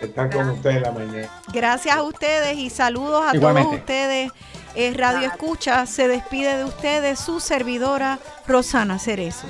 estar 0.00 0.30
con 0.30 0.50
ustedes 0.50 0.82
la 0.82 0.92
mañana. 0.92 1.28
Gracias 1.52 1.96
a 1.96 2.02
ustedes 2.02 2.58
y 2.58 2.70
saludos 2.70 3.24
a 3.26 3.32
todos 3.32 3.74
ustedes. 3.74 4.30
Eh, 4.74 4.94
Radio 4.96 5.28
Escucha 5.28 5.86
se 5.86 6.08
despide 6.08 6.56
de 6.56 6.64
ustedes 6.64 7.18
su 7.18 7.40
servidora 7.40 8.18
Rosana 8.46 8.98
Cerezo. 8.98 9.46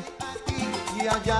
Y 0.97 1.07
allá. 1.07 1.39